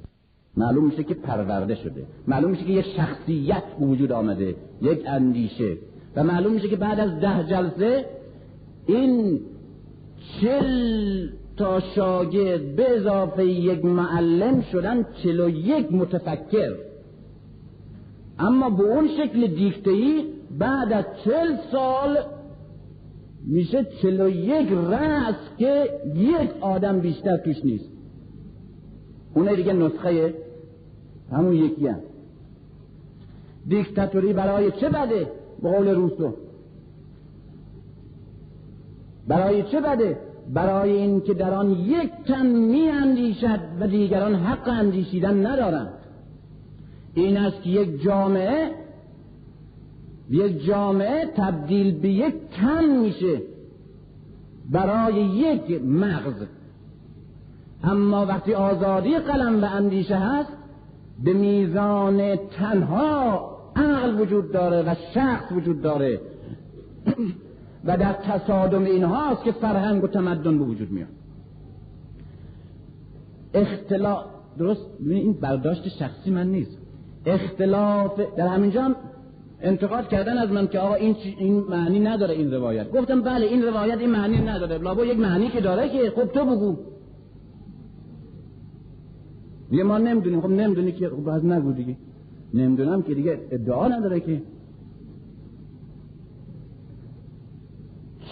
معلوم 0.57 0.85
میشه 0.85 1.05
که 1.05 1.15
پرورده 1.15 1.75
شده. 1.75 2.07
معلوم 2.29 2.51
میشه 2.51 2.65
که 2.65 2.73
یه 2.73 2.83
شخصیت 2.83 3.63
وجود 3.81 4.13
آمده 4.13 4.57
یک 4.83 5.03
اندیشه. 5.07 5.77
و 6.17 6.25
معلوم 6.25 6.53
میشه 6.53 6.69
که 6.69 6.77
بعد 6.77 7.01
از 7.01 7.21
ده 7.21 7.45
جلسه 7.51 8.05
این 8.87 9.41
چل 10.41 11.29
تا 11.57 11.81
شاگرد 11.81 12.77
به 12.77 12.97
اضافه 12.97 13.47
یک 13.47 13.85
معلم 13.85 14.61
شدن 14.61 15.07
چلو 15.23 15.49
یک 15.49 15.93
متفکر. 15.93 16.75
اما 18.39 18.71
به 18.71 18.83
اون 18.83 19.09
شکل 19.09 19.47
دیکتهی 19.47 20.25
بعد 20.59 20.93
از 20.93 21.05
چل 21.25 21.57
سال 21.73 22.19
میشه 23.47 23.87
چلو 24.03 24.29
یک 24.29 24.69
رأس 24.73 25.35
که 25.59 26.01
یک 26.15 26.51
آدم 26.61 27.01
بیشتر 27.01 27.37
توش 27.37 27.65
نیست. 27.65 27.89
اونه 29.35 29.57
دیگه 29.57 29.73
نسخه 29.73 30.35
همون 31.33 31.53
یکی 31.53 31.87
هم. 31.87 32.01
دیکتاتوری 33.69 34.33
برای 34.33 34.71
چه 34.71 34.89
بده؟ 34.89 35.31
به 35.63 35.71
قول 35.71 35.89
روسو. 35.89 36.35
برای 39.29 39.63
چه 39.63 39.81
بده؟ 39.81 40.19
برای 40.53 40.93
اینکه 40.93 41.35
در 41.35 41.55
آن 41.55 41.71
یک 41.71 42.11
تن 42.27 42.47
می 42.47 42.89
اندیشد 42.89 43.61
و 43.81 43.87
دیگران 43.87 44.35
حق 44.35 44.69
اندیشیدن 44.69 45.47
ندارند. 45.47 45.93
این 47.15 47.37
است 47.37 47.63
که 47.63 47.71
یک 47.71 48.03
جامعه 48.03 48.71
یک 50.31 50.65
جامعه 50.65 51.27
تبدیل 51.37 52.01
به 52.01 52.09
یک 52.09 52.35
تن 52.61 52.85
میشه 52.85 53.43
برای 54.71 55.15
یک 55.15 55.83
مغز. 55.83 56.47
اما 57.85 58.27
وقتی 58.27 58.55
آزادی 58.55 59.19
قلم 59.19 59.65
و 59.65 59.67
اندیشه 59.67 60.17
هست 60.17 60.53
به 61.25 61.33
میزان 61.33 62.37
تنها 62.37 63.51
عقل 63.77 64.21
وجود 64.21 64.53
داره 64.53 64.83
و 64.83 64.95
شخص 65.15 65.53
وجود 65.53 65.83
داره. 65.83 66.21
و 67.87 67.97
در 67.97 68.13
تصادم 68.13 68.85
اینهاست 68.85 69.45
که 69.45 69.53
فرهنگ 69.53 70.05
و 70.05 70.07
تمدن 70.07 70.59
به 70.59 70.65
وجود 70.65 70.91
میاد. 70.91 71.09
اختلاف 73.55 74.25
درست؟ 74.59 74.87
این 75.09 75.33
برداشت 75.33 75.89
شخصی 75.89 76.31
من 76.31 76.47
نیست. 76.47 76.79
اختلاف 77.27 78.21
در 78.37 78.47
همینجا 78.47 78.83
هم 78.83 78.97
انتقاد 79.61 80.09
کردن 80.09 80.39
از 80.39 80.51
من 80.51 80.67
که 80.67 80.79
آقا 80.79 80.95
این, 80.95 81.17
این 81.39 81.61
معنی 81.61 82.01
نداره 82.01 82.35
این 82.35 82.55
روایت. 82.55 82.91
گفتم 82.91 83.21
بله 83.21 83.47
این 83.47 83.63
روایت 83.63 83.99
این 83.99 84.11
معنی 84.11 84.39
نداره. 84.39 84.79
لابا 84.79 85.05
یک 85.05 85.19
معنی 85.19 85.49
که 85.49 85.61
داره 85.61 85.89
که 85.89 86.11
خب 86.11 86.25
تو 86.25 86.45
بگو. 86.45 86.77
یه 89.71 89.85
ما 89.85 89.99
نمی‌دونیم. 89.99 90.41
خب 90.41 90.51
نمی‌دونی 90.51 90.93
که 90.93 91.09
خب 91.09 91.17
باز 91.17 91.45
نگو 91.45 91.73
دیگه. 91.73 91.97
نمی‌دونم 92.55 93.03
که 93.03 93.15
دیگه 93.15 93.41
ادعا 93.51 93.89
نداره 93.89 94.21
که 94.21 94.43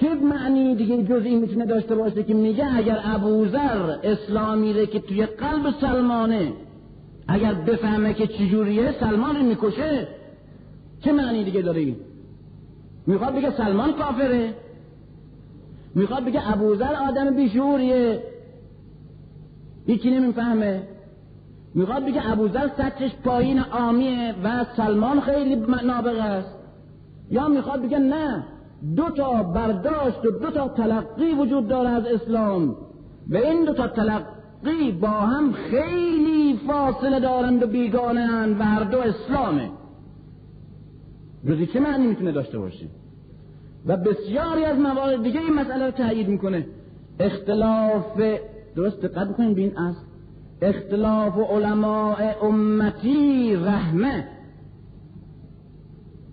چه 0.02 0.14
معنی 0.14 0.74
دیگه 0.74 1.02
جز 1.02 1.24
این 1.24 1.40
می‌تونه 1.40 1.66
داشته 1.66 1.94
باشه 1.94 2.22
که 2.22 2.34
میگه 2.34 2.76
اگر 2.76 2.98
ابوذر 3.04 3.96
اسلامی 4.02 4.72
ره 4.72 4.86
که 4.86 5.00
توی 5.00 5.26
قلب 5.26 5.74
سلمانه 5.80 6.52
اگر 7.28 7.54
بفهمه 7.54 8.14
که 8.14 8.26
چجوریه 8.26 8.94
سلمان 9.00 9.44
می‌کشه؟ 9.44 10.08
چه 11.00 11.12
معنی 11.12 11.44
دیگه 11.44 11.62
داره 11.62 11.80
این؟ 11.80 11.96
می‌خواد 13.06 13.34
بگه 13.34 13.50
سلمان 13.50 13.92
کافره؟ 13.92 14.54
می‌خواد 15.94 16.24
بگه 16.24 16.52
ابوذر 16.52 16.94
آدم 16.94 17.36
بیشوریه 17.36 18.22
هیچی 19.86 20.10
نمی‌فهمه. 20.10 20.82
می‌خواد 21.74 22.04
بگه 22.04 22.30
ابوذر 22.32 22.68
سطحش 22.68 23.10
پایین 23.24 23.58
آمیه 23.60 24.34
و 24.44 24.64
سلمان 24.76 25.20
خیلی 25.20 25.56
نابغه 25.84 26.22
است. 26.22 26.54
یا 27.30 27.48
می‌خواد 27.48 27.82
بگه 27.82 27.98
نه 27.98 28.44
دو 28.96 29.10
تا 29.10 29.42
برداشت 29.42 30.26
و 30.26 30.30
دو 30.30 30.50
تا 30.50 30.68
تلقی 30.68 31.32
وجود 31.32 31.68
داره 31.68 31.88
از 31.88 32.06
اسلام. 32.06 32.76
و 33.30 33.36
این 33.36 33.64
دو 33.64 33.72
تا 33.72 33.88
تلقی 33.88 34.92
با 35.00 35.08
هم 35.08 35.52
خیلی 35.52 36.60
فاصله 36.66 37.20
دارند 37.20 37.62
و 37.62 37.66
بیگانه 37.66 38.56
و 38.58 38.62
هر 38.62 38.84
دو 38.84 38.98
اسلامه. 38.98 39.70
جزی 41.46 41.66
چه 41.66 41.80
معنی 41.80 42.06
می‌تونه 42.06 42.32
داشته 42.32 42.58
باشه؟ 42.58 42.86
و 43.86 43.96
بسیاری 43.96 44.64
از 44.64 44.78
موارد 44.78 45.22
دیگه 45.22 45.40
این 45.40 45.54
مسئله 45.54 45.86
رو 45.86 45.90
تایید 45.90 46.28
می‌کنه. 46.28 46.66
اختلاف 47.20 48.20
درست 48.76 49.00
دقت 49.02 49.28
بکنید 49.28 49.54
به 49.54 49.60
این 49.60 49.78
اصل 49.78 50.00
اختلاف 50.62 51.38
علماء 51.38 52.16
امتی 52.42 53.56
رحمه. 53.56 54.28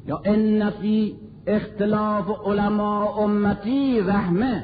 یا 0.07 0.21
ان 0.25 0.69
فی 0.69 1.15
اختلاف 1.47 2.25
علماء 2.45 3.23
امتی 3.23 3.99
رحمه. 3.99 4.63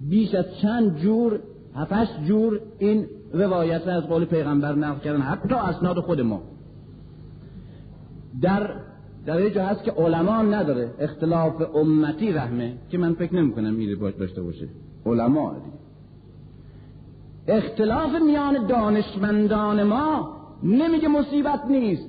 بیش 0.00 0.34
از 0.34 0.44
چند 0.62 0.96
جور 0.96 1.40
هفتش 1.74 2.08
جور 2.26 2.60
این 2.78 3.06
روایت 3.32 3.88
از 3.88 4.06
قول 4.06 4.24
پیغمبر 4.24 4.74
نقل 4.74 4.98
کردن 4.98 5.20
حتی 5.20 5.54
اسناد 5.54 6.00
خود 6.00 6.20
ما. 6.20 6.42
در 8.42 8.70
در 9.26 9.48
جا 9.48 9.66
هست 9.66 9.84
که 9.84 9.90
علما 9.90 10.42
نداره. 10.42 10.90
اختلاف 10.98 11.76
امتی 11.76 12.32
رحمه 12.32 12.74
که 12.90 12.98
من 12.98 13.14
فکر 13.14 13.34
نمی 13.34 13.52
کنم 13.52 13.76
این 13.78 13.98
باید 13.98 14.18
داشته 14.18 14.42
باشه. 14.42 14.68
علما 15.06 15.56
اختلاف 17.48 18.10
میان 18.26 18.66
دانشمندان 18.66 19.82
ما 19.82 20.36
نمیگه 20.62 21.08
مصیبت 21.08 21.60
نیست. 21.70 22.08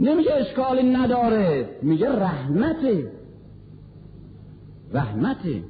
نمیگه 0.00 0.34
اشکالی 0.34 0.82
نداره. 0.82 1.68
میگه 1.82 2.08
رحمته. 2.08 3.12
رحمته. 4.92 5.62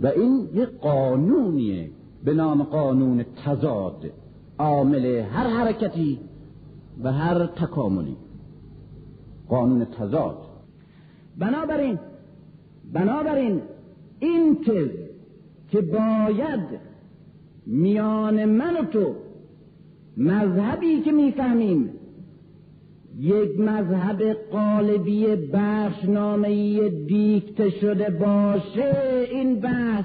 و 0.00 0.06
این 0.06 0.48
یه 0.54 0.66
قانونیه. 0.66 1.90
به 2.24 2.34
نام 2.34 2.62
قانون 2.62 3.24
تضاد. 3.44 4.10
عامل 4.58 5.06
هر 5.06 5.46
حرکتی 5.46 6.20
و 7.02 7.12
هر 7.12 7.46
تکاملی. 7.46 8.16
قانون 9.48 9.84
تضاد. 9.84 10.38
بنابراین 11.38 11.98
بنابراین 12.92 13.60
این 14.20 14.56
تز 14.56 14.88
که 15.70 15.80
باید 15.80 16.80
میان 17.66 18.44
من 18.44 18.76
و 18.76 18.84
تو 18.84 19.14
مذهبی 20.16 21.00
که 21.00 21.12
می‌فهمیم 21.12 21.90
یک 23.18 23.60
مذهب 23.60 24.22
قالبی 24.52 25.26
بخشنامه 25.36 26.88
دیکته 26.88 27.70
شده 27.70 28.10
باشه 28.10 29.26
این 29.30 29.60
بحث 29.60 30.04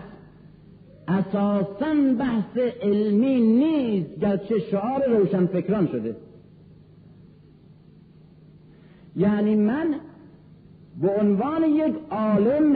اساسا 1.08 1.94
بحث 2.20 2.58
علمی 2.82 3.42
نیست 3.42 4.20
گرچه 4.20 4.60
شعار 4.60 5.06
روشن 5.10 5.46
فکران 5.46 5.88
شده. 5.88 6.16
یعنی 9.16 9.56
من 9.56 9.96
به 11.02 11.10
عنوان 11.10 11.64
یک 11.64 11.94
عالم 12.10 12.76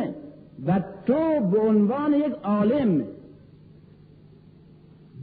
و 0.66 0.80
تو 1.06 1.40
به 1.52 1.60
عنوان 1.60 2.14
یک 2.14 2.34
عالم 2.44 3.04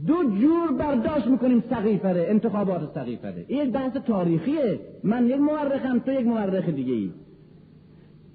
دو 0.07 0.23
جور 0.23 0.71
برداشت 0.71 1.27
می‌کنیم 1.27 1.63
سقیفره 1.69 2.25
انتخابات 2.29 2.91
سقیفره. 2.93 3.45
این 3.47 3.67
یک 3.67 3.73
بحث 3.73 3.93
تاریخیه. 3.93 4.79
من 5.03 5.27
یک 5.27 5.39
مورخم 5.39 5.99
تو 5.99 6.11
یک 6.11 6.27
مورخ 6.27 6.69
دیگه 6.69 6.93
ای 6.93 7.11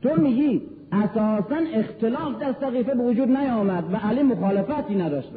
تو 0.02 0.20
میگی 0.20 0.62
اساسا 0.92 1.56
اختلاف 1.74 2.38
در 2.40 2.54
سقیفه 2.60 2.94
به 2.94 3.02
وجود 3.02 3.28
نیامد 3.28 3.84
و 3.92 3.96
علی 3.96 4.22
مخالفتی 4.22 4.94
نداشت. 4.94 5.30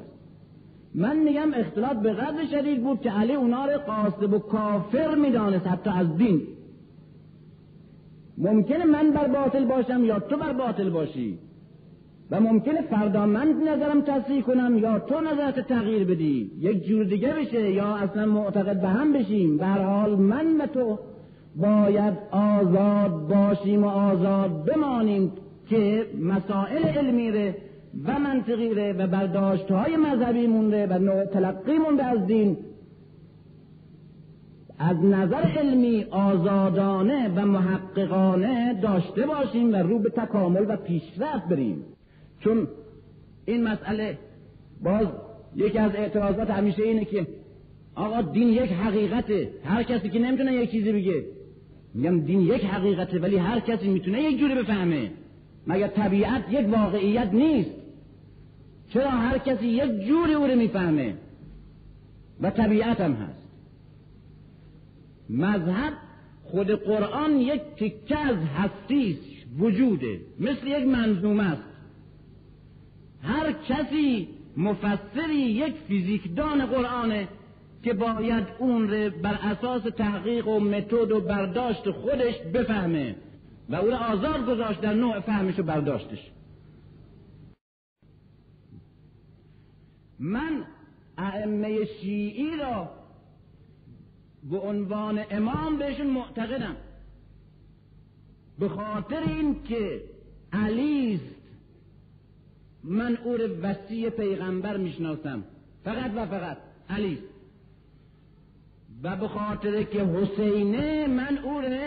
من 0.95 1.17
میگم 1.17 1.53
اختلاف 1.53 1.95
به 1.97 2.13
قدر 2.13 2.45
شدید 2.51 2.83
بود 2.83 3.01
که 3.01 3.11
علی 3.11 3.33
اونا 3.33 3.65
رو 3.65 3.77
قاسب 3.77 4.33
و 4.33 4.39
کافر 4.39 5.15
می‌دانست 5.15 5.67
حتی 5.67 5.89
از 5.89 6.17
دین. 6.17 6.41
ممکنه 8.37 8.85
من 8.85 9.11
بر 9.11 9.27
باطل 9.27 9.65
باشم 9.65 10.05
یا 10.05 10.19
تو 10.19 10.37
بر 10.37 10.53
باطل 10.53 10.89
باشی. 10.89 11.39
و 12.31 12.39
ممکنه 12.39 12.81
فردا 12.81 13.25
من 13.25 13.47
نظرم 13.47 14.01
تصحیح 14.01 14.41
کنم 14.41 14.77
یا 14.77 14.99
تو 14.99 15.21
نظرت 15.21 15.67
تغییر 15.67 16.07
بدی. 16.07 16.51
یک 16.59 16.83
جور 16.83 17.03
دیگه 17.03 17.33
بشه 17.33 17.71
یا 17.71 17.95
اصلا 17.95 18.25
معتقد 18.25 18.81
به 18.81 18.87
هم 18.87 19.13
بشیم. 19.13 19.57
به 19.57 19.65
حال 19.65 20.15
من 20.15 20.57
و 20.61 20.65
تو 20.65 20.99
باید 21.55 22.13
آزاد 22.31 23.27
باشیم 23.27 23.83
و 23.83 23.87
آزاد 23.87 24.65
بمانیم 24.65 25.31
که 25.69 26.05
مسائل 26.21 26.83
علمی 26.83 27.31
ره 27.31 27.55
و 28.05 28.19
منطقی 28.19 28.73
ره 28.73 28.93
و 28.93 29.07
برداشت 29.07 29.71
های 29.71 29.97
مذهبی 29.97 30.47
مونده 30.47 30.87
و 30.87 30.99
نوع 30.99 31.25
تلقی 31.25 31.77
مونده 31.77 32.03
از 32.03 32.25
دین. 32.25 32.57
از 34.79 34.97
نظر 35.03 35.41
علمی 35.41 36.05
آزادانه 36.11 37.31
و 37.35 37.45
محققانه 37.45 38.81
داشته 38.81 39.25
باشیم 39.25 39.73
و 39.73 39.75
رو 39.75 39.99
به 39.99 40.09
تکامل 40.09 40.65
و 40.67 40.75
پیشرفت 40.75 41.47
بریم. 41.49 41.85
چون 42.39 42.67
این 43.45 43.63
مسئله 43.63 44.17
باز 44.83 45.07
یکی 45.55 45.77
از 45.77 45.95
اعتراضات 45.95 46.49
همیشه 46.49 46.83
اینه 46.83 47.05
که 47.05 47.27
آقا 47.95 48.21
دین 48.21 48.49
یک 48.49 48.71
حقیقته. 48.71 49.49
هر 49.63 49.83
کسی 49.83 50.09
که 50.09 50.19
نمی‌تونه 50.19 50.53
یک 50.53 50.71
چیزی 50.71 50.91
بگه. 50.91 51.25
میگم 51.93 52.19
دین 52.19 52.41
یک 52.41 52.65
حقیقته 52.65 53.19
ولی 53.19 53.37
هر 53.37 53.59
کسی 53.59 53.87
می‌تونه 53.87 54.21
یک 54.23 54.39
جوری 54.39 54.55
بفهمه. 54.55 55.11
مگر 55.67 55.87
طبیعت 55.87 56.43
یک 56.49 56.69
واقعیت 56.69 57.33
نیست؟ 57.33 57.71
چرا 58.89 59.09
هر 59.09 59.37
کسی 59.37 59.67
یک 59.67 60.07
جوری 60.07 60.33
او 60.33 60.47
رو 60.47 60.55
می‌فهمه؟ 60.55 61.13
و 62.41 62.49
طبیعت 62.49 63.01
هم 63.01 63.13
هست. 63.13 63.47
مذهب 65.29 65.93
خود 66.43 66.71
قرآن 66.71 67.37
یک 67.41 67.61
تکه 67.61 68.17
از 68.17 68.35
هستی 68.37 69.19
وجوده. 69.59 70.19
مثل 70.39 70.67
یک 70.67 70.87
منظومه 70.87 71.43
است. 71.43 71.63
هر 73.23 73.51
کسی 73.51 74.27
مفسری 74.57 75.35
یک 75.35 75.75
فیزیکدان 75.87 76.65
قرآنه 76.65 77.27
که 77.83 77.93
باید 77.93 78.47
اون 78.59 78.89
رو 78.89 79.09
بر 79.09 79.33
اساس 79.33 79.81
تحقیق 79.83 80.47
و 80.47 80.59
متد 80.59 81.11
و 81.11 81.21
برداشت 81.21 81.91
خودش 81.91 82.35
بفهمه 82.53 83.15
و 83.69 83.75
او 83.75 83.87
رو 83.87 83.95
آزاد 83.95 84.45
گذاشت 84.45 84.81
در 84.81 84.93
نوع 84.93 85.19
فهمش 85.19 85.59
و 85.59 85.63
برداشتش. 85.63 86.31
من 90.19 90.63
ائمه 91.17 91.85
شیعی 91.85 92.57
را 92.57 92.89
به 94.49 94.57
عنوان 94.57 95.23
امام 95.31 95.77
بهشون 95.77 96.07
معتقدم. 96.07 96.75
به 98.59 98.69
خاطر 98.69 99.23
اینکه 99.27 100.01
علی 100.53 101.19
من 102.83 103.17
او 103.17 103.37
رو 103.37 103.47
وسیع 103.61 104.09
پیغمبر 104.09 104.77
می‌شناسم. 104.77 105.43
فقط 105.83 106.11
و 106.15 106.25
فقط. 106.25 106.57
علی. 106.89 107.19
و 109.03 109.15
به 109.15 109.27
خاطر 109.27 109.83
که 109.83 110.03
حسینه 110.03 111.07
من 111.07 111.37
او 111.37 111.61
رو 111.61 111.77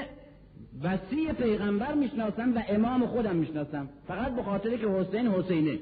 وسیع 0.82 1.32
پیغمبر 1.32 1.94
می‌شناسم 1.94 2.56
و 2.56 2.62
امام 2.68 3.06
خودم 3.06 3.36
می‌شناسم. 3.36 3.88
فقط 4.08 4.34
به 4.34 4.42
خاطر 4.42 4.76
که 4.76 4.88
حسین 4.88 5.26
حسینه. 5.26 5.78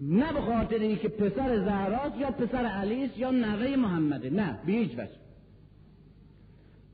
نه 0.00 0.32
به 0.32 0.40
خاطر 0.40 0.94
که 0.94 1.08
پسر 1.08 1.64
زهراست 1.64 2.16
یا 2.18 2.30
پسر 2.30 2.66
علی 2.66 3.10
یا 3.16 3.30
نوه 3.30 3.76
محمده. 3.76 4.30
نه 4.30 4.58
به 4.66 4.72
هیچ 4.72 4.92
وجه. 4.92 5.08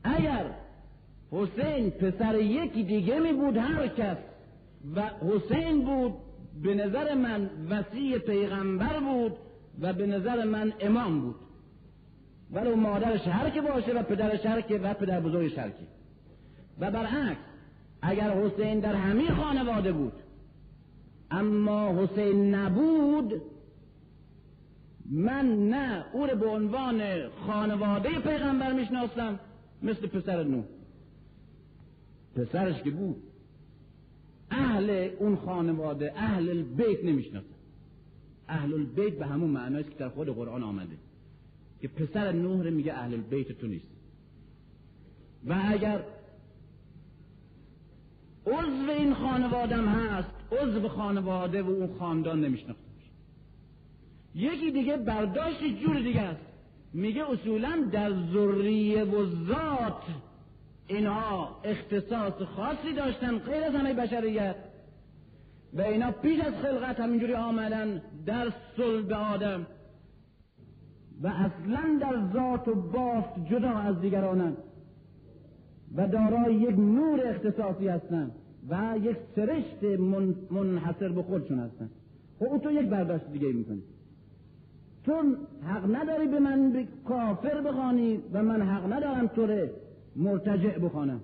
اگر 0.05 0.51
حسین 1.33 1.91
پسر 1.91 2.41
یکی 2.41 2.83
دیگه 2.83 3.18
می 3.18 3.33
بود 3.33 3.57
هر 3.57 3.87
کس. 3.87 4.16
و 4.97 5.03
حسین 5.03 5.85
بود 5.85 6.12
به 6.62 6.74
نظر 6.74 7.14
من 7.14 7.50
وسیع 7.70 8.18
پیغمبر 8.18 9.00
بود 9.00 9.32
و 9.80 9.92
به 9.92 10.06
نظر 10.06 10.44
من 10.44 10.72
امام 10.80 11.20
بود. 11.20 11.36
ولو 12.52 12.76
مادرش 12.76 13.28
هر 13.28 13.50
که 13.50 13.61
باشه 13.61 13.92
و 13.92 14.02
پدرش 14.02 14.46
هر 14.46 14.61
که 14.61 14.78
و 14.78 14.94
پدر 14.94 15.20
بزرگش 15.20 15.58
هر 15.58 15.70
و 16.80 16.90
برعکس 16.90 17.40
اگر 18.02 18.30
حسین 18.30 18.80
در 18.80 18.94
همین 18.94 19.30
خانواده 19.30 19.92
بود 19.92 20.12
اما 21.30 22.02
حسین 22.02 22.54
نبود 22.54 23.42
من 25.11 25.68
نه 25.68 26.04
او 26.12 26.26
رو 26.26 26.36
به 26.36 26.46
عنوان 26.46 27.28
خانواده 27.46 28.18
پیغمبر 28.18 28.72
می‌شناسم 28.72 29.40
مثل 29.82 30.06
پسر 30.06 30.42
نو 30.42 30.62
پسرش 32.36 32.82
که 32.82 32.90
بود. 32.90 33.22
اهل 34.51 35.11
اون 35.18 35.36
خانواده 35.36 36.12
اهل 36.16 36.48
البیت 36.48 37.05
نمی‌شناسن. 37.05 37.46
اهل 38.48 38.74
البیت 38.74 39.18
به 39.18 39.26
همون 39.26 39.51
معناست 39.51 39.90
که 39.90 39.96
در 39.96 40.09
خود 40.09 40.28
قرآن 40.28 40.62
آمده 40.62 40.96
که 41.80 41.88
پسر 41.88 42.32
رو 42.32 42.70
میگه 42.70 42.92
اهل 42.94 43.14
البیت 43.14 43.53
تو 43.53 43.66
نیست. 43.66 43.86
و 45.46 45.62
اگر 45.64 46.05
عضو 48.46 48.90
این 48.90 49.14
خانوادم 49.14 49.88
هست 49.88 50.30
عضو 50.53 50.88
خانواده 50.88 51.62
و 51.62 51.70
اون 51.70 51.98
خاندان 51.98 52.44
نمیشناخته 52.44 52.82
یکی 54.34 54.70
دیگه 54.70 54.96
برداشت 54.96 55.64
جور 55.82 56.01
دیگه 56.01 56.20
است. 56.20 56.40
میگه 56.92 57.30
اصولا 57.30 57.88
در 57.92 58.11
ذریه 58.32 59.05
و 59.05 59.26
ذات 59.46 60.03
اینها 60.91 61.61
اختصاص 61.64 62.32
خاصی 62.32 62.93
داشتن 62.97 63.38
غیر 63.38 63.64
از 63.64 63.74
همه 63.74 63.95
بشریت 63.95 64.57
و 65.74 65.80
اینا 65.80 66.11
پیش 66.11 66.41
از 66.41 66.55
خلقت 66.55 67.01
همینجوری 67.01 67.34
آمدن 67.34 68.03
در 68.26 68.53
صلب 68.76 69.12
آدم 69.12 69.66
و 71.22 71.26
اصلا 71.26 71.99
در 72.00 72.33
ذات 72.33 72.68
و 72.68 72.75
بافت 72.75 73.46
جدا 73.50 73.71
از 73.71 74.00
دیگرانند 74.00 74.57
و 75.95 76.08
دارای 76.08 76.54
یک 76.54 76.79
نور 76.79 77.21
اختصاصی 77.26 77.88
هستند 77.88 78.33
و 78.68 78.99
یک 79.03 79.17
سرشت 79.37 79.84
منحصر 80.50 81.08
به 81.08 81.22
خودشون 81.22 81.58
هستن. 81.58 81.91
خب 82.38 82.45
او 82.45 82.58
تو 82.58 82.71
یک 82.71 82.88
برداشت 82.88 83.26
دیگه 83.33 83.53
می‌کنی. 83.53 83.83
تو 85.04 85.12
حق 85.62 85.96
نداری 85.96 86.29
به 86.29 86.38
من 86.38 86.88
کافر 87.08 87.61
بخوانی 87.61 88.21
و 88.33 88.42
من 88.42 88.62
حق 88.62 88.92
ندارم 88.92 89.26
تو 89.26 89.46
مرتجع 90.16 90.78
بخوانم. 90.78 91.20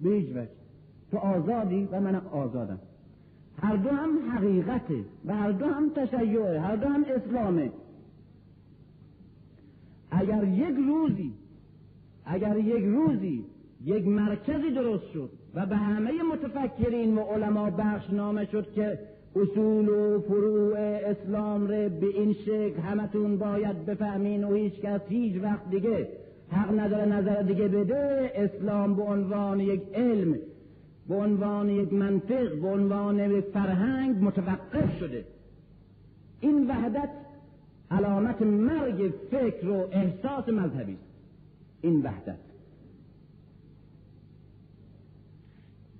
به 0.00 0.10
هیچ 0.10 0.30
وجه. 0.30 0.48
تو 1.10 1.16
آزادی 1.16 1.88
و 1.92 2.00
من 2.00 2.14
آزادم. 2.14 2.78
هر 3.58 3.76
دو 3.76 3.90
هم 3.90 4.30
حقیقته 4.30 5.04
و 5.24 5.34
هر 5.34 5.50
دو 5.50 5.66
هم 5.66 5.90
تشیعه. 5.90 6.60
هر 6.60 6.76
دو 6.76 6.88
هم 6.88 7.04
اسلامه. 7.16 7.70
اگر 10.10 10.44
یک 10.44 10.76
روزی 10.88 11.32
اگر 12.26 12.56
یک 12.56 12.84
روزی 12.84 13.44
یک 13.84 14.06
مرکزی 14.06 14.70
درست 14.70 15.10
شد 15.12 15.30
و 15.54 15.66
به 15.66 15.76
همه 15.76 16.12
متفکرین 16.22 17.18
و 17.18 17.20
علما 17.20 17.70
بخش 17.70 18.10
نامه 18.10 18.44
شد 18.44 18.72
که 18.72 18.98
اصول 19.36 19.88
و 19.88 20.20
فروع 20.20 20.78
اسلام 20.78 21.66
ره 21.66 21.88
به 21.88 22.06
این 22.06 22.32
شکل 22.32 22.80
همتون 22.80 23.38
باید 23.38 23.86
بفهمین 23.86 24.44
و 24.44 24.54
هیچ 24.54 24.80
کس 24.80 25.00
هیچ 25.08 25.42
وقت 25.42 25.70
دیگه 25.70 26.08
حق 26.50 26.78
نداره 26.78 27.04
نظر 27.04 27.42
دیگه 27.42 27.68
بده 27.68 28.32
اسلام 28.34 28.96
به 28.96 29.02
عنوان 29.02 29.60
یک 29.60 29.82
علم 29.94 30.38
به 31.08 31.14
عنوان 31.14 31.68
یک 31.68 31.92
منطق 31.92 32.60
به 32.60 32.68
عنوان 32.68 33.18
یک 33.18 33.44
فرهنگ 33.44 34.22
متوقف 34.22 34.98
شده. 34.98 35.24
این 36.40 36.66
وحدت 36.66 37.10
علامت 37.90 38.42
مرگ 38.42 39.12
فکر 39.30 39.68
و 39.68 39.88
احساس 39.92 40.48
مذهبی 40.48 40.92
است. 40.92 41.02
این 41.80 42.02
وحدت. 42.02 42.38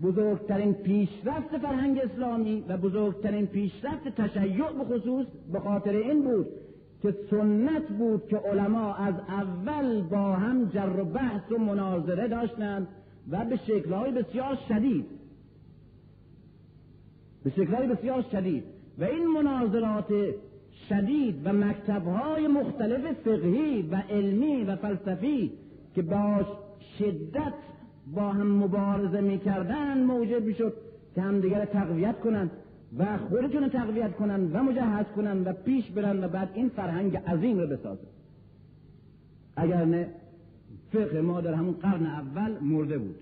بزرگترین 0.02 0.72
پیشرفت 0.72 1.58
فرهنگ 1.58 1.98
اسلامی 1.98 2.64
و 2.68 2.76
بزرگترین 2.76 3.46
پیشرفت 3.46 4.08
تشیع 4.08 4.72
به 4.72 4.84
خصوص 4.84 5.26
به 5.52 5.60
خاطر 5.60 5.90
این 5.90 6.22
بود 6.22 6.46
که 7.04 7.14
سنت 7.30 7.88
بود 7.88 8.28
که 8.28 8.36
علما 8.36 8.94
از 8.94 9.14
اول 9.28 10.02
با 10.02 10.32
هم 10.32 10.64
جر 10.64 11.00
و 11.00 11.04
بحث 11.04 11.52
و 11.52 11.58
مناظره 11.58 12.28
داشتند 12.28 12.88
و 13.30 13.44
به 13.44 13.56
شکلهای 13.56 14.10
بسیار 14.10 14.58
شدید. 14.68 15.06
به 17.44 17.50
شکلهای 17.50 17.86
بسیار 17.86 18.24
شدید. 18.32 18.64
و 18.98 19.04
این 19.04 19.26
مناظرات 19.26 20.12
شدید 20.88 21.40
و 21.44 21.52
مکتبهای 21.52 22.46
مختلف 22.46 23.12
فقهی 23.12 23.82
و 23.82 23.96
علمی 24.10 24.64
و 24.64 24.76
فلسفی 24.76 25.52
که 25.94 26.02
باش 26.02 26.46
شدت 26.98 27.54
با 28.14 28.32
هم 28.32 28.56
مبارزه 28.56 29.20
می‌کردن 29.20 30.04
موجب 30.04 30.44
می‌شد 30.44 30.72
که 31.14 31.22
همدیگر 31.22 31.64
تقویت 31.64 32.20
کنند. 32.20 32.50
و 32.98 33.18
خودشون 33.18 33.68
تقویت 33.68 34.16
کنند 34.16 34.54
و 34.54 34.58
مجهز 34.62 35.06
کنند 35.16 35.46
و 35.46 35.52
پیش 35.52 35.90
برن 35.90 36.24
و 36.24 36.28
بعد 36.28 36.50
این 36.54 36.68
فرهنگ 36.68 37.16
عظیم 37.16 37.58
رو 37.58 37.66
بسازن. 37.66 38.06
اگر 39.56 39.84
نه 39.84 40.08
فقه 40.92 41.20
ما 41.20 41.40
در 41.40 41.54
همون 41.54 41.72
قرن 41.72 42.06
اول 42.06 42.58
مرده 42.58 42.98
بود. 42.98 43.16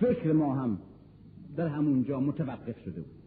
فکر 0.00 0.32
ما 0.32 0.54
هم 0.54 0.78
در 1.56 1.68
همونجا 1.68 2.20
متوقف 2.20 2.78
شده 2.84 3.00
بود. 3.00 3.18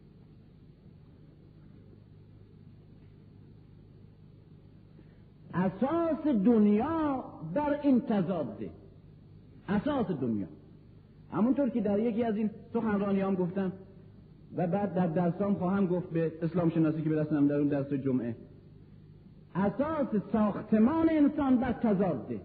اساس 5.53 6.27
دنیا 6.27 7.23
در 7.53 7.79
این 7.83 8.01
تضاده 8.01 8.69
اساس 9.67 10.07
دنیا. 10.07 10.47
همونطور 11.31 11.69
که 11.69 11.81
در 11.81 11.99
یکی 11.99 12.23
از 12.23 12.35
این 12.35 12.49
سخنرانیام 12.73 13.35
گفتم 13.35 13.71
و 14.57 14.67
بعد 14.67 14.93
در 14.93 15.07
درسام 15.07 15.53
خواهم 15.53 15.87
گفت 15.87 16.09
به 16.09 16.31
اسلام 16.41 16.69
شناسی 16.69 17.01
که 17.01 17.09
برسنم 17.09 17.47
در 17.47 17.55
اون 17.55 17.67
درس 17.67 17.93
جمعه. 17.93 18.35
اساس 19.55 20.07
ساختمان 20.31 21.09
انسان 21.11 21.57
بر 21.57 21.73
تضاده 21.73 22.41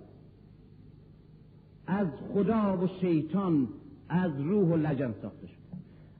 از 1.87 2.09
خدا 2.35 2.78
و 2.83 2.89
شیطان 3.01 3.69
از 4.09 4.41
روح 4.41 4.69
و 4.69 4.77
لجن 4.77 5.15
ساخته 5.23 5.47
شد. 5.47 5.57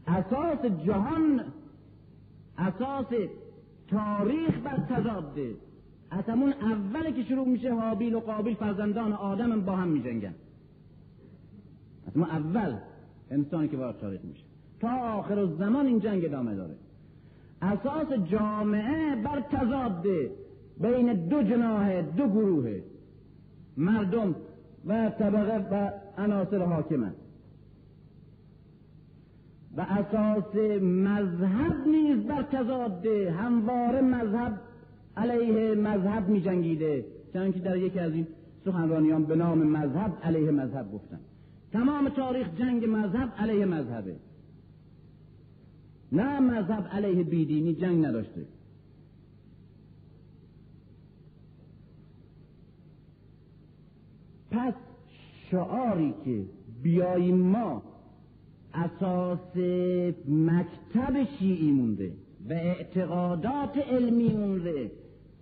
اساس 0.07 0.59
جهان 0.85 1.41
اساس 2.59 3.07
تاریخ 3.89 4.59
بر 4.65 4.77
تضاده 4.77 5.55
از 6.11 6.25
همون 6.25 6.53
اولی 6.53 7.13
که 7.13 7.23
شروع 7.29 7.49
میشه 7.49 7.75
حابیل 7.75 8.15
و 8.15 8.21
قابیل 8.21 8.55
فرزندان 8.55 9.13
آدم 9.13 9.61
با 9.61 9.77
هم 9.77 9.89
میجنگن. 9.89 10.35
از 12.07 12.17
اول 12.17 12.77
انسانی 13.31 13.69
که 13.69 13.77
وارد 13.77 13.99
تاریخ 13.99 14.25
میشه. 14.25 14.46
تا 14.81 14.89
آخر 14.89 15.47
زمان 15.47 15.87
این 15.87 16.01
جنگ 16.01 16.25
ادامه 16.25 16.55
داره. 16.55 16.75
اساس 17.63 18.13
جامعه 18.31 19.23
بر 19.23 19.41
تضاده 19.41 20.31
بین 20.81 21.13
دو 21.29 21.43
جناه 21.43 22.03
دو 22.03 22.29
گروه 22.29 22.81
مردم 23.77 24.35
و 24.87 25.11
طبقه 25.11 25.69
و 25.71 25.91
عناصر 26.19 26.63
حاکمه 26.63 27.13
و 29.77 29.81
اساس 29.81 30.55
مذهب 30.83 31.87
نیز 31.87 32.27
بر 32.27 32.43
تضاده 32.43 33.33
همواره 33.33 34.01
مذهب 34.01 34.61
علیه 35.17 35.75
مذهب 35.75 36.29
می 36.29 36.41
جنگیده 36.41 37.05
چون 37.33 37.53
که 37.53 37.61
در 37.61 37.77
یکی 37.77 37.99
از 37.99 38.13
این 38.13 38.27
سخنرانیان 38.65 39.25
به 39.25 39.37
نام 39.37 39.59
مذهب 39.59 40.13
علیه 40.23 40.51
مذهب 40.51 40.93
گفتن. 40.93 41.21
تمام 41.73 42.09
تاریخ 42.09 42.47
جنگ 42.59 42.85
مذهب 42.85 43.33
علیه 43.39 43.65
مذهبه. 43.65 44.17
نه 46.13 46.41
مذهب 46.41 46.89
علیه 46.93 47.23
بیدینی 47.23 47.75
جنگ 47.75 48.07
نداشته. 48.07 48.47
پس 54.51 54.75
شعاری 55.51 56.15
که 56.25 56.43
بیاییم 56.83 57.37
ما 57.37 57.83
اساس 58.75 59.57
مکتب 60.29 61.25
شیعی 61.39 61.71
مونده 61.71 62.13
و 62.49 62.53
اعتقادات 62.53 63.79
علمی 63.79 64.29
مونده 64.29 64.91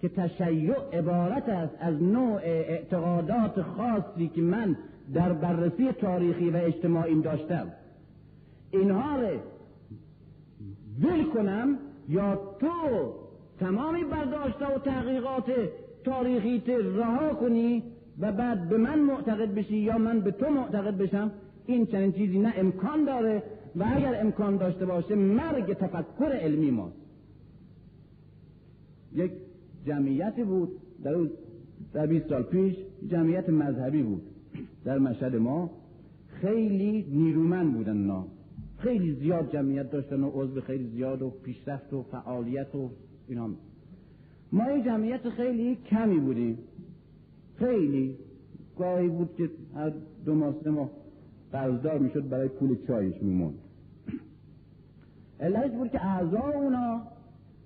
که 0.01 0.09
تشیع 0.09 0.74
عبارت 0.93 1.49
است 1.49 1.74
از 1.81 2.03
نوع 2.03 2.41
اعتقادات 2.43 3.62
خاصی 3.62 4.28
که 4.28 4.41
من 4.41 4.77
در 5.15 5.32
بررسی 5.32 5.93
تاریخی 5.93 6.51
و 6.51 6.57
اجتماعیم 6.57 7.20
داشتم. 7.20 7.66
اینها 8.70 9.16
ول 11.03 11.25
کنم 11.25 11.79
یا 12.09 12.57
تو 12.61 13.12
تمامی 13.61 14.05
برداشته 14.05 14.66
و 14.66 14.79
تحقیقات 14.79 15.45
تاریخیت 16.05 16.69
رها 16.69 17.35
کنی 17.35 17.83
و 18.21 18.33
بعد 18.33 18.69
به 18.69 18.77
من 18.77 18.99
معتقد 18.99 19.55
بشی 19.55 19.77
یا 19.77 19.99
من 19.99 20.21
به 20.21 20.31
تو 20.31 20.51
معتقد 20.51 20.97
بشم 20.97 21.31
این 21.66 21.87
چنین 21.87 22.12
چیزی 22.12 22.39
نه 22.39 22.55
امکان 22.57 23.05
داره 23.05 23.43
و 23.77 23.85
اگر 23.97 24.21
امکان 24.21 24.57
داشته 24.57 24.87
باشه 24.87 25.15
مرگ 25.15 25.73
تفکر 25.73 26.33
علمی 26.33 26.71
ماست. 26.71 26.97
یک 29.15 29.31
جمعیتی 29.87 30.45
بود 30.45 30.69
در 31.05 31.15
اون 31.15 31.31
در 31.93 32.07
20 32.07 32.29
سال 32.29 32.43
پیش 32.43 32.77
جمعیت 33.09 33.49
مذهبی 33.49 34.03
بود. 34.03 34.23
در 34.85 34.99
مشهد 34.99 35.37
ما 35.37 35.71
خیلی 36.41 37.07
نیرومند 37.12 37.73
بودن 37.75 37.97
نا 37.97 38.27
خیلی 38.85 39.15
زیاد 39.15 39.52
جمعیت 39.52 39.90
داشتن 39.90 40.20
و 40.24 40.31
عضو 40.35 40.61
خیلی 40.61 40.86
زیاد 40.86 41.23
و 41.23 41.31
پیشرفت 41.31 41.93
و 41.93 42.02
فعالیت 42.02 42.74
و 42.74 42.90
اینا. 43.28 43.51
ما 44.52 44.70
یه 44.70 44.85
جمعیت 44.85 45.28
خیلی 45.28 45.74
کمی 45.74 46.20
بودیم. 46.20 46.59
خیلی. 47.56 48.16
گاهی 48.78 49.09
بود 49.09 49.35
که 49.36 49.51
هر 49.74 49.93
دو 50.24 50.35
ماه 50.35 50.55
سه 50.65 50.70
ماه 50.70 50.90
قرضدار 51.52 51.98
می‌شد 51.98 52.28
برای 52.28 52.48
پول 52.48 52.77
چایش 52.86 53.23
میموند. 53.23 53.55
علتش 55.40 55.70
بود 55.70 55.90
که 55.90 56.06
اعضا 56.06 56.40
اونا 56.40 57.01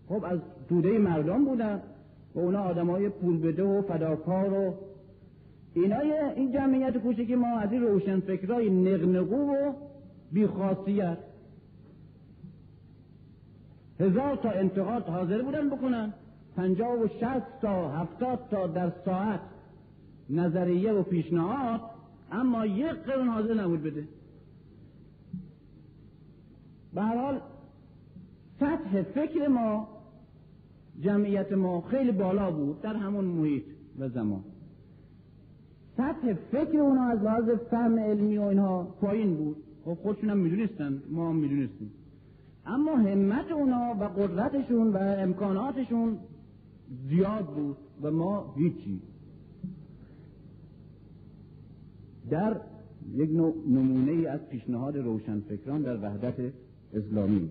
خب 0.08 0.24
از 0.24 0.38
دوده 0.68 0.98
مردم 0.98 1.44
بودن 1.44 1.82
و 2.34 2.40
اونا 2.40 2.62
آدم 2.62 2.90
های 2.90 3.08
پول 3.08 3.40
بده 3.40 3.62
و 3.62 3.82
فداکار 3.82 4.52
و 4.52 4.74
اینا 5.74 5.98
این 6.36 6.52
جمعیت 6.52 7.26
که 7.28 7.36
ما 7.36 7.58
از 7.58 7.72
این 7.72 7.82
روشن 7.82 8.20
فکرای 8.20 8.70
نقنقو 8.70 9.36
و 9.36 9.72
بیخاصیت. 10.32 11.18
هزار 14.00 14.36
تا 14.36 14.50
انتقاد 14.50 15.02
حاضر 15.02 15.42
بودن 15.42 15.70
بکنن. 15.70 16.12
پنجاه 16.56 16.94
و 16.94 17.08
شست 17.08 17.60
تا 17.62 17.88
هفتاد 17.88 18.48
تا 18.50 18.66
در 18.66 18.92
ساعت 19.04 19.40
نظریه 20.30 20.92
و 20.92 21.02
پیشنهاد 21.02 21.80
اما 22.32 22.66
یک 22.66 22.92
قرون 22.92 23.28
حاضر 23.28 23.54
نبود 23.54 23.82
بده. 23.82 24.08
به 26.94 27.02
حال 27.02 27.40
سطح 28.60 29.02
فکر 29.02 29.48
ما 29.48 29.88
جمعیت 31.00 31.52
ما 31.52 31.80
خیلی 31.80 32.12
بالا 32.12 32.50
بود 32.50 32.82
در 32.82 32.96
همون 32.96 33.24
محیط 33.24 33.64
و 33.98 34.08
زمان. 34.08 34.44
سطح 35.96 36.32
فکر 36.32 36.78
اونا 36.78 37.02
از 37.02 37.22
لحاظ 37.22 37.50
فهم 37.70 37.98
علمی 37.98 38.38
و 38.38 38.42
اینها 38.42 38.84
پایین 39.00 39.36
بود. 39.36 39.56
خب 39.88 39.94
خودشون 39.94 40.30
هم 40.30 40.38
می‌دونستن 40.38 41.02
ما 41.10 41.28
هم 41.28 41.36
می‌دونستیم. 41.36 41.90
اما 42.66 42.96
همت 42.96 43.50
اونا 43.50 43.96
و 44.00 44.04
قدرتشون 44.04 44.92
و 44.92 44.96
امکاناتشون 44.96 46.18
زیاد 47.08 47.46
بود 47.46 47.76
و 48.02 48.10
ما 48.10 48.54
هیچی. 48.56 49.02
در 52.30 52.60
یک 53.14 53.30
نوع 53.30 53.54
نمونه 53.68 54.12
ای 54.12 54.26
از 54.26 54.40
پیشنهاد 54.50 54.96
روشنفکران 54.96 55.82
در 55.82 55.96
وحدت 56.02 56.52
اسلامی. 56.94 57.50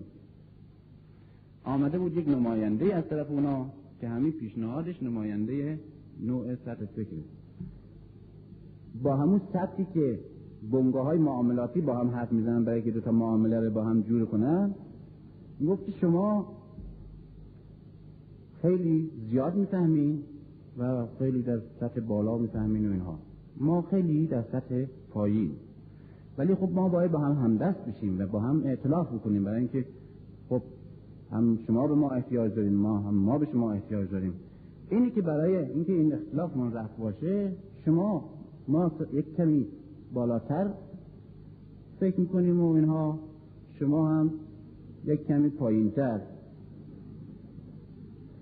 آمده 1.64 1.98
بود 1.98 2.16
یک 2.16 2.28
نماینده 2.28 2.94
از 2.94 3.04
طرف 3.08 3.30
اونا 3.30 3.70
که 4.00 4.08
همین 4.08 4.32
پیشنهادش 4.32 5.02
نماینده 5.02 5.80
نوع 6.20 6.54
سطح 6.54 6.84
فکر. 6.84 7.16
با 9.02 9.16
همون 9.16 9.40
سطحی 9.52 9.86
که 9.94 10.20
بنگاه 10.72 11.04
های 11.04 11.18
معاملاتی 11.18 11.80
با 11.80 11.96
هم 11.96 12.08
حرف 12.08 12.32
می‌زنن 12.32 12.64
برای 12.64 12.82
که 12.82 12.90
دوتا 12.90 13.12
معامله 13.12 13.60
رو 13.60 13.70
با 13.70 13.84
هم 13.84 14.00
جور 14.00 14.24
کنن. 14.24 14.74
گفت 15.68 15.90
شما 15.90 16.46
خیلی 18.62 19.10
زیاد 19.30 19.54
می‌فهمین 19.54 20.22
و 20.78 21.06
خیلی 21.18 21.42
در 21.42 21.58
سطح 21.80 22.00
بالا 22.00 22.38
می‌فهمین 22.38 22.88
و 22.88 22.92
اینها. 22.92 23.18
ما 23.60 23.82
خیلی 23.82 24.26
در 24.26 24.42
سطح 24.42 24.84
پایین. 25.10 25.50
ولی 26.38 26.54
خب 26.54 26.68
ما 26.72 26.88
باید 26.88 27.10
با 27.10 27.18
هم 27.18 27.44
همدست 27.44 27.78
بشیم 27.78 28.20
و 28.20 28.26
با 28.26 28.40
هم 28.40 28.62
اعتلاف 28.64 29.12
بکنیم 29.12 29.44
برای 29.44 29.58
اینکه 29.58 29.84
خب 30.48 30.62
هم 31.30 31.58
شما 31.66 31.86
به 31.86 31.94
ما 31.94 32.10
احتیاج 32.10 32.54
داریم 32.54 32.74
ما 32.74 32.98
هم 32.98 33.14
ما 33.14 33.38
به 33.38 33.46
شما 33.46 33.72
احتیاج 33.72 34.10
داریم. 34.10 34.32
اینی 34.90 35.10
که 35.10 35.22
برای 35.22 35.56
اینکه 35.56 35.92
این 35.92 36.12
اختلاف 36.12 36.56
من 36.56 36.72
رفت 36.72 36.96
باشه 36.96 37.52
شما 37.84 38.24
ما 38.68 38.92
یک 39.12 39.36
کمی 39.36 39.66
بالاتر. 40.12 40.70
فکر 42.00 42.20
می‌کنیم 42.20 42.62
و 42.62 42.72
اینها 42.72 43.18
شما 43.78 44.08
هم 44.08 44.30
یک 45.04 45.26
کمی 45.26 45.48
پایینتر. 45.48 46.20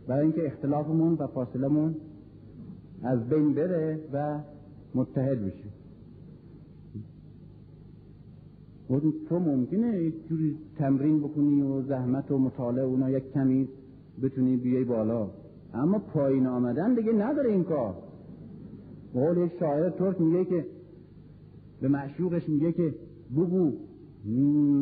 برای 0.09 0.23
اینکه 0.23 0.47
اختلافمون 0.47 1.15
و 1.15 1.27
فاصلمون 1.27 1.95
از 3.03 3.29
بین 3.29 3.55
بره 3.55 4.01
و 4.13 4.39
متحد 4.95 5.47
بشیم 5.47 5.73
تو 9.29 9.39
ممکنه 9.39 10.03
یک 10.03 10.29
جوری 10.29 10.57
تمرین 10.79 11.21
بکنی 11.21 11.63
و 11.63 11.83
زحمت 11.83 12.31
و 12.31 12.39
مطالعه 12.39 12.85
اونا 12.85 13.11
یک 13.11 13.33
کمی 13.33 13.69
بتونی 14.23 14.57
بیای 14.57 14.85
بالا. 14.85 15.29
اما 15.75 15.99
پایین 15.99 16.47
آمدن 16.47 16.95
دیگه 16.95 17.13
نداره 17.13 17.51
این 17.51 17.65
کار. 17.65 17.95
قول 19.15 19.37
یک 19.37 19.53
شاعر 19.61 19.91
ترک 19.91 20.21
میگه 20.21 20.45
که 20.45 20.67
به 21.81 21.89
معشوقش 21.89 22.49
میگه 22.49 22.73
که 22.73 22.95
بگو 23.37 23.73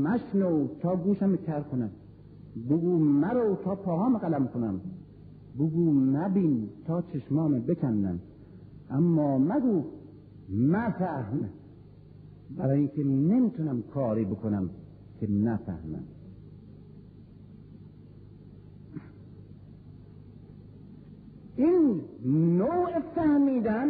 مشنو 0.02 0.68
تا 0.82 0.96
گوشم 0.96 1.36
کر 1.36 1.60
کنم. 1.60 1.90
بگو 2.70 2.98
مرو 2.98 3.56
تا 3.64 3.74
پاهام 3.74 4.18
قلم 4.18 4.48
کنم. 4.48 4.80
بگو 5.54 5.92
مبین 5.92 6.68
تا 6.86 7.02
چشمام 7.02 7.60
بکنم 7.60 8.20
اما 8.90 9.38
مگو 9.38 9.84
مفهم 10.50 11.48
برای 12.56 12.78
اینکه 12.78 13.04
نمی‌تونم 13.04 13.82
کاری 13.82 14.24
بکنم 14.24 14.70
که 15.20 15.30
نفهمم. 15.30 16.04
این 21.56 22.00
نوع 22.58 23.00
فهمیدن 23.14 23.86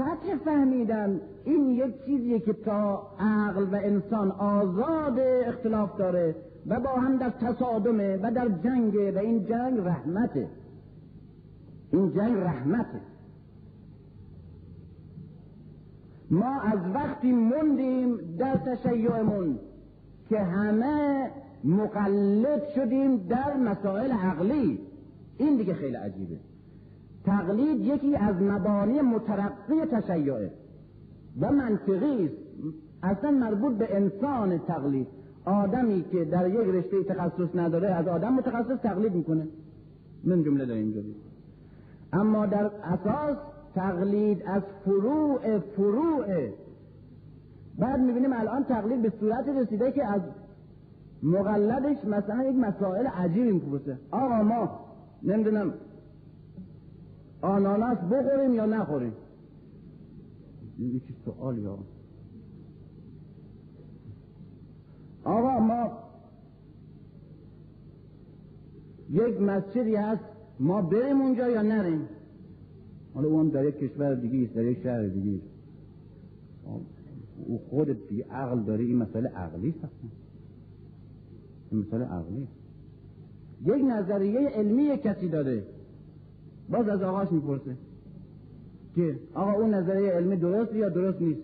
سطح 0.00 0.36
فهمیدن 0.44 1.20
این 1.44 1.70
یک 1.70 2.04
چیزیه 2.04 2.40
که 2.40 2.52
تا 2.52 3.06
عقل 3.18 3.62
و 3.62 3.74
انسان 3.74 4.30
آزاد 4.30 5.18
اختلاف 5.18 5.96
داره 5.96 6.34
و 6.66 6.80
با 6.80 6.90
هم 6.90 7.16
در 7.16 7.30
تصادمه 7.30 8.16
و 8.22 8.30
در 8.30 8.48
جنگه 8.48 9.12
و 9.12 9.18
این 9.18 9.46
جنگ 9.46 9.78
رحمته. 9.78 10.48
این 11.92 12.12
جنگ 12.12 12.36
رحمته. 12.36 13.00
ما 16.30 16.60
از 16.60 16.78
وقتی 16.94 17.32
موندیم 17.32 18.36
در 18.38 18.56
تشیعمون 18.56 19.58
که 20.28 20.38
همه 20.38 21.30
مقلد 21.64 22.62
شدیم 22.74 23.16
در 23.16 23.56
مسائل 23.56 24.12
عقلی. 24.12 24.80
این 25.38 25.56
دیگه 25.56 25.74
خیلی 25.74 25.96
عجیبه. 25.96 26.36
تقلید 27.30 27.80
یکی 27.80 28.16
از 28.16 28.42
مبانی 28.42 29.00
مترقی 29.00 29.84
تشیعه. 29.92 30.50
و 31.40 31.52
منطقی 31.52 32.24
است. 32.24 32.34
اصلا 33.02 33.30
مربوط 33.30 33.74
به 33.74 33.96
انسان 33.96 34.58
تقلید. 34.58 35.06
آدمی 35.44 36.04
که 36.12 36.24
در 36.24 36.48
یک 36.48 36.68
رشته 36.68 37.04
تخصص 37.04 37.54
نداره 37.54 37.88
از 37.88 38.08
آدم 38.08 38.32
متخصص 38.32 38.80
تقلید 38.82 39.14
می‌کنه. 39.14 39.48
من 40.24 40.44
جمله 40.44 40.66
داره 40.66 40.80
اینجوری 40.80 41.14
اما 42.12 42.46
در 42.46 42.70
اساس 42.84 43.36
تقلید 43.74 44.42
از 44.46 44.62
فروع 44.84 45.58
فروع. 45.58 46.26
بعد 47.78 48.00
می‌بینیم 48.00 48.32
الان 48.32 48.64
تقلید 48.64 49.02
به 49.02 49.12
صورت 49.20 49.48
رسیده 49.48 49.92
که 49.92 50.06
از 50.06 50.20
مقلدش 51.22 52.04
مثلا 52.04 52.44
یک 52.44 52.56
مسائل 52.56 53.06
عجیبی 53.06 53.52
می‌پرسه. 53.52 53.98
آقا 54.10 54.42
ما 54.42 54.80
نمی‌دونم 55.22 55.74
آناناس 57.42 57.98
بخوریم 57.98 58.54
یا 58.54 58.66
نخوریم؟ 58.66 59.12
این 60.78 61.00
چی 61.00 61.14
سوال 61.24 61.58
یا؟ 61.58 61.78
آقا 65.24 65.60
ما 65.60 65.92
یک 69.10 69.40
مسجدی 69.40 69.94
هست. 69.94 70.24
ما 70.60 70.82
بریم 70.82 71.20
اونجا 71.20 71.48
یا 71.48 71.62
نریم؟ 71.62 72.08
حالا 73.14 73.28
اون 73.28 73.48
در 73.48 73.64
یک 73.64 73.78
کشور 73.78 74.14
دیگه 74.14 74.44
است 74.44 74.54
در 74.54 74.64
یک 74.64 74.82
شهر 74.82 75.06
دیگه 75.06 75.36
است. 75.36 75.50
او 77.46 77.60
خود 77.70 78.08
بی 78.08 78.22
عقل 78.22 78.62
داره 78.62 78.84
این 78.84 78.96
مسئله 78.96 79.28
عقلی 79.28 79.68
است. 79.68 79.94
این 81.70 81.80
مسئله 81.80 82.04
عقلی 82.04 82.48
یک 83.64 83.84
نظریه 83.84 84.48
علمی 84.48 84.98
کسی 84.98 85.28
داره 85.28 85.62
باز 86.70 86.88
از 86.88 87.02
آقاش 87.02 87.32
می‌پرسه 87.32 87.76
که 88.94 89.16
آقا 89.34 89.52
اون 89.52 89.74
نظریه 89.74 90.10
علمی 90.10 90.36
درست 90.36 90.74
یا 90.74 90.88
درست 90.88 91.22
نیست؟ 91.22 91.40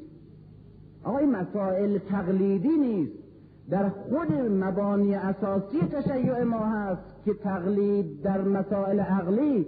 آقا 1.05 1.19
این 1.19 1.31
مسائل 1.31 1.99
تقلیدی 1.99 2.77
نیست. 2.81 3.13
در 3.71 3.89
خود 3.89 4.33
مبانی 4.33 5.15
اساسی 5.15 5.79
تشیع 5.93 6.43
ما 6.43 6.59
هست 6.59 7.03
که 7.25 7.35
تقلید 7.35 8.23
در 8.23 8.41
مسائل 8.43 9.01
عقلی 9.01 9.67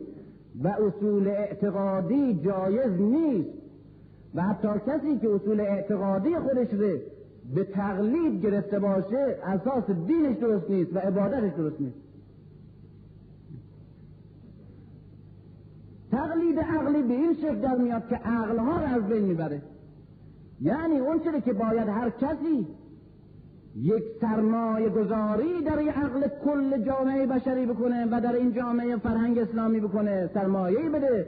و 0.63 0.69
اصول 0.69 1.29
اعتقادی 1.29 2.35
جایز 2.35 3.01
نیست. 3.01 3.51
و 4.35 4.43
حتی 4.43 4.69
کسی 4.87 5.19
که 5.19 5.35
اصول 5.35 5.61
اعتقادی 5.61 6.37
خودش 6.37 6.69
به 7.55 7.65
تقلید 7.65 8.43
گرفته 8.43 8.79
باشه 8.79 9.37
اساس 9.45 9.91
دینش 9.91 10.37
درست 10.37 10.71
نیست 10.71 10.97
و 10.97 10.99
عبادتش 10.99 11.53
درست 11.57 11.81
نیست. 11.81 12.08
تقلید 16.11 16.59
عقلی 16.59 17.03
به 17.03 17.15
این 17.15 17.35
شکل 17.35 17.61
در 17.61 17.77
میاد 17.77 18.09
که 18.09 18.15
عقلها 18.17 18.77
رو 18.77 18.95
از 18.95 19.09
بین 19.09 19.25
می‌بره. 19.25 19.63
یعنی 20.61 20.99
اون 20.99 21.21
چیزی 21.21 21.41
که 21.41 21.53
باید 21.53 21.89
هر 21.89 22.11
کسی 22.11 22.67
یک 23.77 24.03
سرمایه 24.21 24.89
گذاری 24.89 25.63
در 25.63 25.79
عقل 25.79 26.29
کل 26.45 26.85
جامعه 26.85 27.27
بشری 27.27 27.67
بکنه 27.67 28.07
و 28.11 28.21
در 28.21 28.35
این 28.35 28.53
جامعه 28.53 28.97
فرهنگ 28.97 29.39
اسلامی 29.39 29.81
بکنه 29.81 30.31
سرمایه 30.35 30.89
بده. 30.89 31.27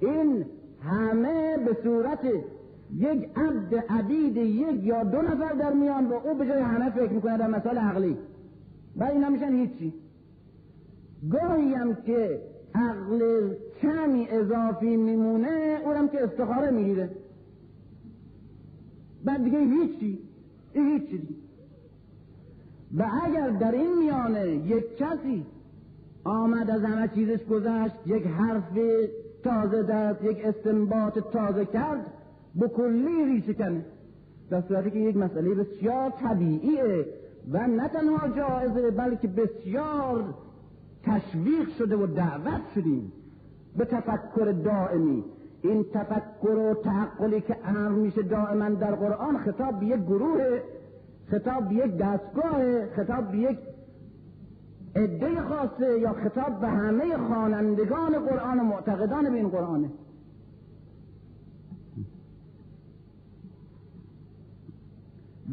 این 0.00 0.44
همه 0.82 1.56
به 1.58 1.76
صورت 1.82 2.24
یک 2.96 3.28
عبد 3.36 3.74
عبید 3.88 4.36
یک 4.36 4.84
یا 4.84 5.04
دو 5.04 5.22
نفر 5.22 5.52
در 5.52 5.72
میان 5.72 6.06
و 6.06 6.12
او 6.12 6.34
به 6.34 6.46
جای 6.46 6.60
همه 6.60 6.90
فکر 6.90 7.12
می‌کنه 7.12 7.38
در 7.38 7.46
مسائل 7.46 7.78
عقلی. 7.78 8.16
و 8.96 9.04
اینا 9.04 9.28
میشن 9.28 9.52
هیچی. 9.52 9.94
گاهی 11.30 11.74
هم 11.74 11.94
که 11.94 12.40
عقل 12.74 13.50
کمی 13.82 14.28
اضافی 14.28 14.96
میمونه 14.96 15.78
اونم 15.84 16.08
که 16.08 16.24
استخاره 16.24 16.70
می‌گیره. 16.70 17.10
بعد 19.24 19.44
دیگه 19.44 19.58
هیچی 19.58 20.18
هیچی 20.74 21.28
و 22.96 23.06
اگر 23.24 23.50
در 23.50 23.72
این 23.72 23.98
میانه 23.98 24.46
یک 24.46 24.96
کسی 24.96 25.46
آمد 26.24 26.70
از 26.70 26.82
همه 26.82 27.08
چیزش 27.08 27.44
گذشت 27.44 27.94
یک 28.06 28.26
حرف 28.26 28.78
تازه 29.44 29.82
داد 29.82 30.24
یک 30.24 30.38
استنباط 30.44 31.18
تازه 31.18 31.64
کرد 31.64 32.06
به 32.54 32.68
کلی 32.68 33.24
ریشه 33.24 33.54
کنه 33.54 33.84
در 34.50 34.60
صورتی 34.60 34.90
که 34.90 34.98
یک 34.98 35.16
مسئله 35.16 35.54
بسیار 35.54 36.10
طبیعیه 36.10 37.06
و 37.52 37.66
نه 37.66 37.88
تنها 37.88 38.28
جایزه 38.28 38.90
بلکه 38.90 39.28
بسیار 39.28 40.34
تشویق 41.02 41.68
شده 41.78 41.96
و 41.96 42.06
دعوت 42.06 42.60
شدیم. 42.74 43.12
به 43.76 43.84
تفکر 43.84 44.52
دائمی 44.64 45.24
این 45.62 45.84
تفکر 45.94 46.56
و 46.56 46.74
تعقلی 46.74 47.40
که 47.40 47.56
امر 47.64 47.88
میشه 47.88 48.22
دائما 48.22 48.68
در 48.68 48.94
قرآن 48.94 49.38
خطاب 49.38 49.80
به 49.80 49.86
یک 49.86 50.00
گروه 50.00 50.60
خطاب 51.30 51.68
به 51.68 51.74
یک 51.74 51.96
دستگاه 51.96 52.86
خطاب 52.86 53.30
به 53.30 53.38
یک 53.38 53.58
عده 54.96 55.40
خاصه 55.40 55.98
یا 55.98 56.12
خطاب 56.12 56.60
به 56.60 56.68
همه 56.68 57.16
خوانندگان 57.16 58.18
قرآن 58.18 58.60
و 58.60 58.64
معتقدان 58.64 59.30
به 59.30 59.36
این 59.36 59.48
قرآنه 59.48 59.90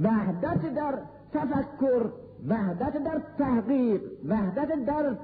وحدت 0.01 0.73
در 0.75 0.99
تفکر 1.33 2.09
وحدت 2.47 3.03
در 3.03 3.21
تحقیق 3.37 4.01
وحدت 4.27 4.85
در 4.85 5.15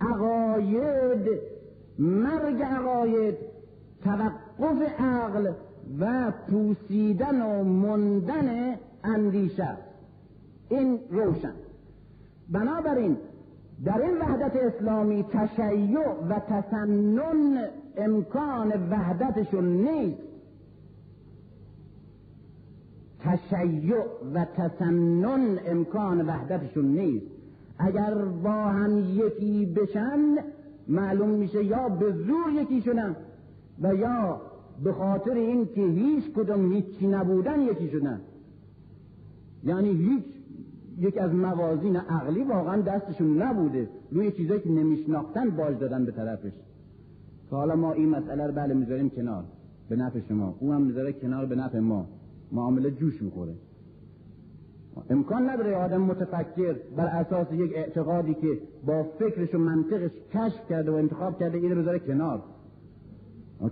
عقاید 0.00 1.57
مرگ 1.98 2.62
عقاید 2.62 3.34
توقف 4.04 5.00
عقل 5.00 5.52
و 6.00 6.32
پوسیدن 6.50 7.42
و 7.42 7.64
مندن 7.64 8.74
اندیشه 9.04 9.76
این 10.68 10.98
روشن. 11.10 11.54
بنابراین 12.48 13.16
در 13.84 14.02
این 14.02 14.18
وحدت 14.18 14.56
اسلامی 14.56 15.22
تشیع 15.22 15.98
و 16.28 16.38
تسنن 16.38 17.68
امکان 17.96 18.88
وحدتشون 18.90 19.64
نیست. 19.64 20.22
تشیع 23.20 23.96
و 24.34 24.44
تسنن 24.44 25.58
امکان 25.66 26.26
وحدتشون 26.26 26.84
نیست. 26.84 27.26
اگر 27.78 28.14
با 28.14 28.64
هم 28.64 28.98
یکی 28.98 29.66
بشن 29.66 30.36
معلوم 30.88 31.28
میشه 31.28 31.64
یا 31.64 31.88
به 31.88 32.12
زور 32.12 32.52
یکی 32.62 32.82
شدن 32.82 33.16
و 33.82 33.94
یا 33.94 34.40
به 34.84 34.92
خاطر 34.92 35.34
این 35.34 35.66
که 35.66 35.80
هیچ 35.80 36.24
کدوم 36.36 36.72
هیچی 36.72 37.06
نبودن 37.06 37.60
یکی 37.60 37.90
شدن 37.90 38.20
یعنی 39.64 39.92
هیچ 39.92 40.24
یک 40.98 41.18
از 41.18 41.34
موازین 41.34 41.96
عقلی 41.96 42.42
واقعا 42.42 42.80
دستشون 42.80 43.42
نبوده. 43.42 43.88
روی 44.10 44.32
چیزایی 44.32 44.60
که 44.60 44.70
نمیشناختن 44.70 45.50
باج 45.50 45.78
دادن 45.78 46.04
به 46.04 46.12
طرفش. 46.12 46.52
که 47.50 47.56
حالا 47.56 47.76
ما 47.76 47.92
این 47.92 48.08
مسئله 48.08 48.46
رو 48.46 48.52
بله 48.52 48.74
می‌ذاریم 48.74 49.10
کنار 49.10 49.44
به 49.88 49.96
نفع 49.96 50.20
شما. 50.20 50.54
او 50.60 50.72
هم 50.72 50.82
می‌ذاره 50.82 51.12
کنار 51.12 51.46
به 51.46 51.54
نفع 51.54 51.78
ما. 51.78 52.06
معامله 52.52 52.90
جوش 52.90 53.22
می‌خوره. 53.22 53.54
امکان 55.10 55.50
نداره 55.50 55.76
آدم 55.76 56.02
متفکر 56.02 56.76
بر 56.96 57.06
اساس 57.06 57.52
یک 57.52 57.72
اعتقادی 57.74 58.34
که 58.34 58.58
با 58.86 59.02
فکرش 59.02 59.54
و 59.54 59.58
منطقش 59.58 60.10
کشف 60.34 60.68
کرده 60.68 60.90
و 60.90 60.94
انتخاب 60.94 61.38
کرده 61.38 61.58
اینو 61.58 61.80
بذاره 61.80 61.98
کنار. 61.98 62.42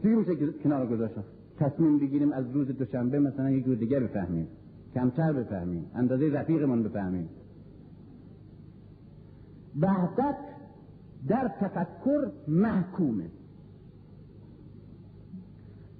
چی 0.02 0.08
میشه 0.08 0.52
کنار 0.64 0.86
گذاشت 0.86 1.14
تصمیم 1.58 1.98
بگیریم 1.98 2.32
از 2.32 2.50
روز 2.50 2.68
دوشنبه 2.68 3.18
مثلا 3.18 3.50
یک 3.50 3.64
روز 3.64 3.78
دیگه 3.78 4.00
بفهمیم. 4.00 4.48
کمتر 4.94 5.32
بفهمیم. 5.32 5.90
اندازه 5.94 6.30
رفیقمون 6.30 6.82
بفهمیم. 6.82 7.28
وحدت 9.80 10.36
در 11.28 11.50
تفکر 11.60 12.30
محکومه. 12.48 13.30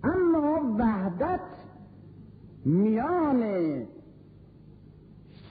اما 0.04 0.76
وحدت 0.78 1.40
میان 2.64 3.42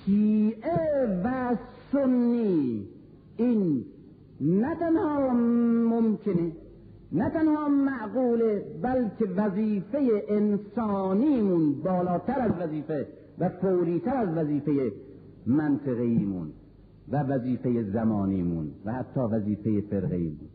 شیعه 0.05 1.21
و 1.23 1.55
سنی 1.91 2.87
این 3.37 3.85
نه 4.41 4.75
تنها 4.75 5.33
ممکنه 5.89 6.51
نه 7.11 7.29
تنها 7.29 7.67
معقوله 7.69 8.65
بلکه 8.81 9.25
وظیفه 9.25 10.23
انسانیمون 10.29 11.81
بالاتر 11.81 12.39
از 12.39 12.51
وظیفه 12.51 13.07
و 13.39 13.49
فوریتر 13.49 14.15
از 14.15 14.29
وظیفه 14.37 14.91
منطقیمون 15.45 16.51
و 17.11 17.23
وظیفه 17.23 17.83
زمانیمون 17.83 18.71
و 18.85 18.93
حتی 18.93 19.19
وظیفه 19.19 19.81
فرقیمون 19.81 20.49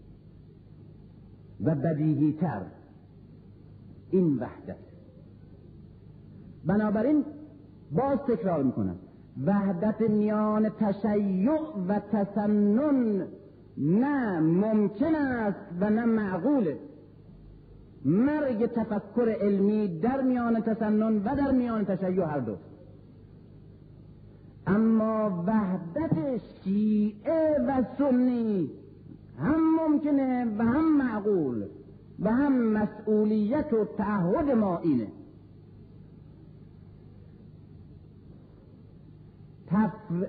و 1.64 1.74
بدیهیتر 1.74 2.62
این 4.10 4.39
وحدت 4.39 4.77
بنابراین 6.66 7.24
باز 7.93 8.18
تکرار 8.18 8.62
می‌کنم 8.62 8.97
وحدت 9.47 10.01
میان 10.01 10.69
تشیع 10.69 11.61
و 11.89 12.01
تسنن 12.12 13.27
نه 13.78 14.40
ممکن 14.40 15.15
است 15.15 15.66
و 15.81 15.90
نه 15.90 16.05
معقوله 16.05 16.78
مرگ 18.05 18.66
تفکر 18.66 19.28
علمی 19.40 20.01
در 20.01 20.23
میان 20.23 20.61
تسنن 20.61 21.19
و 21.19 21.36
در 21.36 21.51
میان 21.51 21.85
تشیع 21.85 22.24
هر 22.24 22.39
دو. 22.39 22.57
اما 24.66 25.44
وحدت 25.47 26.40
شیعه 26.65 27.57
و 27.69 27.82
سنی 27.98 28.70
هم 29.39 29.77
ممکنه 29.81 30.57
و 30.59 30.62
هم 30.62 30.98
معقول 30.98 31.65
و 32.20 32.31
هم 32.31 32.73
مسئولیت 32.73 33.73
و 33.73 33.85
تعهد 33.85 34.51
ما 34.51 34.78
اینه. 34.78 35.07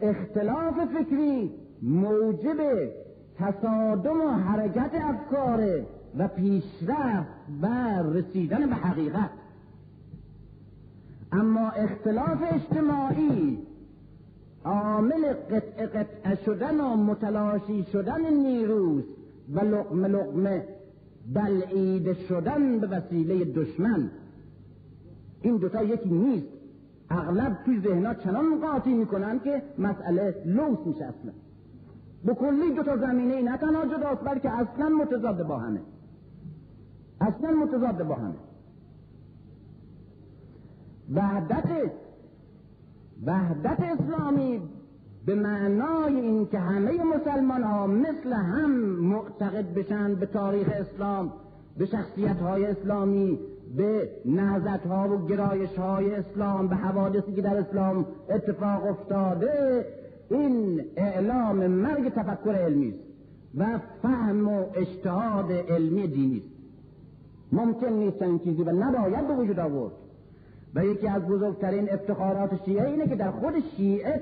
اختلاف 0.02 0.74
فکری 0.98 1.52
موجب 1.82 2.90
تصادم 3.38 4.22
و 4.22 4.30
حرکت 4.30 4.92
افکار 4.94 5.82
و 6.18 6.28
پیشرفت 6.28 7.30
و 7.62 7.68
رسیدن 8.14 8.70
به 8.70 8.76
حقیقت. 8.76 9.30
اما 11.32 11.70
اختلاف 11.70 12.38
اجتماعی 12.52 13.58
عامل 14.64 15.34
قطع 15.34 15.86
قطع 15.86 16.36
شدن 16.36 16.82
و 16.82 16.96
متلاشی 16.96 17.86
شدن 17.92 18.34
نیروز 18.34 19.04
و 19.54 19.60
لقمه 19.60 20.08
لقمه 20.08 20.64
بلعیده 21.34 22.14
شدن 22.14 22.80
به 22.80 22.88
وسیله 22.88 23.46
دشمن. 23.46 24.12
این 25.42 25.58
دوتا 25.58 25.84
یکی 25.84 26.10
نیست. 26.10 26.61
اغلب 27.12 27.58
توی 27.66 27.82
ذهنها 27.82 28.14
چنان 28.14 28.60
قاطی 28.62 28.94
می‌کنن 28.94 29.40
که 29.40 29.64
مسئله 29.78 30.36
لوس 30.46 30.80
میشه 30.86 31.06
اصلا. 31.06 31.32
به 32.26 32.34
کلی 32.34 32.74
دو 32.76 32.84
تا 32.84 32.98
زمینه 32.98 33.42
نه 33.42 33.58
تنها 33.58 33.86
جداست 33.86 34.24
بلکه 34.24 34.52
اصلا 34.52 34.90
متضاد 34.90 35.48
با 35.48 35.58
همه. 35.58 35.82
اصلا 37.22 37.52
متضاد 37.52 38.04
با 38.08 38.16
همه. 38.16 38.36
وحدت 41.14 41.92
وحدت 43.26 43.80
اسلامی 43.80 44.62
به 45.26 45.36
معنای 45.36 46.20
اینکه 46.20 46.60
همه 46.60 47.04
مسلمان 47.04 47.64
ها 47.64 47.88
مثل 47.88 48.34
هم 48.34 48.72
معتقد 49.00 49.74
بشن 49.74 50.16
به 50.16 50.26
تاریخ 50.26 50.68
اسلام 50.74 51.34
به 51.78 51.86
شخصیت 51.86 52.38
های 52.38 52.66
اسلامی 52.66 53.40
به 53.78 54.10
نهزت 54.26 54.86
ها 54.88 55.10
و 55.10 55.28
گرایش 55.28 55.78
های 55.78 56.16
اسلام 56.16 56.68
به 56.68 56.76
حوادثی 56.76 57.34
که 57.34 57.42
در 57.42 57.58
اسلام 57.58 58.06
اتفاق 58.30 58.86
افتاده 58.86 59.86
این 60.30 60.82
اعلام 60.96 61.68
مرگ 61.68 62.10
تفکر 62.10 62.52
علمی 62.52 62.90
است 62.90 63.00
و 63.58 63.80
فهم 64.02 64.48
و 64.48 64.66
اجتهاد 64.76 65.52
علمی 65.52 66.08
دینی 66.08 66.38
است. 66.38 66.48
ممکن 67.52 67.88
نیست 67.88 68.20
چنین 68.20 68.40
چیزی 68.40 68.64
و 68.64 68.72
نباید 68.72 69.28
به 69.28 69.36
وجود 69.36 69.60
آورد. 69.60 69.94
و 70.76 70.86
یکی 70.86 71.08
از 71.08 71.22
بزرگترین 71.22 71.94
افتخارات 71.94 72.66
شیعه 72.66 72.88
اینه 72.88 73.08
که 73.08 73.16
در 73.16 73.32
خود 73.32 73.54
شیعه 73.78 74.22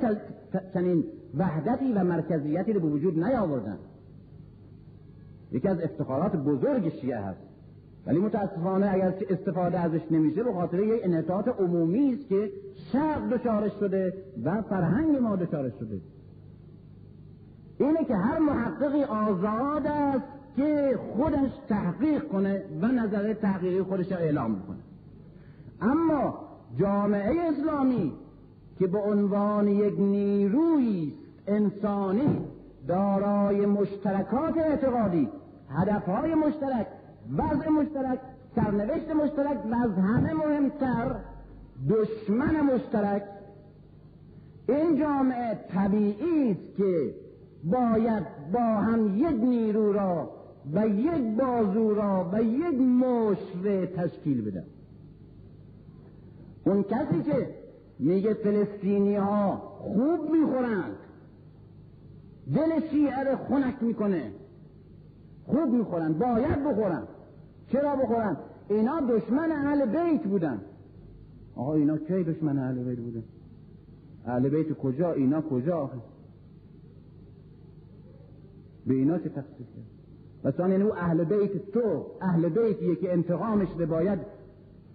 چنین 0.73 1.03
وحدتی 1.37 1.93
و 1.93 2.03
مرکزیتی 2.03 2.73
رو 2.73 2.79
به 2.79 2.87
وجود 2.87 3.23
نیاوردن. 3.23 3.77
یکی 5.51 5.67
از 5.67 5.81
افتخارات 5.81 6.35
بزرگ 6.35 6.89
شیعه 6.89 7.17
هست. 7.17 7.48
ولی 8.09 8.19
متاسفانه 8.19 8.91
اگر 8.93 9.13
استفاده 9.29 9.79
ازش 9.79 10.01
نمیشه 10.11 10.43
به 10.43 10.53
خاطر 10.53 10.79
یک 10.79 11.01
انعطاف 11.03 11.47
عمومی 11.47 12.13
است 12.13 12.29
که 12.29 12.51
شرق 12.91 13.29
دچارش 13.29 13.71
شده 13.79 14.13
و 14.43 14.61
فرهنگ 14.61 15.17
ما 15.17 15.35
دچارش 15.35 15.73
شده. 15.79 16.01
اینه 17.77 18.05
که 18.05 18.15
هر 18.15 18.39
محققی 18.39 19.03
آزاد 19.03 19.87
است 19.87 20.25
که 20.55 20.99
خودش 21.15 21.51
تحقیق 21.67 22.27
کنه 22.27 22.63
و 22.81 22.87
نظر 22.87 23.33
تحقیقی 23.33 23.81
خودش 23.81 24.11
اعلام 24.11 24.61
کنه 24.67 24.79
اما 25.91 26.39
جامعه 26.79 27.41
اسلامی 27.41 28.13
که 28.79 28.87
به 28.87 28.99
عنوان 28.99 29.67
یک 29.67 29.99
نیروی 29.99 31.13
انسانی 31.47 32.41
دارای 32.87 33.65
مشترکات 33.65 34.57
اعتقادی 34.57 35.29
هدفهای 35.69 36.35
مشترک 36.35 36.87
وضع 37.37 37.69
مشترک 37.69 38.19
سرنوشت 38.55 39.09
مشترک 39.09 39.65
و 39.71 39.75
از 39.75 39.91
همه 39.91 40.33
مهمتر 40.33 41.15
دشمن 41.89 42.61
مشترک. 42.61 43.23
این 44.69 44.99
جامعه 44.99 45.55
طبیعی 45.69 46.51
است 46.51 46.77
که 46.77 47.15
باید 47.63 48.23
با 48.53 48.59
هم 48.59 49.17
یک 49.17 49.43
نیرو 49.43 49.93
را 49.93 50.29
و 50.73 50.87
یک 50.87 51.37
بازو 51.37 51.93
را 51.93 52.29
و 52.33 52.43
یک 52.43 52.81
مشر 52.81 53.85
تشکیل 53.85 54.51
بدن. 54.51 54.65
اون 56.63 56.83
کسی 56.83 57.23
که 57.23 57.55
میگه 57.99 58.33
فلسطینی 58.33 59.15
ها 59.15 59.55
خوب 59.79 60.31
می‌خورند 60.31 60.95
دل 62.55 62.87
شیعه 62.91 63.35
خنک 63.35 63.75
می‌کنه 63.81 64.31
خوب 65.45 65.69
می‌خورن 65.69 66.13
باید 66.13 66.63
بخورن 66.63 67.03
چرا 67.71 67.95
بخورن؟ 67.95 68.37
اینا 68.69 69.01
دشمن 69.01 69.51
اهل 69.51 69.85
بیت 69.85 70.23
بودن. 70.23 70.61
آقا 71.55 71.73
اینا 71.73 71.97
کی 71.97 72.23
دشمن 72.23 72.57
اهل 72.57 72.83
بیت 72.83 72.99
بودن؟ 72.99 73.23
اهل 74.25 74.49
بیت 74.49 74.73
کجا؟ 74.77 75.11
اینا 75.11 75.41
کجا 75.41 75.89
به 78.85 78.93
اینا 78.93 79.17
چه 79.17 79.29
تخصیص 79.29 79.67
مثلا 80.43 80.69
یعنی 80.69 80.83
او 80.83 80.93
اهل 80.93 81.23
بیت 81.23 81.71
تو 81.71 82.05
اهل 82.21 82.49
بیتیه 82.49 82.95
که 82.95 83.13
انتقامش 83.13 83.67
به 83.77 83.85
باید 83.85 84.19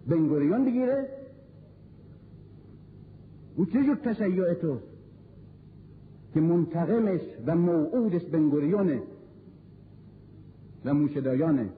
بنگوریون 0.06 0.64
بگیره؟ 0.64 1.08
او 3.56 3.66
چه 3.66 3.94
تشیع 3.94 4.54
تو؟ 4.54 4.78
که 6.34 6.40
منتقمش 6.40 7.20
و 7.46 7.56
موعودش 7.56 8.24
بنگوریونه 8.24 9.02
و 10.84 10.94
موشدایانه. 10.94 11.68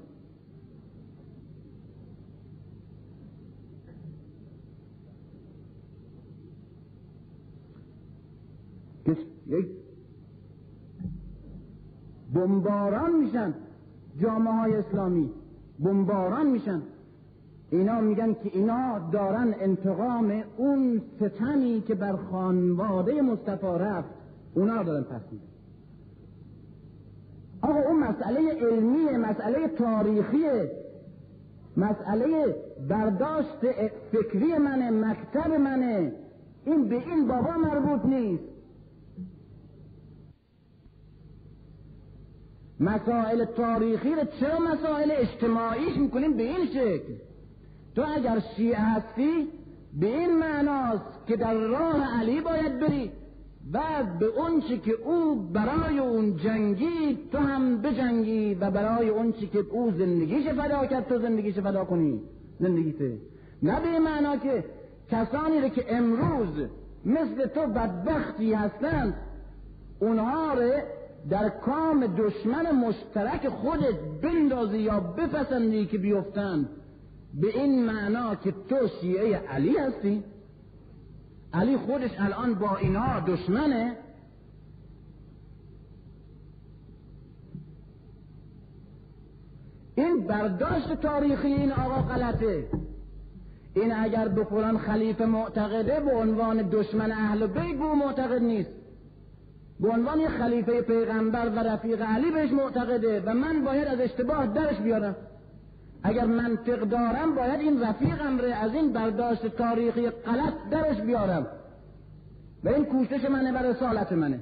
یک 9.47 9.67
بمباران 12.35 13.17
میشن 13.17 13.55
جامعه 14.19 14.53
های 14.53 14.75
اسلامی 14.75 15.31
بمباران 15.81 16.47
میشن. 16.47 16.83
اینا 17.71 18.01
میگن 18.01 18.35
که 18.35 18.51
اینا 18.53 19.11
دارن 19.13 19.55
انتقام 19.61 20.43
اون 20.57 21.03
ستمی 21.17 21.83
که 21.87 21.95
بر 21.95 22.17
خانواده 22.17 23.23
مصطفی 23.23 23.67
رفت 23.67 24.09
اونا 24.55 24.83
دارن 24.83 25.03
پس 25.03 25.21
میدن. 25.33 25.45
آقا 27.63 27.89
اون 27.89 28.01
مسئله 28.01 28.41
علمی 28.51 29.17
مسئله 29.17 29.69
تاریخی 29.69 30.45
مسئله 31.77 32.57
برداشت 32.89 33.59
فکری 34.13 34.59
منه 34.59 34.91
مکتب 34.91 35.53
منه. 35.53 36.13
این 36.65 36.89
به 36.89 36.97
این 36.97 37.29
بابا 37.29 37.53
مربوط 37.53 38.05
نیست. 38.05 38.56
مسائل 42.81 43.45
تاریخی 43.45 44.11
رو 44.15 44.23
چرا 44.41 44.59
مسائل 44.59 45.13
اجتماعیش 45.13 45.97
می‌کنیم؟ 45.97 46.37
به 46.37 46.43
این 46.43 46.67
شکل. 46.67 47.13
تو 47.95 48.05
اگر 48.17 48.43
شیعه 48.57 48.79
هستی 48.79 49.49
به 50.01 50.07
این 50.07 50.39
معناست 50.39 51.27
که 51.27 51.37
در 51.37 51.55
راه 51.55 52.21
علی 52.21 52.41
باید 52.41 52.81
بری 52.81 53.11
و 53.73 53.81
به 54.21 54.27
اون 54.27 54.61
چی 54.61 54.79
که 54.79 54.93
او 54.93 55.35
برای 55.53 55.99
اون 55.99 56.37
جنگی 56.37 57.19
تو 57.33 57.39
هم 57.39 57.83
بجنگی 57.83 58.55
و 58.55 58.71
برای 58.71 59.09
اون 59.09 59.33
چی 59.33 59.47
که 59.47 59.59
او 59.71 59.93
زندگیش 59.99 60.49
فدا 60.49 60.87
کرد 60.87 61.09
تو 61.09 61.19
زندگیش 61.19 61.55
فدا 61.55 61.85
کنی. 61.85 62.21
زندگیته 62.61 63.13
نه 63.63 63.81
به 63.81 63.99
معنا 63.99 64.37
که 64.37 64.65
کسانی 65.11 65.61
رو 65.61 65.69
که 65.69 65.97
امروز 65.97 66.67
مثل 67.05 67.47
تو 67.47 67.67
بدبختی 67.67 68.53
هستند 68.53 69.15
اونها 70.01 70.55
رو 70.55 70.73
در 71.31 71.49
کام 71.49 72.07
دشمن 72.07 72.71
مشترک 72.71 73.49
خودت 73.49 73.95
بندازی 74.23 74.79
یا 74.79 75.01
بپسندی 75.01 75.87
که 75.87 75.99
بیفتند 75.99 76.69
به 77.41 77.59
این 77.59 77.85
معنا 77.85 78.35
که 78.35 78.55
تو 78.69 78.89
شیعه 79.01 79.37
علی 79.37 79.77
هستی. 79.77 80.25
علی 81.53 81.77
خودش 81.77 82.11
الان 82.19 82.55
با 82.55 82.77
اینها 82.77 83.21
دشمنه. 83.21 83.97
این 89.95 90.27
برداشت 90.27 90.95
تاریخی 90.95 91.49
این 91.49 91.73
آقا 91.73 92.03
غلطه. 92.03 92.69
این 93.75 93.93
اگر 93.93 94.29
به 94.29 94.45
فلان 94.45 94.79
خلیفه 94.79 95.27
معتقده 95.27 96.01
به 96.01 96.15
عنوان 96.15 96.63
دشمن 96.63 97.13
اهل 97.13 97.47
به 97.47 97.63
معتقد 97.63 98.43
نیست. 98.43 98.86
به 99.81 99.89
عنوان 99.89 100.29
خلیفه 100.29 100.83
پیغمبر 100.83 101.49
و 101.49 101.59
رفیق 101.59 102.03
علی 102.03 102.31
بهش 102.31 102.51
معتقده 102.51 103.23
و 103.27 103.35
من 103.35 103.65
باید 103.65 103.89
از 103.89 104.01
اشتباه 104.01 104.47
درش 104.47 104.77
بیارم. 104.77 105.17
اگر 106.03 106.25
منطق 106.25 106.81
دارم 106.81 107.35
باید 107.35 107.61
این 107.61 107.83
رفیقم 107.83 108.39
ره 108.39 108.55
از 108.55 108.75
این 108.75 108.93
برداشت 108.93 109.47
تاریخی 109.47 110.11
غلط 110.11 110.55
درش 110.71 111.01
بیارم. 111.01 111.47
و 112.65 112.69
این 112.69 112.85
کوشش 112.85 113.31
منه 113.31 113.53
و 113.53 113.57
رسالت 113.57 114.13
منه. 114.13 114.41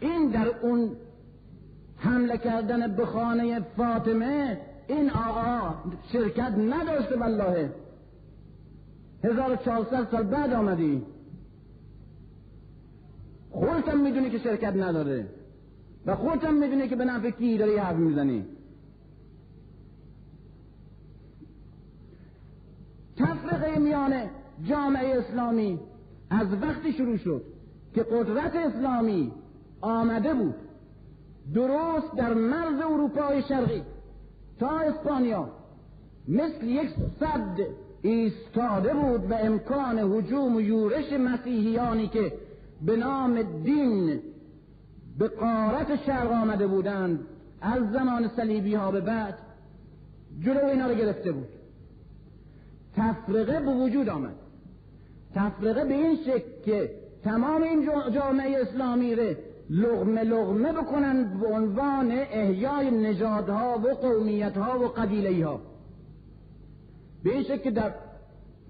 این 0.00 0.30
در 0.30 0.48
اون 0.62 0.90
حمله 1.96 2.38
کردن 2.38 2.96
به 2.96 3.06
خانه 3.06 3.60
فاطمه 3.76 4.60
این 4.86 5.10
آقا 5.10 5.74
شرکت 6.12 6.52
نداشته 6.58 7.16
والله. 7.16 7.70
1400 9.24 10.06
سال 10.10 10.22
بعد 10.22 10.52
آمدی. 10.52 11.02
خودتم 13.56 14.00
می‌دونی 14.00 14.30
که 14.30 14.38
شرکت 14.38 14.76
نداره. 14.76 15.26
و 16.06 16.14
خودتم 16.14 16.54
می‌دونی 16.54 16.88
که 16.88 16.96
به 16.96 17.04
نفع 17.04 17.30
کی 17.30 17.58
داری 17.58 17.76
حرف 17.76 17.96
می‌زنی. 17.96 18.44
تفرقه 23.16 23.78
میان 23.78 24.12
جامعه 24.64 25.18
اسلامی 25.18 25.80
از 26.30 26.46
وقتی 26.62 26.92
شروع 26.92 27.16
شد 27.16 27.42
که 27.94 28.02
قدرت 28.02 28.56
اسلامی 28.56 29.32
آمده 29.80 30.34
بود 30.34 30.54
درست 31.54 32.16
در 32.16 32.34
مرز 32.34 32.80
اروپای 32.80 33.42
شرقی 33.42 33.82
تا 34.60 34.78
اسپانیا 34.78 35.48
مثل 36.28 36.66
یک 36.66 36.90
صد 37.20 37.60
ایستاده 38.02 38.94
بود 38.94 39.30
و 39.30 39.34
امکان 39.34 39.98
حجوم 39.98 40.56
و 40.56 40.60
یورش 40.60 41.12
مسیحیانی 41.12 42.08
که 42.08 42.32
به 42.82 42.96
نام 42.96 43.42
دین 43.42 44.20
به 45.18 45.28
قارت 45.28 46.04
شرق 46.06 46.32
آمده 46.32 46.66
بودند 46.66 47.20
از 47.60 47.90
زمان 47.92 48.28
صلیبی 48.36 48.74
ها 48.74 48.90
به 48.90 49.00
بعد 49.00 49.38
جلو 50.40 50.64
اینا 50.64 50.86
رو 50.86 50.94
گرفته 50.94 51.32
بود. 51.32 51.48
تفرقه 52.96 53.60
به 53.60 53.72
وجود 53.72 54.08
آمد. 54.08 54.34
تفرقه 55.34 55.84
به 55.84 55.94
این 55.94 56.16
شکل 56.16 56.62
که 56.64 56.90
تمام 57.24 57.62
این 57.62 57.88
جامعه 58.14 58.62
اسلامی 58.62 59.14
ره 59.14 59.38
لغمه 59.70 60.24
لغمه 60.24 60.72
بکنند 60.72 61.40
به 61.40 61.46
عنوان 61.46 62.12
احیای 62.12 62.90
نژادها 62.90 63.78
و 63.78 63.88
قومیتها 63.88 64.80
و 64.80 64.88
قبیله 64.88 65.46
ها 65.46 65.60
به 67.24 67.32
این 67.32 67.42
شکل 67.42 67.56
که 67.56 67.70
در 67.70 67.94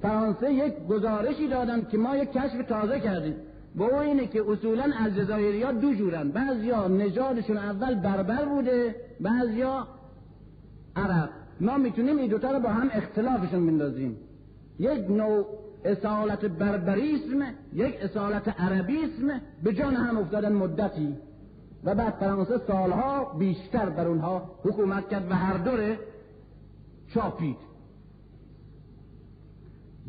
فرانسه 0.02 0.52
یک 0.52 0.86
گزارشی 0.88 1.48
دادند 1.48 1.88
که 1.88 1.98
ما 1.98 2.16
یک 2.16 2.32
کشف 2.32 2.68
تازه 2.68 3.00
کردیم. 3.00 3.34
با 3.76 4.00
اینه 4.00 4.26
که 4.26 4.42
اصولا 4.50 4.84
الجزایری 5.04 5.62
ها 5.62 5.72
دو 5.72 5.94
جورن. 5.94 6.28
بعضیا 6.28 6.88
نژادشون 6.88 7.56
اول 7.56 7.94
بربر 7.94 8.44
بوده 8.44 8.94
بعضیا 9.20 9.86
عرب. 10.96 11.30
ما 11.60 11.78
می‌تونیم 11.78 12.16
این 12.18 12.30
دوتا 12.30 12.50
رو 12.50 12.60
با 12.60 12.68
هم 12.68 12.90
اختلافشون 12.92 13.66
بندازیم. 13.66 14.16
یک 14.78 15.10
نوع 15.10 15.46
اصالت 15.84 16.44
بربریسم 16.44 17.42
یک 17.72 17.94
اصالت 18.02 18.60
عربیسم 18.60 19.40
به 19.62 19.72
جان 19.72 19.94
هم 19.94 20.18
افتادن 20.18 20.52
مدتی. 20.52 21.16
و 21.84 21.94
بعد 21.94 22.12
فرانسه 22.12 22.60
سالها 22.66 23.34
بیشتر 23.38 23.88
بر 23.88 24.06
اونها 24.06 24.50
حکومت 24.62 25.08
کرد 25.08 25.30
و 25.30 25.34
هر 25.34 25.56
دوره 25.56 25.98
چاپید. 27.14 27.56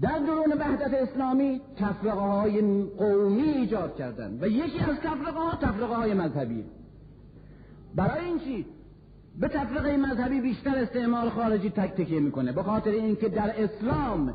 در 0.02 0.20
دوران 0.20 0.54
وحدت 0.60 0.94
اسلامی 0.94 1.62
تفرقه 1.78 2.20
های 2.20 2.62
قومی 2.84 3.42
ایجاد 3.42 3.96
کردند 3.96 4.44
و 4.44 4.48
یکی 4.48 4.80
از 4.80 4.96
تفرقه 5.04 5.40
ها 5.40 5.56
تفرقه 5.62 5.96
های 5.96 6.14
مذهبی 6.14 6.64
برای 7.96 8.26
این 8.26 8.40
چی؟ 8.40 8.66
به 9.40 9.48
تفرقه 9.48 9.98
مذهبی 9.98 10.42
بیشتر 10.42 10.76
استعمال 10.76 11.30
خارجی 11.30 11.70
تک 11.70 11.94
تکیه 11.94 12.20
می‌کنه 12.20 12.52
به 12.52 12.64
خاطر 12.64 12.90
اینکه 12.90 13.30
در 13.30 13.64
اسلام 13.64 14.34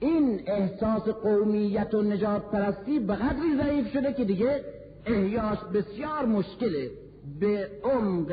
این 0.00 0.40
احساس 0.46 1.02
قومیت 1.02 1.94
و 1.94 2.02
نجات 2.02 2.50
پرستی 2.50 2.98
به 2.98 3.14
قدری 3.14 3.56
ضعیف 3.62 3.92
شده 3.92 4.12
که 4.12 4.24
دیگه 4.24 4.64
احیاش 5.06 5.58
بسیار 5.74 6.26
مشکله. 6.26 6.90
به 7.40 7.68
عمق 7.84 8.32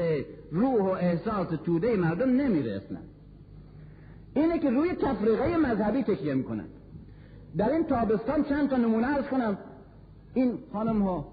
روح 0.51 0.81
و 0.81 0.89
احساس 0.89 1.47
توده 1.65 1.95
مردم 1.95 2.29
نمی‌رسن. 2.29 2.97
اینه 4.35 4.59
که 4.59 4.69
روی 4.69 4.93
تفریقه 4.93 5.57
مذهبی 5.57 6.03
تکیه 6.03 6.33
می‌کنن. 6.33 6.65
در 7.57 7.71
این 7.71 7.83
تابستان 7.83 8.43
چند 8.43 8.69
تا 8.69 8.77
نمونه 8.77 9.07
ارز 9.07 9.25
کنم. 9.25 9.57
این 10.33 10.57
خانم 10.73 11.01
ها 11.01 11.27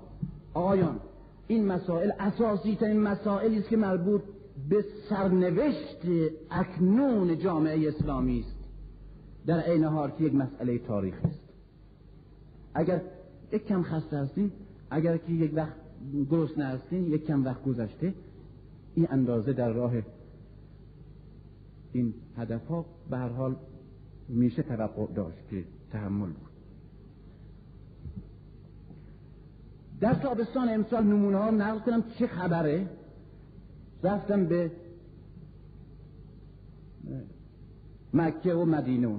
آقایان 0.55 1.01
این 1.47 1.67
مسائل 1.67 2.11
اساسی 2.21 2.77
ترین 2.77 3.01
مسائلی 3.01 3.59
است 3.59 3.69
که 3.69 3.77
مربوط 3.77 4.23
به 4.69 4.85
سرنوشت 5.09 6.07
اکنون 6.51 7.39
جامعه 7.39 7.89
اسلامی 7.89 8.41
است. 8.41 8.57
در 9.47 9.61
عین 9.61 9.85
حال 9.85 10.11
که 10.11 10.25
یک 10.25 10.35
مسئله 10.35 10.79
تاریخی 10.79 11.27
است. 11.27 11.49
اگر 12.75 13.01
یک 13.53 13.67
کم 13.67 13.83
خسته 13.83 14.17
هستین 14.17 14.53
اگر 14.91 15.17
که 15.17 15.33
یک 15.33 15.53
وقت 15.55 15.73
گرسنه 16.31 16.65
هستین 16.65 17.13
یک 17.13 17.27
کم 17.27 17.45
وقت 17.45 17.65
گذشته 17.65 18.15
این 18.95 19.09
اندازه 19.11 19.53
در 19.53 19.73
راه 19.73 19.93
این 21.93 22.15
هدف 22.37 22.67
ها 22.67 22.87
به 23.11 23.17
هر 23.17 23.29
حال 23.29 23.57
میشه 24.29 24.63
توقع 24.63 25.07
داشت 25.15 25.49
که 25.51 25.65
تحمل 25.93 26.27
بود. 26.27 26.53
در 30.01 30.15
تابستان 30.15 30.69
امسال 30.69 31.05
نمونه 31.05 31.39
ها 31.39 31.51
نقل 31.51 31.79
کنم 31.79 32.05
چه 32.19 32.27
خبره؟ 32.27 32.89
رفتم 34.03 34.47
به 34.47 34.71
مکه 38.15 38.55
و 38.55 38.65
مدینه. 38.65 39.17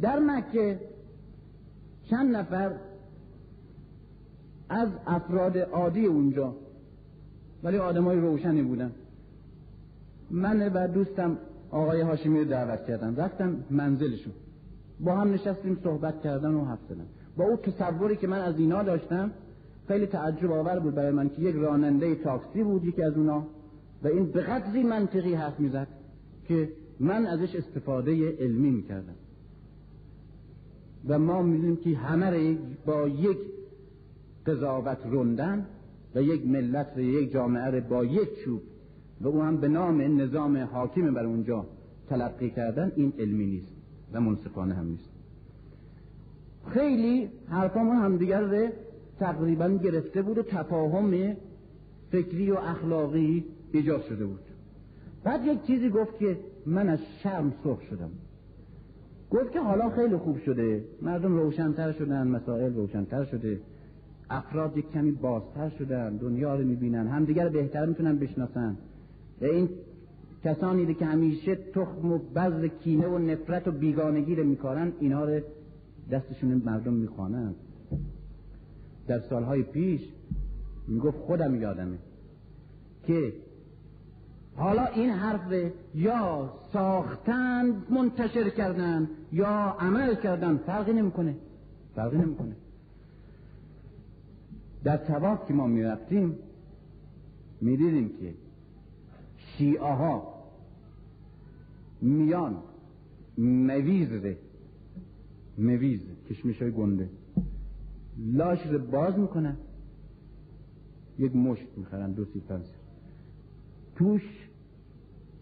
در 0.00 0.18
مکه 0.18 0.80
چند 2.10 2.36
نفر 2.36 2.74
از 4.68 4.88
افراد 5.06 5.58
عادی 5.58 6.06
اونجا 6.06 6.54
ولی 7.62 7.78
آدمای 7.78 8.20
روشنی 8.20 8.62
بودن. 8.62 8.92
من 10.30 10.72
و 10.72 10.88
دوستم 10.88 11.38
آقای 11.76 12.00
هاشمی 12.00 12.38
رو 12.38 12.44
دعوت 12.44 12.86
کردم 12.86 13.16
رفتم 13.16 13.64
منزلشون. 13.70 14.32
با 15.00 15.16
هم 15.16 15.32
نشستیم 15.32 15.78
صحبت 15.84 16.22
کردن 16.22 16.54
و 16.54 16.64
حرف 16.64 16.78
زدن. 16.88 17.06
با 17.36 17.44
او 17.44 17.56
تصوری 17.56 18.16
که 18.16 18.26
من 18.26 18.40
از 18.40 18.58
اینا 18.58 18.82
داشتم 18.82 19.30
خیلی 19.88 20.06
تعجب 20.06 20.52
آور 20.52 20.78
بود 20.78 20.94
برای 20.94 21.10
من 21.10 21.28
که 21.28 21.42
یک 21.42 21.56
راننده 21.56 22.14
تاکسی 22.14 22.62
بود 22.62 22.84
یکی 22.84 23.02
از 23.02 23.16
اونا. 23.16 23.46
و 24.02 24.08
این 24.08 24.26
به 24.26 24.40
قدری 24.40 24.82
منطقی 24.82 25.34
حرف 25.34 25.60
می‌زد 25.60 25.88
که 26.48 26.68
من 27.00 27.26
ازش 27.26 27.56
استفاده 27.56 28.30
علمی 28.30 28.70
می‌کردم. 28.70 29.14
و 31.08 31.18
ما 31.18 31.42
می‌دونیم 31.42 31.76
که 31.76 31.96
همه 31.96 32.58
با 32.86 33.08
یک 33.08 33.38
قضاوت 34.46 34.98
روندن 35.10 35.66
و 36.14 36.22
یک 36.22 36.46
ملت 36.46 36.92
و 36.96 37.00
یک 37.00 37.32
جامعه 37.32 37.80
با 37.80 38.04
یک 38.04 38.44
چوب 38.44 38.62
و 39.20 39.28
او 39.28 39.42
هم 39.42 39.56
به 39.56 39.68
نام 39.68 40.20
نظام 40.20 40.56
حاکم 40.56 41.14
بر 41.14 41.24
اونجا 41.24 41.66
تلقی 42.08 42.50
کردن 42.50 42.92
این 42.96 43.12
علمی 43.18 43.46
نیست 43.46 43.72
و 44.12 44.20
منصفانه 44.20 44.74
هم 44.74 44.86
نیست. 44.86 45.10
خیلی 46.68 47.28
حرفامون 47.48 47.96
همدیگر 47.96 48.40
رو 48.40 48.68
تقریبا 49.18 49.68
گرفته 49.68 50.22
بود 50.22 50.38
و 50.38 50.42
تفاهم 50.42 51.36
فکری 52.10 52.50
و 52.50 52.56
اخلاقی 52.56 53.44
ایجاد 53.72 54.02
شده 54.02 54.26
بود. 54.26 54.40
بعد 55.24 55.46
یک 55.46 55.62
چیزی 55.62 55.90
گفت 55.90 56.18
که 56.18 56.38
من 56.66 56.88
از 56.88 56.98
شرم 57.22 57.52
سرخ 57.64 57.82
شدم. 57.82 58.10
گفت 59.30 59.52
که 59.52 59.60
حالا 59.60 59.90
خیلی 59.90 60.16
خوب 60.16 60.38
شده. 60.38 60.84
مردم 61.02 61.36
روشنتر 61.36 61.92
شدن 61.92 62.26
مسائل 62.26 62.74
روشنتر 62.74 63.24
شده. 63.24 63.60
افراد 64.30 64.76
یک 64.76 64.92
کمی 64.92 65.12
بازتر 65.12 65.68
شدن 65.68 66.16
دنیا 66.16 66.54
رو 66.54 66.64
می‌بینن. 66.64 67.06
همدیگر 67.08 67.48
بهتر 67.48 67.86
می‌تونن 67.86 68.18
بشناسن. 68.18 68.76
و 69.40 69.44
این 69.44 69.68
کسانی 70.44 70.94
که 70.94 71.04
همیشه 71.04 71.54
تخم 71.54 72.12
و 72.12 72.18
بذر 72.18 72.66
کینه 72.66 73.06
و 73.06 73.18
نفرت 73.18 73.68
و 73.68 73.70
بیگانگی 73.70 74.34
رو 74.34 74.44
میکارن 74.44 74.92
اینا 75.00 75.24
رو 75.24 75.40
دستشون 76.10 76.62
مردم 76.64 76.92
می‌خوانن. 76.92 77.54
در 79.06 79.20
سالهای 79.20 79.62
پیش 79.62 80.00
می‌گفت 80.88 81.18
خودم 81.18 81.54
یادمه 81.54 81.98
که 83.06 83.32
حالا 84.56 84.86
این 84.86 85.10
حرف 85.10 85.72
یا 85.94 86.52
ساختن 86.72 87.82
منتشر 87.90 88.48
کردن 88.48 89.08
یا 89.32 89.76
عمل 89.80 90.14
کردن 90.14 90.56
فرقی 90.56 90.92
نمی‌کنه. 90.92 91.34
فرقی 91.94 92.18
نمی‌کنه. 92.18 92.56
در 94.84 94.96
تواف 94.96 95.48
که 95.48 95.54
ما 95.54 95.66
می‌رفتیم 95.66 96.38
می‌دیدیم 97.60 98.08
که 98.08 98.34
شیعه 99.58 99.92
ها 99.92 100.34
میان. 102.00 102.56
مویز 103.38 104.08
مویز. 105.58 106.00
کشمش 106.28 106.62
های 106.62 106.70
گنده. 106.70 107.08
لاش 108.18 108.66
رو 108.66 108.78
باز 108.78 109.18
می‌کنن. 109.18 109.56
یک 111.18 111.36
مشت 111.36 111.66
می‌خرن 111.76 112.12
دو 112.12 112.24
سی 112.24 112.40
پنس 112.40 112.70
توش 113.96 114.22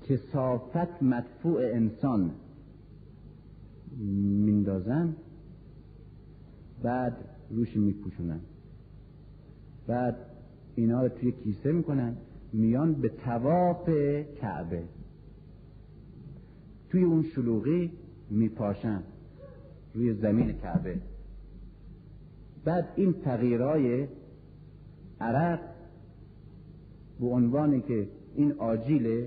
کسافت 0.08 1.02
مدفوع 1.02 1.60
انسان 1.60 2.30
میندازن. 4.46 5.16
بعد 6.82 7.16
روش 7.50 7.76
میپوشونن. 7.76 8.40
بعد 9.86 10.16
اینا 10.76 11.02
رو 11.02 11.08
توی 11.08 11.32
کیسه 11.32 11.72
می‌کنن. 11.72 12.16
میان 12.54 12.94
به 12.94 13.08
تواف 13.08 13.88
کعبه. 14.40 14.82
توی 16.90 17.02
اون 17.02 17.22
شلوغی 17.22 17.92
میپاشن 18.30 19.02
روی 19.94 20.14
زمین 20.14 20.52
کعبه. 20.52 20.98
بعد 22.64 22.88
این 22.96 23.12
تغییرای 23.12 24.08
عرق 25.20 25.60
به 27.20 27.26
عنوانی 27.26 27.80
که 27.80 28.08
این 28.34 28.52
آجیل 28.52 29.26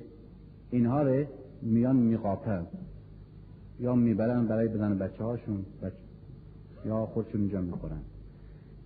اینها 0.71 1.01
رو 1.01 1.25
میان 1.61 1.95
میقاپن. 1.95 2.67
یا 3.79 3.95
می‌برن 3.95 4.47
برای 4.47 4.67
بزن 4.67 4.97
بچه 4.97 5.23
هاشون 5.23 5.65
بچه 5.81 5.95
یا 6.85 7.05
خودشون 7.05 7.41
اینجا 7.41 7.61
می‌خورن. 7.61 8.01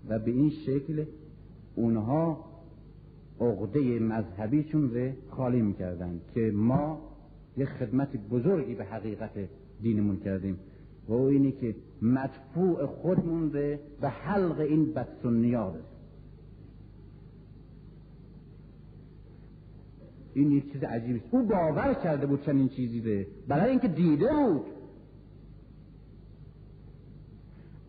و 0.09 0.19
به 0.19 0.31
این 0.31 0.49
شکل 0.49 1.05
اونها 1.75 2.50
عقده 3.41 3.99
مذهبیشون 3.99 4.93
رو 4.93 5.11
خالی 5.29 5.61
می‌کردن 5.61 6.21
که 6.33 6.51
ما 6.55 7.01
یک 7.57 7.67
خدمت 7.67 8.17
بزرگی 8.17 8.75
به 8.75 8.85
حقیقت 8.85 9.31
دینمون 9.81 10.19
کردیم 10.19 10.59
و 11.07 11.13
او 11.13 11.25
اینی 11.25 11.51
که 11.51 11.75
مدفوع 12.01 12.85
خودمون 12.85 13.53
رو 13.53 13.77
به 14.01 14.09
حلق 14.09 14.59
این 14.59 14.93
بدسنیا 14.93 15.75
این 20.33 20.51
یک 20.51 20.71
چیز 20.71 20.83
عجیبی 20.83 21.19
است. 21.19 21.27
او 21.31 21.43
باور 21.43 21.93
کرده 21.93 22.25
بود 22.25 22.45
چنین 22.45 22.69
چیزی 22.69 23.01
ده 23.01 23.27
برای 23.47 23.69
اینکه 23.69 23.87
دیده 23.87 24.29
بود. 24.33 24.61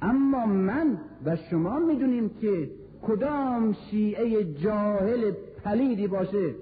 اما 0.03 0.47
من 0.47 0.99
و 1.25 1.37
شما 1.37 1.79
می‌دونیم 1.79 2.29
که 2.29 2.71
کدام 3.03 3.73
شیعه 3.73 4.45
جاهل 4.45 5.33
پلیدی 5.65 6.07
باشه 6.07 6.55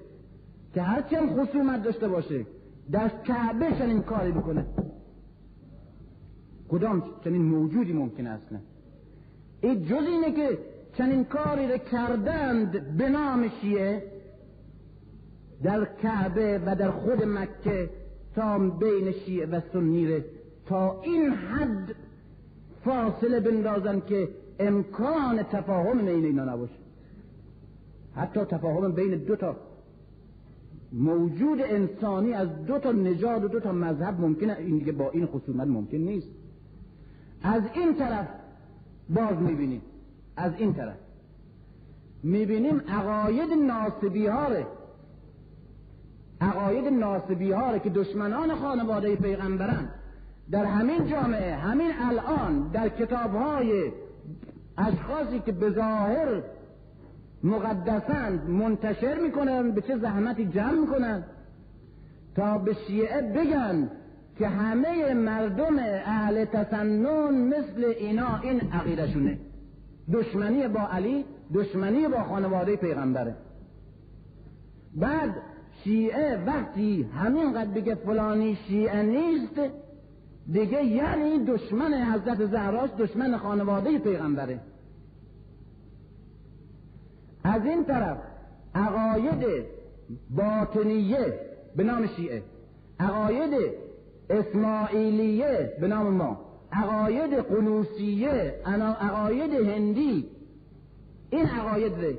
که 0.74 0.82
هرچی 0.82 1.16
هم 1.16 1.36
خصومت 1.36 1.82
داشته 1.82 2.08
باشه 2.08 2.46
در 2.92 3.08
کعبه 3.08 3.72
چنین 3.78 4.02
کاری 4.02 4.32
بکنه؟ 4.32 4.66
کدام 6.68 7.02
چنین 7.24 7.42
موجودی 7.42 7.92
ممکن 7.92 8.26
است 8.26 8.52
نه؟ 8.52 8.60
این 9.60 9.84
جز 9.84 10.06
اینه 10.06 10.32
که 10.32 10.58
چنین 10.98 11.24
کاری 11.24 11.68
رو 11.68 11.78
کردند 11.78 12.96
به 12.96 13.08
نام 13.08 13.48
شیعه 13.60 14.02
در 15.62 15.84
کعبه 15.84 16.60
و 16.66 16.76
در 16.76 16.90
خود 16.90 17.22
مکه 17.22 17.90
تا 18.34 18.58
بین 18.58 19.12
شیعه 19.12 19.46
و 19.46 19.60
سنی 19.72 20.20
تا 20.66 21.00
این 21.02 21.30
حد 21.30 21.94
فاصله 22.84 23.40
بندازن 23.40 24.00
که 24.00 24.28
امکان 24.60 25.42
تفاهم 25.42 25.98
بین 25.98 26.24
اینا 26.24 26.44
نباشه. 26.44 26.74
حتی 28.16 28.40
تفاهم 28.40 28.92
بین 28.92 29.14
دو 29.14 29.36
تا 29.36 29.56
موجود 30.92 31.60
انسانی 31.60 32.32
از 32.32 32.64
دو 32.66 32.78
تا 32.78 32.92
نژاد 32.92 33.44
و 33.44 33.48
دو 33.48 33.60
تا 33.60 33.72
مذهب 33.72 34.20
ممکنه. 34.20 34.56
این 34.58 34.78
دیگه 34.78 34.92
با 34.92 35.10
این 35.10 35.26
خصومت 35.26 35.68
ممکن 35.68 35.96
نیست. 35.96 36.28
از 37.42 37.62
این 37.74 37.94
طرف 37.94 38.28
باز 39.10 39.36
می‌بینیم. 39.36 39.82
از 40.36 40.52
این 40.58 40.74
طرف 40.74 40.96
می‌بینیم 42.22 42.80
عقاید 42.88 43.52
ناسبی 43.52 44.26
ها 44.26 44.48
عقاید 46.40 46.84
ناسبی 46.84 47.52
ها 47.52 47.78
که 47.78 47.90
دشمنان 47.90 48.54
خانواده 48.54 49.16
پیغمبرن 49.16 49.88
در 50.50 50.64
همین 50.64 51.06
جامعه 51.06 51.54
همین 51.54 51.90
الان 52.00 52.68
در 52.68 52.88
کتاب 52.88 53.34
های 53.34 53.92
اشخاصی 54.80 55.40
که 55.40 55.52
به 55.52 55.70
ظاهر 55.70 56.42
مقدسند 57.42 58.48
منتشر 58.48 59.18
می‌کنن 59.18 59.70
به 59.70 59.80
چه 59.80 59.98
زحمتی 59.98 60.46
جمع 60.46 60.80
می‌کنن؟ 60.80 61.24
تا 62.36 62.58
به 62.58 62.76
شیعه 62.86 63.22
بگن 63.22 63.90
که 64.38 64.48
همه 64.48 65.14
مردم 65.14 65.78
اهل 66.04 66.44
تسنن 66.44 67.30
مثل 67.30 67.84
اینا 67.98 68.40
این 68.42 68.60
عقیدشونه 68.72 69.38
دشمنی 70.12 70.68
با 70.68 70.80
علی 70.80 71.24
دشمنی 71.54 72.08
با 72.08 72.22
خانواده 72.22 72.76
پیغمبره. 72.76 73.34
بعد 74.96 75.30
شیعه 75.84 76.44
وقتی 76.46 77.02
همینقدر 77.02 77.70
بگه 77.70 77.94
فلانی 77.94 78.58
شیعه 78.68 79.02
نیست 79.02 79.60
دیگه 80.52 80.84
یعنی 80.84 81.44
دشمن 81.44 81.94
حضرت 81.94 82.46
زهراش 82.46 82.90
دشمن 82.98 83.36
خانواده 83.36 83.98
پیغمبره. 83.98 84.60
از 87.44 87.64
این 87.64 87.84
طرف 87.84 88.18
عقاید 88.74 89.64
باطنیه 90.30 91.34
به 91.76 91.84
نام 91.84 92.06
شیعه 92.06 92.42
عقاید 93.00 93.74
اسماعیلیه 94.30 95.72
به 95.80 95.88
نام 95.88 96.14
ما 96.14 96.40
عقاید 96.72 97.34
قنوسیه 97.34 98.54
عقاید 98.66 99.54
هندی 99.54 100.26
این 101.30 101.46
عقاید 101.46 102.18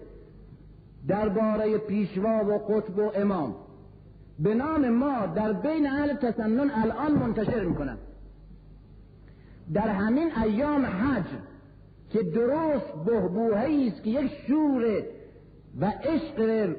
درباره 1.07 1.77
پیشوا 1.77 2.45
و 2.45 2.57
قطب 2.57 2.98
و 2.98 3.11
امام. 3.15 3.56
به 4.39 4.53
نام 4.53 4.89
ما 4.89 5.26
در 5.26 5.53
بین 5.53 5.88
اهل 5.88 6.14
تسنن 6.14 6.72
الان 6.72 7.11
منتشر 7.11 7.64
می‌کنن. 7.64 7.98
در 9.73 9.88
همین 9.88 10.31
ایام 10.43 10.85
حج 10.85 11.26
که 12.13 12.23
درست 12.23 12.93
بهبوهی 13.05 13.88
است 13.88 14.03
که 14.03 14.09
یک 14.09 14.31
شور 14.47 15.03
و 15.79 15.85
عشق 15.85 16.69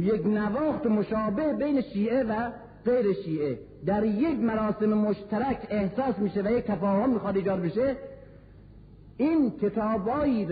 یک 0.00 0.26
نواخت 0.26 0.86
مشابه 0.86 1.52
بین 1.52 1.80
شیعه 1.80 2.22
و 2.22 2.50
غیر 2.84 3.12
شیعه 3.12 3.58
در 3.86 4.04
یک 4.04 4.38
مراسم 4.38 4.86
مشترک 4.86 5.66
احساس 5.70 6.18
میشه 6.18 6.42
و 6.42 6.50
یک 6.50 6.64
تفاهم 6.64 7.10
می‌خواد 7.10 7.36
ایجاد 7.36 7.62
بشه. 7.62 7.96
این 9.16 9.50
کتابایی 9.50 10.48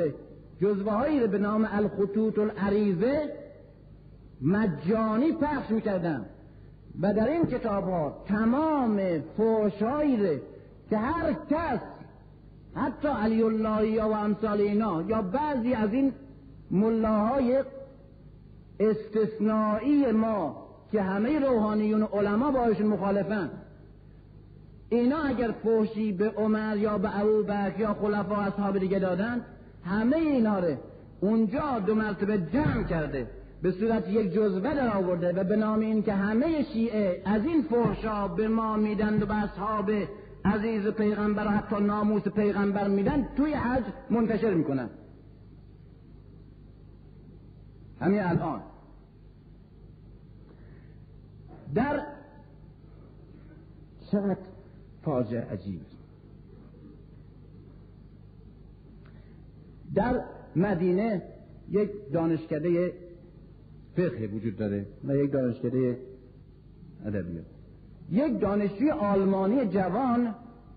جزوه 0.61 0.93
هایی 0.93 1.27
به 1.27 1.39
نام 1.39 1.69
الخطوط 1.73 2.39
العریضه 2.39 3.33
مجانی 4.43 5.33
پخش 5.33 5.71
می‌کردن 5.71 6.27
و 7.01 7.15
در 7.15 7.29
این 7.29 7.47
کتاب 7.47 7.85
ها 7.85 8.25
تمام 8.27 9.01
فوشهایی 9.37 10.41
که 10.91 10.97
هر 10.97 11.33
کس 11.51 11.81
حتی 12.77 13.09
علی 13.09 13.43
الله 13.43 14.03
و 14.03 14.13
امثال 14.13 14.61
اینا 14.61 15.03
یا 15.03 15.23
بعضی 15.23 15.75
از 15.75 15.93
این 15.93 16.13
ملاهای 16.71 17.65
استثنایی 18.81 20.13
ما 20.13 20.65
که 20.93 21.03
همه 21.03 21.39
روحانیون 21.39 22.03
علما 22.03 22.51
باشون 22.51 22.87
مخالفن 22.87 23.51
اینا 24.89 25.23
اگر 25.23 25.51
فحشی 25.51 26.13
به 26.13 26.31
عمر 26.31 26.77
یا 26.77 26.99
به 26.99 27.21
ابوبکر 27.21 27.81
یا 27.81 27.95
خلفا 27.95 28.37
اصحاب 28.37 28.79
دیگه 28.79 28.99
دادن 28.99 29.41
همه 29.85 30.17
اینا 30.17 30.59
رو 30.59 30.77
اونجا 31.21 31.79
دو 31.87 31.95
مرتبه 31.95 32.39
جمع 32.39 32.83
کرده 32.83 33.27
به 33.63 33.71
صورت 33.71 34.09
یک 34.09 34.33
جزوه 34.33 34.75
در 34.75 34.97
آورده 34.97 35.33
و 35.33 35.45
به 35.45 35.57
نام 35.57 35.81
این 35.81 36.03
که 36.03 36.13
همه 36.13 36.63
شیعه 36.73 37.23
از 37.25 37.45
این 37.45 37.63
فحشا 37.63 38.29
به 38.29 38.49
ما 38.49 38.77
میدن 38.77 39.23
و 39.23 39.27
به 39.27 39.35
اصحاب 39.35 39.91
عزیز 40.45 40.87
پیغمبر 40.87 41.47
حتی 41.47 41.85
ناموس 41.85 42.29
پیغمبر 42.29 42.89
میدن 42.89 43.29
توی 43.37 43.55
حج 43.55 43.85
منتشر 44.11 44.55
می‌کنن. 44.55 44.91
همین 48.01 48.21
الان. 48.21 48.63
در 51.75 52.07
چقدر 54.11 54.39
فاجعه 55.03 55.53
عجیب. 55.53 55.81
در 59.95 60.25
مدینه 60.57 61.23
یک 61.71 61.91
دانشکده 62.13 62.93
فقه 63.97 64.27
وجود 64.27 64.57
داره 64.57 64.87
و 65.05 65.17
یک 65.17 65.33
دانشکده 65.33 65.99
ادبیات 67.05 67.54
یک 68.11 68.41
دانشجوی 68.41 68.91
آلمانی 68.91 69.67
جوان 69.67 70.35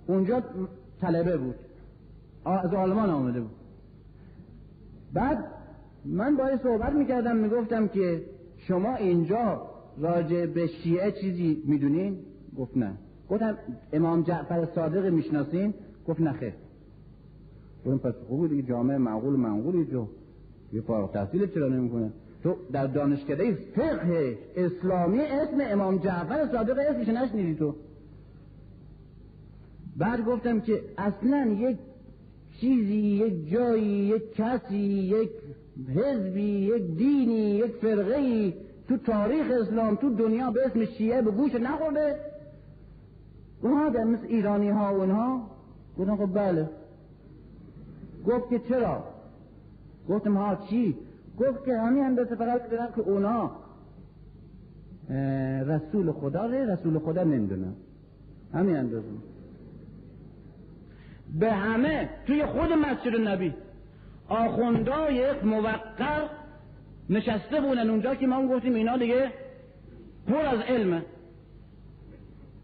اونجا 0.07 0.43
طلبه 1.01 1.37
بود. 1.37 1.55
از 2.45 2.73
آلمان 2.73 3.09
آمده 3.09 3.41
بود. 3.41 3.51
بعد 5.13 5.45
من 6.05 6.35
باید 6.35 6.61
صحبت 6.63 6.93
می‌کردم 6.93 7.35
می‌گفتم 7.35 7.87
که 7.87 8.21
شما 8.57 8.95
اینجا 8.95 9.61
راجع 9.97 10.45
به 10.45 10.67
شیعه 10.67 11.11
چیزی 11.11 11.63
می‌دونین؟ 11.65 12.17
گفت 12.57 12.77
نه. 12.77 12.91
گفتم 13.29 13.57
امام 13.93 14.21
جعفر 14.23 14.65
صادق 14.75 15.05
می‌شناسین؟ 15.05 15.73
گفت 16.07 16.21
نه 16.21 16.31
خیر. 16.31 16.53
گفتم 17.85 17.97
پس 17.97 18.13
خوبه 18.27 18.47
دیگه 18.47 18.63
جامعه 18.63 18.97
معقول 18.97 19.35
منقولی 19.35 19.85
جو. 19.85 20.07
یه 20.73 20.81
فارغ 20.81 21.11
تحصیل 21.11 21.47
چرا 21.47 21.67
نمی‌کنه؟ 21.67 22.11
تو 22.43 22.55
در 22.71 22.87
دانشکده 22.87 23.57
فقه 23.75 24.37
اسلامی 24.55 25.19
اسم 25.19 25.57
امام 25.59 25.97
جعفر 25.97 26.47
صادق 26.51 26.79
اسمش 26.89 27.07
نشنیدی 27.07 27.55
تو. 27.55 27.75
بعد 29.97 30.25
گفتم 30.25 30.59
که 30.59 30.81
اصلا 30.97 31.45
یک 31.59 31.77
چیزی 32.59 32.95
یک 32.95 33.49
جایی 33.49 33.85
یک 33.85 34.35
کسی 34.35 34.77
یک 34.77 35.29
حزبی 35.95 36.41
یک 36.41 36.97
دینی 36.97 37.49
یک 37.49 37.71
فرقه 37.71 38.53
تو 38.87 38.97
تاریخ 38.97 39.47
اسلام 39.61 39.95
تو 39.95 40.09
دنیا 40.09 40.51
به 40.51 40.65
اسم 40.65 40.85
شیعه 40.85 41.21
به 41.21 41.31
گوش 41.31 41.55
نخورده. 41.55 42.15
اومدن 43.61 44.07
مثل 44.07 44.25
ایرانی 44.27 44.69
ها 44.69 44.93
و 44.93 44.97
اونها. 44.97 45.49
گفتم 45.99 46.15
خب 46.15 46.33
بله. 46.33 46.69
گفت 48.27 48.49
که 48.49 48.59
چرا؟ 48.59 49.03
گفتم 50.09 50.37
ها 50.37 50.55
چی؟ 50.69 50.95
گفت 51.37 51.65
که 51.65 51.77
همین 51.77 52.03
اندازه 52.03 52.35
فقط 52.35 52.69
بدن 52.69 52.87
که 52.95 53.01
اونا 53.01 53.51
رسول 55.67 56.11
خدا 56.11 56.45
رسول 56.45 56.99
خدا 56.99 57.23
نمی‌دونن 57.23 57.73
همین 58.53 58.75
اندازه. 58.77 59.07
به 61.39 61.51
همه 61.51 62.09
توی 62.27 62.45
خود 62.45 62.71
مسجد 62.71 63.27
نبی 63.27 63.53
یک 65.11 65.43
موقر 65.43 65.79
نشسته 67.09 67.61
بودن 67.61 67.89
اونجا 67.89 68.15
که 68.15 68.27
ما 68.27 68.47
گفتیم 68.47 68.75
اینا 68.75 68.97
دیگه 68.97 69.31
پر 70.27 70.45
از 70.45 70.59
علمه 70.59 71.01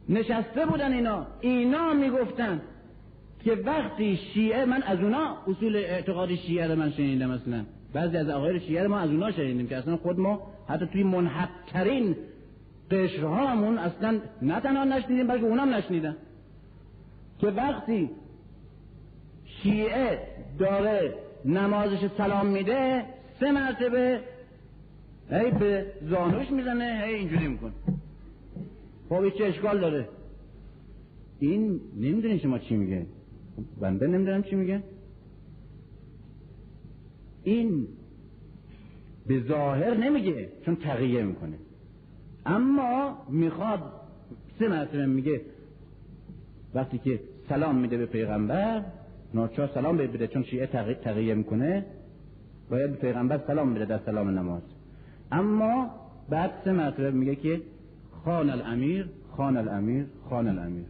نشسته 0.09 0.65
بودن 0.65 0.93
اینا. 0.93 1.27
اینا 1.41 1.93
می‌گفتن 1.93 2.61
که 3.43 3.51
وقتی 3.51 4.19
شیعه 4.33 4.65
من 4.65 4.83
از 4.83 4.99
اونا 4.99 5.37
اصول 5.47 5.75
اعتقاد 5.75 6.35
شیعه 6.35 6.67
رو 6.67 6.75
من 6.75 6.91
شنیدم 6.91 7.29
مثلا 7.29 7.65
بعضی 7.93 8.17
از 8.17 8.29
آقای 8.29 8.59
شیعه 8.59 8.87
ما 8.87 8.97
از 8.99 9.09
اونا 9.09 9.31
شنیدیم 9.31 9.67
که 9.67 9.77
اصلا 9.77 9.97
خود 9.97 10.19
ما 10.19 10.41
حتی 10.67 10.85
توی 10.85 11.03
منحقترین 11.03 12.15
قشرهامون 12.91 13.77
اصلا 13.77 14.19
نه 14.41 14.59
تنها 14.59 14.83
نشنیدیم 14.83 15.27
بلکه 15.27 15.45
اونام 15.45 15.73
نشنیدن. 15.73 16.15
که 17.39 17.47
وقتی 17.47 18.09
شیعه 19.45 20.19
داره 20.59 21.13
نمازش 21.45 22.09
سلام 22.17 22.47
میده 22.47 23.05
سه 23.39 23.51
مرتبه 23.51 24.19
هی 25.29 25.51
به 25.51 25.85
زانوش 26.09 26.51
می‌زنه 26.51 27.03
هی 27.05 27.13
اینجوری 27.13 27.47
میکن 27.47 27.73
خب 29.09 29.29
چه 29.29 29.45
اشکال 29.45 29.79
داره؟ 29.79 30.07
این 31.39 31.81
نمی‌دونی 31.97 32.39
شما 32.39 32.59
چی 32.59 32.75
میگه. 32.75 33.05
بنده 33.81 34.07
نمی‌دونم 34.07 34.43
چی 34.43 34.55
میگه. 34.55 34.83
این 37.43 37.87
به 39.27 39.39
ظاهر 39.39 39.93
نمیگه 39.93 40.49
چون 40.65 40.75
تغییر 40.75 41.23
می‌کنه. 41.23 41.57
اما 42.45 43.17
می‌خواد 43.29 43.79
سه 44.59 44.67
مرتبه 44.67 45.05
میگه 45.05 45.41
وقتی 46.73 46.97
که 46.97 47.19
سلام 47.49 47.75
میده 47.75 47.97
به 47.97 48.05
پیغمبر 48.05 48.83
ناچار 49.33 49.69
سلام 49.73 49.97
بده 49.97 50.27
چون 50.27 50.43
شیعه 50.43 50.67
تغییر 51.03 51.35
می‌کنه 51.35 51.85
باید 52.69 52.91
به 52.91 52.97
پیغمبر 52.97 53.41
سلام 53.47 53.73
بده 53.73 53.85
در 53.85 53.99
سلام 54.05 54.29
نماز. 54.29 54.61
اما 55.31 55.89
بعد 56.29 56.51
سه 56.65 56.71
مرتبه 56.71 57.11
میگه 57.11 57.35
که 57.35 57.61
خان 58.25 58.49
الامیر 58.49 59.09
خان 59.37 59.57
الامیر 59.57 60.05
خان 60.29 60.47
الامیر. 60.47 60.85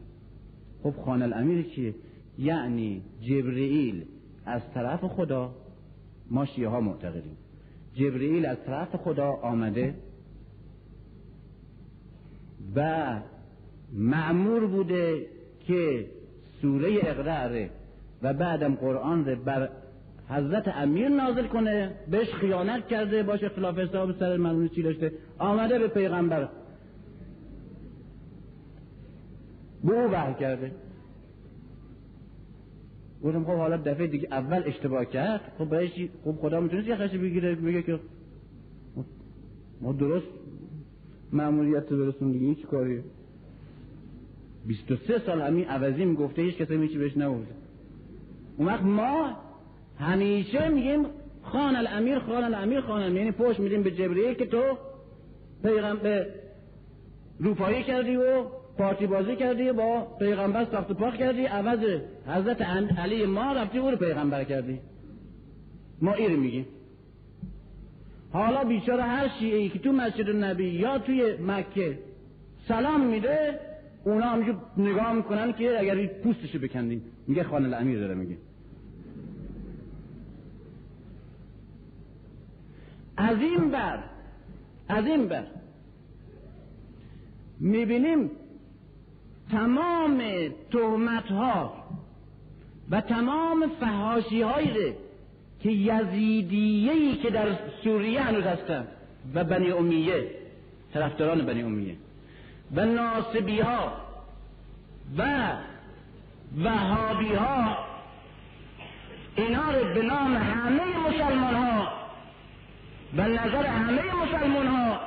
خب 0.84 0.94
خان 1.06 1.22
الامیر 1.22 1.64
چیه؟ 1.64 1.96
یعنی 2.38 3.02
جبرئیل 3.22 4.06
از 4.46 4.62
طرف 4.74 5.04
خدا. 5.04 5.56
ما 6.32 6.46
شیعه 6.46 6.70
ها 6.70 6.80
معتقدیم. 6.80 7.38
جبرئیل 7.96 8.46
از 8.46 8.58
طرف 8.66 8.96
خدا 8.96 9.32
آمده 9.32 9.96
و 12.76 13.20
معمور 13.94 14.66
بوده 14.66 15.26
که 15.68 16.06
سوره 16.62 16.98
اقراره 17.02 17.70
و 18.22 18.34
بعدم 18.34 18.76
قرآن 18.76 19.26
رو 19.26 19.36
بر 19.36 19.70
حضرت 20.30 20.68
امیر 20.68 21.10
نازل 21.10 21.48
کنه 21.48 21.92
بهش 22.12 22.34
خیانت 22.34 22.88
کرده 22.88 23.24
باشه 23.24 23.50
خلاف 23.50 23.80
حساب 23.80 24.20
سر 24.20 24.38
مرمون 24.38 24.70
چی 24.70 24.82
داشته؟ 24.82 25.12
آمده 25.40 25.80
به 25.80 25.88
پیغمبر. 25.88 26.50
به 29.84 29.94
او 29.94 30.12
وحی 30.12 30.34
کرده. 30.34 30.72
گفتم 33.24 33.44
خب 33.44 33.52
حالا 33.52 33.78
دفعه 33.78 34.08
دیگه 34.08 34.28
اول 34.32 34.64
اشتباه 34.66 35.06
کرد 35.06 35.42
خب 35.58 35.66
بهش 35.66 35.92
خب 36.24 36.36
خدا 36.42 36.60
می‌تونست 36.60 36.88
یه 36.88 36.96
خشی 36.96 37.18
بگیره 37.18 37.56
بگه 37.56 37.82
که 37.82 38.00
ما 39.82 39.92
درست 39.92 40.28
معمولیت 41.34 41.90
برسون 41.90 42.32
دیگه 42.32 42.48
هیچ 42.48 42.66
کاریه. 42.66 43.04
23 44.68 45.20
سال 45.26 45.42
همین 45.42 45.66
عوضی 45.66 46.06
می‌گفته 46.06 46.42
هیچ 46.42 46.58
کسی 46.58 46.78
میچی 46.78 46.98
بهش 46.98 47.18
نگفته. 47.18 47.54
اون 48.58 48.68
وقت 48.68 48.84
ما 48.84 49.38
همیشه 50.00 50.70
میگیم 50.70 51.06
خان 51.44 51.76
الامیر 51.76 52.20
خان 52.20 52.44
الامیر 52.44 52.82
خان 52.82 53.02
الامیر. 53.02 53.18
یعنی 53.18 53.32
پشت 53.32 53.60
میدیم 53.60 53.84
به 53.84 53.92
جبریه 53.92 54.36
که 54.36 54.46
تو 54.46 54.62
پیغمبر 55.64 56.26
روپایی 57.40 57.84
کردی 57.84 58.16
و 58.16 58.44
پارتی 58.78 59.08
بازی 59.08 59.36
کردی 59.36 59.72
با 59.72 60.08
پیغمبر 60.20 60.66
ساخت 60.66 60.92
پاک 60.92 61.18
کردی. 61.18 61.46
عوض 61.46 61.80
حضرت 62.28 62.62
علی 62.62 63.26
ما 63.26 63.54
رفتی 63.54 63.78
او 63.78 63.92
رو 63.92 63.98
پیغمبر 63.98 64.44
کردی. 64.44 64.80
ما 66.02 66.14
این 66.14 66.40
میگیم. 66.40 66.66
حالا 68.32 68.64
بیچاره 68.64 69.04
هر 69.04 69.28
شیعه 69.40 69.58
ای 69.58 69.70
که 69.70 69.80
تو 69.80 69.92
مسجد 69.92 70.30
نبی 70.30 70.70
یا 70.70 71.00
توی 71.00 71.34
مکه 71.38 72.00
سلام 72.68 73.06
میده 73.06 73.60
اونا 74.04 74.26
همینجور 74.26 74.56
نگاه 74.78 75.14
می‌کنن 75.14 75.54
که 75.54 75.80
اگر 75.80 76.06
پوستشو 76.06 76.60
بکندیم 76.60 77.02
میگه 77.28 77.44
خان 77.44 77.66
الامیر 77.66 78.00
داره 78.00 78.14
میگه. 78.16 78.38
از 83.18 83.38
این 83.38 83.72
بر 83.72 84.04
از 84.90 85.06
این 85.06 85.28
بر 85.28 85.44
می‌بینیم 87.60 88.32
تمام 89.52 90.22
تهمت 90.72 91.32
ها 91.32 91.74
و 92.92 93.02
تمام 93.02 93.72
فهاشی 93.80 94.42
هایی 94.42 94.94
که 95.64 95.72
یزیدیهی 95.72 97.16
که 97.16 97.30
در 97.30 97.48
سوریه 97.84 98.22
هنوز 98.22 98.44
هستند 98.44 98.88
و 99.34 99.44
بنی 99.44 99.72
امیه 99.72 100.32
طرفداران 100.94 101.46
بنی 101.46 101.64
امیه 101.64 101.96
و 102.76 102.86
ناصبی 102.86 103.60
ها 103.60 103.94
و 105.18 105.52
وهابی 106.64 107.34
ها 107.34 107.78
اینا 109.36 109.72
رو 109.72 109.94
به 109.94 110.02
نام 110.02 110.36
همه 110.36 110.98
مسلمان 110.98 111.56
ها 111.56 111.88
و 113.18 113.22
نظر 113.22 113.66
همه 113.66 114.02
مسلمان 114.16 114.68
ها 114.68 115.00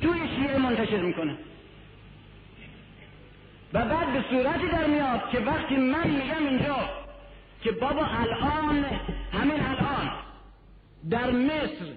توی 0.00 0.18
شیعه 0.36 0.58
منتشر 0.58 1.00
می‌کنه. 1.00 1.36
و 3.72 3.84
بعد 3.84 4.12
به 4.12 4.24
صورتی 4.30 4.68
در 4.68 4.86
میاد 4.86 5.20
که 5.32 5.38
وقتی 5.38 5.76
من 5.76 6.10
میگم 6.10 6.46
اینجا 6.48 6.76
که 7.60 7.72
بابا 7.72 8.06
الان 8.06 8.84
همین 9.32 9.60
الان 9.60 10.10
در 11.10 11.30
مصر 11.30 11.92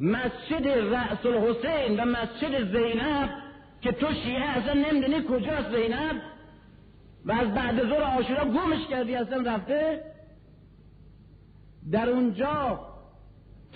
مسجد 0.00 0.68
رأس 0.68 1.26
الحسین 1.26 2.00
و 2.00 2.04
مسجد 2.04 2.72
زینب 2.72 3.30
که 3.80 3.92
تو 3.92 4.14
شیعه 4.14 4.44
اصلا 4.44 4.72
نمی‌دونی 4.72 5.22
کجاست 5.28 5.70
زینب؟ 5.70 6.22
و 7.24 7.32
از 7.32 7.54
بعد 7.54 7.82
زور 7.82 8.02
آشورا 8.02 8.44
گمش 8.44 8.86
کردی 8.90 9.14
اصلا 9.14 9.54
رفته؟ 9.54 10.04
در 11.90 12.10
اونجا 12.10 12.80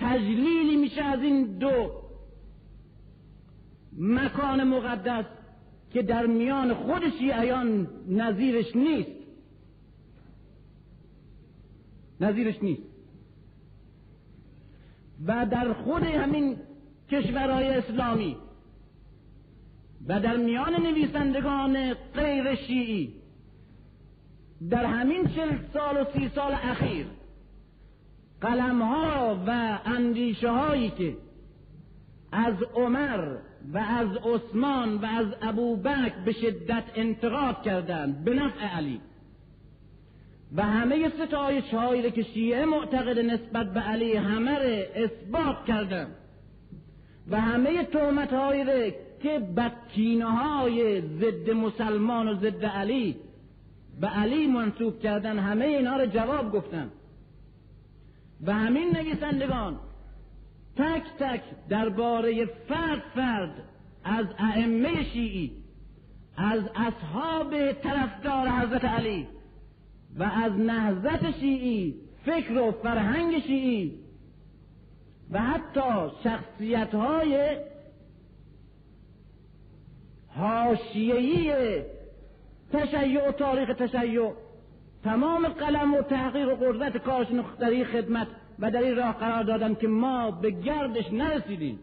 تجلیلی 0.00 0.76
میشه 0.76 1.04
از 1.04 1.22
این 1.22 1.58
دو 1.58 1.90
مکان 3.98 4.64
مقدس. 4.64 5.24
که 5.92 6.02
در 6.02 6.26
میان 6.26 6.74
خود 6.74 7.02
شیعیان 7.18 7.88
نظیرش 8.08 8.76
نیست. 8.76 9.10
نظیرش 12.20 12.62
نیست. 12.62 12.82
و 15.26 15.46
در 15.46 15.72
خود 15.72 16.02
همین 16.02 16.56
کشورهای 17.10 17.68
اسلامی 17.68 18.36
و 20.08 20.20
در 20.20 20.36
میان 20.36 20.74
نویسندگان 20.82 21.94
غیر 21.94 22.54
شیعی 22.54 23.14
در 24.70 24.84
همین 24.84 25.26
چل 25.26 25.58
سال 25.72 25.96
و 25.96 26.04
سی 26.12 26.30
سال 26.34 26.52
اخیر 26.52 27.06
قلم 28.40 28.82
ها 28.82 29.42
و 29.46 29.78
اندیشه 29.84 30.50
هایی 30.50 30.90
که 30.90 31.16
از 32.32 32.54
عمر 32.74 33.36
و 33.74 33.78
از 33.78 34.08
عثمان 34.16 34.96
و 34.96 35.04
از 35.04 35.26
ابوبکر 35.42 36.12
به 36.24 36.32
شدت 36.32 36.84
انتقاد 36.94 37.62
کردند 37.62 38.24
به 38.24 38.34
نفع 38.34 38.66
علی. 38.66 39.00
و 40.56 40.62
همه 40.62 41.08
ستایش 41.08 41.74
هایی 41.74 42.10
که 42.10 42.22
شیعه 42.22 42.64
معتقد 42.64 43.18
نسبت 43.18 43.72
به 43.72 43.80
علی 43.80 44.16
همه 44.16 44.86
اثبات 44.94 45.64
کردند. 45.64 46.14
و 47.30 47.40
همه 47.40 47.84
تهمت 47.84 48.32
هایی 48.32 48.92
که 49.22 49.38
بدکینه 49.38 50.24
های 50.24 51.00
ضد 51.00 51.50
مسلمان 51.50 52.28
و 52.28 52.34
ضد 52.34 52.64
علی 52.64 53.16
به 54.00 54.06
علی 54.06 54.46
منصوب 54.46 55.00
کردن 55.00 55.38
همه 55.38 55.64
اینا 55.64 55.96
رو 55.96 56.06
جواب 56.06 56.52
گفتن 56.52 56.90
و 58.46 58.52
همین 58.52 58.96
نویسندگان 58.96 59.80
تک 60.76 61.02
تک 61.18 61.42
درباره 61.68 62.44
فرد 62.44 63.02
فرد 63.14 63.54
از 64.04 64.26
ائمه 64.38 65.04
شیعی 65.04 65.52
از 66.36 66.62
اصحاب 66.74 67.72
طرفدار 67.72 68.48
حضرت 68.48 68.84
علی 68.84 69.26
و 70.18 70.22
از 70.22 70.52
نهضت 70.52 71.38
شیعی 71.40 71.94
فکر 72.24 72.58
و 72.58 72.72
فرهنگ 72.72 73.38
شیعی 73.38 73.98
و 75.30 75.38
حتی 75.38 76.10
شخصیت 76.24 76.94
های 76.94 77.56
حاشیه‌ای 80.28 81.82
تشیع 82.72 83.28
و 83.28 83.32
تاریخ 83.32 83.68
تشیع 83.78 84.32
تمام 85.04 85.48
قلم 85.48 85.94
و 85.94 86.02
تحقیق 86.02 86.48
و 86.48 86.54
قدرت 86.54 86.96
کارشون 86.96 87.44
در 87.60 87.84
خدمت 87.84 88.26
و 88.58 88.70
در 88.70 88.82
این 88.82 88.96
راه 88.96 89.12
قرار 89.12 89.42
دادن 89.42 89.74
که 89.74 89.88
ما 89.88 90.30
به 90.30 90.50
گردش 90.50 91.12
نرسیدیم. 91.12 91.78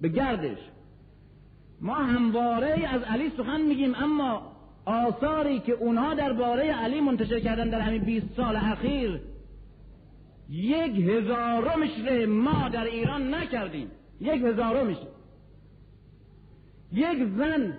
به 0.00 0.08
گردش. 0.08 0.58
ما 1.80 1.94
همواره 1.94 2.88
از 2.88 3.02
علی 3.02 3.30
سخن 3.36 3.60
میگیم 3.60 3.94
اما 3.94 4.52
آثاری 4.84 5.60
که 5.60 5.72
اونها 5.72 6.14
درباره 6.14 6.72
علی 6.72 7.00
منتشر 7.00 7.40
کردن 7.40 7.68
در 7.68 7.80
همین 7.80 8.02
20 8.02 8.26
سال 8.36 8.56
اخیر 8.56 9.20
یک 10.50 11.08
هزارمش 11.08 11.90
ما 12.28 12.68
در 12.68 12.84
ایران 12.84 13.34
نکردیم. 13.34 13.90
یک 14.20 14.42
هزارمش 14.42 14.96
یک 16.92 17.28
زن 17.36 17.78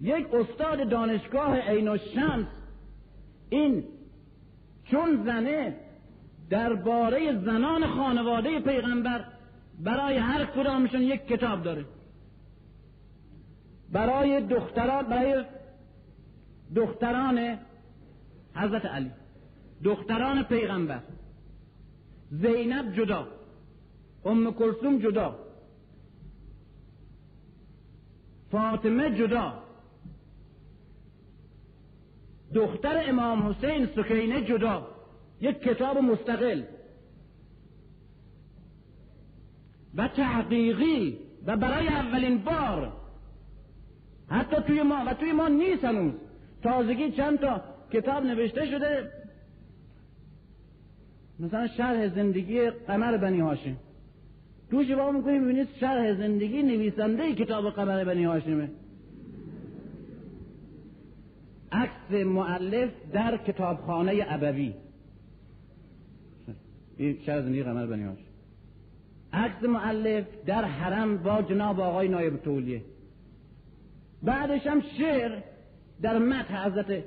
یک 0.00 0.34
استاد 0.34 0.88
دانشگاه 0.88 1.60
عین 1.60 1.88
الشمس 1.88 2.46
این 3.50 3.84
چون 4.84 5.24
زنه 5.24 5.76
درباره 6.50 7.38
زنان 7.44 7.86
خانواده 7.86 8.60
پیغمبر 8.60 9.24
برای 9.78 10.16
هر 10.16 10.44
کدامشون 10.44 11.02
یک 11.02 11.26
کتاب 11.26 11.62
داره. 11.62 11.84
برای 13.92 14.40
دختران 14.40 15.02
برای 15.02 15.44
دختران 16.74 17.58
حضرت 18.54 18.86
علی. 18.86 19.10
دختران 19.84 20.42
پیغمبر. 20.42 21.00
زینب 22.30 22.94
جدا. 22.94 23.28
ام 24.24 24.52
کلثوم 24.52 24.98
جدا. 24.98 25.38
فاطمه 28.50 29.16
جدا. 29.18 29.62
دختر 32.54 33.04
امام 33.08 33.48
حسین 33.48 33.86
سکینه 33.86 34.44
جدا. 34.44 34.99
یک 35.40 35.62
کتاب 35.62 35.98
مستقل 35.98 36.62
و 39.94 40.08
تحقیقی 40.08 41.18
و 41.46 41.56
برای 41.56 41.88
اولین 41.88 42.38
بار 42.38 42.92
حتی 44.28 44.56
توی 44.66 44.82
ما 44.82 45.04
و 45.06 45.14
توی 45.14 45.32
ما 45.32 45.48
نیست 45.48 45.84
هنوز. 45.84 46.12
تازگی 46.62 47.10
چند 47.10 47.38
تا 47.38 47.60
کتاب 47.92 48.24
نوشته 48.24 48.66
شده. 48.66 49.10
مثلا 51.40 51.66
شرح 51.66 52.08
زندگی 52.08 52.70
قمر 52.70 53.16
بنی 53.16 53.40
هاشم. 53.40 53.76
توش 54.70 54.90
با 54.90 55.10
می‌کنیم 55.10 55.44
ببینید 55.44 55.68
شرح 55.80 56.14
زندگی 56.14 56.62
نویسنده 56.62 57.34
کتاب 57.34 57.70
قمر 57.70 58.04
بنی 58.04 58.24
هاشمه. 58.24 58.68
عکس 61.72 62.26
معلف 62.26 62.90
در 63.12 63.36
کتابخانه 63.36 64.26
ابوی. 64.28 64.74
این 67.00 67.18
شرح 67.26 67.40
زندگی 67.40 67.62
قمر 67.62 67.86
بنی 67.86 68.04
هاشم 68.04 68.24
عکس 69.32 69.62
معلف 69.62 70.24
در 70.46 70.64
حرم 70.64 71.16
با 71.16 71.42
جناب 71.42 71.80
آقای 71.80 72.08
نایب 72.08 72.36
تولیه. 72.36 72.82
بعدش 74.22 74.66
هم 74.66 74.82
شعر 74.98 75.42
در 76.02 76.18
متح 76.18 76.66
حضرت 76.66 77.04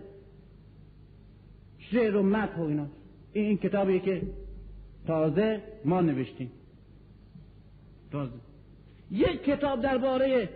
شعر 1.77 2.15
و 2.15 2.23
متح 2.23 2.57
و 2.57 2.61
اینا. 2.61 2.87
این, 3.33 3.45
این 3.45 3.57
کتابیه 3.57 3.99
که 3.99 4.21
تازه 5.07 5.61
ما 5.85 6.01
نوشتیم. 6.01 6.51
تازه. 8.11 8.33
یک 9.11 9.43
کتاب 9.43 9.81
درباره 9.81 10.49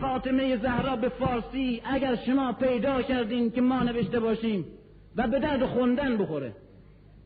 فاطمه 0.00 0.56
زهرا 0.56 0.96
به 0.96 1.08
فارسی 1.08 1.80
اگر 1.84 2.16
شما 2.16 2.52
پیدا 2.52 3.02
کردین 3.02 3.50
که 3.50 3.60
ما 3.60 3.82
نوشته 3.82 4.20
باشیم 4.20 4.64
و 5.16 5.28
به 5.28 5.38
درد 5.38 5.66
خوندن 5.66 6.16
بخوره. 6.16 6.52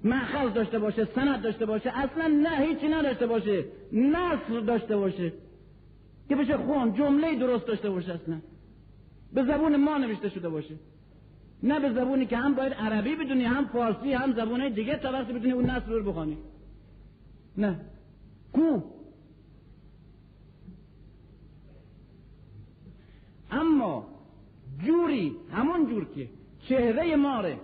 مأخذ 0.07 0.53
داشته 0.55 0.79
باشه 0.79 1.09
سند 1.15 1.43
داشته 1.43 1.67
باشه 1.67 1.99
اصلا 1.99 2.27
نه 2.27 2.67
هیچی 2.67 2.89
نداشته 2.89 3.27
باشه 3.27 3.65
نصر 3.93 4.61
داشته 4.67 4.97
باشه. 4.97 5.33
که 6.29 6.37
بشه 6.37 6.57
خون 6.57 6.95
جمله 6.95 7.35
درست 7.35 7.67
داشته 7.67 7.91
باشه 7.91 8.13
اصلا. 8.13 8.39
به 9.33 9.45
زبون 9.45 9.77
ما 9.77 9.99
نوشته 9.99 10.29
شده 10.29 10.49
باشه. 10.49 10.75
نه 11.63 11.81
به 11.81 11.93
زبونی 11.93 12.27
که 12.27 12.37
هم 12.37 12.55
باید 12.55 12.73
عربی 12.73 13.17
بدونی 13.17 13.45
هم 13.45 13.67
فارسی 13.67 14.13
هم 14.13 14.33
زبونه 14.33 14.71
دیگه 14.71 14.97
تا 14.97 15.13
وقتی 15.13 15.33
بدونی 15.33 15.53
اون 15.53 15.65
نصر 15.65 15.91
رو 15.91 16.03
بخوانی. 16.03 16.37
نه. 17.57 17.81
کو. 18.53 18.81
اما 23.51 24.07
جوری 24.87 25.37
همون 25.53 25.87
جور 25.87 26.07
که 26.15 26.29
چهره 26.69 27.17
ماره 27.17 27.59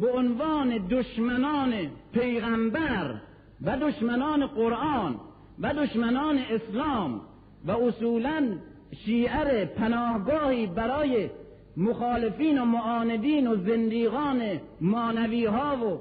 به 0.00 0.10
عنوان 0.10 0.86
دشمنان 0.90 1.72
پیغمبر 2.12 3.14
و 3.62 3.76
دشمنان 3.76 4.46
قرآن 4.46 5.16
و 5.58 5.74
دشمنان 5.74 6.38
اسلام 6.38 7.20
و 7.64 7.70
اصولا 7.70 8.58
شیعر 9.04 9.64
پناهگاهی 9.64 10.66
برای 10.66 11.30
مخالفین 11.76 12.58
و 12.58 12.64
معاندین 12.64 13.46
و 13.46 13.56
زندیقان 13.56 14.60
مانوی 14.80 15.46
ها 15.46 15.76
و 15.76 16.00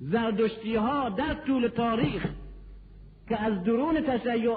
زردشتی 0.00 0.76
ها 0.76 1.08
در 1.08 1.34
طول 1.34 1.68
تاریخ 1.68 2.26
که 3.28 3.42
از 3.42 3.64
درون 3.64 4.00
تشیع 4.00 4.56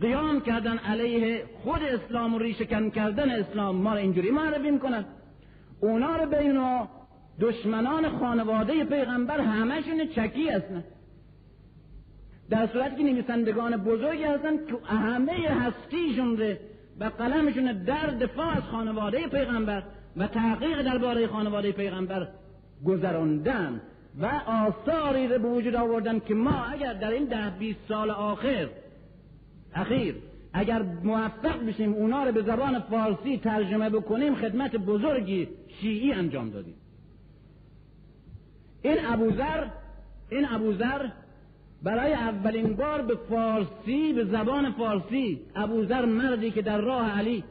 قیام 0.00 0.40
کردن 0.40 0.78
علیه 0.78 1.44
خود 1.64 1.82
اسلام 1.82 2.34
و 2.34 2.38
ریشکن 2.38 2.90
کردن 2.90 3.30
اسلام 3.30 3.76
ما 3.76 3.92
رو 3.92 3.98
اینجوری 3.98 4.30
معرفی 4.30 4.70
می‌کنن 4.70 5.04
اونا 5.80 6.16
رو 6.16 6.30
به 6.30 6.54
دشمنان 7.40 8.18
خانواده 8.18 8.84
پیغمبر 8.84 9.40
همشون 9.40 10.06
چکی 10.06 10.48
هستن. 10.48 10.84
در 12.50 12.66
صورتی 12.66 12.96
که 12.96 13.02
نویسندگان 13.02 13.76
بزرگی 13.76 14.24
هستن 14.24 14.56
که 14.56 14.94
همه 14.94 15.32
هستیشون 15.32 16.36
رو 16.36 16.54
و 17.00 17.04
قلمشون 17.04 17.72
در 17.72 18.06
دفاع 18.06 18.56
از 18.56 18.62
خانواده 18.62 19.28
پیغمبر 19.28 19.82
و 20.16 20.26
تحقیق 20.26 20.82
درباره 20.82 21.26
خانواده 21.26 21.72
پیغمبر 21.72 22.28
گذراندن 22.86 23.80
و 24.20 24.26
آثاری 24.46 25.28
رو 25.28 25.38
به 25.38 25.48
وجود 25.48 25.74
آوردن 25.74 26.18
که 26.18 26.34
ما 26.34 26.64
اگر 26.64 26.92
در 26.92 27.10
این 27.10 27.24
ده 27.24 27.50
بیست 27.58 27.80
سال 27.88 28.10
آخر 28.10 28.68
اخیر 29.74 30.14
اگر 30.58 30.82
موفق 30.82 31.66
بشیم 31.66 31.92
اونا 31.92 32.24
رو 32.24 32.32
به 32.32 32.42
زبان 32.42 32.80
فارسی 32.80 33.36
ترجمه 33.36 33.90
بکنیم 33.90 34.34
خدمت 34.34 34.76
بزرگی 34.76 35.48
شیعی 35.80 36.12
انجام 36.12 36.50
دادیم. 36.50 36.74
این 38.82 39.06
ابوذر 39.06 39.66
این 40.30 40.46
ابوذر 40.50 41.06
برای 41.82 42.12
اولین 42.12 42.76
بار 42.76 43.02
به 43.02 43.14
فارسی 43.28 44.12
به 44.12 44.24
زبان 44.24 44.72
فارسی 44.72 45.40
ابوذر 45.54 46.04
مردی 46.04 46.50
که 46.50 46.62
در 46.62 46.78
راه 46.78 47.18
علی 47.18 47.44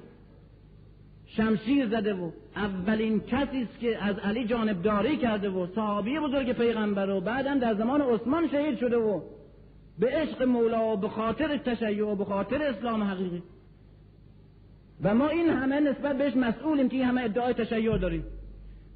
شمشیر 1.25 1.87
زده 1.87 2.13
و 2.13 2.31
اولین 2.55 3.19
کسی 3.19 3.61
است 3.61 3.79
که 3.79 4.03
از 4.03 4.19
علی 4.19 4.45
جانبداری 4.45 5.17
کرده 5.17 5.49
و 5.49 5.67
صحابی 5.75 6.19
بزرگ 6.19 6.51
پیغمبر 6.51 7.09
و 7.09 7.21
بعدا 7.21 7.55
در 7.55 7.73
زمان 7.73 8.01
عثمان 8.01 8.47
شهید 8.47 8.79
شده 8.79 8.97
و 8.97 9.21
به 9.99 10.07
عشق 10.07 10.43
مولا 10.43 10.93
و 10.93 10.97
به 10.97 11.09
خاطر 11.09 11.57
تشیع 11.57 12.05
و 12.05 12.15
به 12.15 12.25
خاطر 12.25 12.61
اسلام 12.61 13.03
حقیقی. 13.03 13.43
و 15.03 15.15
ما 15.15 15.27
این 15.27 15.49
همه 15.49 15.79
نسبت 15.79 16.17
بهش 16.17 16.35
مسئولیم 16.35 16.89
که 16.89 16.95
این 16.95 17.05
همه 17.05 17.23
ادعای 17.23 17.53
تشیع 17.53 17.97
داریم. 17.97 18.23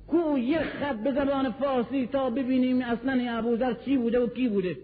کو 0.07 0.37
یه 0.37 0.59
خط 0.59 0.95
به 0.95 1.11
زبان 1.11 1.51
فارسی 1.51 2.07
تا 2.07 2.29
ببینیم 2.29 2.81
اصلا 2.81 3.13
این 3.13 3.29
ابوذر 3.29 3.73
چی 3.73 3.97
بوده 3.97 4.19
و 4.19 4.27
کی 4.27 4.47
بوده. 4.47 4.77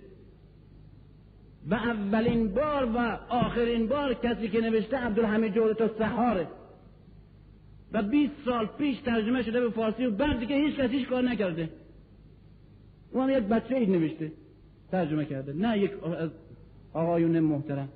و 1.70 1.76
اولین 1.76 2.54
بار 2.54 2.86
و 2.86 2.98
آخرین 3.30 3.88
بار 3.88 4.14
کسی 4.14 4.50
که 4.50 4.62
نوشته 4.62 4.98
عبدالحمید 4.98 5.54
جورتا 5.54 5.88
سحاره. 5.98 6.48
و 7.92 8.04
20 8.04 8.34
سال 8.46 8.66
پیش 8.78 9.00
ترجمه 9.00 9.44
شده 9.44 9.62
به 9.62 9.70
فارسی 9.70 10.06
و 10.06 10.12
بعد 10.12 10.40
دیگه 10.40 10.56
هیچ 10.56 10.76
کسی 10.76 11.06
کار 11.06 11.24
نکرده. 11.24 11.70
او 13.12 13.22
هم 13.22 13.30
یک 13.30 13.44
بچه 13.44 13.76
اید 13.76 13.90
نوشته. 13.90 14.32
ترجمه 14.92 15.26
کرده. 15.26 15.54
نه 15.54 15.80
یک 15.80 16.04
از 16.04 16.30
آقایون 16.94 17.40
محترم. 17.40 17.90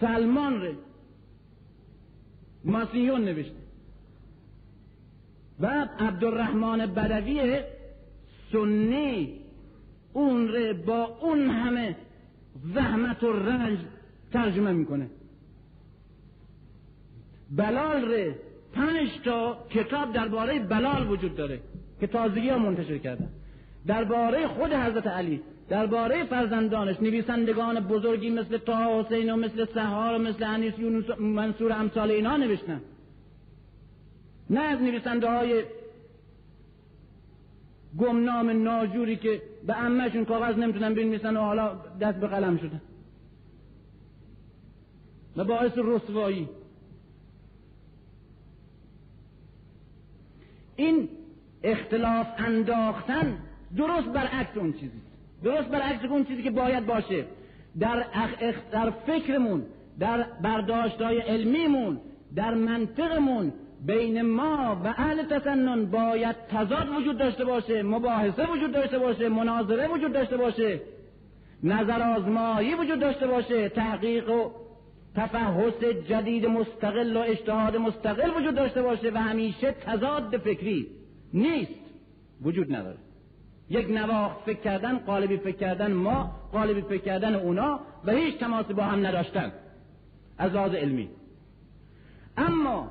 سلمان 0.00 0.62
ره. 0.62 0.74
ماسیون 2.64 3.24
نوشته. 3.24 3.64
و 5.60 5.88
عبدالرحمن 5.98 6.86
بدوی 6.86 7.62
سنی 8.52 9.40
اون 10.12 10.48
ره 10.48 10.72
با 10.72 11.04
اون 11.04 11.50
همه 11.50 11.96
زحمت 12.74 13.22
و 13.22 13.32
رنج 13.32 13.78
ترجمه 14.32 14.72
می‌کنه. 14.72 15.10
بلال 17.50 18.04
ره. 18.04 18.38
پنج 18.72 19.08
تا 19.24 19.66
کتاب 19.70 20.12
درباره 20.12 20.58
بلال 20.58 21.10
وجود 21.10 21.36
داره. 21.36 21.60
که 22.04 22.12
تازگی 22.12 22.48
ها 22.48 22.58
منتشر 22.58 22.98
کردن 22.98 23.28
درباره 23.86 24.46
خود 24.46 24.72
حضرت 24.72 25.06
علی 25.06 25.40
درباره 25.68 26.24
فرزندانش 26.24 26.96
نویسندگان 27.00 27.80
بزرگی 27.80 28.30
مثل 28.30 28.58
طه 28.58 28.72
حسین 28.72 29.30
و 29.30 29.36
مثل 29.36 29.66
سهار 29.74 30.14
و 30.14 30.18
مثل 30.18 30.44
انیس 30.44 30.78
یونس 30.78 31.04
منصور 31.18 31.72
امثال 31.72 32.10
اینا 32.10 32.36
نوشتن. 32.36 32.80
نه 34.50 34.60
از 34.60 34.80
نویسنده 34.80 35.30
های 35.30 35.64
گمنام 37.98 38.50
ناجوری 38.62 39.16
که 39.16 39.42
به 39.66 39.78
امهشون 39.78 40.24
کاغذ 40.24 40.58
نمی‌تونن 40.58 40.94
بنویسن 40.94 41.36
و 41.36 41.40
حالا 41.40 41.74
دست 42.00 42.18
به 42.18 42.26
قلم 42.26 42.56
شدن. 42.56 42.80
و 45.36 45.44
باعث 45.44 45.72
رسوایی. 45.76 46.48
این 50.76 51.08
اختلاف 51.64 52.26
انداختن 52.38 53.38
درست 53.76 54.08
برعکس 54.08 54.56
اون 54.56 54.72
چیزی. 54.72 55.00
درست 55.44 55.68
برعکس 55.68 56.04
اون 56.04 56.24
چیزی 56.24 56.42
که 56.42 56.50
باید 56.50 56.86
باشه. 56.86 57.24
در, 57.80 58.04
اخ 58.14 58.56
در 58.72 58.90
فکرمون 58.90 59.62
در 59.98 60.22
برداشتهای 60.42 61.18
علمیمون 61.18 62.00
در 62.36 62.54
منطقمون 62.54 63.52
بین 63.86 64.22
ما 64.22 64.80
و 64.84 64.86
اهل 64.86 65.22
تسنن 65.22 65.86
باید 65.86 66.36
تضاد 66.52 66.88
وجود 66.98 67.18
داشته 67.18 67.44
باشه 67.44 67.82
مباحثه 67.82 68.46
وجود 68.52 68.72
داشته 68.72 68.98
باشه 68.98 69.28
مناظره 69.28 69.88
وجود 69.88 70.12
داشته 70.12 70.36
باشه 70.36 70.80
نظر 71.62 72.02
آزمایی 72.02 72.74
وجود 72.74 73.00
داشته 73.00 73.26
باشه 73.26 73.68
تحقیق 73.68 74.30
و 74.30 74.50
تفحص 75.16 75.84
جدید 76.08 76.46
مستقل 76.46 77.16
و 77.16 77.20
اجتهاد 77.20 77.76
مستقل 77.76 78.30
وجود 78.36 78.54
داشته 78.54 78.82
باشه 78.82 79.10
و 79.10 79.18
همیشه 79.18 79.72
تضاد 79.72 80.36
فکری. 80.36 80.86
نیست. 81.34 81.72
وجود 82.42 82.74
نداره. 82.74 82.98
یک 83.68 83.90
نواخت 83.90 84.36
فکر 84.46 84.60
کردن 84.60 84.98
قالبی 84.98 85.36
فکر 85.36 85.56
کردن 85.56 85.92
ما 85.92 86.30
قالبی 86.52 86.82
فکر 86.82 87.02
کردن 87.02 87.34
اونا 87.34 87.80
و 88.04 88.10
هیچ 88.10 88.38
تماسی 88.38 88.72
با 88.72 88.82
هم 88.82 89.06
نداشتن. 89.06 89.52
از 90.38 90.52
لحاظ 90.52 90.74
علمی. 90.74 91.08
اما 92.36 92.90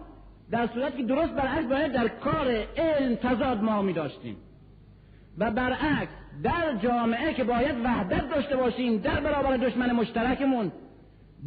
در 0.52 0.68
صورتی 0.68 0.98
که 0.98 1.03
درست 1.03 1.34
برعکس 1.34 1.70
باید 1.70 1.91
در 1.91 2.07
کار 2.07 2.48
علم 2.78 3.15
تضاد 3.15 3.64
ما 3.64 3.82
می 3.82 3.94
داشتیم. 3.94 4.38
و 5.38 5.52
برعکس 5.52 6.11
در 6.44 6.76
جامعه 6.76 7.34
که 7.34 7.44
باید 7.44 7.76
وحدت 7.86 8.30
داشته 8.30 8.57
باشیم 8.57 8.98
در 8.98 9.20
برابر 9.20 9.57
دشمن 9.57 9.91
مشترکمون 9.91 10.72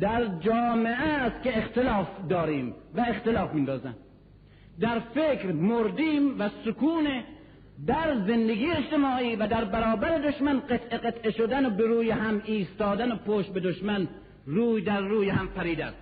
در 0.01 0.27
جامعه 0.27 0.95
است 0.95 1.43
که 1.43 1.59
اختلاف 1.59 2.09
داریم 2.29 2.75
و 2.95 3.01
اختلاف 3.01 3.55
میندازن. 3.55 3.95
در 4.81 4.99
فکر 4.99 5.53
مردیم 5.53 6.41
و 6.41 6.51
سکون 6.65 7.23
در 7.87 8.15
زندگی 8.27 8.71
اجتماعی 8.71 9.37
و 9.37 9.47
در 9.47 9.65
برابر 9.65 10.19
دشمن 10.19 10.61
قطع 10.61 10.97
قطع 10.97 11.31
شدن 11.31 11.67
و 11.67 11.79
روی 11.79 12.11
هم 12.11 12.43
ایستادن 12.45 13.13
و 13.13 13.17
پشت 13.17 13.53
به 13.53 13.61
دشمن 13.61 14.09
روی 14.47 14.83
در 14.83 15.01
روی 15.01 15.29
هم 15.29 15.49
پریدن 15.49 15.93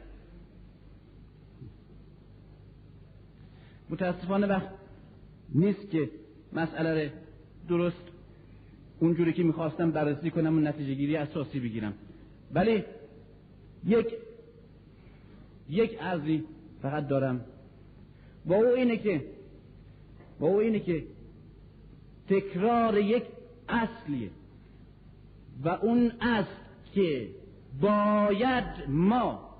متاسفانه 3.90 4.46
وقت 4.46 4.68
نیست 5.55 5.90
که 5.90 6.10
مسئله 6.52 7.12
درست 7.68 8.02
اونجوری 9.01 9.32
که 9.32 9.42
می‌خواستم 9.42 9.90
بررسی 9.90 10.30
کنم 10.30 10.59
و 10.59 10.60
نتیجه 10.60 10.94
گیری 10.94 11.16
اساسی 11.16 11.60
بگیرم. 11.60 11.94
ولی 12.55 12.84
یک 13.86 14.06
یک 15.68 15.98
عرضی 16.01 16.44
فقط 16.82 17.09
دارم. 17.09 17.44
با 18.47 18.55
او 18.57 18.66
اینه 18.66 18.97
که 18.97 19.25
با 20.41 20.47
او 20.47 20.57
اینه 20.57 20.81
که 20.81 21.05
تکرار 22.29 22.99
یک 22.99 23.25
اصلیه. 23.69 24.31
و 25.65 25.69
اون 25.69 26.12
اصل 26.21 26.51
که 26.95 27.29
باید 27.81 28.65
ما 28.89 29.55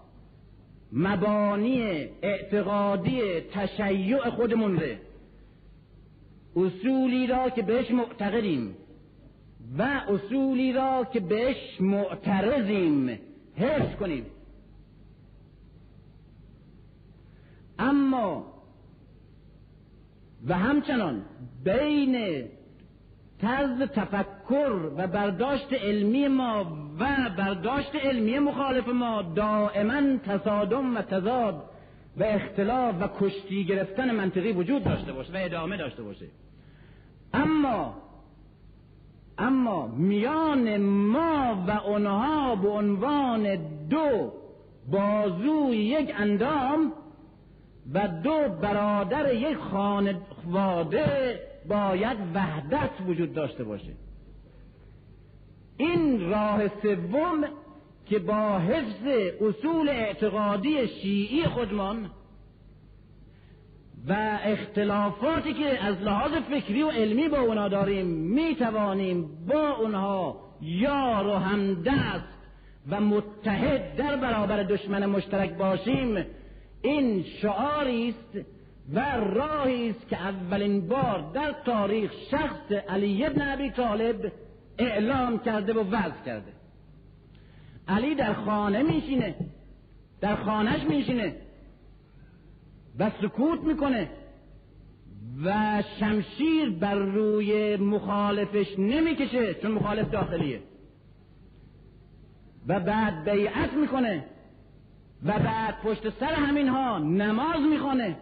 مبانی 0.93 1.83
اعتقادی 2.23 3.41
تشیع 3.41 4.31
خودمون 4.31 4.77
ره 4.77 4.99
اصولی 6.57 7.27
را 7.27 7.51
که 7.51 7.63
بهش 7.63 7.91
معتقدیم 7.91 8.77
و 9.79 9.83
اصولی 9.83 10.73
را 10.73 11.05
که 11.13 11.21
بهش 11.21 11.81
معترضیم 11.81 13.19
حفظ 13.57 13.97
کنیم. 13.97 14.27
اما 17.79 18.54
و 20.49 20.55
همچنان 20.55 21.23
بین 21.65 22.45
طرز 23.41 23.83
تفکر 23.83 24.91
و 24.97 25.07
برداشت 25.07 25.73
علمی 25.73 26.29
ما 26.29 26.67
و 26.99 27.31
برداشت 27.39 27.95
علمی 27.95 28.39
مخالف 28.39 28.89
ما 28.89 29.23
دائما 29.23 30.17
تصادم 30.17 30.97
و 30.97 31.03
تضاد 31.03 31.65
و 32.17 32.23
اختلاف 32.23 32.95
و 33.01 33.09
کشتی 33.21 33.65
گرفتن 33.65 34.11
منطقی 34.11 34.53
وجود 34.53 34.85
داشته 34.85 35.13
باشه 35.13 35.33
و 35.33 35.37
ادامه 35.37 35.77
داشته 35.77 36.03
باشه. 36.03 36.27
اما 37.35 37.95
اما 39.39 39.87
میان 39.87 40.77
ما 40.83 41.65
و 41.67 41.71
آنها 41.71 42.57
به 42.57 42.69
عنوان 42.69 43.57
دو 43.89 44.33
بازوی 44.91 45.77
یک 45.77 46.15
اندام 46.19 46.93
و 47.93 48.09
دو 48.09 48.49
برادر 48.63 49.35
یک 49.35 49.57
خانواده 49.57 51.41
باید 51.69 52.19
وحدت 52.35 52.91
وجود 53.07 53.35
داشته 53.35 53.65
باشه. 53.65 53.93
این 55.77 56.31
راه 56.31 56.69
سوم 56.83 57.45
که 58.07 58.19
با 58.19 58.59
حفظ 58.59 59.07
اصول 59.41 59.89
اعتقادی 59.89 60.89
شیعی 60.89 61.45
خودمان 61.45 62.11
و 64.09 64.39
اختلافاتی 64.45 65.55
که 65.55 65.85
از 65.85 66.03
لحاظ 66.03 66.33
فکری 66.33 66.83
و 66.83 66.91
علمی 66.91 67.29
با 67.29 67.39
اونا 67.39 67.69
داریم 67.69 68.07
می 68.07 68.57
توانیم 68.57 69.47
با 69.49 69.71
اونها 69.71 70.41
یار 70.61 71.27
و 71.27 71.35
همدست 71.35 72.35
و 72.89 73.01
متحد 73.01 73.97
در 73.97 74.17
برابر 74.17 74.63
دشمن 74.63 75.07
مشترک 75.07 75.57
باشیم. 75.57 76.25
این 76.85 77.23
شعاری 77.23 78.09
است 78.09 78.47
و 78.93 79.01
راهی 79.17 79.91
است 79.91 80.09
که 80.09 80.17
اولین 80.21 80.89
بار 80.89 81.31
در 81.35 81.55
تاریخ 81.67 82.13
شخص 82.31 82.73
علی 82.89 83.27
ابن 83.27 83.53
ابی 83.53 83.71
طالب 83.71 84.33
اعلام 84.79 85.39
کرده 85.39 85.73
و 85.73 85.91
وضع 85.91 86.25
کرده. 86.27 86.53
علی 87.89 88.15
در 88.15 88.33
خانه 88.33 88.83
میشینه 88.83 89.35
در 90.21 90.37
خانهش 90.37 90.83
میشینه 90.83 91.37
و 92.99 93.11
سکوت 93.23 93.61
می‌کنه 93.61 94.11
و 95.45 95.83
شمشیر 96.01 96.71
بر 96.71 96.95
روی 96.95 97.77
مخالفش 97.77 98.79
نمی‌کشه 98.79 99.55
چون 99.55 99.71
مخالف 99.71 100.11
داخلیه. 100.11 100.61
و 102.69 102.81
بعد 102.81 103.31
بیعت 103.31 103.73
می‌کنه. 103.73 104.25
و 105.25 105.33
بعد 105.39 105.81
پشت 105.83 106.19
سر 106.21 106.35
همین 106.35 106.69
ها 106.69 106.99
نماز 106.99 107.61
می‌خونه 107.71 108.17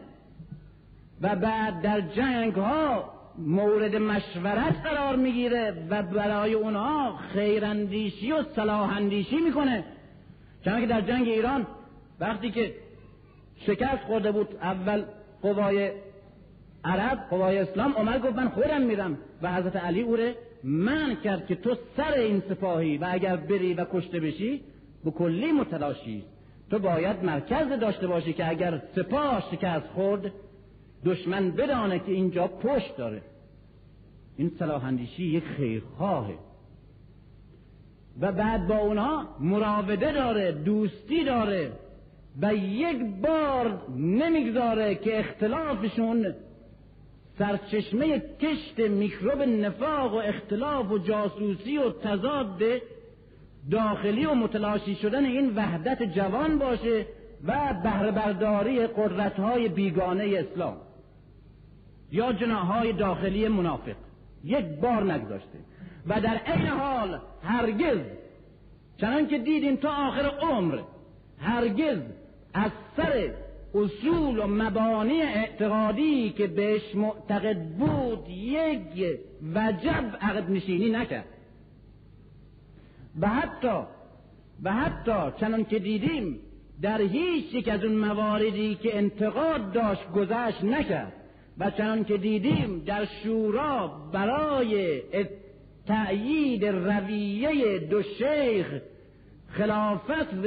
و 1.23 1.37
بعد 1.37 1.83
در 1.83 2.01
جنگ 2.01 2.55
ها 2.55 3.13
مورد 3.39 3.97
مشورت 3.97 4.87
قرار 4.87 5.17
می‌گیره 5.17 5.87
و 5.91 6.03
برای 6.03 6.55
اونها 6.55 7.17
خیراندیشی 7.17 8.33
و 8.33 8.43
صلاح 8.43 8.97
اندیشی 8.97 9.37
می‌کنه. 9.37 9.85
چون 10.65 10.81
که 10.81 10.87
در 10.87 11.01
جنگ 11.01 11.29
ایران 11.29 11.67
وقتی 12.21 12.51
که 12.51 12.75
شکست 13.67 14.05
خورده 14.07 14.33
بود 14.33 14.49
اول 14.63 15.05
قوای 15.43 15.91
عرب 16.85 17.19
قوای 17.31 17.59
اسلام 17.59 17.93
عمر 17.93 18.19
گفت 18.19 18.37
من 18.37 18.49
خودم 18.49 18.83
میرم 18.83 19.19
و 19.43 19.55
حضرت 19.55 19.77
علی 19.77 20.01
او 20.01 20.17
من 20.65 21.17
کرد 21.25 21.47
که 21.47 21.55
تو 21.55 21.77
سر 21.97 22.13
این 22.13 22.43
سپاهی 22.49 22.99
و 22.99 23.09
اگر 23.11 23.37
بری 23.37 23.75
و 23.75 23.87
کشته 23.93 24.21
بشی 24.21 24.61
به 25.05 25.11
کلی 25.11 25.53
متلاشی. 25.53 26.25
تو 26.73 26.79
باید 26.79 27.25
مرکز 27.25 27.81
داشته 27.81 28.07
باشی 28.07 28.33
که 28.33 28.49
اگر 28.49 28.83
سپاه 28.97 29.45
شکست 29.53 29.87
خورد 29.87 30.33
دشمن 31.05 31.51
بدانه 31.51 31.99
که 31.99 32.13
اینجا 32.13 32.47
پشت 32.47 32.97
داره. 32.97 33.23
این 34.37 34.53
صلاح 34.59 34.85
اندیشی 34.85 35.23
یک 35.23 35.45
خیرخواهه. 35.45 36.35
و 38.21 38.33
بعد 38.33 38.69
با 38.69 38.77
اونا 38.77 39.27
مراوده 39.41 40.13
داره 40.13 40.53
دوستی 40.53 41.25
داره 41.25 41.73
و 42.43 42.55
یک 42.55 42.99
بار 43.23 43.83
نمی‌گذاره 43.97 44.95
که 44.95 45.19
اختلافشون 45.19 46.35
سرچشمه 47.39 48.23
کشت 48.41 48.79
میکروب 48.79 49.43
نفاق 49.43 50.15
و 50.15 50.17
اختلاف 50.17 50.91
و 50.91 50.99
جاسوسی 50.99 51.79
و 51.79 51.91
تضاد 51.91 52.63
داخلی 53.71 54.27
و 54.27 54.35
متلاشی 54.35 54.95
شدن 54.95 55.25
این 55.25 55.57
وحدت 55.57 56.03
جوان 56.03 56.59
باشه 56.59 57.07
و 57.45 57.75
بهرهبرداری 57.83 58.87
قدرتهای 58.87 59.69
بیگانه 59.69 60.25
اسلام. 60.39 60.77
یا 62.13 62.33
جناهای 62.33 62.93
داخلی 62.93 63.49
منافق. 63.49 63.97
یک 64.45 64.65
بار 64.65 65.13
نگذاشته. 65.13 65.59
و 66.07 66.21
در 66.21 66.41
این 66.47 66.67
حال 66.67 67.19
هرگز 67.43 67.99
چنان 68.97 69.27
که 69.27 69.39
دیدیم 69.39 69.77
تا 69.77 69.89
آخر 69.89 70.27
عمر 70.27 70.79
هرگز 71.39 71.99
از 72.55 72.71
سر 72.97 73.31
اصول 73.75 74.39
و 74.39 74.47
مبانی 74.47 75.23
اعتقادی 75.23 76.31
که 76.31 76.47
بهش 76.47 76.95
معتقد 76.95 77.63
بود 77.63 78.29
یک 78.29 79.21
وجب 79.55 80.17
عقد 80.21 80.51
نشینی 80.51 80.91
نکرد. 80.91 81.25
و 83.21 83.29
حتی 83.29 83.83
و 84.63 84.73
حتی 84.73 85.41
چنان 85.41 85.65
که 85.65 85.79
دیدیم 85.79 86.39
در 86.83 87.01
هیچ 87.01 87.55
یک 87.55 87.69
از 87.69 87.85
اون 87.85 87.95
مواردی 87.95 88.75
که 88.75 88.99
انتقاد 88.99 89.73
داشت 89.73 90.11
گذشت 90.11 90.65
نکرد. 90.65 91.13
و 91.59 91.71
چنان 91.71 92.05
که 92.05 92.17
دیدیم 92.17 92.83
در 92.87 93.05
شورا 93.05 93.89
برای 94.13 95.03
تأیید 95.87 96.65
رویه 96.65 97.79
دو 97.79 98.03
شیخ 98.03 98.81
خلافت 99.49 100.35
و 100.35 100.47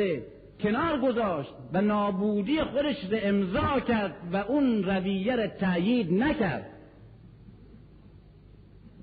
کنار 0.60 1.00
گذاشت 1.00 1.54
و 1.74 1.82
نابودی 1.82 2.64
خودش 2.64 3.04
رو 3.12 3.18
امضا 3.22 3.80
کرد 3.80 4.16
و 4.32 4.38
اون 4.38 4.84
رویه 4.84 5.36
را 5.36 5.48
تأیید 5.48 6.14
نکرد. 6.14 6.66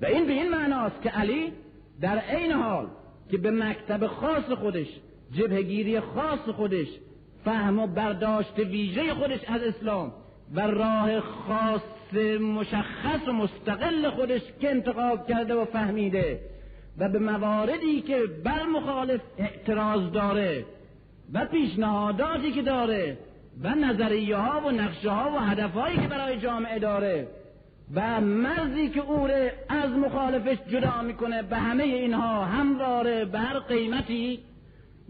و 0.01 0.07
این 0.07 0.27
به 0.27 0.33
این 0.33 0.51
معناست 0.51 1.03
که 1.03 1.09
علی 1.09 1.53
در 2.01 2.19
عین 2.19 2.53
حال 2.53 2.87
که 3.33 3.39
به 3.39 3.51
مکتب 3.51 4.07
خاص 4.07 4.45
خودش 4.45 4.87
جبهگیری 5.33 6.01
خاص 6.01 6.39
خودش 6.57 6.87
فهم 7.45 7.79
و 7.79 7.87
برداشت 7.87 8.59
ویژه 8.59 9.15
خودش 9.15 9.41
از 9.49 9.63
اسلام 9.63 10.13
و 10.55 10.61
راه 10.61 11.21
خاص 11.21 12.15
مشخص 12.41 13.29
و 13.29 13.33
مستقل 13.33 14.11
خودش 14.11 14.41
که 14.61 14.71
انتخاب 14.71 15.29
کرده 15.29 15.55
و 15.55 15.65
فهمیده 15.65 16.41
و 16.99 17.09
به 17.09 17.19
مواردی 17.19 18.01
که 18.01 18.23
بر 18.45 18.63
مخالف 18.63 19.21
اعتراض 19.39 20.13
داره 20.13 20.65
و 21.33 21.47
پیشنهاداتی 21.47 22.53
که 22.53 22.63
داره 22.63 23.19
و 23.63 23.75
نظریه 23.75 24.37
ها 24.37 24.69
و 24.69 24.71
نقشه 24.71 25.11
ها 25.11 25.31
و 25.31 25.39
هدفهایی 25.39 25.97
که 25.97 26.09
برای 26.09 26.39
جامعه 26.39 26.79
داره 26.79 27.29
و 27.95 28.21
مرزی 28.21 28.89
که 28.89 29.01
او 29.01 29.29
از 29.69 29.91
مخالفش 29.91 30.59
جدا 30.69 31.03
می‌کنه 31.03 31.43
به 31.43 31.57
همه 31.57 31.85
اینها 31.85 32.45
همواره 32.45 33.25
به 33.25 33.39
هر 33.39 33.59
قیمتی 33.59 34.41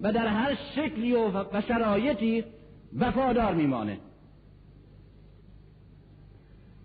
و 0.02 0.12
در 0.12 0.26
هر 0.26 0.54
شکلی 0.76 1.14
و 1.14 1.60
شرایطی 1.68 2.44
وفادار 2.98 3.54
میمانه. 3.54 3.98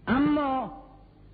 اما 0.08 0.84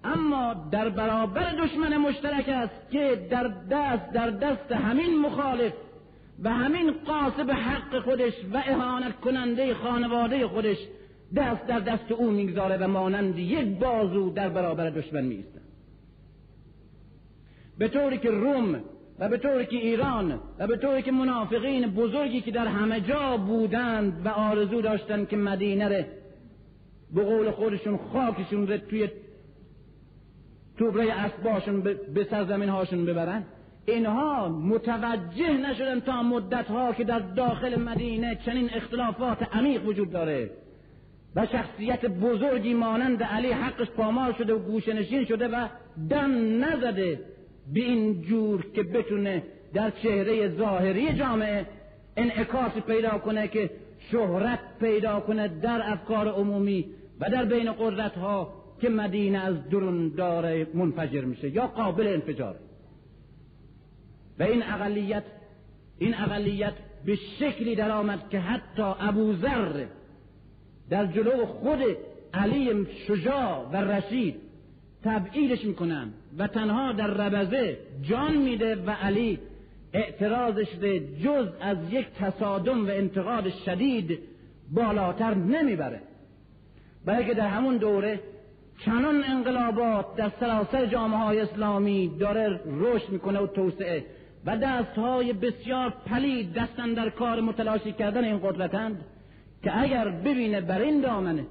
اما 0.04 0.54
در 0.72 0.90
برابر 0.90 1.54
دشمن 1.54 1.98
مشترک 1.98 2.50
است 2.50 2.92
که 2.92 3.28
در 3.30 3.48
دست 3.72 4.12
در 4.14 4.30
دست 4.30 4.72
همین 4.72 5.20
مخالف 5.20 5.74
و 6.44 6.50
همین 6.50 6.92
قاسب 6.92 7.52
حق 7.52 8.00
خودش 8.00 8.34
و 8.54 8.64
اهانت 8.66 9.20
کننده 9.20 9.74
خانواده 9.74 10.48
خودش 10.48 10.78
دست 11.36 11.68
در 11.68 11.80
دست 11.80 12.12
او 12.12 12.32
می‌گذاره 12.32 12.78
و 12.78 12.88
مانند 12.88 13.40
یک 13.40 13.80
بازو 13.80 14.30
در 14.30 14.50
برابر 14.50 14.90
دشمن 14.90 15.24
میسته 15.24 15.62
به 17.78 17.88
طوری 17.88 18.18
که 18.18 18.32
روم 18.32 18.84
و 19.20 19.30
به 19.30 19.38
طوری 19.38 19.66
که 19.66 19.76
ایران 19.76 20.40
و 20.60 20.68
به 20.68 20.78
طوری 20.78 21.02
که 21.02 21.12
منافقین 21.12 21.88
بزرگی 21.88 22.42
که 22.42 22.52
در 22.52 22.68
همه 22.68 23.02
جا 23.02 23.38
بودند 23.38 24.26
و 24.26 24.30
آرزو 24.30 24.82
داشتند 24.82 25.28
که 25.28 25.38
مدینه 25.38 25.88
ره 25.88 26.08
به 27.14 27.24
قول 27.24 27.52
خودشون 27.52 27.98
خاکشون 27.98 28.68
رو 28.68 28.78
توی 28.78 29.10
توبره 30.78 31.14
اسباشون 31.14 31.82
به 32.14 32.28
سرزمین 32.30 32.70
هاشون 32.70 33.06
ببرن 33.06 33.44
اینها 33.86 34.50
متوجه 34.50 35.58
نشدن 35.58 36.00
تا 36.00 36.24
مدت 36.24 36.66
ها 36.66 36.94
که 36.94 37.04
در 37.04 37.20
داخل 37.20 37.82
مدینه 37.82 38.40
چنین 38.46 38.70
اختلافات 38.74 39.38
عمیق 39.54 39.86
وجود 39.88 40.12
داره. 40.12 40.50
و 41.36 41.46
شخصیت 41.46 42.06
بزرگی 42.06 42.74
مانند 42.74 43.24
علی 43.24 43.52
حقش 43.52 43.88
پامال 43.90 44.34
شده 44.34 44.54
و 44.54 44.60
گوشنشین 44.60 45.26
شده 45.26 45.48
و 45.48 45.68
دم 46.10 46.64
نزده 46.66 47.20
به 47.74 47.80
این 47.80 48.22
جور 48.22 48.72
که 48.72 48.84
بتونه 48.84 49.44
در 49.74 49.90
چهره 49.90 50.50
ظاهری 50.50 51.14
جامعه 51.14 51.66
انعکاسی 52.18 52.82
پیدا 52.82 53.10
کنه 53.10 53.48
که 53.48 53.70
شهرت 54.12 54.60
پیدا 54.80 55.20
کنه 55.20 55.48
در 55.48 55.82
افکار 55.84 56.28
عمومی 56.28 56.86
و 57.20 57.30
در 57.30 57.46
بین 57.46 57.72
قدرت 57.72 58.18
ها 58.18 58.54
که 58.82 58.90
مدینه 58.90 59.38
از 59.38 59.70
درون 59.70 60.10
داره 60.10 60.68
منفجر 60.74 61.22
میشه 61.22 61.50
یا 61.50 61.68
قابل 61.68 62.08
انفجاره 62.08 62.60
و 64.40 64.44
این 64.44 64.64
اقلیت 64.64 65.24
این 66.00 66.16
اقلیت 66.16 66.74
به 67.06 67.16
شکلی 67.16 67.76
در 67.76 67.92
آمد 67.92 68.30
که 68.30 68.40
حتی 68.40 68.84
ابو 69.00 69.36
ذر 69.36 69.86
در 70.90 71.06
جلو 71.06 71.46
خود 71.46 71.80
علی 72.34 72.88
شجاع 73.08 73.70
و 73.74 73.76
رشید 73.76 74.36
تبعیدش 75.04 75.66
می‌کنن 75.66 76.14
و 76.38 76.48
تنها 76.48 76.92
در 76.92 77.08
ربزه 77.08 77.78
جان 78.02 78.38
میده 78.38 78.76
و 78.76 78.90
علی 78.90 79.40
اعتراضش 79.94 80.76
به 80.76 81.00
جز 81.00 81.48
از 81.62 81.78
یک 81.90 82.08
تصادم 82.20 82.86
و 82.88 82.90
انتقاد 82.90 83.50
شدید 83.66 84.20
بالاتر 84.72 85.34
نمی‌بره. 85.34 86.02
بلکه 87.06 87.34
در 87.34 87.48
همون 87.48 87.78
دوره 87.78 88.20
چنان 88.86 89.24
انقلابات 89.24 90.16
در 90.16 90.32
سراسر 90.40 90.86
جامعه 90.86 91.20
های 91.20 91.40
اسلامی 91.40 92.18
داره 92.20 92.60
رشد 92.66 93.10
می‌کنه 93.10 93.40
و 93.40 93.48
توسعه 93.48 94.06
و 94.46 94.58
دست 94.58 94.98
های 94.98 95.34
بسیار 95.34 95.94
پلید 96.06 96.54
دستن 96.54 96.94
در 96.94 97.10
کار 97.10 97.42
متلاشی 97.42 97.92
کردن 97.92 98.24
این 98.24 98.40
قدرتند. 98.40 99.06
که 99.64 99.80
اگر 99.82 100.10
ببینه 100.10 100.62
بر 100.62 100.82
این 100.82 101.02
دامنه 101.02 101.46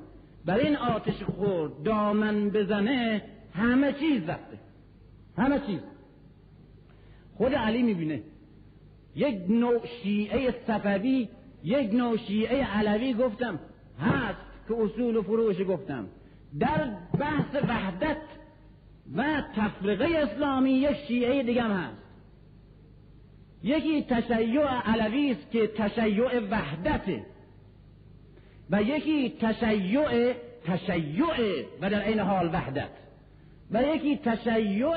بر 0.44 0.58
این 0.58 0.76
آتش 0.76 1.22
خورد 1.22 1.82
دامن 1.82 2.50
بزنه 2.50 3.22
همه 3.54 3.92
چیز 3.92 4.28
رفته. 4.28 4.58
همه 5.38 5.60
چیز. 5.66 5.80
خود 7.36 7.54
علی 7.54 7.82
می‌بینه. 7.82 8.22
یک 9.16 9.36
نوع 9.48 9.86
شیعه 9.86 10.54
صفوی 10.66 11.28
یک 11.64 11.94
نوع 11.94 12.16
شیعه 12.16 12.66
علوی 12.66 13.14
گفتم. 13.14 13.58
هست 14.00 14.38
که 14.68 14.74
اصول 14.74 15.16
و 15.16 15.22
فروش 15.22 15.56
گفتم. 15.68 16.06
در 16.58 16.90
بحث 17.18 17.54
وحدت 17.54 18.16
و 19.16 19.42
تفرقه 19.56 20.04
اسلامی 20.04 20.70
یک 20.70 20.96
شیعه 21.08 21.42
دیگه 21.42 21.62
هست. 21.62 22.02
یکی 23.62 24.02
تشیع 24.02 24.66
علوی 24.66 25.30
است 25.30 25.50
که 25.50 25.66
تشیع 25.66 26.40
وحدته. 26.50 27.26
و 28.72 28.82
یکی 28.82 29.30
تشیع 29.40 30.32
تشیع 30.64 31.64
و 31.80 31.90
در 31.90 32.08
این 32.08 32.18
حال 32.18 32.46
وحدت. 32.52 32.90
و 33.70 33.82
یکی 33.82 34.16
تشیع 34.16 34.88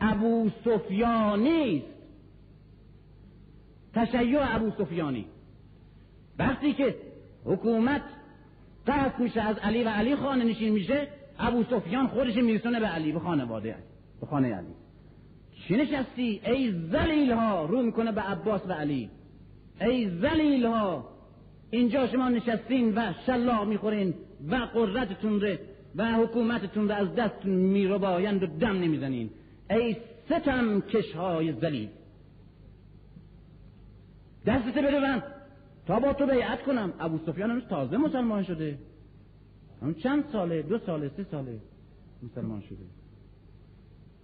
ابو 0.00 0.50
سفیانی 0.64 1.78
است. 1.78 1.86
تشیع 3.94 4.56
ابو 4.56 4.70
سفیانی. 4.70 5.26
وقتی 6.38 6.72
که 6.72 6.94
حکومت 7.44 8.02
قصد 8.86 9.18
میشه 9.18 9.40
از 9.40 9.58
علی 9.58 9.84
و 9.84 9.88
علی 9.88 10.16
خانه 10.16 10.44
نشین 10.44 10.72
میشه 10.72 11.08
ابو 11.38 11.64
سفیان 11.64 12.06
خودش 12.06 12.36
میرسونه 12.36 12.80
به 12.80 12.86
علی 12.86 13.12
به 13.12 13.20
خانواده 13.20 13.72
علی 13.72 13.82
به 14.20 14.26
خانه 14.26 14.54
علی. 14.54 14.74
چی 15.68 15.76
نشستی؟ 15.76 16.40
ای 16.44 16.72
زلیل 16.72 17.32
ها 17.32 17.64
رو 17.64 17.82
می‌کنه 17.82 18.12
به 18.12 18.20
عباس 18.20 18.66
و 18.66 18.72
علی. 18.72 19.10
ای 19.80 20.10
زلیل 20.10 20.66
ها 20.66 21.11
اینجا 21.74 22.06
شما 22.06 22.28
نشستین 22.28 22.94
و 22.94 23.12
شلاق 23.26 23.68
می‌خورین 23.68 24.14
و 24.50 24.54
قدرتتون 24.74 25.40
ره 25.40 25.58
و 25.96 26.12
حکومتتون 26.12 26.88
رو 26.88 26.94
از 26.94 27.14
دستتون 27.14 27.52
میربایند 27.52 28.42
و 28.42 28.46
دم 28.46 28.80
نمی‌زنین. 28.80 29.30
ای 29.70 29.96
ستم 30.26 30.80
کشهای 30.80 31.52
زلیل 31.52 31.88
دستت 34.46 34.78
بده 34.78 35.00
من 35.00 35.22
تا 35.86 36.00
با 36.00 36.12
تو 36.12 36.26
بیعت 36.26 36.62
کنم. 36.62 36.92
ابو 37.00 37.18
سفیان 37.26 37.50
هنوز 37.50 37.66
تازه 37.66 37.96
مسلمان 37.96 38.42
شده. 38.42 38.78
اون 39.82 39.94
چند 39.94 40.24
ساله؟ 40.32 40.62
دو 40.62 40.78
ساله؟ 40.78 41.10
سه 41.16 41.24
ساله 41.30 41.58
مسلمان 42.22 42.60
شده. 42.60 42.84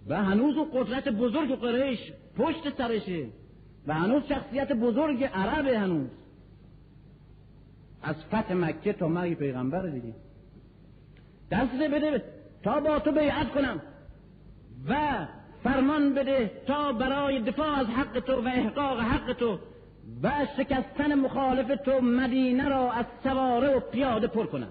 و 0.07 0.23
هنوز 0.23 0.57
او 0.57 0.65
قدرت 0.73 1.09
بزرگ 1.09 1.55
قریش 1.55 1.99
پشت 2.37 2.77
سرشه. 2.77 3.25
و 3.87 3.93
هنوز 3.93 4.23
شخصیت 4.23 4.71
بزرگ 4.71 5.23
عربه 5.23 5.79
هنوز. 5.79 6.09
از 8.01 8.15
فتح 8.15 8.53
مکه 8.53 8.93
تا 8.93 9.07
مرگ 9.07 9.33
پیغمبر 9.33 9.87
دیگه 9.87 10.13
دست 11.51 11.73
بده 11.73 12.23
تا 12.63 12.79
با 12.79 12.99
تو 12.99 13.11
بیعت 13.11 13.51
کنم. 13.51 13.81
و 14.87 15.27
فرمان 15.63 16.13
بده 16.13 16.51
تا 16.67 16.93
برای 16.93 17.41
دفاع 17.41 17.79
از 17.79 17.87
حق 17.87 18.19
تو 18.19 18.41
و 18.41 18.47
احقاق 18.47 18.99
حق 18.99 19.33
تو 19.33 19.59
و 20.23 20.31
شکستن 20.57 21.15
مخالف 21.15 21.81
تو 21.85 22.01
مدینه 22.01 22.69
را 22.69 22.91
از 22.91 23.05
سواره 23.23 23.77
و 23.77 23.79
پیاده 23.79 24.27
پر 24.27 24.45
کنم. 24.45 24.69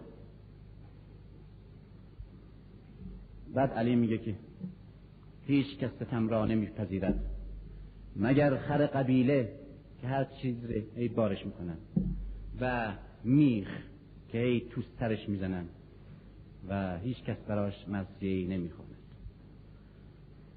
بعد 3.54 3.72
علی 3.72 3.96
میگه 3.96 4.18
که 4.18 4.34
هیچ 5.46 5.78
کس 5.78 5.90
ستم 5.90 6.28
را 6.28 6.46
نمیپذیرد. 6.46 7.20
مگر 8.16 8.56
خر 8.56 8.86
قبیله 8.86 9.52
که 10.00 10.06
هر 10.06 10.24
چیز 10.24 10.56
ای 10.96 11.08
بارش 11.08 11.46
می‌کنن 11.46 11.76
و 12.60 12.92
میخ 13.24 13.68
که 14.28 14.38
ای 14.38 14.60
تو 14.60 14.82
سرش 15.00 15.28
می‌زنن 15.28 15.64
و 16.68 16.98
هیچ 16.98 17.24
کس 17.24 17.36
براش 17.36 17.88
مسیحی 17.88 18.46
نمی‌خواند 18.46 18.96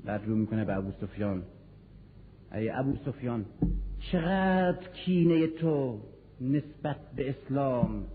بعد 0.06 0.26
رو 0.26 0.36
می‌کنه 0.36 0.66
به 0.66 0.76
ابو 0.76 0.92
سفیان. 0.92 1.44
ای 2.54 2.70
ابو 2.70 2.96
سفیان 3.06 3.46
چقدر 4.12 4.90
کینه 4.94 5.48
تو 5.48 6.00
نسبت 6.42 7.12
به 7.16 7.30
اسلام 7.30 8.06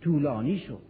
طولانی 0.00 0.58
شد. 0.58 0.82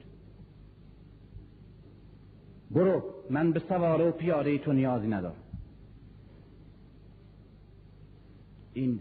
برو 2.71 3.03
من 3.31 3.53
به 3.53 3.61
سواره 3.69 4.09
و 4.09 4.13
پیاده 4.13 4.59
تو 4.59 4.73
نیازی 4.73 5.07
ندارم. 5.07 5.43
این 8.75 9.01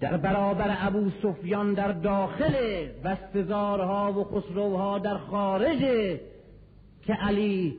در 0.00 0.16
برابر 0.16 0.76
ابو 0.80 1.10
سفیان 1.22 1.74
در 1.74 1.92
داخل 1.92 2.54
و 3.04 3.16
و 4.10 4.24
خسروها 4.24 4.98
در 4.98 5.18
خارج 5.18 5.78
که 7.06 7.12
علی 7.12 7.78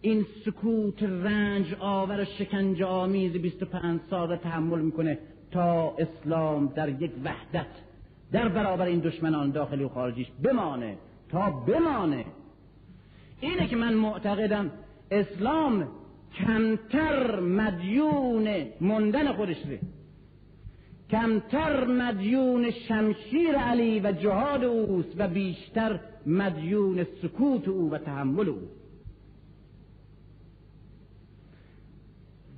این 0.00 0.26
سکوت 0.44 1.02
رنج 1.02 1.74
آور 1.80 2.24
شکنج 2.24 2.82
آمیز 2.82 3.32
25 3.32 4.00
سال 4.10 4.36
تحمل 4.36 4.80
می‌کنه 4.80 5.18
تا 5.50 5.94
اسلام 5.98 6.66
در 6.66 6.88
یک 6.88 7.10
وحدت 7.24 7.66
در 8.32 8.48
برابر 8.48 8.86
این 8.86 9.00
دشمنان 9.00 9.50
داخلی 9.50 9.84
و 9.84 9.88
خارجیش 9.88 10.26
بمانه. 10.42 10.96
تا 11.28 11.50
بمانه. 11.50 12.24
اینه 13.40 13.66
که 13.66 13.76
من 13.76 13.94
معتقدم 13.94 14.70
اسلام 15.10 15.88
کمتر 16.38 17.40
مدیون 17.40 18.48
مندن 18.80 19.32
خودش 19.32 19.56
ره. 19.66 19.80
کمتر 21.10 21.84
مدیون 21.84 22.70
شمشیر 22.70 23.56
علی 23.56 24.00
و 24.00 24.12
جهاد 24.12 24.64
اوست 24.64 25.14
و 25.18 25.28
بیشتر 25.28 26.00
مدیون 26.26 27.06
سکوت 27.22 27.68
او 27.68 27.90
و 27.90 27.98
تحمل 27.98 28.48
او. 28.48 28.68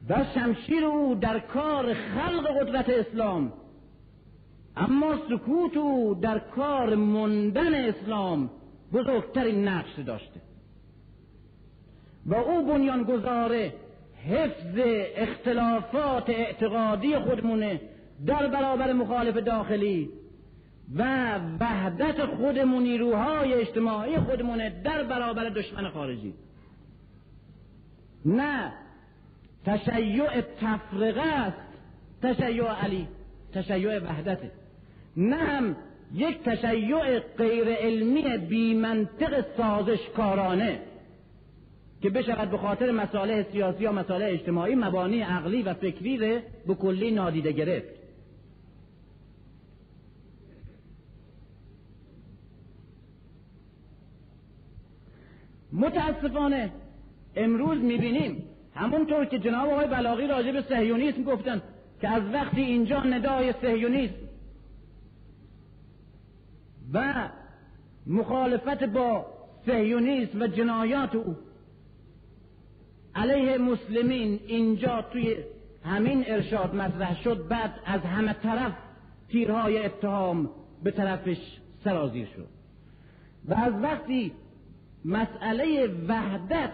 و 0.09 0.25
شمشیر 0.35 0.85
او 0.85 1.15
در 1.15 1.39
کار 1.39 1.95
خلق 1.95 2.61
قدرت 2.61 2.89
اسلام 2.89 3.53
اما 4.77 5.17
سکوت 5.29 5.77
او 5.77 6.15
در 6.15 6.39
کار 6.39 6.95
مندن 6.95 7.75
اسلام 7.75 8.51
بزرگترین 8.93 9.69
نقش 9.69 9.99
داشته. 9.99 10.41
و 12.27 12.35
او 12.35 12.67
بنیانگذار 12.67 13.71
حفظ 14.29 14.79
اختلافات 15.17 16.31
اعتقادی 16.31 17.19
خودمونه 17.19 17.81
در 18.27 18.47
برابر 18.47 18.93
مخالف 18.93 19.37
داخلی 19.37 20.11
و 20.97 21.35
وحدت 21.61 22.27
خودمون 22.27 22.83
نیروهای 22.83 23.55
اجتماعی 23.55 24.17
خودمونه 24.17 24.83
در 24.85 25.03
برابر 25.03 25.49
دشمن 25.49 25.89
خارجی. 25.89 26.35
نه 28.25 28.73
تشیع 29.67 30.41
تفرقه 30.41 31.21
است 31.21 31.57
تشیع 32.23 32.65
علی 32.65 33.09
تشیع 33.53 33.99
وحدته 33.99 34.51
نه 35.17 35.37
هم 35.37 35.77
یک 36.15 36.43
تشیع 36.43 37.19
غیر 37.19 37.69
علمی 37.69 38.39
بی 38.39 38.75
منطق 38.75 39.45
سازشکارانه 39.57 40.81
که 42.03 42.11
بشود 42.11 42.51
به 42.51 42.59
خاطر 42.59 42.91
مسائل 42.91 43.43
سیاسی 43.43 43.83
یا 43.83 43.93
مسائل 43.93 44.23
اجتماعی 44.23 44.75
مبانی 44.75 45.21
عقلی 45.21 45.63
و 45.63 45.75
فکری 45.75 46.19
به 46.67 46.75
کلی 46.75 47.11
نادیده 47.11 47.53
گرفت. 47.53 48.00
متاسفانه 55.73 56.73
امروز 57.37 57.79
می‌بینیم 57.79 58.45
همونطور 58.75 59.25
که 59.25 59.39
جناب 59.39 59.69
آقای 59.69 59.87
بلاغی 59.87 60.27
راجع 60.27 60.53
به 60.53 60.63
سهیونیسم 60.63 61.23
گفتن 61.23 61.63
که 62.01 62.09
از 62.09 62.23
وقتی 62.33 62.61
اینجا 62.61 63.03
ندای 63.03 63.55
سهیونیسم 63.63 64.15
و 66.93 67.29
مخالفت 68.07 68.85
با 68.85 69.27
سهیونیسم 69.67 70.43
و 70.43 70.47
جنایات 70.47 71.15
او 71.15 71.37
علیه 73.15 73.59
مسلمین 73.59 74.41
اینجا 74.47 75.03
توی 75.13 75.37
همین 75.85 76.25
ارشاد 76.27 76.75
مطرح 76.75 77.23
شد 77.23 77.49
بعد 77.49 77.75
از 77.87 78.01
همه 78.01 78.33
طرف 78.33 78.73
تیرهای 79.29 79.85
اتهام 79.85 80.51
به 80.83 80.91
طرفش 80.91 81.59
سرازیر 81.85 82.27
شد. 82.27 82.49
و 83.49 83.55
از 83.55 83.73
وقتی 83.83 84.33
مسئله 85.05 85.91
وحدت 86.09 86.73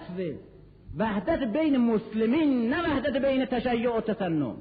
وحدت 0.99 1.43
بین 1.53 1.77
مسلمین 1.77 2.71
نه 2.71 2.83
وحدت 2.83 3.17
بین 3.17 3.45
تشیع 3.45 3.97
و 3.97 4.01
تسنم. 4.01 4.57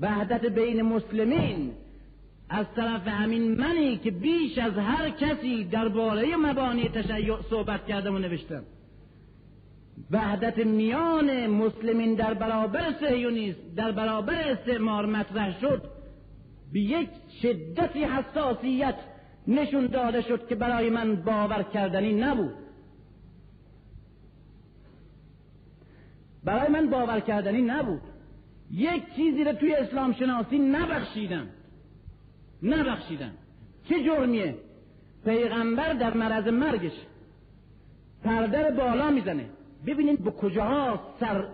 وحدت 0.00 0.46
بین 0.46 0.82
مسلمین 0.82 1.72
از 2.48 2.66
طرف 2.76 3.08
همین 3.08 3.54
منی 3.54 3.96
که 3.96 4.10
بیش 4.10 4.58
از 4.58 4.72
هر 4.72 5.10
کسی 5.10 5.64
درباره 5.64 6.36
مبانی 6.36 6.88
تشیع 6.88 7.36
صحبت 7.50 7.86
کردم 7.86 8.14
و 8.14 8.18
نوشتم 8.18 8.62
وحدت 10.10 10.58
میان 10.58 11.46
مسلمین 11.46 12.14
در 12.14 12.34
برابر 12.34 12.94
سهیونیست 13.00 13.58
در 13.76 13.92
برابر 13.92 14.34
استعمار 14.34 15.06
مطرح 15.06 15.60
شد. 15.60 15.82
به 16.72 16.80
یک 16.80 17.08
شدتی 17.42 18.04
حساسیت 18.04 18.94
نشون 19.48 19.86
داده 19.86 20.20
شد 20.20 20.48
که 20.48 20.54
برای 20.54 20.90
من 20.90 21.16
باور 21.16 21.62
کردنی 21.62 22.12
نبود. 22.12 22.63
برای 26.44 26.68
من 26.68 26.90
باور 26.90 27.20
کردنی 27.20 27.62
نبود. 27.62 28.00
یک 28.70 29.14
چیزی 29.16 29.44
رو 29.44 29.52
توی 29.52 29.74
اسلام 29.74 30.12
شناسی 30.12 30.58
نبخشیدن 30.58 31.48
نبخشیدن 32.62 33.30
چه 33.88 34.04
جرمیه؟ 34.04 34.54
پیغمبر 35.24 35.92
در 35.92 36.14
مرض 36.14 36.48
مرگش 36.48 36.92
پرده 38.24 38.70
بالا 38.70 39.10
می‌زنه. 39.10 39.44
ببینید 39.86 40.24
به 40.24 40.30
کجاها 40.30 41.00
سر 41.20 41.44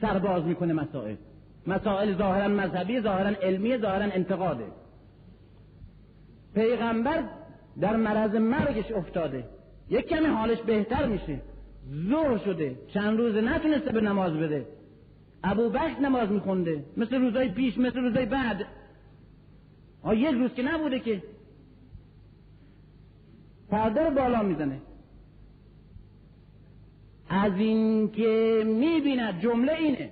سرباز 0.00 0.44
می‌کنه 0.44 0.72
مسائل. 0.72 1.16
مسائل 1.66 2.14
ظاهرا 2.14 2.48
مذهبی 2.48 3.00
ظاهرا 3.00 3.30
علمی 3.42 3.78
ظاهرا 3.78 4.04
انتقاده. 4.04 4.64
پیغمبر 6.54 7.24
در 7.80 7.96
مرض 7.96 8.34
مرگش 8.34 8.92
افتاده. 8.92 9.44
یک 9.90 10.08
کمی 10.08 10.26
حالش 10.26 10.58
بهتر 10.58 11.06
میشه. 11.06 11.40
ظهر 11.90 12.38
شده. 12.38 12.76
چند 12.94 13.18
روز 13.18 13.34
نتونسته 13.34 13.92
به 13.92 14.00
نماز 14.00 14.32
بده. 14.32 14.66
ابو 15.44 15.68
بکر 15.68 16.00
نماز 16.00 16.30
میخونده. 16.30 16.84
مثل 16.96 17.16
روزای 17.16 17.48
پیش 17.48 17.78
مثل 17.78 18.00
روزای 18.00 18.26
بعد. 18.26 18.66
آ 20.02 20.14
یک 20.14 20.34
روز 20.34 20.54
که 20.54 20.62
نبوده 20.62 21.00
که. 21.00 21.22
پرده 23.70 24.10
بالا 24.10 24.42
می‌زنه. 24.42 24.80
از 27.28 27.52
این 27.56 28.10
که 28.10 28.62
می‌بیند 28.66 29.40
جمله 29.40 29.72
اینه. 29.72 30.10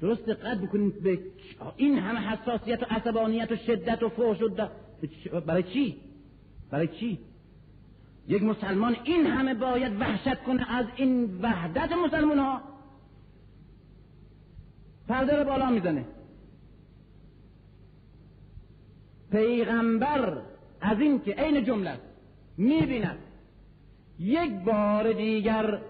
درست 0.00 0.26
دقت 0.26 0.60
بکنید 0.60 1.02
به 1.02 1.18
این 1.76 1.98
همه 1.98 2.20
حساسیت 2.20 2.82
و 2.82 2.86
عصبانیت 2.90 3.52
و 3.52 3.56
شدت 3.56 4.02
و 4.02 4.08
فوش 4.08 4.38
و 5.32 5.40
برای 5.40 5.62
چی؟ 5.62 5.96
برای 6.70 6.88
چی؟ 6.88 7.18
یک 8.28 8.42
مسلمان 8.42 8.96
این 9.04 9.26
همه 9.26 9.54
باید 9.54 10.00
وحشت 10.00 10.42
کنه 10.42 10.74
از 10.74 10.86
این 10.96 11.40
وحدت 11.42 11.92
مسلمان 11.92 12.38
ها 12.38 12.60
پرده 15.08 15.36
رو 15.36 15.44
بالا 15.44 15.70
می‌زنه. 15.70 16.04
پیغمبر 19.30 20.42
از 20.80 21.00
این 21.00 21.20
که 21.20 21.32
عین 21.32 21.64
جمله 21.64 21.98
می‌بیند. 22.56 23.18
یک 24.18 24.52
بار 24.52 25.12
دیگر 25.12 25.80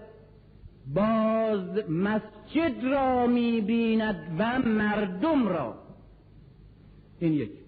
باز 0.93 1.89
مسجد 1.89 2.83
را 2.83 3.27
می‌بیند 3.27 4.35
و 4.39 4.59
مردم 4.59 5.47
را. 5.47 5.75
این 7.19 7.33
یک. 7.33 7.64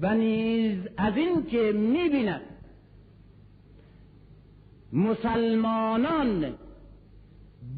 و 0.00 0.14
نیز 0.14 0.78
از 0.96 1.16
این 1.16 1.46
که 1.46 1.72
می‌بیند 1.72 2.40
مسلمانان 4.92 6.54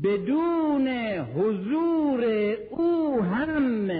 بدون 0.02 0.88
حضور 1.18 2.24
او 2.70 3.22
هم 3.22 3.90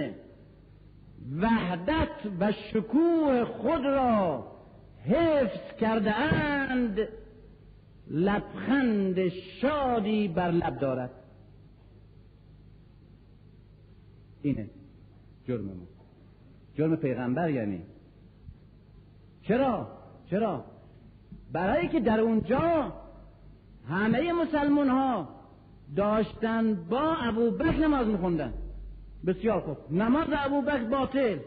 وحدت 1.41 2.09
و 2.39 2.51
شکوه 2.51 3.45
خود 3.45 3.85
را 3.85 4.47
حفظ 5.05 5.79
کرده 5.79 6.15
اند 6.15 7.07
لبخند 8.07 9.29
شادی 9.29 10.27
بر 10.27 10.51
لب 10.51 10.79
دارد. 10.79 11.11
اینه 14.41 14.69
جرم 15.47 15.65
ما. 15.65 15.73
جرم 16.75 16.95
پیغمبر 16.95 17.49
یعنی 17.49 17.81
چرا؟ 19.47 19.87
چرا؟ 20.29 20.65
برای 21.51 21.87
که 21.87 21.99
در 21.99 22.19
اونجا 22.19 22.93
همه 23.89 24.33
مسلمان 24.33 24.89
ها 24.89 25.27
داشتن 25.95 26.73
با 26.73 27.15
ابو 27.15 27.51
بکر 27.51 27.77
نماز 27.77 28.07
میخوندن. 28.07 28.53
بسیار 29.25 29.61
خوب. 29.61 29.77
نماز 29.91 30.27
ابو 30.31 30.61
بکر 30.61 30.83
باطل. 30.83 31.37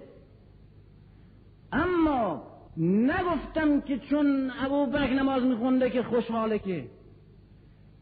اما 1.72 2.42
نگفتم 2.76 3.80
که 3.80 3.98
چون 3.98 4.50
ابو 4.64 4.86
بکر 4.86 5.14
نماز 5.14 5.42
میخونده 5.42 5.90
که 5.90 6.02
خوشحاله 6.02 6.58
که. 6.58 6.84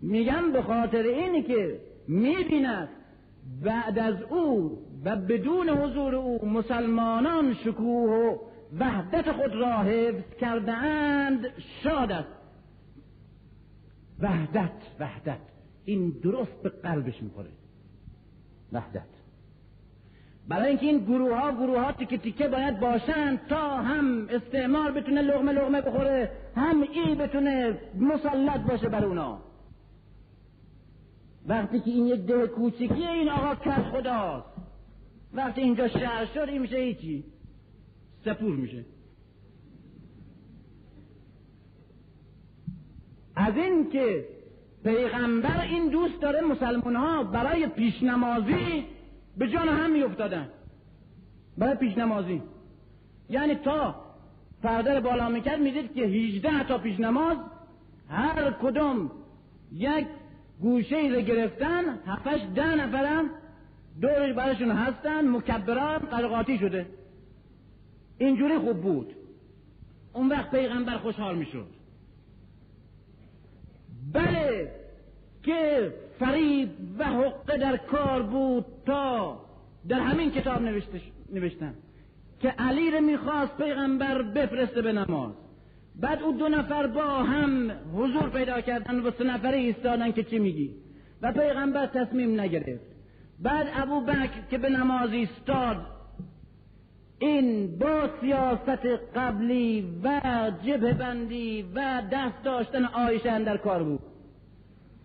میگم 0.02 0.52
به 0.52 0.62
خاطر 0.62 1.02
اینی 1.02 1.42
که 1.42 1.80
می‌بیند 2.08 2.88
بعد 3.64 3.98
از 3.98 4.22
او 4.22 4.78
و 5.04 5.16
بدون 5.16 5.68
حضور 5.68 6.14
او 6.14 6.48
مسلمانان 6.48 7.54
شکوه 7.54 8.10
و 8.10 8.51
وحدت 8.78 9.32
خود 9.32 9.54
را 9.54 9.82
حفظ 9.82 10.36
کرده 10.40 10.72
اند 10.72 11.46
شاد 11.82 12.12
است. 12.12 12.28
وحدت 14.20 14.72
وحدت. 15.00 15.40
این 15.84 16.10
درست 16.10 16.62
به 16.62 16.68
قلبش 16.68 17.22
می‌خوره. 17.22 17.50
وحدت. 18.72 19.02
برای 20.48 20.68
اینکه 20.68 20.86
این 20.86 20.98
گروه 20.98 21.38
ها 21.38 21.52
گروه 21.52 21.80
ها 21.80 21.92
تیکه 21.92 22.18
تیکه 22.18 22.48
باید 22.48 22.80
باشند 22.80 23.46
تا 23.46 23.76
هم 23.76 24.28
استعمار 24.30 24.92
بتونه 24.92 25.22
لغمه 25.22 25.52
لغمه 25.52 25.80
بخوره 25.80 26.30
هم 26.56 26.82
ای 26.82 27.14
بتونه 27.14 27.78
مسلط 27.98 28.60
باشه 28.60 28.88
بر 28.88 29.04
اونا. 29.04 29.38
وقتی 31.46 31.80
که 31.80 31.90
این 31.90 32.06
یک 32.06 32.20
ده 32.20 32.46
کوچیکی 32.46 33.06
این 33.06 33.28
آقا 33.28 33.54
کس 33.54 33.82
خداست. 33.92 34.46
وقتی 35.34 35.60
اینجا 35.60 35.88
شهر 35.88 36.26
شد 36.26 36.48
این 36.48 36.62
میشه 36.62 36.76
هیچی. 36.76 37.31
سپور 38.24 38.56
میشه. 38.56 38.84
از 43.36 43.56
این 43.56 43.90
که 43.90 44.26
پیغمبر 44.84 45.60
این 45.60 45.88
دوست 45.88 46.20
داره 46.20 46.40
مسلمان 46.40 46.96
ها 46.96 47.22
برای 47.22 47.66
پیشنمازی 47.66 48.84
به 49.36 49.48
جان 49.48 49.68
هم 49.68 49.92
میافتادن. 49.92 50.48
برای 51.58 51.74
پیشنمازی. 51.74 52.42
یعنی 53.30 53.54
تا 53.54 53.94
پرده 54.62 55.00
بالا 55.00 55.28
می‌کرد 55.28 55.60
می‌دید 55.60 55.94
که 55.94 56.02
18 56.02 56.64
تا 56.64 56.78
پیش 56.78 57.00
نماز 57.00 57.36
هر 58.08 58.50
کدوم 58.50 59.10
یک 59.72 60.06
گوشه 60.60 60.96
ای 60.96 61.08
رو 61.08 61.20
گرفتن 61.20 61.98
هفتش 62.06 62.40
ده 62.54 62.74
نفرم 62.74 63.30
دورش 64.00 64.34
براشون 64.34 64.70
هستن 64.70 65.28
مکبران 65.28 65.98
قلقاتی 65.98 66.58
شده. 66.58 66.86
اینجوری 68.24 68.58
خوب 68.58 68.80
بود. 68.80 69.14
اون 70.12 70.28
وقت 70.28 70.50
پیغمبر 70.50 70.98
خوشحال 70.98 71.36
می‌شد. 71.36 71.66
بله 74.12 74.72
که 75.42 75.92
فریب 76.18 76.70
و 76.98 77.04
حقه 77.04 77.58
در 77.58 77.76
کار 77.76 78.22
بود 78.22 78.64
تا 78.86 79.40
در 79.88 80.00
همین 80.00 80.30
کتاب 80.30 80.62
نوشتن 81.32 81.74
که 82.40 82.48
علی 82.48 82.90
رو 82.90 83.00
می‌خواست 83.00 83.56
پیغمبر 83.56 84.22
بفرسته 84.22 84.82
به 84.82 84.92
نماز. 84.92 85.32
بعد 86.00 86.22
او 86.22 86.32
دو 86.32 86.48
نفر 86.48 86.86
با 86.86 87.02
هم 87.02 87.70
حضور 87.94 88.30
پیدا 88.30 88.60
کردن 88.60 89.00
و 89.00 89.10
سه 89.10 89.24
نفره 89.24 89.58
ایستادن 89.58 90.12
که 90.12 90.22
چی 90.22 90.38
میگی؟ 90.38 90.70
و 91.22 91.32
پیغمبر 91.32 91.86
تصمیم 91.86 92.40
نگرفت. 92.40 92.86
بعد 93.40 93.68
ابو 93.74 94.00
بکر 94.00 94.40
که 94.50 94.58
به 94.58 94.68
نماز 94.68 95.12
ایستاد 95.12 95.86
این 97.22 97.78
با 97.78 98.08
سیاست 98.20 98.86
قبلی 99.14 100.00
و 100.04 100.20
جبه 100.66 100.92
بندی 100.92 101.62
و 101.74 102.02
دست 102.12 102.44
داشتن 102.44 102.84
آیشه 102.84 103.38
در 103.38 103.56
کار 103.56 103.82
بود. 103.82 104.00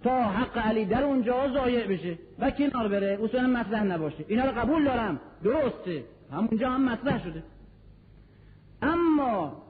تا 0.03 0.23
حق 0.23 0.57
علی 0.57 0.85
در 0.85 1.03
اونجا 1.03 1.53
ضایع 1.53 1.87
بشه 1.87 2.17
و 2.39 2.51
کنار 2.51 2.87
بره 2.87 3.19
اصلا 3.23 3.47
مطرح 3.47 3.83
نباشه. 3.83 4.25
اینا 4.27 4.45
رو 4.45 4.51
قبول 4.51 4.83
دارم. 4.85 5.19
درسته. 5.43 6.03
همونجا 6.31 6.69
هم 6.69 6.89
مطرح 6.89 7.23
شده. 7.23 7.43
اما 8.81 9.63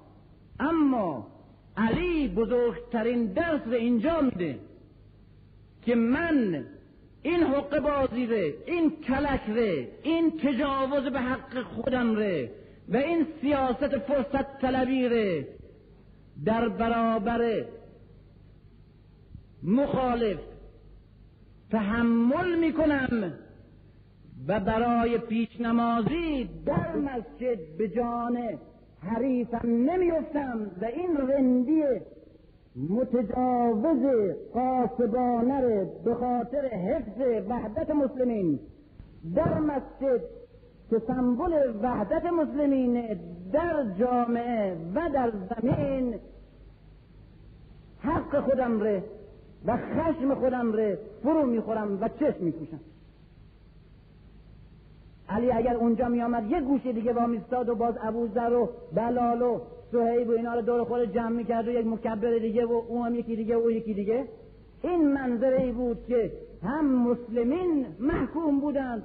اما 0.59 1.27
علی 1.77 2.27
بزرگترین 2.27 3.25
درس 3.25 3.61
اینجا 3.71 4.21
میده 4.21 4.59
که 5.85 5.95
من 5.95 6.65
این 7.27 7.43
حق 7.43 7.79
بازی 7.79 8.25
ره 8.25 8.53
این 8.65 8.91
کلک 9.07 9.41
ره 9.49 9.87
این 10.03 10.31
تجاوز 10.37 11.03
به 11.03 11.19
حق 11.19 11.61
خودم 11.61 12.15
ره 12.15 12.51
و 12.89 12.97
این 12.97 13.27
سیاست 13.41 13.97
فرصت 13.97 14.61
طلبی 14.61 15.07
ره. 15.07 15.47
در 16.45 16.69
برابر 16.69 17.65
مخالف 19.63 20.39
تحمل 21.71 22.59
می‌کنم 22.59 23.33
و 24.47 24.59
برای 24.59 25.17
پیش 25.17 25.61
نمازی 25.61 26.49
در 26.65 26.95
مسجد 26.95 27.77
به 27.77 27.87
جان 27.87 28.37
حریفم 29.01 29.67
نمیفتم 29.67 30.71
و 30.81 30.85
این 30.85 31.17
رندی 31.17 31.83
متجاوز 32.77 34.33
قاسبانه 34.53 35.85
به 36.05 36.15
خاطر 36.15 36.65
حفظ 36.65 37.45
وحدت 37.49 37.89
مسلمین 37.89 38.59
در 39.35 39.59
مسجد 39.59 40.21
که 40.89 41.01
سمبل 41.07 41.73
وحدت 41.81 42.25
مسلمین 42.25 43.19
در 43.53 43.85
جامعه 43.99 44.77
و 44.95 45.09
در 45.13 45.31
زمین 45.31 46.15
حق 47.99 48.39
خودم 48.39 48.79
ره 48.79 49.03
و 49.65 49.77
خشم 49.77 50.35
خودم 50.35 50.73
ره 50.73 50.99
فرو 51.23 51.45
می‌خورم 51.45 52.01
و 52.01 52.07
چشم 52.07 52.43
میپوشم 52.43 52.79
علی 55.29 55.51
اگر 55.51 55.75
اونجا 55.75 56.07
می 56.07 56.21
آمد 56.21 56.51
یه 56.51 56.61
گوشه 56.61 56.91
دیگه 56.91 57.13
وامیستاد 57.13 57.69
و 57.69 57.75
باز 57.75 57.95
ابوذر 58.01 58.53
و 58.53 58.69
بلال 58.93 59.41
و 59.41 59.59
صهیب 59.91 60.29
و 60.29 60.31
اینا 60.31 60.53
رو 60.53 60.61
دور 60.61 60.83
خود 60.83 61.13
جمع 61.13 61.29
می‌کرد 61.29 61.67
و 61.67 61.71
یک 61.71 61.87
مکبر 61.87 62.37
دیگه 62.37 62.65
و 62.65 62.81
اون 62.87 63.05
هم 63.07 63.15
یکی 63.15 63.35
دیگه 63.35 63.55
و 63.55 63.59
او 63.59 63.71
یکی 63.71 63.93
دیگه. 63.93 64.25
این 64.83 65.13
منظره 65.13 65.61
ای 65.61 65.71
بود 65.71 66.05
که 66.07 66.31
هم 66.63 67.09
مسلمین 67.09 67.85
محکوم 67.99 68.59
بودند 68.59 69.03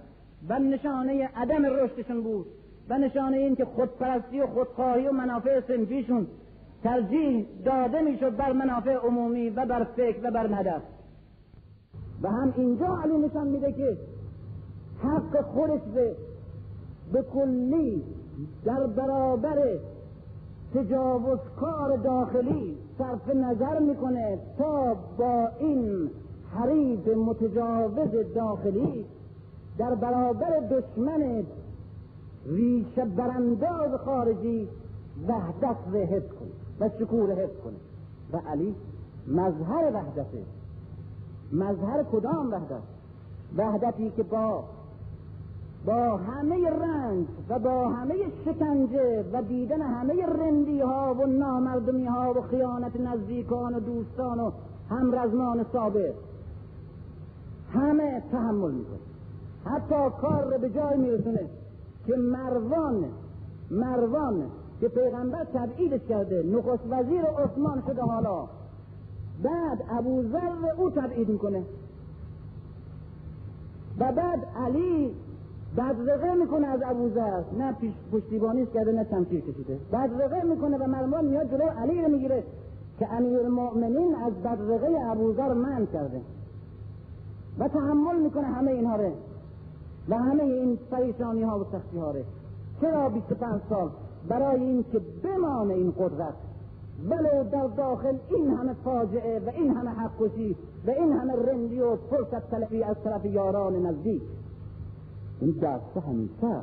و 0.49 0.59
نشانه 0.59 1.29
عدم 1.37 1.65
رشدشون 1.65 2.23
بود 2.23 2.47
و 2.89 2.99
نشانه 2.99 3.37
این 3.37 3.57
که 3.57 3.65
خودپرستی 3.65 4.41
و 4.41 4.47
خودخواهی 4.47 5.07
و 5.07 5.13
منافع 5.13 5.61
سنفیشون 5.61 6.27
ترجیح 6.83 7.47
داده 7.65 8.03
می‌شد 8.03 8.37
بر 8.37 8.53
منافع 8.53 8.95
عمومی 8.95 9.51
و 9.51 9.67
بر 9.67 9.85
فکر 9.85 10.19
و 10.23 10.31
بر 10.31 10.47
هدف. 10.47 10.83
و 12.23 12.29
هم 12.29 12.55
اینجا 12.57 12.99
علی 13.05 13.19
نشان 13.19 13.47
میده 13.47 13.73
که 13.73 13.97
حق 15.03 15.41
خودش 15.41 15.81
به 17.13 17.23
کلی 17.23 18.03
در 18.65 18.87
برابر 18.87 19.79
تجاوزکار 20.75 21.97
داخلی 21.97 22.79
صرف 22.99 23.35
نظر 23.35 23.79
می‌کنه 23.79 24.39
تا 24.59 24.97
با 25.19 25.49
این 25.59 26.11
حریب 26.55 27.09
متجاوز 27.09 28.35
داخلی 28.35 29.07
در 29.79 29.95
برابر 29.95 30.61
دشمن 30.61 31.45
ریشه 32.47 33.05
برانداز 33.05 34.01
خارجی 34.05 34.69
وحدت 35.29 35.77
رو 35.93 35.99
حفظ 35.99 36.29
کنه 36.29 36.51
و 36.81 36.91
شکور 36.99 37.33
حفظ 37.33 37.57
کنه. 37.65 37.77
و 38.33 38.49
علی 38.49 38.75
مظهر 39.29 39.91
وحدته. 39.95 40.43
مظهر 41.53 42.03
کدام 42.03 42.51
وحدت؟ 42.51 42.83
وحدتی 43.57 44.11
که 44.11 44.23
با 44.23 44.65
با 45.87 46.17
همه 46.17 46.71
رنج 46.71 47.27
و 47.49 47.59
با 47.59 47.89
همه 47.89 48.15
شکنجه 48.45 49.25
و 49.33 49.43
دیدن 49.43 49.81
همه 49.81 50.27
رندی 50.27 50.81
ها 50.81 51.15
و 51.15 51.27
نامردمی 51.27 52.07
ها 52.07 52.33
و 52.37 52.41
خیانت 52.41 53.01
نزدیکان 53.01 53.75
و 53.75 53.81
دوستان 53.81 54.41
و 54.41 54.51
همرزمان 54.91 55.67
ثابت. 55.73 56.15
همه 57.73 58.23
تحمل 58.33 58.71
می‌کنه. 58.71 58.99
حتی 59.65 60.17
کار 60.21 60.55
رو 60.55 60.59
به 60.59 60.71
جای 60.71 60.99
میرسونه 60.99 61.41
که 62.07 62.17
مروان 62.17 63.05
مروان 63.71 64.43
که 64.81 64.89
پیغمبر 64.89 65.45
تبعیدش 65.45 66.01
کرده 66.09 66.43
نخست 66.43 66.83
وزیر 66.91 67.25
عثمان 67.25 67.83
شده 67.87 68.03
حالا. 68.03 68.49
بعد 69.43 69.85
ابو 69.91 70.23
ذر 70.23 70.73
او 70.77 70.91
تبعید 70.91 71.29
می‌کنه. 71.29 71.63
و 73.99 74.13
بعد 74.13 74.47
علی 74.57 75.15
بدرقه 75.77 76.35
می‌کنه 76.35 76.67
از 76.67 76.81
ابوذر 76.85 77.43
نه 77.59 77.73
پیش 77.73 77.93
پشتیبانیش 78.13 78.69
کرده 78.75 78.93
نه 78.93 79.05
تمثیل 79.05 79.41
کشیده. 79.41 79.79
بدرقه 79.93 80.43
می‌کنه 80.43 80.79
و 80.79 80.87
مرمان 80.87 81.25
میاد 81.25 81.51
جلو 81.51 81.65
علی 81.65 82.03
رو 82.03 82.09
می‌گیره 82.09 82.43
که 82.99 83.13
امیر 83.13 83.39
المؤمنین 83.39 84.15
از 84.15 84.33
بدرقه 84.33 85.11
ابوذر 85.11 85.53
من 85.53 85.87
کرده. 85.87 86.21
و 87.59 87.69
تحمل 87.69 88.23
می‌کنه 88.23 88.47
همه 88.47 88.71
اینها 88.71 88.97
رو. 88.97 89.11
و 90.09 90.19
همه 90.19 90.43
این 90.43 90.79
پریشانی 90.91 91.43
ها 91.43 91.59
و 91.59 91.65
سختی 91.73 91.99
ها 91.99 92.11
رو. 92.11 92.21
چرا 92.81 93.09
25 93.09 93.61
سال؟ 93.69 93.91
برای 94.29 94.61
این 94.61 94.85
که 94.93 95.01
بمانه 95.25 95.75
این 95.75 95.91
قدرت. 95.91 96.35
ولو 97.11 97.45
در 97.51 97.67
داخل 97.67 98.17
این 98.31 98.51
همه 98.51 98.73
فاجعه 98.85 99.39
و 99.47 99.51
این 99.55 99.77
همه 99.77 99.91
حق 99.91 100.23
و 100.87 100.91
این 100.91 101.13
همه 101.13 101.33
رندی 101.33 101.81
و 101.81 101.97
فرصت 101.97 102.51
تلفی 102.51 102.83
از 102.83 102.97
طرف 103.05 103.25
یاران 103.25 103.87
نزدیک. 103.87 104.23
این 105.43 105.51
دسته 105.51 106.01
همیشه 106.01 106.61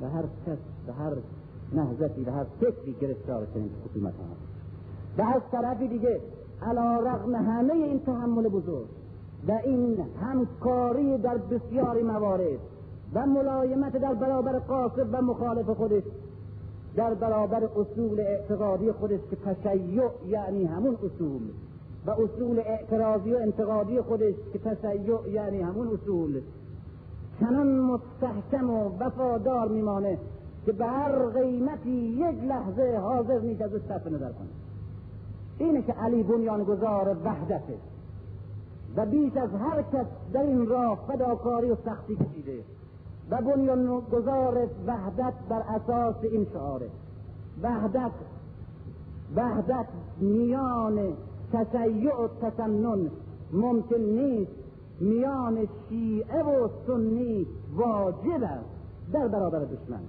و 0.00 0.08
هر 0.08 0.22
کس 0.22 0.58
و 0.88 0.92
هر 0.92 1.12
نهزتی 1.72 2.24
و 2.24 2.30
هر 2.30 2.44
فکری 2.60 2.96
گرفتار 3.00 3.46
چنین 3.54 3.70
حکومت 3.84 4.14
ها. 4.14 4.24
و 5.18 5.36
از 5.36 5.42
طرفی 5.52 5.88
دیگه 5.88 6.20
علا 6.62 7.00
رغم 7.00 7.34
همه 7.34 7.72
این 7.72 8.00
تحمل 8.00 8.48
بزرگ 8.48 8.86
و 9.48 9.52
این 9.64 9.98
همکاری 10.20 11.18
در 11.18 11.36
بسیاری 11.36 12.02
موارد 12.02 12.58
و 13.14 13.26
ملایمت 13.26 13.96
در 13.96 14.14
برابر 14.14 14.58
قاصد 14.58 15.08
و 15.12 15.22
مخالف 15.22 15.70
خودش 15.70 16.02
در 16.96 17.14
برابر 17.14 17.64
اصول 17.64 18.20
اعتقادی 18.20 18.92
خودش 18.92 19.20
که 19.30 19.36
تشیع 19.36 20.02
یعنی 20.26 20.64
همون 20.64 20.94
اصول 20.94 21.42
و 22.06 22.10
اصول 22.10 22.58
اعتراضی 22.58 23.32
و 23.32 23.36
انتقادی 23.36 24.00
خودش 24.00 24.34
که 24.52 24.58
تشیع 24.58 25.28
یعنی 25.28 25.60
همون 25.60 25.88
اصول. 25.88 26.40
چنان 27.42 27.80
مستحکم 27.80 28.70
و 28.70 28.98
وفادار 28.98 29.68
میمانه 29.68 30.18
که 30.66 30.72
به 30.72 30.86
هر 30.86 31.26
قیمتی 31.28 31.90
یک 31.90 32.44
لحظه 32.44 32.98
حاضر 33.02 33.38
نیست 33.38 33.62
از 33.62 33.70
صرف 33.88 34.06
نظر 34.06 34.32
کنه. 34.32 34.48
اینه 35.58 35.82
که 35.82 35.92
علی 35.92 36.22
بنیانگذار 36.22 37.16
وحدته 37.24 37.74
و 38.96 39.06
بیش 39.06 39.36
از 39.36 39.50
هر 39.54 39.82
کس 39.82 40.06
در 40.32 40.42
این 40.42 40.66
راه 40.66 40.98
فداکاری 41.08 41.70
و 41.70 41.76
سختی 41.84 42.16
کشیده 42.16 42.64
و 43.30 43.42
بنیانگذار 43.42 44.68
وحدت 44.86 45.34
بر 45.48 45.62
اساس 45.68 46.16
این 46.22 46.46
شعاره. 46.52 46.88
وحدت 47.62 48.12
وحدت 49.36 49.86
میان 50.20 51.12
تشیع 51.52 52.14
و 52.14 52.28
تسنن 52.42 53.10
ممکن 53.52 54.00
نیست 54.00 54.61
میان 55.02 55.68
شیعه 55.88 56.42
و 56.42 56.68
سنی 56.86 57.46
واجب 57.76 58.42
است 58.42 59.12
در 59.12 59.28
برابر 59.28 59.58
دشمن. 59.58 60.00